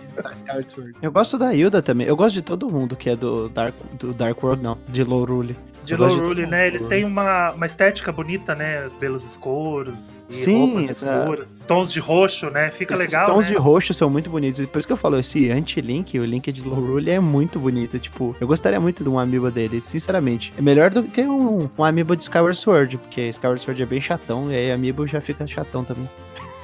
Eu 1.01 1.11
gosto 1.11 1.37
da 1.37 1.53
Hilda 1.53 1.81
também. 1.81 2.07
Eu 2.07 2.15
gosto 2.15 2.35
de 2.35 2.41
todo 2.41 2.69
mundo 2.69 2.95
que 2.95 3.09
é 3.09 3.15
do 3.15 3.49
Dark, 3.49 3.75
do 3.97 4.13
Dark 4.13 4.41
World, 4.43 4.61
não. 4.63 4.77
De 4.87 5.03
Lorule. 5.03 5.55
De 5.95 6.19
todo 6.19 6.47
né? 6.47 6.67
Eles 6.67 6.85
têm 6.85 7.03
uma, 7.03 7.51
uma 7.51 7.65
estética 7.65 8.11
bonita, 8.11 8.55
né? 8.55 8.89
Pelos 8.99 9.23
escuros 9.23 10.19
e 10.29 10.33
Sim, 10.35 10.65
roupas 10.67 10.89
escuras. 10.89 11.65
Tons 11.67 11.91
de 11.91 11.99
roxo, 11.99 12.49
né? 12.49 12.71
Fica 12.71 12.93
Esses 12.93 13.07
legal, 13.07 13.25
tons 13.27 13.45
né? 13.45 13.51
de 13.51 13.57
roxo 13.57 13.93
são 13.93 14.09
muito 14.09 14.29
bonitos. 14.29 14.61
E 14.61 14.67
por 14.67 14.79
isso 14.79 14.87
que 14.87 14.93
eu 14.93 14.97
falo, 14.97 15.19
esse 15.19 15.49
anti-Link, 15.49 16.19
o 16.19 16.25
Link 16.25 16.51
de 16.51 16.61
Lorule 16.61 17.09
é 17.09 17.19
muito 17.19 17.59
bonito. 17.59 17.99
Tipo, 17.99 18.35
eu 18.39 18.47
gostaria 18.47 18.79
muito 18.79 19.03
de 19.03 19.09
um 19.09 19.17
amiibo 19.17 19.49
dele, 19.51 19.81
sinceramente. 19.85 20.53
É 20.57 20.61
melhor 20.61 20.89
do 20.89 21.03
que 21.03 21.21
um, 21.21 21.69
um 21.77 21.83
amiibo 21.83 22.15
de 22.15 22.23
Skyward 22.23 22.57
Sword, 22.57 22.97
porque 22.97 23.29
Skyward 23.29 23.63
Sword 23.63 23.81
é 23.81 23.85
bem 23.85 24.01
chatão, 24.01 24.51
e 24.51 24.55
aí 24.55 24.71
amiibo 24.71 25.07
já 25.07 25.21
fica 25.21 25.47
chatão 25.47 25.83
também. 25.83 26.09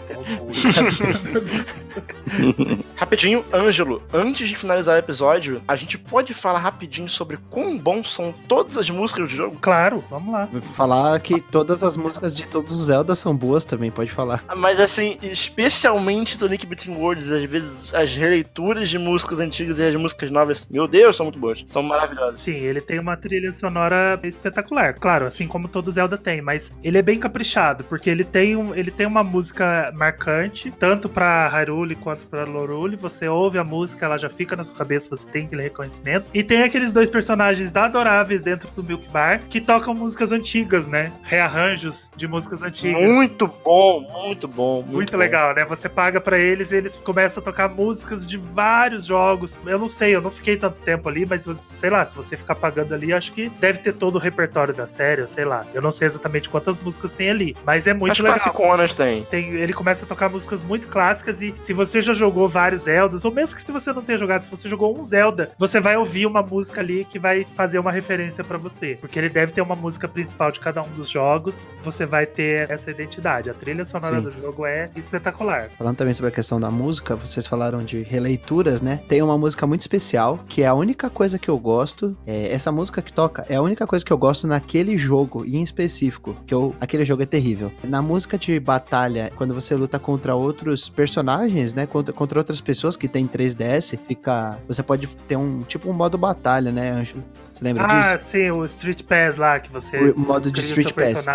Rapidinho, 2.95 3.45
Ângelo, 3.53 4.01
antes 4.13 4.47
de 4.47 4.55
finalizar 4.55 4.95
o 4.95 4.99
episódio, 4.99 5.61
a 5.67 5.75
gente 5.75 5.97
pode 5.97 6.33
falar 6.33 6.59
rapidinho 6.59 7.09
sobre 7.09 7.37
quão 7.49 7.77
bons 7.77 8.13
são 8.13 8.33
todas 8.47 8.77
as 8.77 8.89
músicas 8.89 9.29
do 9.29 9.35
jogo? 9.35 9.57
Claro, 9.61 10.03
vamos 10.09 10.33
lá. 10.33 10.49
Falar 10.75 11.19
que 11.19 11.41
todas 11.41 11.83
as 11.83 11.97
músicas 11.97 12.35
de 12.35 12.47
todos 12.47 12.73
os 12.73 12.85
Zelda 12.85 13.15
são 13.15 13.35
boas 13.35 13.63
também, 13.63 13.91
pode 13.91 14.11
falar. 14.11 14.43
Mas 14.55 14.79
assim, 14.79 15.17
especialmente 15.21 16.37
do 16.37 16.47
Link 16.47 16.65
Between 16.65 16.95
Worlds, 16.95 17.31
às 17.31 17.43
vezes 17.43 17.93
as 17.93 18.15
releituras 18.15 18.89
de 18.89 18.97
músicas 18.97 19.39
antigas 19.39 19.77
e 19.79 19.83
as 19.83 19.95
músicas 19.95 20.31
novas, 20.31 20.65
meu 20.69 20.87
Deus, 20.87 21.15
são 21.15 21.25
muito 21.25 21.39
boas. 21.39 21.63
São 21.67 21.83
maravilhosas. 21.83 22.41
Sim, 22.41 22.55
ele 22.55 22.81
tem 22.81 22.99
uma 22.99 23.17
trilha 23.17 23.53
sonora 23.53 24.19
espetacular. 24.23 24.93
Claro, 24.95 25.27
assim 25.27 25.47
como 25.47 25.67
todo 25.67 25.91
Zelda 25.91 26.17
tem, 26.17 26.41
mas 26.41 26.71
ele 26.83 26.97
é 26.97 27.01
bem 27.01 27.19
caprichado, 27.19 27.83
porque 27.83 28.09
ele 28.09 28.23
tem, 28.23 28.55
um, 28.55 28.73
ele 28.73 28.91
tem 28.91 29.05
uma 29.05 29.23
música 29.23 29.91
marcante, 29.93 30.71
tanto 30.71 31.07
pra 31.09 31.47
Hyrule 31.47 31.84
quanto 31.93 32.25
pra 32.27 32.45
Lorule. 32.45 32.95
Você 32.95 33.27
ouve 33.27 33.59
a 33.59 33.63
música, 33.63 34.05
ela 34.05 34.17
já 34.17 34.29
fica 34.29 34.55
na 34.55 34.63
sua 34.63 34.75
cabeça, 34.75 35.09
você 35.09 35.27
tem 35.27 35.45
aquele 35.45 35.63
reconhecimento. 35.63 36.31
E 36.33 36.41
tem 36.41 36.63
aqueles 36.63 36.93
dois 36.93 37.09
personagens 37.09 37.75
adoráveis 37.75 38.41
dentro 38.41 38.69
do 38.71 38.81
Milk 38.81 39.07
Bar 39.09 39.41
que 39.49 39.59
tocam 39.59 39.93
músicas 39.93 40.31
antigas, 40.31 40.87
né? 40.87 41.11
Rearranjos 41.23 42.09
de 42.15 42.27
músicas 42.27 42.63
antigas. 42.63 43.01
Muito 43.01 43.45
bom, 43.63 44.01
muito 44.23 44.47
bom. 44.47 44.75
Muito, 44.81 44.91
Muito 44.93 45.11
bom. 45.11 45.17
legal, 45.17 45.53
né? 45.53 45.65
Você 45.65 45.89
paga 45.89 46.21
pra 46.21 46.39
eles 46.39 46.71
e 46.71 46.77
eles 46.77 46.95
começam 46.95 47.41
a 47.41 47.43
tocar 47.43 47.67
músicas 47.67 48.25
de 48.25 48.37
vários 48.37 49.05
jogos. 49.05 49.59
Eu 49.65 49.77
não 49.77 49.87
sei, 49.87 50.15
eu 50.15 50.21
não 50.21 50.31
fiquei 50.31 50.55
tanto 50.55 50.79
tempo 50.79 51.09
ali, 51.09 51.25
mas 51.25 51.45
você- 51.45 51.61
sei 51.75 51.89
lá, 51.89 52.05
se 52.05 52.15
você 52.15 52.37
ficar 52.37 52.55
pagando 52.55 52.93
ali, 52.93 53.11
acho 53.13 53.33
que 53.33 53.49
deve 53.59 53.79
ter 53.79 53.93
todo 53.93 54.15
o 54.15 54.19
repertório 54.19 54.73
da 54.73 54.85
série, 54.85 55.21
eu 55.21 55.27
sei 55.27 55.43
lá. 55.43 55.65
Eu 55.73 55.81
não 55.81 55.91
sei 55.91 56.05
exatamente 56.07 56.49
quantas 56.49 56.79
músicas 56.79 57.11
tem 57.13 57.29
ali, 57.29 57.55
mas 57.65 57.85
é 57.87 57.93
muito 57.93 58.13
As 58.13 58.19
legal. 58.19 58.35
classiconas 58.39 58.93
tem. 58.93 59.23
Tem, 59.25 59.49
ele 59.55 59.73
começa 59.73 60.05
a 60.05 60.07
tocar 60.07 60.29
músicas 60.29 60.61
muito 60.61 60.87
clássicas 60.87 61.41
e 61.41 61.53
se 61.59 61.73
você 61.75 62.01
já 62.01 62.13
jogou 62.13 62.47
vários 62.47 62.83
Zeldas, 62.83 63.25
ou 63.25 63.31
mesmo 63.31 63.55
que 63.55 63.61
se 63.61 63.71
você 63.71 63.91
não 63.93 64.01
tenha 64.01 64.17
jogado, 64.17 64.43
se 64.43 64.49
você 64.49 64.67
jogou 64.69 64.97
um 64.97 65.03
Zelda, 65.03 65.51
você 65.57 65.79
vai 65.79 65.97
ouvir 65.97 66.25
uma 66.25 66.41
música 66.41 66.81
ali 66.81 67.05
que 67.05 67.19
vai 67.19 67.45
fazer 67.53 67.79
uma 67.79 67.91
referência 67.91 68.43
pra 68.43 68.57
você. 68.57 68.97
Porque 68.99 69.19
ele 69.19 69.29
deve 69.29 69.51
ter 69.51 69.61
uma 69.61 69.75
música 69.75 70.07
principal 70.07 70.51
de 70.51 70.59
cada 70.59 70.81
um 70.81 70.89
dos 70.89 71.09
jogos, 71.09 71.69
você 71.81 72.05
vai 72.05 72.25
ter 72.25 72.71
essa 72.71 72.89
identidade. 72.89 73.49
A 73.49 73.53
trilha 73.53 73.83
sonora 73.83 74.17
Sim. 74.17 74.21
do 74.21 74.31
jogo 74.31 74.65
é 74.65 74.89
espetacular. 74.95 75.69
Falando 75.77 75.97
também 75.97 76.13
sobre 76.13 76.29
a 76.29 76.31
questão 76.31 76.59
da 76.59 76.71
música, 76.71 77.15
vocês 77.15 77.45
falaram 77.45 77.83
de 77.83 78.01
releituras, 78.01 78.81
né? 78.81 79.01
Tem 79.07 79.21
uma 79.21 79.37
música 79.37 79.67
muito 79.67 79.81
especial, 79.81 80.39
que 80.47 80.63
é 80.63 80.67
a 80.67 80.73
única 80.73 81.09
coisa 81.09 81.37
que 81.37 81.49
eu 81.49 81.59
gosto. 81.59 82.15
é, 82.25 82.51
essa 82.53 82.71
música 82.71 83.01
que 83.01 83.11
toca 83.11 83.45
é 83.49 83.55
a 83.55 83.61
única 83.61 83.85
coisa 83.85 84.05
que 84.05 84.13
eu 84.13 84.17
gosto 84.17 84.47
naquele 84.47 84.97
jogo, 84.97 85.45
e 85.45 85.57
em 85.57 85.63
específico, 85.63 86.35
que 86.45 86.53
eu, 86.53 86.73
aquele 86.79 87.03
jogo 87.03 87.23
é 87.23 87.25
terrível. 87.25 87.71
Na 87.83 88.01
música 88.01 88.37
de 88.37 88.59
batalha, 88.59 89.31
quando 89.35 89.53
você 89.53 89.75
luta 89.75 89.99
contra 89.99 90.35
outros 90.35 90.89
personagens, 90.89 91.64
né? 91.73 91.85
Contra, 91.85 92.13
contra 92.13 92.39
outras 92.39 92.61
pessoas 92.61 92.95
que 92.97 93.07
tem 93.07 93.27
3DS, 93.27 93.97
fica. 94.07 94.57
Você 94.67 94.83
pode 94.83 95.07
ter 95.27 95.35
um 95.35 95.61
tipo 95.61 95.89
um 95.89 95.93
modo 95.93 96.17
batalha, 96.17 96.71
né, 96.71 96.89
Anjo? 96.91 97.23
Você 97.53 97.63
lembra 97.63 97.85
Ah, 97.85 98.15
disso? 98.17 98.31
sim, 98.31 98.51
o 98.51 98.65
Street 98.65 99.03
Pass 99.03 99.37
lá 99.37 99.59
que 99.61 99.71
você 99.71 100.09
O 100.11 100.19
modo 100.19 100.51
de 100.51 100.59
Street 100.59 100.91
Pass. 100.91 101.25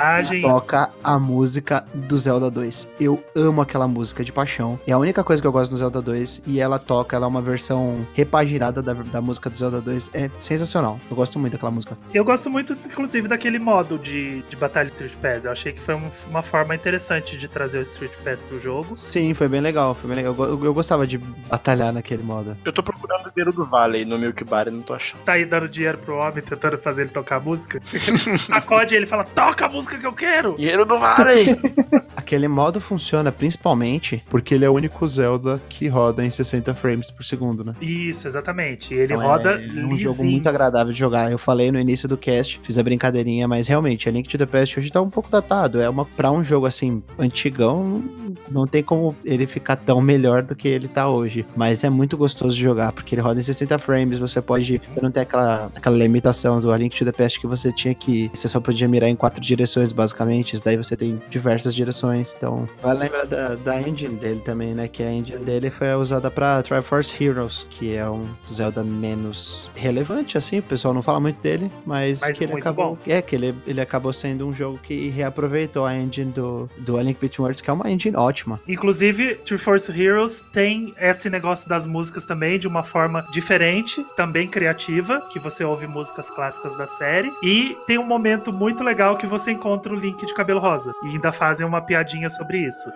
Toca 0.42 0.90
a 1.02 1.18
música 1.18 1.82
do 1.94 2.16
Zelda 2.18 2.50
2. 2.50 2.88
Eu 3.00 3.24
amo 3.34 3.62
aquela 3.62 3.88
música 3.88 4.22
de 4.22 4.30
paixão. 4.30 4.78
É 4.86 4.92
a 4.92 4.98
única 4.98 5.24
coisa 5.24 5.40
que 5.40 5.48
eu 5.48 5.52
gosto 5.52 5.70
no 5.70 5.78
Zelda 5.78 6.02
2. 6.02 6.42
E 6.46 6.60
ela 6.60 6.78
toca, 6.78 7.16
ela 7.16 7.24
é 7.24 7.28
uma 7.28 7.40
versão 7.40 8.06
repaginada 8.12 8.82
da, 8.82 8.92
da 8.92 9.20
música 9.22 9.48
do 9.48 9.56
Zelda 9.56 9.80
2. 9.80 10.10
É 10.12 10.30
sensacional. 10.38 11.00
Eu 11.10 11.16
gosto 11.16 11.38
muito 11.38 11.52
daquela 11.54 11.70
música. 11.70 11.96
Eu 12.12 12.22
gosto 12.24 12.50
muito, 12.50 12.74
inclusive, 12.74 13.26
daquele 13.26 13.58
modo 13.58 13.98
de, 13.98 14.42
de 14.42 14.56
batalha 14.56 14.88
Street 14.88 15.14
Pass. 15.16 15.46
Eu 15.46 15.52
achei 15.52 15.72
que 15.72 15.80
foi 15.80 15.94
um- 15.94 16.10
uma 16.28 16.42
forma 16.42 16.74
interessante 16.74 17.34
de 17.38 17.48
trazer 17.48 17.78
o 17.78 17.82
Street 17.82 18.12
Pass 18.22 18.42
pro 18.42 18.60
jogo. 18.60 18.94
Sim, 18.98 19.32
foi 19.32 19.48
bem 19.48 19.62
legal. 19.62 19.94
Foi 19.94 20.09
bem 20.10 20.24
legal. 20.24 20.34
Eu, 20.38 20.64
eu 20.64 20.74
gostava 20.74 21.06
de 21.06 21.18
batalhar 21.18 21.92
naquele 21.92 22.22
modo. 22.22 22.56
Eu 22.64 22.72
tô 22.72 22.82
procurando 22.82 23.26
o 23.26 23.30
Deiro 23.34 23.52
do 23.52 23.64
Vale 23.64 24.04
no 24.04 24.18
Milk 24.18 24.44
Bar 24.44 24.68
e 24.68 24.70
não 24.70 24.82
tô 24.82 24.92
achando. 24.94 25.20
Tá 25.22 25.32
aí 25.32 25.44
dando 25.44 25.68
dinheiro 25.68 25.98
pro 25.98 26.16
homem, 26.16 26.42
tentando 26.42 26.76
fazer 26.78 27.02
ele 27.02 27.10
tocar 27.10 27.36
a 27.36 27.40
música. 27.40 27.80
Sacode 28.38 28.94
ele 28.94 29.04
e 29.04 29.08
fala: 29.08 29.24
toca 29.24 29.66
a 29.66 29.68
música 29.68 29.98
que 29.98 30.06
eu 30.06 30.12
quero! 30.12 30.54
Dinheiro 30.56 30.84
do 30.84 30.98
Vale! 30.98 31.58
Aquele 32.16 32.48
modo 32.48 32.80
funciona 32.80 33.32
principalmente 33.32 34.22
porque 34.28 34.54
ele 34.54 34.64
é 34.64 34.68
o 34.70 34.74
único 34.74 35.06
Zelda 35.06 35.60
que 35.68 35.88
roda 35.88 36.24
em 36.24 36.30
60 36.30 36.74
frames 36.74 37.10
por 37.10 37.24
segundo, 37.24 37.64
né? 37.64 37.74
Isso, 37.80 38.26
exatamente. 38.26 38.92
Ele 38.94 39.14
Então 39.14 39.20
roda 39.20 39.52
é 39.52 39.66
um 39.84 39.96
jogo 39.96 40.16
lisinho. 40.16 40.30
muito 40.32 40.48
agradável 40.48 40.92
de 40.92 40.98
jogar. 40.98 41.30
Eu 41.30 41.38
falei 41.38 41.70
no 41.72 41.78
início 41.78 42.08
do 42.08 42.16
cast, 42.16 42.60
fiz 42.64 42.78
a 42.78 42.82
brincadeirinha, 42.82 43.46
mas 43.48 43.66
realmente, 43.68 44.08
a 44.08 44.12
Link 44.12 44.28
to 44.28 44.36
the 44.38 44.46
Past 44.46 44.78
hoje 44.78 44.90
tá 44.90 45.00
um 45.00 45.10
pouco 45.10 45.30
datado. 45.30 45.80
É 45.80 45.88
uma 45.88 46.04
para 46.04 46.30
um 46.30 46.42
jogo 46.42 46.66
assim 46.66 47.02
antigão, 47.18 48.02
não 48.50 48.66
tem 48.66 48.82
como 48.82 49.14
ele 49.24 49.46
ficar 49.46 49.76
tão 49.76 49.99
melhor 50.02 50.42
do 50.42 50.54
que 50.54 50.68
ele 50.68 50.88
tá 50.88 51.08
hoje. 51.08 51.46
Mas 51.56 51.84
é 51.84 51.90
muito 51.90 52.16
gostoso 52.16 52.54
de 52.54 52.62
jogar, 52.62 52.92
porque 52.92 53.14
ele 53.14 53.22
roda 53.22 53.40
em 53.40 53.42
60 53.42 53.78
frames, 53.78 54.18
você 54.18 54.40
pode. 54.40 54.80
Você 54.88 55.00
não 55.00 55.10
tem 55.10 55.22
aquela, 55.22 55.70
aquela 55.74 55.96
limitação 55.96 56.60
do 56.60 56.70
A 56.72 56.76
Link 56.76 56.96
to 56.96 57.04
the 57.04 57.12
Past 57.12 57.40
que 57.40 57.46
você 57.46 57.72
tinha 57.72 57.94
que. 57.94 58.30
Você 58.34 58.48
só 58.48 58.60
podia 58.60 58.88
mirar 58.88 59.08
em 59.08 59.16
quatro 59.16 59.40
direções, 59.40 59.92
basicamente. 59.92 60.54
Isso 60.54 60.64
daí 60.64 60.76
você 60.76 60.96
tem 60.96 61.20
diversas 61.28 61.74
direções. 61.74 62.34
Então, 62.36 62.68
vai 62.82 62.94
lembrar 62.94 63.26
da, 63.26 63.54
da 63.54 63.80
engine 63.80 64.16
dele 64.16 64.40
também, 64.44 64.74
né? 64.74 64.88
Que 64.88 65.02
a 65.02 65.12
engine 65.12 65.44
dele 65.44 65.70
foi 65.70 65.92
usada 65.94 66.30
pra 66.30 66.62
Triforce 66.62 67.22
Heroes, 67.22 67.66
que 67.70 67.94
é 67.94 68.08
um 68.08 68.26
Zelda 68.48 68.82
menos 68.82 69.70
relevante, 69.74 70.36
assim. 70.36 70.58
O 70.58 70.62
pessoal 70.62 70.94
não 70.94 71.02
fala 71.02 71.20
muito 71.20 71.40
dele, 71.40 71.70
mas, 71.84 72.20
Mas 72.20 72.38
que 72.38 72.44
ele 72.44 72.54
acabou. 72.54 72.96
bom. 72.96 72.98
É, 73.06 73.20
que 73.22 73.34
ele, 73.34 73.54
ele 73.66 73.80
acabou 73.80 74.12
sendo 74.12 74.46
um 74.46 74.54
jogo 74.54 74.78
que 74.82 75.08
reaproveitou 75.08 75.86
a 75.86 75.96
engine 75.96 76.32
do, 76.32 76.68
do 76.78 76.96
A 76.96 77.02
Link 77.02 77.18
Between 77.20 77.44
Worlds, 77.44 77.60
que 77.60 77.70
é 77.70 77.72
uma 77.72 77.90
engine 77.90 78.16
ótima. 78.16 78.60
Inclusive, 78.68 79.36
Triforce 79.36 79.89
Heroes 79.90 80.42
tem 80.52 80.94
esse 80.98 81.28
negócio 81.28 81.68
das 81.68 81.86
músicas 81.86 82.24
também 82.24 82.58
de 82.58 82.68
uma 82.68 82.82
forma 82.82 83.26
diferente, 83.32 84.04
também 84.16 84.48
criativa, 84.48 85.20
que 85.32 85.38
você 85.38 85.64
ouve 85.64 85.86
músicas 85.86 86.30
clássicas 86.30 86.76
da 86.76 86.86
série. 86.86 87.32
E 87.42 87.76
tem 87.86 87.98
um 87.98 88.06
momento 88.06 88.52
muito 88.52 88.82
legal 88.82 89.16
que 89.16 89.26
você 89.26 89.52
encontra 89.52 89.92
o 89.92 89.96
Link 89.96 90.24
de 90.24 90.34
cabelo 90.34 90.60
rosa. 90.60 90.92
E 91.02 91.08
ainda 91.08 91.32
fazem 91.32 91.66
uma 91.66 91.80
piadinha 91.80 92.30
sobre 92.30 92.58
isso. 92.58 92.90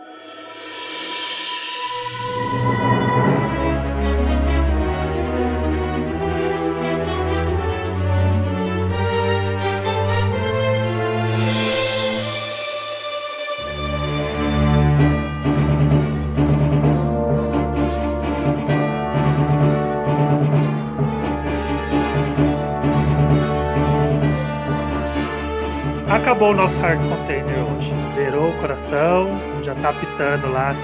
Acabou 26.35 26.51
o 26.51 26.57
nosso 26.57 26.85
Heart 26.85 27.01
Container 27.09 27.55
hoje. 27.61 27.93
Zerou 28.13 28.51
o 28.51 28.53
coração, 28.61 29.31
já 29.63 29.73
tá 29.77 29.93
pitando 29.93 30.51
lá. 30.51 30.75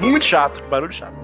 Muito 0.00 0.24
chato, 0.24 0.62
barulho 0.70 0.92
chato. 0.92 1.14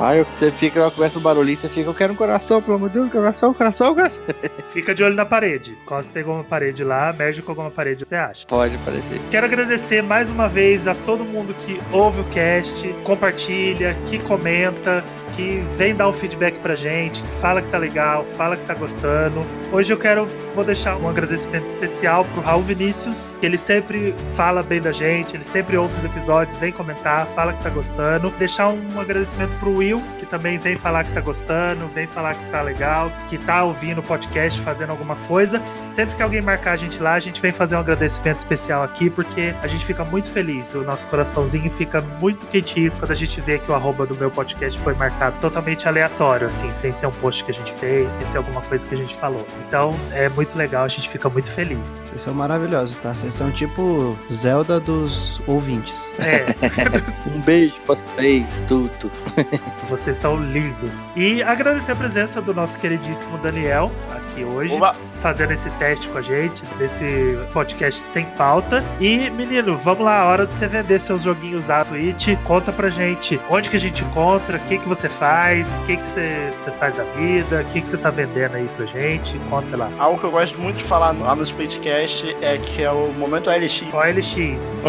Aí 0.00 0.24
você 0.24 0.50
fica, 0.50 0.90
começa 0.90 1.20
o 1.20 1.22
barulhinho, 1.22 1.56
você 1.56 1.68
fica, 1.68 1.88
eu 1.88 1.94
quero 1.94 2.12
um 2.12 2.16
coração, 2.16 2.60
pelo 2.60 2.74
amor 2.74 2.88
de 2.88 2.98
Deus, 2.98 3.12
coração, 3.12 3.54
coração, 3.54 3.94
coração. 3.94 4.24
Fica 4.66 4.92
de 4.92 5.04
olho 5.04 5.14
na 5.14 5.24
parede. 5.24 5.78
Costa 5.86 6.12
tem 6.12 6.22
alguma 6.22 6.42
parede 6.42 6.82
lá, 6.82 7.12
mede 7.16 7.40
com 7.40 7.52
alguma 7.52 7.70
parede, 7.70 8.04
você 8.04 8.16
acha. 8.16 8.46
Pode 8.48 8.74
aparecer. 8.74 9.20
Quero 9.30 9.46
agradecer 9.46 10.02
mais 10.02 10.28
uma 10.28 10.48
vez 10.48 10.88
a 10.88 10.96
todo 10.96 11.24
mundo 11.24 11.54
que 11.54 11.80
ouve 11.92 12.22
o 12.22 12.24
cast, 12.24 12.92
compartilha, 13.04 13.96
que 14.06 14.18
comenta, 14.18 15.04
que 15.32 15.60
vem 15.76 15.94
dar 15.94 16.08
um 16.08 16.12
feedback 16.12 16.58
pra 16.60 16.74
gente, 16.74 17.22
que 17.22 17.28
fala 17.28 17.60
que 17.62 17.68
tá 17.68 17.78
legal, 17.78 18.24
fala 18.24 18.56
que 18.56 18.64
tá 18.64 18.74
gostando. 18.74 19.40
Hoje 19.72 19.92
eu 19.92 19.98
quero, 19.98 20.28
vou 20.54 20.64
deixar 20.64 20.96
um 20.96 21.08
agradecimento 21.08 21.66
especial 21.66 22.24
pro 22.26 22.42
Raul 22.42 22.62
Vinícius, 22.62 23.34
que 23.40 23.46
ele 23.46 23.56
sempre 23.56 24.14
fala 24.36 24.62
bem 24.62 24.80
da 24.80 24.92
gente, 24.92 25.34
ele 25.34 25.44
sempre 25.44 25.76
ouve 25.76 25.96
os 25.96 26.04
episódios, 26.04 26.56
vem 26.56 26.70
comentar, 26.70 27.26
fala 27.28 27.54
que 27.54 27.62
tá 27.62 27.70
gostando. 27.70 28.30
Deixar 28.38 28.68
um 28.68 29.00
agradecimento 29.00 29.56
pro 29.58 29.76
Will, 29.76 30.02
que 30.18 30.26
também 30.26 30.58
vem 30.58 30.76
falar 30.76 31.04
que 31.04 31.12
tá 31.12 31.20
gostando, 31.20 31.86
vem 31.88 32.06
falar 32.06 32.34
que 32.34 32.44
tá 32.50 32.60
legal, 32.60 33.10
que 33.28 33.38
tá 33.38 33.64
ouvindo 33.64 34.00
o 34.00 34.02
podcast, 34.02 34.60
fazendo 34.60 34.90
alguma 34.90 35.16
coisa. 35.26 35.62
Sempre 35.88 36.14
que 36.14 36.22
alguém 36.22 36.42
marcar 36.42 36.72
a 36.72 36.76
gente 36.76 37.00
lá, 37.00 37.14
a 37.14 37.20
gente 37.20 37.40
vem 37.40 37.52
fazer 37.52 37.76
um 37.76 37.80
agradecimento 37.80 38.38
especial 38.38 38.82
aqui, 38.82 39.08
porque 39.08 39.54
a 39.62 39.66
gente 39.66 39.84
fica 39.84 40.04
muito 40.04 40.30
feliz. 40.30 40.74
O 40.74 40.82
nosso 40.82 41.06
coraçãozinho 41.06 41.70
fica 41.70 42.02
muito 42.20 42.46
quentinho 42.46 42.92
quando 42.92 43.10
a 43.10 43.14
gente 43.14 43.40
vê 43.40 43.58
que 43.58 43.70
o 43.70 43.74
arroba 43.74 44.04
do 44.04 44.14
meu 44.14 44.30
podcast 44.30 44.78
foi 44.80 44.94
marcado 44.94 45.21
totalmente 45.30 45.86
aleatório, 45.86 46.46
assim, 46.46 46.72
sem 46.72 46.92
ser 46.92 47.06
um 47.06 47.12
post 47.12 47.44
que 47.44 47.50
a 47.50 47.54
gente 47.54 47.72
fez, 47.72 48.12
sem 48.12 48.26
ser 48.26 48.38
alguma 48.38 48.60
coisa 48.62 48.86
que 48.86 48.94
a 48.94 48.98
gente 48.98 49.14
falou. 49.14 49.46
Então 49.66 49.94
é 50.12 50.28
muito 50.28 50.56
legal, 50.56 50.84
a 50.84 50.88
gente 50.88 51.08
fica 51.08 51.28
muito 51.28 51.50
feliz. 51.50 52.02
Vocês 52.06 52.22
são 52.22 52.34
maravilhosos, 52.34 52.96
tá? 52.98 53.14
Vocês 53.14 53.34
são 53.34 53.50
tipo 53.50 54.16
Zelda 54.32 54.80
dos 54.80 55.40
ouvintes. 55.46 56.10
É, 56.18 56.44
Um 57.30 57.40
beijo 57.40 57.74
pra 57.86 57.94
vocês, 57.94 58.62
tudo. 58.66 59.10
vocês 59.88 60.16
são 60.16 60.36
lindos. 60.36 60.96
E 61.16 61.42
agradecer 61.42 61.92
a 61.92 61.96
presença 61.96 62.40
do 62.40 62.54
nosso 62.54 62.78
queridíssimo 62.78 63.38
Daniel 63.38 63.90
aqui 64.10 64.44
hoje. 64.44 64.74
Oba. 64.74 64.94
Fazendo 65.22 65.52
esse 65.52 65.70
teste 65.72 66.08
com 66.08 66.18
a 66.18 66.22
gente, 66.22 66.62
desse 66.76 67.38
podcast 67.52 67.98
sem 67.98 68.24
pauta. 68.24 68.84
E, 69.00 69.30
menino, 69.30 69.76
vamos 69.78 70.04
lá, 70.04 70.20
a 70.20 70.24
hora 70.24 70.46
de 70.46 70.54
você 70.54 70.66
vender 70.66 71.00
seus 71.00 71.22
joguinhos 71.22 71.70
à 71.70 71.84
Switch. 71.84 72.30
Conta 72.44 72.72
pra 72.72 72.88
gente 72.88 73.40
onde 73.48 73.70
que 73.70 73.76
a 73.76 73.80
gente 73.80 74.02
encontra, 74.02 74.58
o 74.58 74.60
que 74.60 74.78
que 74.78 74.88
você 74.88 75.08
faz, 75.08 75.76
o 75.76 75.80
que 75.86 75.96
que 75.96 76.06
você, 76.06 76.50
você 76.52 76.70
faz 76.72 76.94
da 76.94 77.04
vida, 77.04 77.60
o 77.60 77.72
que 77.72 77.80
que 77.80 77.86
você 77.86 77.96
tá 77.96 78.10
vendendo 78.10 78.56
aí 78.56 78.68
pra 78.76 78.84
gente. 78.86 79.38
Conta 79.48 79.76
lá. 79.76 79.88
Algo 79.98 80.18
que 80.18 80.24
eu 80.24 80.30
gosto 80.30 80.58
muito 80.58 80.78
de 80.78 80.84
falar 80.84 81.12
lá 81.12 81.36
no 81.36 81.44
Splitcast 81.44 82.36
é 82.40 82.58
que 82.58 82.82
é 82.82 82.90
o 82.90 83.12
momento 83.12 83.48
LX. 83.48 83.84
OLX. 83.92 84.82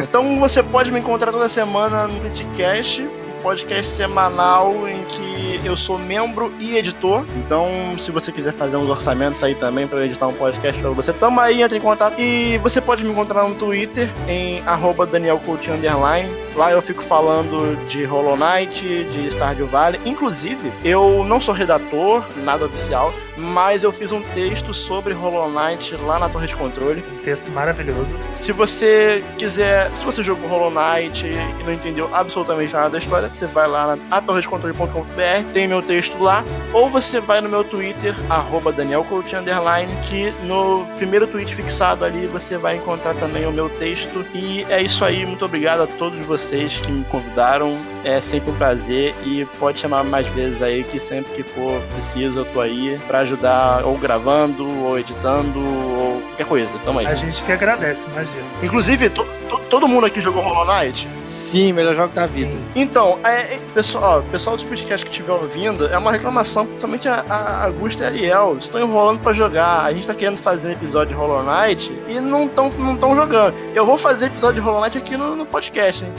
Então 0.02 0.38
você 0.38 0.62
pode 0.62 0.90
me 0.92 1.00
encontrar 1.00 1.32
toda 1.32 1.48
semana 1.48 2.06
no 2.06 2.14
Splitcast, 2.14 3.02
um 3.02 3.19
podcast 3.40 3.90
semanal 3.92 4.88
em 4.88 5.04
que 5.04 5.60
eu 5.64 5.76
sou 5.76 5.98
membro 5.98 6.52
e 6.58 6.76
editor. 6.76 7.24
Então, 7.36 7.68
se 7.98 8.10
você 8.10 8.30
quiser 8.30 8.52
fazer 8.52 8.76
uns 8.76 8.88
orçamentos 8.88 9.42
aí 9.42 9.54
também 9.54 9.86
para 9.86 10.04
editar 10.04 10.26
um 10.26 10.32
podcast 10.32 10.80
para 10.80 10.90
você, 10.90 11.12
tamo 11.12 11.40
aí, 11.40 11.62
entre 11.62 11.78
em 11.78 11.80
contato. 11.80 12.20
E 12.20 12.58
você 12.58 12.80
pode 12.80 13.04
me 13.04 13.10
encontrar 13.10 13.48
no 13.48 13.54
Twitter 13.54 14.10
em 14.28 14.60
arroba 14.66 15.06
Daniel 15.06 15.38
Coutinho 15.38 15.76
underline. 15.76 16.30
Lá 16.54 16.72
eu 16.72 16.82
fico 16.82 17.02
falando 17.02 17.76
de 17.86 18.04
Hollow 18.04 18.36
Knight, 18.36 19.04
de 19.04 19.28
Stardew 19.28 19.66
Valley. 19.66 20.00
Inclusive, 20.04 20.72
eu 20.84 21.24
não 21.24 21.40
sou 21.40 21.54
redator, 21.54 22.24
nada 22.44 22.64
oficial, 22.66 23.14
mas 23.36 23.84
eu 23.84 23.92
fiz 23.92 24.10
um 24.10 24.20
texto 24.34 24.74
sobre 24.74 25.14
Hollow 25.14 25.48
Knight 25.50 25.94
lá 25.96 26.18
na 26.18 26.28
Torre 26.28 26.48
de 26.48 26.56
Controle. 26.56 27.04
Um 27.12 27.22
texto 27.22 27.50
maravilhoso. 27.52 28.10
Se 28.36 28.50
você 28.52 29.24
quiser, 29.38 29.90
se 29.98 30.04
você 30.04 30.22
jogou 30.22 30.48
Hollow 30.48 30.70
Knight 30.70 31.26
e 31.26 31.64
não 31.64 31.72
entendeu 31.72 32.10
absolutamente 32.12 32.72
nada 32.72 32.90
da 32.90 32.98
história, 32.98 33.28
você 33.28 33.46
vai 33.46 33.68
lá 33.68 33.96
na 33.96 34.16
atorrescontrole.com.br, 34.16 35.52
tem 35.52 35.68
meu 35.68 35.82
texto 35.82 36.20
lá, 36.20 36.44
ou 36.72 36.90
você 36.90 37.20
vai 37.20 37.40
no 37.40 37.48
meu 37.48 37.62
Twitter, 37.62 38.14
arroba 38.28 38.72
Daniel 38.72 39.04
Coutinho 39.04 39.40
Underline, 39.40 39.94
que 40.02 40.32
no 40.44 40.84
primeiro 40.96 41.26
tweet 41.26 41.54
fixado 41.54 42.04
ali 42.04 42.26
você 42.26 42.56
vai 42.58 42.76
encontrar 42.76 43.14
também 43.14 43.46
o 43.46 43.52
meu 43.52 43.68
texto. 43.68 44.24
E 44.34 44.64
é 44.68 44.82
isso 44.82 45.04
aí, 45.04 45.24
muito 45.24 45.44
obrigado 45.44 45.82
a 45.82 45.86
todos 45.86 46.18
vocês 46.26 46.39
que 46.82 46.90
me 46.90 47.04
convidaram. 47.04 47.78
É 48.04 48.20
sempre 48.20 48.50
um 48.50 48.54
prazer 48.54 49.14
e 49.24 49.44
pode 49.58 49.78
chamar 49.78 50.02
mais 50.04 50.26
vezes 50.28 50.62
aí 50.62 50.82
que 50.84 50.98
sempre 50.98 51.32
que 51.32 51.42
for 51.42 51.80
preciso 51.92 52.40
eu 52.40 52.44
tô 52.46 52.60
aí 52.60 52.98
pra 53.06 53.20
ajudar 53.20 53.84
ou 53.84 53.96
gravando, 53.98 54.66
ou 54.84 54.98
editando, 54.98 55.58
ou 55.58 56.20
qualquer 56.28 56.46
coisa. 56.46 56.78
Tamo 56.84 56.98
aí. 57.00 57.06
A 57.06 57.14
gente 57.14 57.42
que 57.42 57.52
agradece, 57.52 58.06
imagina. 58.10 58.42
Inclusive, 58.62 59.10
to- 59.10 59.26
to- 59.48 59.60
todo 59.68 59.86
mundo 59.86 60.06
aqui 60.06 60.20
jogou 60.20 60.42
Hollow 60.42 60.64
Knight? 60.66 61.06
Sim, 61.24 61.72
melhor 61.72 61.94
jogo 61.94 62.14
da 62.14 62.26
vida. 62.26 62.56
Então, 62.74 63.18
é, 63.22 63.54
é, 63.54 63.60
pessoal, 63.74 64.18
ó, 64.26 64.30
pessoal 64.30 64.56
dos 64.56 64.64
podcasts 64.64 65.04
que 65.04 65.10
estiver 65.10 65.32
ouvindo, 65.32 65.86
é 65.86 65.98
uma 65.98 66.10
reclamação, 66.12 66.64
principalmente 66.66 67.08
a, 67.08 67.24
a 67.28 67.64
Augusta 67.66 68.04
e 68.04 68.06
a 68.06 68.08
Ariel. 68.10 68.56
Estão 68.58 68.80
enrolando 68.80 69.20
pra 69.20 69.32
jogar. 69.32 69.84
A 69.84 69.92
gente 69.92 70.06
tá 70.06 70.14
querendo 70.14 70.38
fazer 70.38 70.72
episódio 70.72 71.08
de 71.14 71.20
Hollow 71.20 71.42
Knight 71.42 71.92
e 72.08 72.18
não 72.20 72.46
estão 72.46 72.70
não 72.78 72.96
tão 72.96 73.14
jogando. 73.14 73.54
Eu 73.74 73.84
vou 73.84 73.98
fazer 73.98 74.26
episódio 74.26 74.54
de 74.56 74.60
Hollow 74.66 74.80
Knight 74.80 74.96
aqui 74.96 75.16
no, 75.16 75.36
no 75.36 75.44
podcast, 75.44 76.04
hein? 76.04 76.12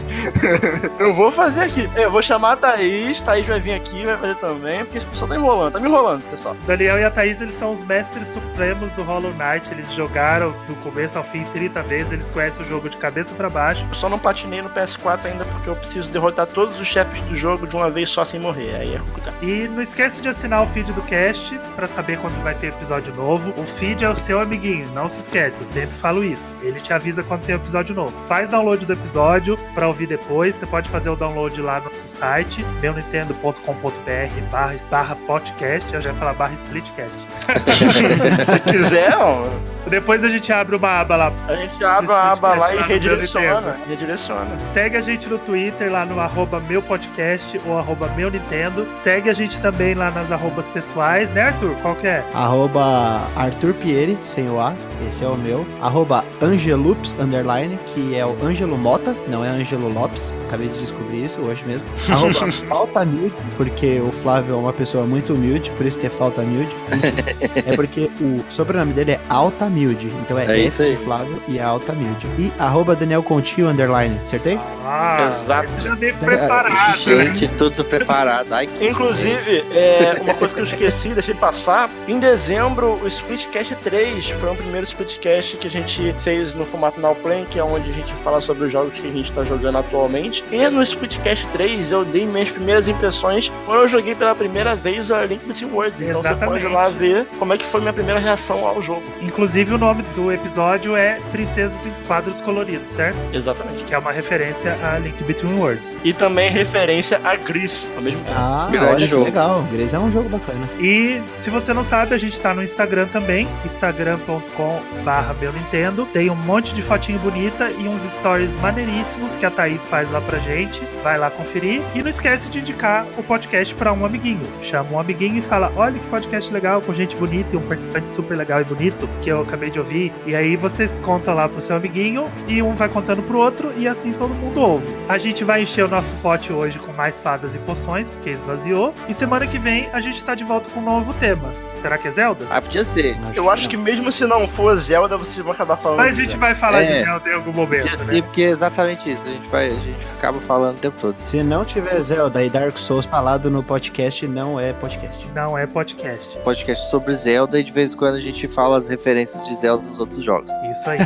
eu 0.99 1.13
vou 1.13 1.31
fazer 1.31 1.61
aqui. 1.63 1.70
Eu 1.95 2.11
vou 2.11 2.21
chamar 2.21 2.53
a 2.53 2.57
Thaís, 2.57 3.21
Thaís 3.21 3.45
vai 3.45 3.59
vir 3.59 3.73
aqui, 3.73 4.05
vai 4.05 4.17
fazer 4.17 4.35
também, 4.35 4.79
porque 4.79 4.97
esse 4.97 5.07
pessoal 5.07 5.29
tá 5.29 5.35
enrolando, 5.35 5.73
tá 5.73 5.79
me 5.79 5.87
enrolando, 5.87 6.25
pessoal. 6.27 6.55
Daniel 6.65 6.99
e 6.99 7.03
a 7.03 7.11
Thaís, 7.11 7.41
eles 7.41 7.53
são 7.53 7.71
os 7.71 7.83
mestres 7.83 8.27
supremos 8.27 8.91
do 8.93 9.03
Hollow 9.03 9.33
Knight. 9.33 9.71
Eles 9.71 9.91
jogaram 9.93 10.53
do 10.67 10.75
começo 10.75 11.17
ao 11.17 11.23
fim 11.23 11.43
30 11.45 11.81
vezes. 11.83 12.11
Eles 12.11 12.29
conhecem 12.29 12.65
o 12.65 12.67
jogo 12.67 12.89
de 12.89 12.97
cabeça 12.97 13.33
pra 13.33 13.49
baixo. 13.49 13.85
Eu 13.87 13.95
só 13.95 14.09
não 14.09 14.19
patinei 14.19 14.61
no 14.61 14.69
PS4 14.69 15.25
ainda 15.25 15.45
porque 15.45 15.69
eu 15.69 15.75
preciso 15.75 16.09
derrotar 16.09 16.47
todos 16.47 16.79
os 16.79 16.87
chefes 16.87 17.21
do 17.23 17.35
jogo 17.35 17.65
de 17.67 17.75
uma 17.75 17.89
vez 17.89 18.09
só 18.09 18.23
sem 18.25 18.39
morrer. 18.39 18.75
Aí 18.75 18.95
é 18.95 18.99
complicado. 18.99 19.35
E 19.41 19.67
não 19.67 19.81
esquece 19.81 20.21
de 20.21 20.29
assinar 20.29 20.63
o 20.63 20.67
feed 20.67 20.91
do 20.91 21.01
cast 21.03 21.57
pra 21.75 21.87
saber 21.87 22.17
quando 22.17 22.41
vai 22.43 22.55
ter 22.55 22.67
episódio 22.67 23.13
novo. 23.15 23.53
O 23.57 23.65
feed 23.65 24.03
é 24.03 24.09
o 24.09 24.15
seu 24.15 24.39
amiguinho, 24.39 24.87
não 24.93 25.07
se 25.07 25.19
esquece, 25.19 25.59
eu 25.59 25.65
sempre 25.65 25.95
falo 25.95 26.23
isso. 26.23 26.51
Ele 26.61 26.79
te 26.79 26.93
avisa 26.93 27.23
quando 27.23 27.45
tem 27.45 27.55
episódio 27.55 27.95
novo. 27.95 28.13
Faz 28.25 28.49
download 28.49 28.85
do 28.85 28.93
episódio 28.93 29.57
pra 29.73 29.87
ouvir 29.87 30.07
depois. 30.07 30.55
Você 30.55 30.65
pode 30.65 30.89
fazer 30.89 31.09
o 31.09 31.15
download 31.15 31.60
lá 31.61 31.79
no 31.79 31.89
nosso 31.89 32.07
site, 32.07 32.65
meunintendo.com.br 32.81 34.41
barra, 34.51 34.75
barra 34.89 35.15
podcast. 35.27 35.93
Eu 35.93 36.01
já 36.01 36.09
ia 36.09 36.15
falar 36.15 36.33
barra 36.33 36.53
splitcast. 36.53 37.17
Se 38.51 38.59
quiser, 38.71 39.15
ó, 39.17 39.45
Depois 39.87 40.23
a 40.23 40.29
gente 40.29 40.51
abre 40.51 40.75
uma 40.75 40.99
aba 41.01 41.15
lá. 41.15 41.33
a 41.47 41.55
gente 41.55 41.83
abre 41.83 42.13
a 42.13 42.31
aba 42.31 42.55
lá 42.55 42.75
e 42.75 42.81
redireciona 42.83 43.75
redireciona. 43.87 44.57
Segue 44.63 44.97
a 44.97 45.01
gente 45.01 45.27
no 45.27 45.37
Twitter, 45.37 45.91
lá 45.91 46.05
no 46.05 46.19
arroba 46.19 46.59
meu 46.59 46.81
podcast 46.81 47.59
ou 47.65 47.77
arroba 47.77 48.07
meu 48.15 48.29
Nintendo. 48.29 48.87
Segue 48.95 49.29
a 49.29 49.33
gente 49.33 49.59
também 49.59 49.93
lá 49.93 50.11
nas 50.11 50.31
arrobas 50.31 50.67
pessoais, 50.67 51.31
né, 51.31 51.43
Arthur? 51.43 51.75
Qual 51.81 51.95
que 51.95 52.07
é? 52.07 52.23
Arroba 52.33 53.21
Arthur 53.35 53.73
Pieri, 53.73 54.17
sem 54.21 54.49
o 54.49 54.59
A, 54.59 54.73
esse 55.07 55.23
é 55.23 55.27
o 55.27 55.35
meu. 55.35 55.65
Arroba 55.81 56.23
Angelups, 56.41 57.15
underline, 57.19 57.77
que 57.87 58.15
é 58.15 58.25
o 58.25 58.35
Ângelo 58.43 58.77
Mota, 58.77 59.15
não 59.27 59.43
é 59.43 59.49
Ângelo 59.49 59.91
Lopes. 59.91 60.35
Acabei 60.47 60.67
de 60.69 60.79
descobrir 60.79 61.25
isso 61.25 61.41
hoje 61.51 61.63
mesmo. 61.65 61.87
Arroba 62.09 62.51
Falta 62.51 63.01
Humilde, 63.01 63.35
porque 63.57 63.99
o 63.99 64.11
Flávio 64.11 64.55
é 64.55 64.57
uma 64.57 64.73
pessoa 64.73 65.05
muito 65.05 65.33
humilde, 65.33 65.69
por 65.71 65.85
isso 65.85 65.99
que 65.99 66.07
é 66.07 66.09
Falta 66.09 66.41
Humilde. 66.41 66.75
é 67.65 67.75
porque 67.75 68.09
o 68.19 68.43
sobrenome 68.49 68.93
dele 68.93 69.11
é 69.11 69.19
Altamilde, 69.29 70.07
então 70.21 70.37
é, 70.37 70.45
É 70.45 70.65
isso 70.65 70.81
aí. 70.81 70.97
Flávio 71.03 71.41
e 71.47 71.57
é 71.57 71.63
Altamilde. 71.63 72.27
E 72.37 72.51
arroba 72.59 72.95
Daniel 72.95 73.23
Continho, 73.23 73.69
underline, 73.69 74.19
acertei? 74.23 74.59
Ah, 74.85 75.27
Exato. 75.29 75.69
Esse 75.69 75.81
já 75.81 75.95
veio 75.95 76.15
preparado. 76.15 76.73
né? 76.73 76.95
Gente, 76.97 77.47
tudo 77.49 77.83
preparado. 77.83 78.51
Ai, 78.53 78.67
que 78.67 78.87
Inclusive, 78.87 79.63
é, 79.71 80.13
uma 80.21 80.33
coisa 80.33 80.53
que 80.53 80.61
eu 80.61 80.65
esqueci, 80.65 81.09
deixei 81.13 81.35
passar. 81.35 81.89
Em 82.07 82.19
dezembro, 82.19 82.99
o 83.01 83.07
Splitcast 83.07 83.75
3 83.75 84.29
foi 84.31 84.51
o 84.51 84.55
primeiro 84.55 84.85
Splitcast 84.85 85.57
que 85.57 85.67
a 85.67 85.71
gente 85.71 86.13
fez 86.19 86.55
no 86.55 86.65
formato 86.65 86.99
Now 86.99 87.15
Play, 87.15 87.45
que 87.49 87.59
é 87.59 87.63
onde 87.63 87.89
a 87.89 87.93
gente 87.93 88.13
fala 88.15 88.41
sobre 88.41 88.65
os 88.65 88.71
jogos 88.71 88.93
que 88.99 89.07
a 89.07 89.11
gente 89.11 89.31
tá 89.31 89.43
jogando 89.43 89.77
atualmente. 89.77 90.43
E 90.51 90.67
no 90.69 90.81
Splitcast 90.81 91.40
3 91.45 91.91
eu 91.91 92.05
dei 92.05 92.25
minhas 92.25 92.49
primeiras 92.49 92.87
impressões 92.87 93.51
quando 93.65 93.81
eu 93.81 93.87
joguei 93.87 94.15
pela 94.15 94.33
primeira 94.35 94.75
vez 94.75 95.09
o 95.09 95.15
A 95.15 95.25
Link 95.25 95.45
Between 95.45 95.71
Worlds. 95.71 96.01
Então 96.01 96.21
você 96.21 96.35
pode 96.35 96.63
ir 96.63 96.67
lá 96.67 96.81
Exatamente. 96.87 96.97
ver 96.97 97.25
como 97.39 97.53
é 97.53 97.57
que 97.57 97.65
foi 97.65 97.81
minha 97.81 97.93
primeira 97.93 98.19
reação 98.19 98.65
ao 98.65 98.81
jogo. 98.81 99.03
Inclusive, 99.21 99.73
o 99.73 99.77
nome 99.77 100.03
do 100.15 100.31
episódio 100.31 100.95
é 100.95 101.19
Princesas 101.31 101.85
em 101.85 101.91
Quadros 102.07 102.41
Coloridos, 102.41 102.87
certo? 102.89 103.17
Exatamente. 103.33 103.83
Que 103.83 103.93
é 103.93 103.97
uma 103.97 104.11
referência 104.11 104.77
a 104.83 104.97
Link 104.97 105.23
Between 105.23 105.57
Worlds. 105.59 105.97
E 106.03 106.13
também 106.13 106.49
referência 106.49 107.19
a 107.23 107.35
Gris 107.35 107.89
ao 107.95 108.01
mesmo 108.01 108.19
tempo. 108.21 108.35
Ah, 108.37 108.67
Grande 108.71 108.87
olha 108.95 109.07
jogo. 109.07 109.25
que 109.25 109.31
legal. 109.31 109.63
Gris 109.71 109.93
é 109.93 109.99
um 109.99 110.11
jogo 110.11 110.29
bacana. 110.29 110.69
E 110.79 111.21
se 111.35 111.49
você 111.49 111.73
não 111.73 111.83
sabe, 111.83 112.13
a 112.13 112.17
gente 112.17 112.39
tá 112.39 112.53
no 112.53 112.61
Instagram 112.63 113.07
também, 113.07 113.47
instagram.com/barra 113.65 115.33
meu 115.39 115.51
Nintendo. 115.53 116.05
Tem 116.11 116.29
um 116.29 116.35
monte 116.35 116.73
de 116.73 116.81
fotinho 116.81 117.19
bonita 117.19 117.69
e 117.71 117.87
uns 117.87 118.01
stories 118.03 118.53
maneiríssimos 118.55 119.35
que 119.35 119.45
a 119.45 119.51
Thaís 119.51 119.85
faz 119.85 120.09
lá 120.11 120.21
pra 120.21 120.39
gente. 120.39 120.81
Vai 121.03 121.17
lá 121.17 121.29
conferir. 121.31 121.81
E 121.95 122.01
não 122.01 122.09
esquece 122.09 122.49
de 122.49 122.59
indicar 122.59 123.05
o 123.17 123.23
podcast 123.23 123.73
pra 123.75 123.91
um 123.93 124.05
amiguinho. 124.05 124.41
Chama 124.61 124.91
um 124.91 124.99
amiguinho 124.99 125.37
e 125.39 125.41
fala: 125.41 125.71
olha 125.75 125.97
que 125.99 126.07
podcast 126.07 126.51
legal, 126.51 126.81
com 126.81 126.93
gente 126.93 127.15
bonita 127.15 127.55
e 127.55 127.57
um 127.57 127.61
participante 127.61 128.09
super 128.09 128.37
legal 128.37 128.61
e 128.61 128.63
bonito 128.63 129.07
que 129.21 129.29
eu 129.29 129.41
acabei 129.41 129.69
de 129.69 129.79
ouvir. 129.79 130.11
E 130.25 130.35
aí 130.35 130.55
vocês 130.55 130.99
contam 130.99 131.33
lá 131.33 131.47
pro 131.47 131.61
seu 131.61 131.75
amiguinho 131.75 132.29
e 132.47 132.61
um 132.61 132.73
vai 132.73 132.89
contando 132.89 133.21
pro 133.23 133.37
outro 133.37 133.73
e 133.77 133.87
assim 133.87 134.11
todo 134.13 134.33
mundo 134.33 134.59
ouve. 134.61 134.87
A 135.07 135.17
gente 135.17 135.43
vai 135.43 135.61
encher 135.63 135.85
o 135.85 135.87
nosso 135.89 136.13
pote 136.21 136.51
hoje 136.53 136.79
com 136.79 136.91
mais 136.93 137.19
fadas 137.19 137.55
e 137.55 137.57
poções, 137.59 138.09
porque 138.11 138.29
esvaziou. 138.29 138.93
E 139.07 139.13
semana 139.13 139.45
que 139.47 139.57
vem 139.57 139.89
a 139.93 139.99
gente 139.99 140.23
tá 140.23 140.35
de 140.35 140.43
volta 140.43 140.69
com 140.69 140.79
um 140.79 140.83
novo 140.83 141.13
tema. 141.15 141.51
Será 141.75 141.97
que 141.97 142.07
é 142.07 142.11
Zelda? 142.11 142.45
Ah, 142.49 142.61
podia 142.61 142.83
ser. 142.83 143.17
Eu 143.33 143.49
acho 143.49 143.67
que 143.67 143.77
mesmo 143.77 144.11
se 144.11 144.25
não 144.25 144.47
for 144.47 144.77
Zelda, 144.77 145.17
vocês 145.17 145.37
vão 145.37 145.51
acabar 145.53 145.77
falando. 145.77 145.97
Mas 145.97 146.17
a 146.17 146.21
de 146.21 146.25
gente 146.25 146.37
vai 146.37 146.53
falar 146.53 146.83
de 146.83 146.93
É. 146.93 147.03
Zelda 147.03 147.29
em 147.29 147.33
algum 147.33 147.51
momento, 147.51 147.83
Podia 147.83 147.97
né? 147.97 148.05
ser, 148.05 148.23
porque 148.23 148.43
é 148.43 148.49
exatamente 148.49 149.11
isso. 149.11 149.27
A 149.27 149.31
gente, 149.31 149.49
vai, 149.49 149.67
a 149.67 149.79
gente 149.79 149.97
acaba 150.17 150.39
falando 150.41 150.77
o 150.77 150.79
tempo 150.79 150.97
todo. 150.99 151.15
Se 151.21 151.43
não 151.43 151.63
tiver 151.63 152.01
Zelda 152.01 152.43
e 152.43 152.49
Dark 152.49 152.75
Souls 152.77 153.05
falado 153.05 153.49
no 153.51 153.61
podcast, 153.63 154.27
não 154.27 154.59
é 154.59 154.73
podcast. 154.73 155.25
Não 155.35 155.55
é 155.55 155.67
podcast. 155.67 156.37
Podcast 156.39 156.89
sobre 156.89 157.13
Zelda 157.13 157.59
e 157.59 157.63
de 157.63 157.71
vez 157.71 157.93
em 157.93 157.97
quando 157.97 158.15
a 158.15 158.19
gente 158.19 158.47
fala 158.47 158.75
as 158.75 158.87
referências 158.87 159.47
de 159.47 159.55
Zelda 159.55 159.83
nos 159.83 159.99
outros 159.99 160.23
jogos. 160.23 160.51
Isso 160.71 160.89
aí. 160.89 160.99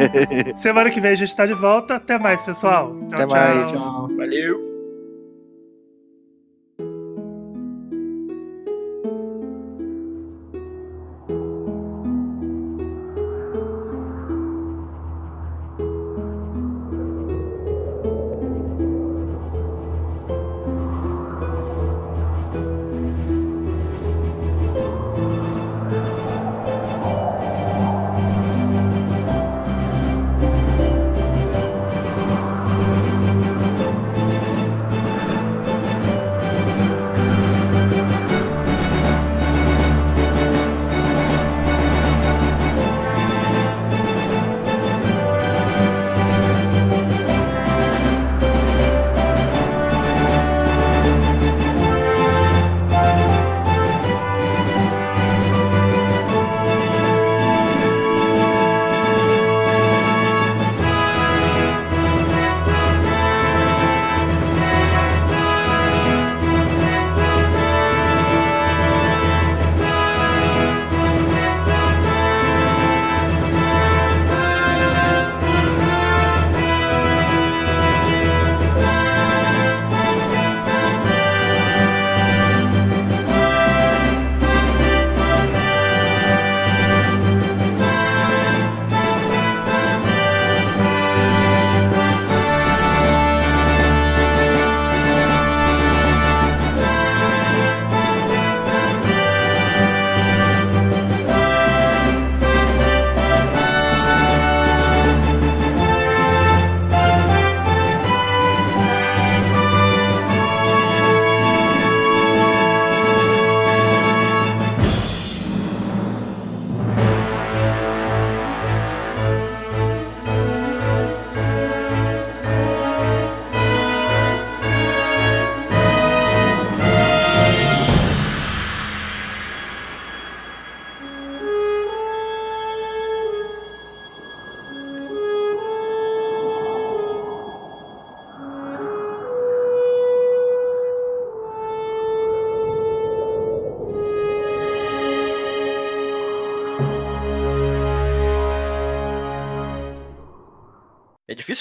semana 0.58 0.90
que 0.90 1.00
vem 1.00 1.12
a 1.12 1.16
gente 1.16 1.34
tá 1.34 1.46
de 1.46 1.54
volta. 1.54 1.94
Até 1.94 2.18
mais, 2.18 2.42
pessoal. 2.42 2.94
Tchau, 2.94 3.08
Até 3.14 3.26
tchau. 3.26 3.36
mais. 3.36 3.72
Valeu. 4.16 4.73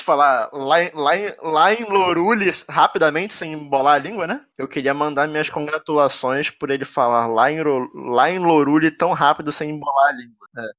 Falar 0.04 0.50
lá, 0.54 0.78
lá, 0.94 1.12
lá 1.42 1.74
em 1.74 1.84
Lorule 1.86 2.52
rapidamente, 2.70 3.34
sem 3.34 3.54
embolar 3.54 3.96
a 3.96 3.98
língua, 3.98 4.28
né? 4.28 4.46
Eu 4.58 4.68
queria 4.68 4.94
mandar 4.94 5.28
minhas 5.28 5.50
congratulações 5.50 6.50
por 6.50 6.70
ele 6.70 6.86
falar 6.86 7.28
lá 7.28 7.52
em, 7.52 7.58
lá 8.12 8.30
em 8.30 8.40
Lorule 8.40 8.92
tão 8.92 9.14
rápido 9.14 9.52
sem 9.52 9.72
embolar 9.72 10.10
a 10.10 10.14
língua. 10.14 10.48
É. 10.58 10.74